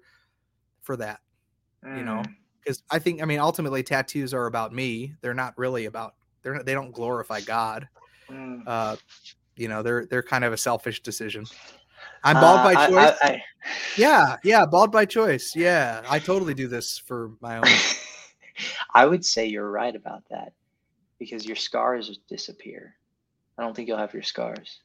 for 0.84 0.96
that. 0.98 1.22
You 1.84 2.04
know, 2.04 2.22
Mm. 2.24 2.36
because 2.62 2.84
I 2.92 3.00
think 3.00 3.22
I 3.22 3.26
mean 3.26 3.40
ultimately 3.40 3.82
tattoos 3.84 4.34
are 4.34 4.46
about 4.46 4.74
me. 4.74 5.16
They're 5.22 5.34
not 5.34 5.58
really 5.58 5.86
about 5.86 6.14
they're 6.44 6.54
not, 6.54 6.66
they 6.66 6.74
don't 6.74 6.92
glorify 6.92 7.42
God. 7.42 7.88
Mm. 8.30 8.62
Uh, 8.68 8.96
you 9.58 9.68
know, 9.68 9.82
they're 9.82 10.06
they're 10.06 10.24
kind 10.24 10.44
of 10.46 10.54
a 10.54 10.58
selfish 10.58 11.02
decision. 11.02 11.46
I'm 12.24 12.36
bald 12.36 12.60
Uh, 12.60 12.64
by 12.64 12.74
I- 12.76 12.90
choice. 12.90 13.18
I- 13.24 13.28
I- 13.28 13.44
yeah, 13.98 14.38
yeah, 14.44 14.66
bald 14.66 14.92
by 14.92 15.06
choice. 15.06 15.56
Yeah, 15.56 16.04
I 16.10 16.20
totally 16.20 16.54
do 16.54 16.68
this 16.68 16.98
for 16.98 17.32
my 17.42 17.58
own. 17.58 17.64
I 18.94 19.06
would 19.06 19.26
say 19.26 19.48
you're 19.48 19.70
right 19.70 19.96
about 19.96 20.24
that 20.30 20.54
because 21.20 21.46
your 21.46 21.56
scars 21.56 22.20
disappear. 22.30 22.96
I 23.58 23.64
don't 23.64 23.76
think 23.76 23.88
you'll 23.88 23.98
have 23.98 24.14
your 24.14 24.24
scars. 24.24 24.80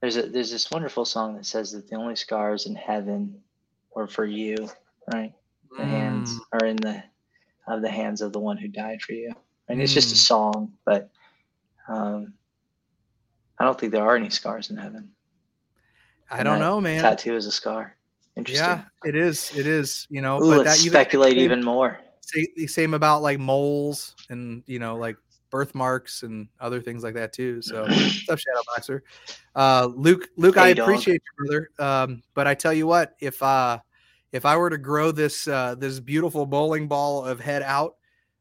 There's 0.00 0.16
a 0.16 0.22
there's 0.22 0.50
this 0.50 0.70
wonderful 0.70 1.04
song 1.04 1.36
that 1.36 1.46
says 1.46 1.72
that 1.72 1.88
the 1.88 1.96
only 1.96 2.16
scars 2.16 2.66
in 2.66 2.74
heaven 2.74 3.40
were 3.94 4.08
for 4.08 4.24
you, 4.24 4.68
right? 5.12 5.32
The 5.76 5.86
hands 5.86 6.38
Mm, 6.38 6.40
are 6.52 6.66
in 6.66 6.76
the 6.76 7.02
of 7.68 7.82
the 7.82 7.90
hands 7.90 8.20
of 8.20 8.32
the 8.32 8.40
one 8.40 8.56
who 8.56 8.68
died 8.68 9.02
for 9.02 9.12
you. 9.12 9.32
And 9.68 9.80
it's 9.80 9.94
just 9.94 10.12
a 10.12 10.16
Mm. 10.16 10.18
song, 10.18 10.72
but 10.84 11.10
um, 11.88 12.34
I 13.58 13.64
don't 13.64 13.78
think 13.78 13.92
there 13.92 14.04
are 14.04 14.16
any 14.16 14.30
scars 14.30 14.70
in 14.70 14.76
heaven. 14.76 15.12
I 16.30 16.38
And 16.38 16.44
don't 16.44 16.58
know, 16.60 16.80
man. 16.80 17.02
Tattoo 17.02 17.36
is 17.36 17.46
a 17.46 17.52
scar. 17.52 17.96
Interesting. 18.36 18.64
Yeah, 18.66 18.84
it 19.04 19.14
is. 19.16 19.52
It 19.56 19.66
is. 19.66 20.06
You 20.10 20.20
know, 20.22 20.36
Ooh, 20.42 20.50
but 20.56 20.66
let's 20.66 20.78
that 20.78 20.86
even 20.86 20.92
speculate 20.92 21.32
same- 21.32 21.40
even 21.44 21.62
more. 21.64 21.98
say 22.20 22.46
the 22.56 22.66
same 22.66 22.94
about 22.94 23.20
like 23.22 23.38
moles 23.38 24.14
and 24.30 24.62
you 24.66 24.78
know 24.78 24.96
like 24.96 25.16
birthmarks 25.50 26.22
and 26.22 26.48
other 26.60 26.80
things 26.80 27.02
like 27.02 27.12
that 27.14 27.32
too. 27.34 27.60
So, 27.60 27.86
stuff 27.90 28.40
Shadow 28.40 28.62
Boxer. 28.74 29.02
Uh, 29.54 29.90
Luke, 29.94 30.28
Luke, 30.38 30.54
hey, 30.54 30.62
I 30.62 30.72
dog. 30.72 30.88
appreciate 30.88 31.20
you, 31.38 31.46
brother. 31.46 31.70
Um, 31.78 32.22
but 32.34 32.46
I 32.46 32.54
tell 32.54 32.72
you 32.72 32.86
what, 32.86 33.14
if 33.20 33.42
uh, 33.42 33.78
if 34.32 34.46
I 34.46 34.56
were 34.56 34.70
to 34.70 34.78
grow 34.78 35.12
this 35.12 35.46
uh, 35.46 35.74
this 35.74 36.00
beautiful 36.00 36.46
bowling 36.46 36.88
ball 36.88 37.24
of 37.26 37.38
head 37.38 37.60
out, 37.62 37.96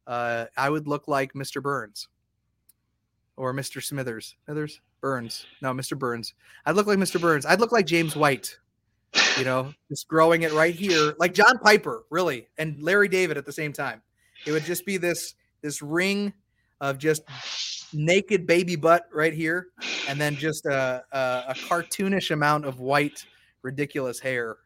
uh, 0.07 0.45
I 0.55 0.69
would 0.69 0.87
look 0.87 1.09
like 1.09 1.33
Mr. 1.33 1.61
Burns 1.61 2.07
or 3.35 3.53
Mr. 3.53 3.83
Smithers. 3.83 4.35
Smithers 4.45 4.79
Burns. 5.01 5.45
No, 5.61 5.73
Mr. 5.73 5.97
Burns. 5.99 6.33
I'd 6.65 6.75
look 6.75 6.87
like 6.87 6.99
Mr. 6.99 7.19
Burns. 7.19 7.45
I'd 7.45 7.59
look 7.59 7.71
like 7.73 7.87
James 7.87 8.15
White. 8.15 8.57
You 9.37 9.43
know, 9.43 9.73
just 9.89 10.07
growing 10.07 10.43
it 10.43 10.53
right 10.53 10.73
here, 10.73 11.15
like 11.19 11.33
John 11.33 11.57
Piper, 11.59 12.03
really, 12.09 12.47
and 12.57 12.81
Larry 12.81 13.07
David 13.07 13.37
at 13.37 13.45
the 13.45 13.51
same 13.51 13.73
time. 13.73 14.01
It 14.45 14.51
would 14.51 14.63
just 14.63 14.85
be 14.85 14.97
this 14.97 15.35
this 15.61 15.81
ring 15.81 16.33
of 16.79 16.97
just 16.97 17.23
naked 17.93 18.47
baby 18.47 18.75
butt 18.75 19.07
right 19.13 19.33
here, 19.33 19.67
and 20.07 20.19
then 20.19 20.35
just 20.35 20.65
a, 20.65 21.03
a, 21.11 21.43
a 21.49 21.53
cartoonish 21.53 22.31
amount 22.31 22.65
of 22.65 22.79
white, 22.79 23.25
ridiculous 23.63 24.19
hair 24.19 24.57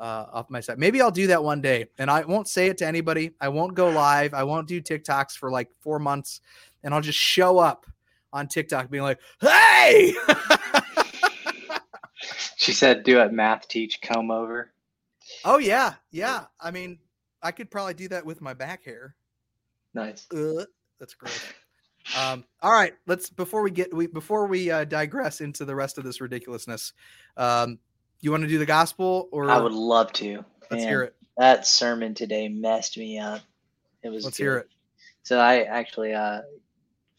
uh, 0.00 0.26
off 0.32 0.50
my 0.50 0.60
side. 0.60 0.78
Maybe 0.78 1.00
I'll 1.00 1.10
do 1.10 1.26
that 1.28 1.42
one 1.42 1.60
day, 1.60 1.86
and 1.98 2.10
I 2.10 2.24
won't 2.24 2.48
say 2.48 2.68
it 2.68 2.78
to 2.78 2.86
anybody. 2.86 3.32
I 3.40 3.48
won't 3.48 3.74
go 3.74 3.90
live. 3.90 4.34
I 4.34 4.44
won't 4.44 4.66
do 4.66 4.80
TikToks 4.80 5.32
for 5.32 5.50
like 5.50 5.68
four 5.80 5.98
months, 5.98 6.40
and 6.82 6.94
I'll 6.94 7.00
just 7.00 7.18
show 7.18 7.58
up 7.58 7.86
on 8.32 8.48
TikTok 8.48 8.90
being 8.90 9.02
like, 9.04 9.20
"Hey." 9.40 10.14
she 12.56 12.72
said, 12.72 13.04
"Do 13.04 13.20
it, 13.20 13.32
math 13.32 13.68
teach 13.68 14.00
comb 14.00 14.30
over." 14.30 14.72
Oh 15.44 15.58
yeah, 15.58 15.94
yeah. 16.10 16.44
I 16.60 16.70
mean, 16.70 16.98
I 17.42 17.52
could 17.52 17.70
probably 17.70 17.94
do 17.94 18.08
that 18.08 18.24
with 18.24 18.40
my 18.40 18.54
back 18.54 18.84
hair. 18.84 19.14
Nice. 19.94 20.30
Uh, 20.30 20.64
that's 20.98 21.14
great. 21.14 21.54
Um, 22.18 22.44
all 22.60 22.72
right, 22.72 22.94
let's 23.06 23.30
before 23.30 23.62
we 23.62 23.70
get 23.70 23.92
we 23.94 24.06
before 24.06 24.46
we 24.46 24.70
uh, 24.70 24.84
digress 24.84 25.40
into 25.40 25.64
the 25.64 25.74
rest 25.74 25.96
of 25.96 26.04
this 26.04 26.20
ridiculousness. 26.20 26.92
Um, 27.36 27.78
you 28.20 28.30
want 28.30 28.42
to 28.42 28.48
do 28.48 28.58
the 28.58 28.66
gospel 28.66 29.28
or 29.32 29.50
I 29.50 29.58
would 29.58 29.72
love 29.72 30.12
to. 30.14 30.44
Let's 30.70 30.82
Man, 30.82 30.88
hear 30.88 31.02
it. 31.02 31.14
That 31.36 31.66
sermon 31.66 32.14
today 32.14 32.48
messed 32.48 32.96
me 32.96 33.18
up. 33.18 33.40
It 34.02 34.08
was 34.10 34.24
Let's 34.24 34.36
good. 34.36 34.42
hear 34.42 34.56
it. 34.58 34.68
So 35.22 35.38
I 35.38 35.62
actually 35.62 36.14
uh, 36.14 36.42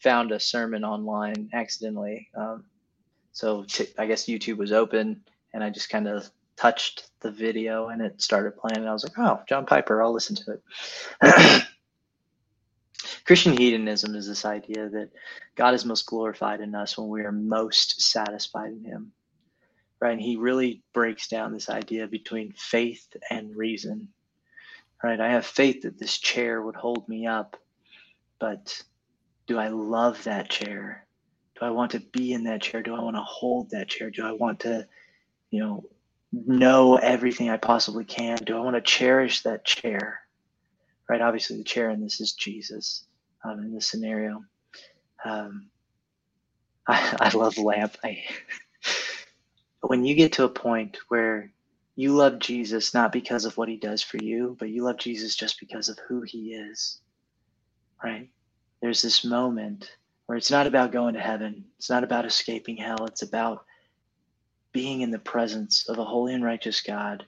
found 0.00 0.32
a 0.32 0.40
sermon 0.40 0.84
online 0.84 1.50
accidentally. 1.52 2.28
Um, 2.36 2.64
so 3.36 3.66
I 3.98 4.06
guess 4.06 4.24
YouTube 4.24 4.56
was 4.56 4.72
open 4.72 5.20
and 5.52 5.62
I 5.62 5.68
just 5.68 5.90
kind 5.90 6.08
of 6.08 6.26
touched 6.56 7.10
the 7.20 7.30
video 7.30 7.88
and 7.88 8.00
it 8.00 8.22
started 8.22 8.56
playing 8.56 8.78
and 8.78 8.88
I 8.88 8.94
was 8.94 9.04
like, 9.04 9.18
"Oh, 9.18 9.42
John 9.46 9.66
Piper, 9.66 10.02
I'll 10.02 10.14
listen 10.14 10.36
to 10.36 10.52
it." 10.52 11.62
Christian 13.26 13.54
hedonism 13.54 14.14
is 14.14 14.26
this 14.26 14.46
idea 14.46 14.88
that 14.88 15.10
God 15.54 15.74
is 15.74 15.84
most 15.84 16.06
glorified 16.06 16.62
in 16.62 16.74
us 16.74 16.96
when 16.96 17.08
we 17.08 17.24
are 17.24 17.32
most 17.32 18.00
satisfied 18.00 18.72
in 18.72 18.84
Him. 18.84 19.12
Right? 20.00 20.12
And 20.12 20.20
he 20.20 20.36
really 20.36 20.82
breaks 20.94 21.28
down 21.28 21.52
this 21.52 21.68
idea 21.68 22.06
between 22.06 22.54
faith 22.56 23.06
and 23.30 23.54
reason. 23.54 24.08
Right? 25.04 25.20
I 25.20 25.28
have 25.28 25.44
faith 25.44 25.82
that 25.82 25.98
this 25.98 26.16
chair 26.16 26.62
would 26.62 26.76
hold 26.76 27.06
me 27.06 27.26
up, 27.26 27.58
but 28.38 28.82
do 29.46 29.58
I 29.58 29.68
love 29.68 30.24
that 30.24 30.48
chair? 30.48 31.05
Do 31.58 31.66
I 31.66 31.70
want 31.70 31.92
to 31.92 32.00
be 32.00 32.32
in 32.32 32.44
that 32.44 32.62
chair? 32.62 32.82
Do 32.82 32.94
I 32.94 33.00
want 33.00 33.16
to 33.16 33.22
hold 33.22 33.70
that 33.70 33.88
chair? 33.88 34.10
Do 34.10 34.26
I 34.26 34.32
want 34.32 34.60
to, 34.60 34.86
you 35.50 35.60
know, 35.60 35.84
know 36.32 36.96
everything 36.96 37.50
I 37.50 37.56
possibly 37.56 38.04
can? 38.04 38.36
Do 38.38 38.56
I 38.56 38.60
want 38.60 38.76
to 38.76 38.82
cherish 38.82 39.42
that 39.42 39.64
chair? 39.64 40.20
Right? 41.08 41.22
Obviously, 41.22 41.56
the 41.56 41.64
chair 41.64 41.90
in 41.90 42.02
this 42.02 42.20
is 42.20 42.32
Jesus 42.32 43.06
um, 43.44 43.60
in 43.60 43.74
this 43.74 43.88
scenario. 43.88 44.44
Um, 45.24 45.68
I, 46.88 47.16
I 47.20 47.36
love 47.36 47.58
lamp. 47.58 47.96
I, 48.04 48.22
when 49.80 50.04
you 50.04 50.14
get 50.14 50.34
to 50.34 50.44
a 50.44 50.48
point 50.48 50.98
where 51.08 51.52
you 51.96 52.14
love 52.14 52.38
Jesus 52.38 52.92
not 52.92 53.12
because 53.12 53.46
of 53.46 53.56
what 53.56 53.68
he 53.68 53.76
does 53.78 54.02
for 54.02 54.18
you, 54.18 54.56
but 54.58 54.68
you 54.68 54.84
love 54.84 54.98
Jesus 54.98 55.34
just 55.34 55.58
because 55.58 55.88
of 55.88 55.98
who 56.06 56.20
he 56.22 56.52
is, 56.52 57.00
right? 58.04 58.28
There's 58.82 59.00
this 59.00 59.24
moment 59.24 59.90
where 60.26 60.36
it's 60.36 60.50
not 60.50 60.66
about 60.66 60.92
going 60.92 61.14
to 61.14 61.20
heaven, 61.20 61.64
it's 61.78 61.90
not 61.90 62.04
about 62.04 62.26
escaping 62.26 62.76
hell, 62.76 63.06
it's 63.06 63.22
about 63.22 63.64
being 64.72 65.00
in 65.00 65.10
the 65.10 65.18
presence 65.18 65.88
of 65.88 65.98
a 65.98 66.04
holy 66.04 66.34
and 66.34 66.44
righteous 66.44 66.80
God 66.80 67.24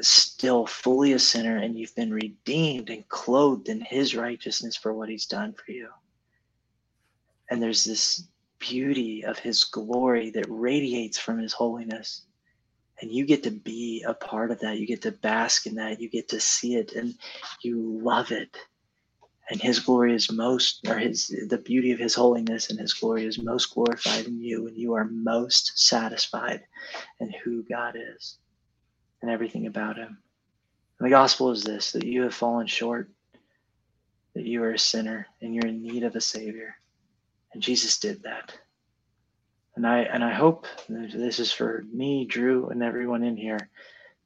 still 0.00 0.66
fully 0.66 1.12
a 1.12 1.18
sinner 1.18 1.56
and 1.56 1.78
you've 1.78 1.94
been 1.94 2.12
redeemed 2.12 2.90
and 2.90 3.08
clothed 3.08 3.68
in 3.68 3.80
his 3.80 4.14
righteousness 4.14 4.76
for 4.76 4.92
what 4.92 5.08
he's 5.08 5.26
done 5.26 5.52
for 5.52 5.72
you. 5.72 5.88
And 7.50 7.62
there's 7.62 7.84
this 7.84 8.24
beauty 8.58 9.24
of 9.24 9.38
his 9.38 9.64
glory 9.64 10.30
that 10.30 10.46
radiates 10.48 11.18
from 11.18 11.38
his 11.38 11.52
holiness. 11.52 12.26
And 13.00 13.10
you 13.10 13.24
get 13.24 13.42
to 13.44 13.50
be 13.50 14.04
a 14.06 14.14
part 14.14 14.50
of 14.50 14.60
that. 14.60 14.78
You 14.78 14.86
get 14.86 15.02
to 15.02 15.12
bask 15.12 15.66
in 15.66 15.74
that. 15.76 16.00
You 16.00 16.08
get 16.08 16.28
to 16.28 16.40
see 16.40 16.76
it 16.76 16.92
and 16.92 17.14
you 17.62 17.98
love 18.02 18.30
it. 18.30 18.56
And 19.50 19.60
his 19.60 19.80
glory 19.80 20.14
is 20.14 20.30
most, 20.30 20.86
or 20.86 20.96
his, 20.96 21.26
the 21.48 21.58
beauty 21.58 21.90
of 21.90 21.98
his 21.98 22.14
holiness 22.14 22.70
and 22.70 22.78
his 22.78 22.94
glory 22.94 23.26
is 23.26 23.42
most 23.42 23.74
glorified 23.74 24.26
in 24.26 24.40
you 24.40 24.68
and 24.68 24.76
you 24.76 24.94
are 24.94 25.08
most 25.10 25.72
satisfied 25.76 26.62
in 27.18 27.32
who 27.42 27.64
God 27.64 27.96
is 27.96 28.38
and 29.20 29.30
everything 29.30 29.66
about 29.66 29.96
him. 29.96 30.18
And 30.98 31.06
the 31.06 31.10
gospel 31.10 31.50
is 31.50 31.64
this 31.64 31.92
that 31.92 32.06
you 32.06 32.22
have 32.22 32.34
fallen 32.34 32.68
short, 32.68 33.10
that 34.34 34.46
you 34.46 34.62
are 34.62 34.72
a 34.72 34.78
sinner 34.78 35.26
and 35.42 35.52
you're 35.52 35.66
in 35.66 35.82
need 35.82 36.04
of 36.04 36.14
a 36.14 36.20
savior. 36.20 36.76
And 37.52 37.60
Jesus 37.60 37.98
did 37.98 38.22
that. 38.22 38.52
And 39.74 39.84
I 39.84 40.00
and 40.02 40.22
I 40.22 40.32
hope 40.32 40.66
this 40.88 41.40
is 41.40 41.50
for 41.50 41.84
me, 41.92 42.24
Drew, 42.24 42.68
and 42.68 42.82
everyone 42.82 43.24
in 43.24 43.36
here, 43.36 43.68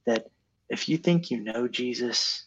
that 0.05 0.27
if 0.69 0.89
you 0.89 0.99
think 0.99 1.31
you 1.31 1.41
know 1.41 1.69
Jesus 1.69 2.45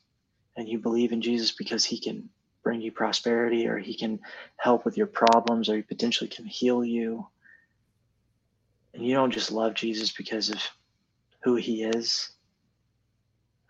and 0.55 0.67
you 0.67 0.77
believe 0.77 1.11
in 1.11 1.21
Jesus 1.21 1.51
because 1.51 1.85
he 1.85 1.99
can 1.99 2.29
bring 2.67 2.81
you 2.81 2.91
prosperity 2.91 3.65
or 3.65 3.77
he 3.77 3.93
can 3.93 4.19
help 4.57 4.83
with 4.83 4.97
your 4.97 5.07
problems 5.07 5.69
or 5.69 5.77
he 5.77 5.81
potentially 5.81 6.29
can 6.29 6.45
heal 6.45 6.83
you, 6.83 7.25
and 8.93 9.05
you 9.05 9.15
don't 9.15 9.31
just 9.31 9.53
love 9.53 9.73
Jesus 9.73 10.11
because 10.11 10.49
of 10.49 10.61
who 11.43 11.55
he 11.55 11.83
is, 11.83 12.29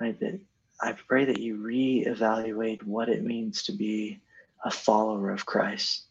right? 0.01 0.19
That 0.19 0.39
I 0.81 0.93
pray 0.93 1.25
that 1.25 1.39
you 1.39 1.57
reevaluate 1.57 2.81
what 2.81 3.07
it 3.07 3.23
means 3.23 3.61
to 3.65 3.71
be 3.71 4.19
a 4.65 4.71
follower 4.71 5.29
of 5.29 5.45
Christ. 5.45 6.07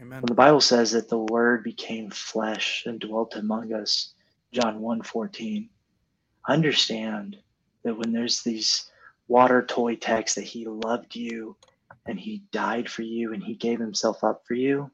Amen. 0.00 0.20
When 0.20 0.26
the 0.26 0.34
Bible 0.34 0.60
says 0.60 0.90
that 0.90 1.08
the 1.08 1.18
word 1.18 1.62
became 1.62 2.10
flesh 2.10 2.82
and 2.84 2.98
dwelt 2.98 3.36
among 3.36 3.72
us, 3.72 4.12
John 4.52 4.80
1 4.80 5.02
14, 5.02 5.68
understand 6.48 7.36
that 7.84 7.96
when 7.96 8.10
there's 8.10 8.42
these 8.42 8.90
water 9.28 9.64
toy 9.64 9.94
texts 9.94 10.34
that 10.34 10.42
he 10.42 10.66
loved 10.66 11.14
you 11.14 11.56
and 12.08 12.18
he 12.18 12.42
died 12.52 12.88
for 12.90 13.02
you 13.02 13.34
and 13.34 13.44
he 13.44 13.54
gave 13.54 13.78
himself 13.78 14.24
up 14.24 14.42
for 14.48 14.54
you, 14.54 14.90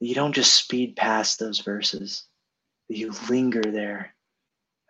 you 0.00 0.14
don't 0.14 0.34
just 0.34 0.54
speed 0.54 0.96
past 0.96 1.38
those 1.38 1.60
verses, 1.60 2.24
that 2.88 2.96
you 2.96 3.12
linger 3.28 3.62
there. 3.62 4.14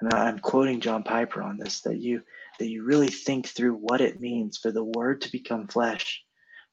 And 0.01 0.15
I'm 0.15 0.39
quoting 0.39 0.81
John 0.81 1.03
Piper 1.03 1.43
on 1.43 1.59
this, 1.59 1.81
that 1.81 1.99
you 1.99 2.23
that 2.61 2.69
you 2.69 2.85
really 2.85 3.09
think 3.09 3.49
through 3.49 3.75
what 3.75 4.01
it 4.01 4.21
means 4.21 4.57
for 4.57 4.71
the 4.71 4.85
word 4.85 5.21
to 5.23 5.33
become 5.33 5.67
flesh, 5.67 6.23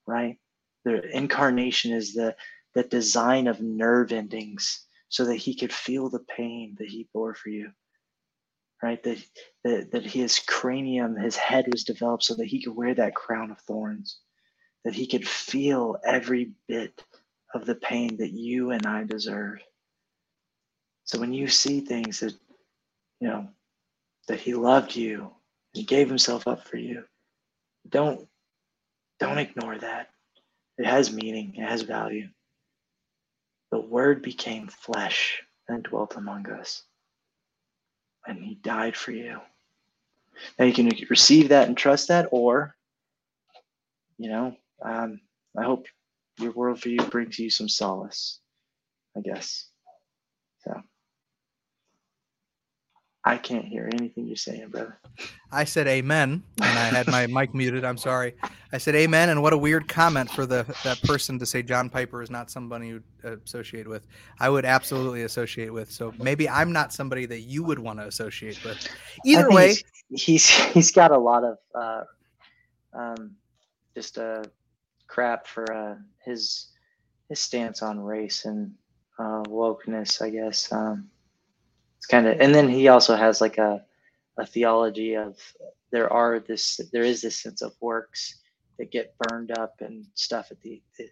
right? 0.06 0.38
The 0.84 1.02
incarnation 1.16 1.92
is 1.92 2.14
the 2.14 2.36
the 2.76 2.84
design 2.84 3.48
of 3.48 3.62
nerve 3.62 4.12
endings 4.12 4.86
so 5.10 5.26
that 5.26 5.38
he 5.38 5.56
could 5.56 5.74
feel 5.74 6.10
the 6.10 6.26
pain 6.38 6.76
that 6.78 6.90
he 6.90 7.10
bore 7.14 7.34
for 7.34 7.50
you. 7.50 7.72
Right? 8.84 9.02
That, 9.02 9.18
that 9.64 9.92
that 9.94 10.04
his 10.06 10.38
cranium, 10.40 11.16
his 11.16 11.36
head 11.36 11.66
was 11.72 11.84
developed 11.84 12.26
so 12.26 12.36
that 12.36 12.46
he 12.46 12.62
could 12.62 12.76
wear 12.76 12.94
that 12.94 13.16
crown 13.16 13.50
of 13.50 13.60
thorns, 13.62 14.20
that 14.86 14.96
he 14.96 15.08
could 15.08 15.28
feel 15.28 15.98
every 16.06 16.52
bit 16.68 17.04
of 17.54 17.66
the 17.66 17.76
pain 17.76 18.18
that 18.18 18.32
you 18.32 18.72
and 18.72 18.86
I 18.86 19.04
deserve. 19.04 19.60
So 21.04 21.20
when 21.20 21.34
you 21.34 21.48
see 21.50 21.82
things 21.82 22.22
that, 22.22 22.34
you 23.20 23.28
know, 23.28 23.50
that 24.28 24.40
he 24.40 24.54
loved 24.54 24.96
you 24.96 25.32
he 25.76 25.84
gave 25.84 26.08
himself 26.08 26.48
up 26.48 26.66
for 26.66 26.78
you. 26.78 27.04
Don't 27.90 28.28
don't 29.20 29.38
ignore 29.38 29.78
that. 29.78 30.10
It 30.78 30.86
has 30.86 31.12
meaning, 31.12 31.54
it 31.56 31.68
has 31.68 31.82
value. 31.82 32.30
The 33.72 33.80
word 33.80 34.22
became 34.22 34.68
flesh 34.68 35.42
and 35.68 35.84
dwelt 35.84 36.16
among 36.16 36.50
us. 36.50 36.84
And 38.26 38.44
he 38.44 38.56
died 38.56 38.96
for 38.96 39.12
you. 39.12 39.40
Now 40.58 40.66
you 40.66 40.74
can 40.74 40.92
receive 41.10 41.50
that 41.50 41.68
and 41.68 41.78
trust 41.78 42.08
that, 42.08 42.30
or, 42.32 42.76
you 44.18 44.30
know, 44.30 44.56
um, 44.86 45.20
I 45.58 45.64
hope 45.64 45.88
your 46.40 46.54
worldview 46.54 47.10
brings 47.10 47.40
you 47.40 47.50
some 47.50 47.70
solace, 47.70 48.40
I 49.18 49.22
guess. 49.22 49.70
So. 50.60 50.82
I 53.28 53.38
can't 53.38 53.66
hear 53.66 53.90
anything 53.92 54.28
you're 54.28 54.36
saying, 54.36 54.70
brother. 54.70 55.00
I 55.52 55.64
said 55.64 55.88
amen, 55.88 56.44
and 56.62 56.80
I 56.80 56.96
had 56.96 57.08
my 57.08 57.26
mic 57.42 57.56
muted. 57.56 57.84
I'm 57.84 57.98
sorry. 57.98 58.36
I 58.72 58.78
said 58.78 58.94
amen, 58.94 59.30
and 59.30 59.42
what 59.42 59.52
a 59.52 59.58
weird 59.58 59.88
comment 59.88 60.30
for 60.30 60.46
the 60.46 60.64
that 60.84 61.02
person 61.02 61.40
to 61.40 61.46
say 61.46 61.64
John 61.64 61.90
Piper 61.90 62.22
is 62.22 62.30
not 62.30 62.52
somebody 62.52 62.88
you 62.90 63.04
associate 63.24 63.88
with. 63.88 64.06
I 64.40 64.50
would 64.50 64.64
absolutely 64.64 65.24
associate 65.24 65.74
with. 65.74 65.92
So 65.92 66.14
maybe 66.20 66.48
I'm 66.48 66.72
not 66.72 66.94
somebody 66.94 67.26
that 67.26 67.42
you 67.42 67.64
would 67.64 67.80
want 67.80 67.98
to 67.98 68.06
associate 68.06 68.64
with. 68.64 68.88
Either 69.26 69.50
way, 69.50 69.70
he's, 70.10 70.24
he's 70.24 70.50
he's 70.74 70.92
got 70.92 71.10
a 71.10 71.18
lot 71.18 71.44
of 71.44 71.58
uh, 71.74 72.04
um, 72.94 73.32
just 73.96 74.20
uh, 74.20 74.44
crap 75.16 75.48
for 75.48 75.72
uh, 75.74 75.96
his 76.26 76.68
his 77.30 77.40
stance 77.40 77.82
on 77.82 78.02
race 78.02 78.44
and 78.44 78.74
uh, 79.18 79.44
wokeness, 79.48 80.22
I 80.22 80.30
guess. 80.30 80.70
Um, 80.72 81.10
it's 81.98 82.06
kind 82.06 82.28
of, 82.28 82.40
and 82.42 82.54
then 82.54 82.68
he 82.68 82.90
also 82.90 83.16
has 83.16 83.40
like 83.40 83.58
a 83.58 83.84
a 84.38 84.46
theology 84.46 85.16
of 85.16 85.38
there 85.92 86.12
are 86.12 86.40
this 86.42 86.82
there 86.92 87.04
is 87.04 87.22
this 87.22 87.40
sense 87.40 87.62
of 87.62 87.74
works 87.80 88.42
that 88.78 88.92
get 88.92 89.16
burned 89.18 89.58
up 89.58 89.76
and 89.80 90.06
stuff 90.16 90.52
at 90.52 90.60
the. 90.62 90.84
It, 91.00 91.12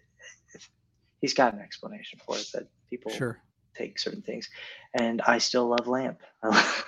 he's 1.22 1.32
got 1.32 1.54
an 1.54 1.60
explanation 1.60 2.20
for 2.26 2.36
it 2.36 2.46
that 2.52 2.68
people 2.90 3.10
sure 3.10 3.40
take 3.74 3.98
certain 3.98 4.22
things, 4.22 4.50
and 4.92 5.22
I 5.22 5.38
still 5.38 5.66
love 5.66 5.86
Lamp. 5.86 6.20
I 6.42 6.82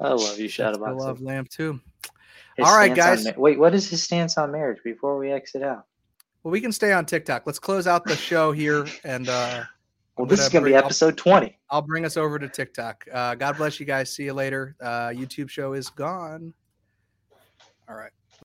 love 0.00 0.40
you, 0.40 0.48
Shadowbox. 0.48 0.88
I 0.88 0.90
love 0.90 1.22
Lamp 1.22 1.50
too. 1.50 1.80
His 2.56 2.66
All 2.66 2.76
right, 2.76 2.92
guys. 2.92 3.24
On, 3.26 3.34
wait, 3.36 3.60
what 3.60 3.74
is 3.74 3.88
his 3.88 4.02
stance 4.02 4.36
on 4.36 4.50
marriage 4.50 4.82
before 4.82 5.18
we 5.18 5.30
exit 5.30 5.62
out? 5.62 5.84
Well, 6.46 6.52
we 6.52 6.60
can 6.60 6.70
stay 6.70 6.92
on 6.92 7.06
TikTok. 7.06 7.42
Let's 7.44 7.58
close 7.58 7.88
out 7.88 8.04
the 8.04 8.14
show 8.14 8.52
here 8.52 8.86
and 9.02 9.28
uh 9.28 9.64
well, 10.16 10.28
this 10.28 10.38
is 10.38 10.48
going 10.48 10.64
to 10.64 10.70
be 10.70 10.76
episode 10.76 11.14
I'll, 11.14 11.40
20. 11.40 11.58
I'll 11.70 11.82
bring 11.82 12.04
us 12.04 12.16
over 12.16 12.38
to 12.38 12.48
TikTok. 12.48 13.04
Uh, 13.12 13.34
God 13.34 13.56
bless 13.56 13.80
you 13.80 13.84
guys. 13.84 14.14
See 14.14 14.26
you 14.26 14.32
later. 14.32 14.76
Uh, 14.80 15.08
YouTube 15.08 15.50
show 15.50 15.72
is 15.72 15.88
gone. 15.90 16.54
All 17.88 17.96
right. 17.96 18.12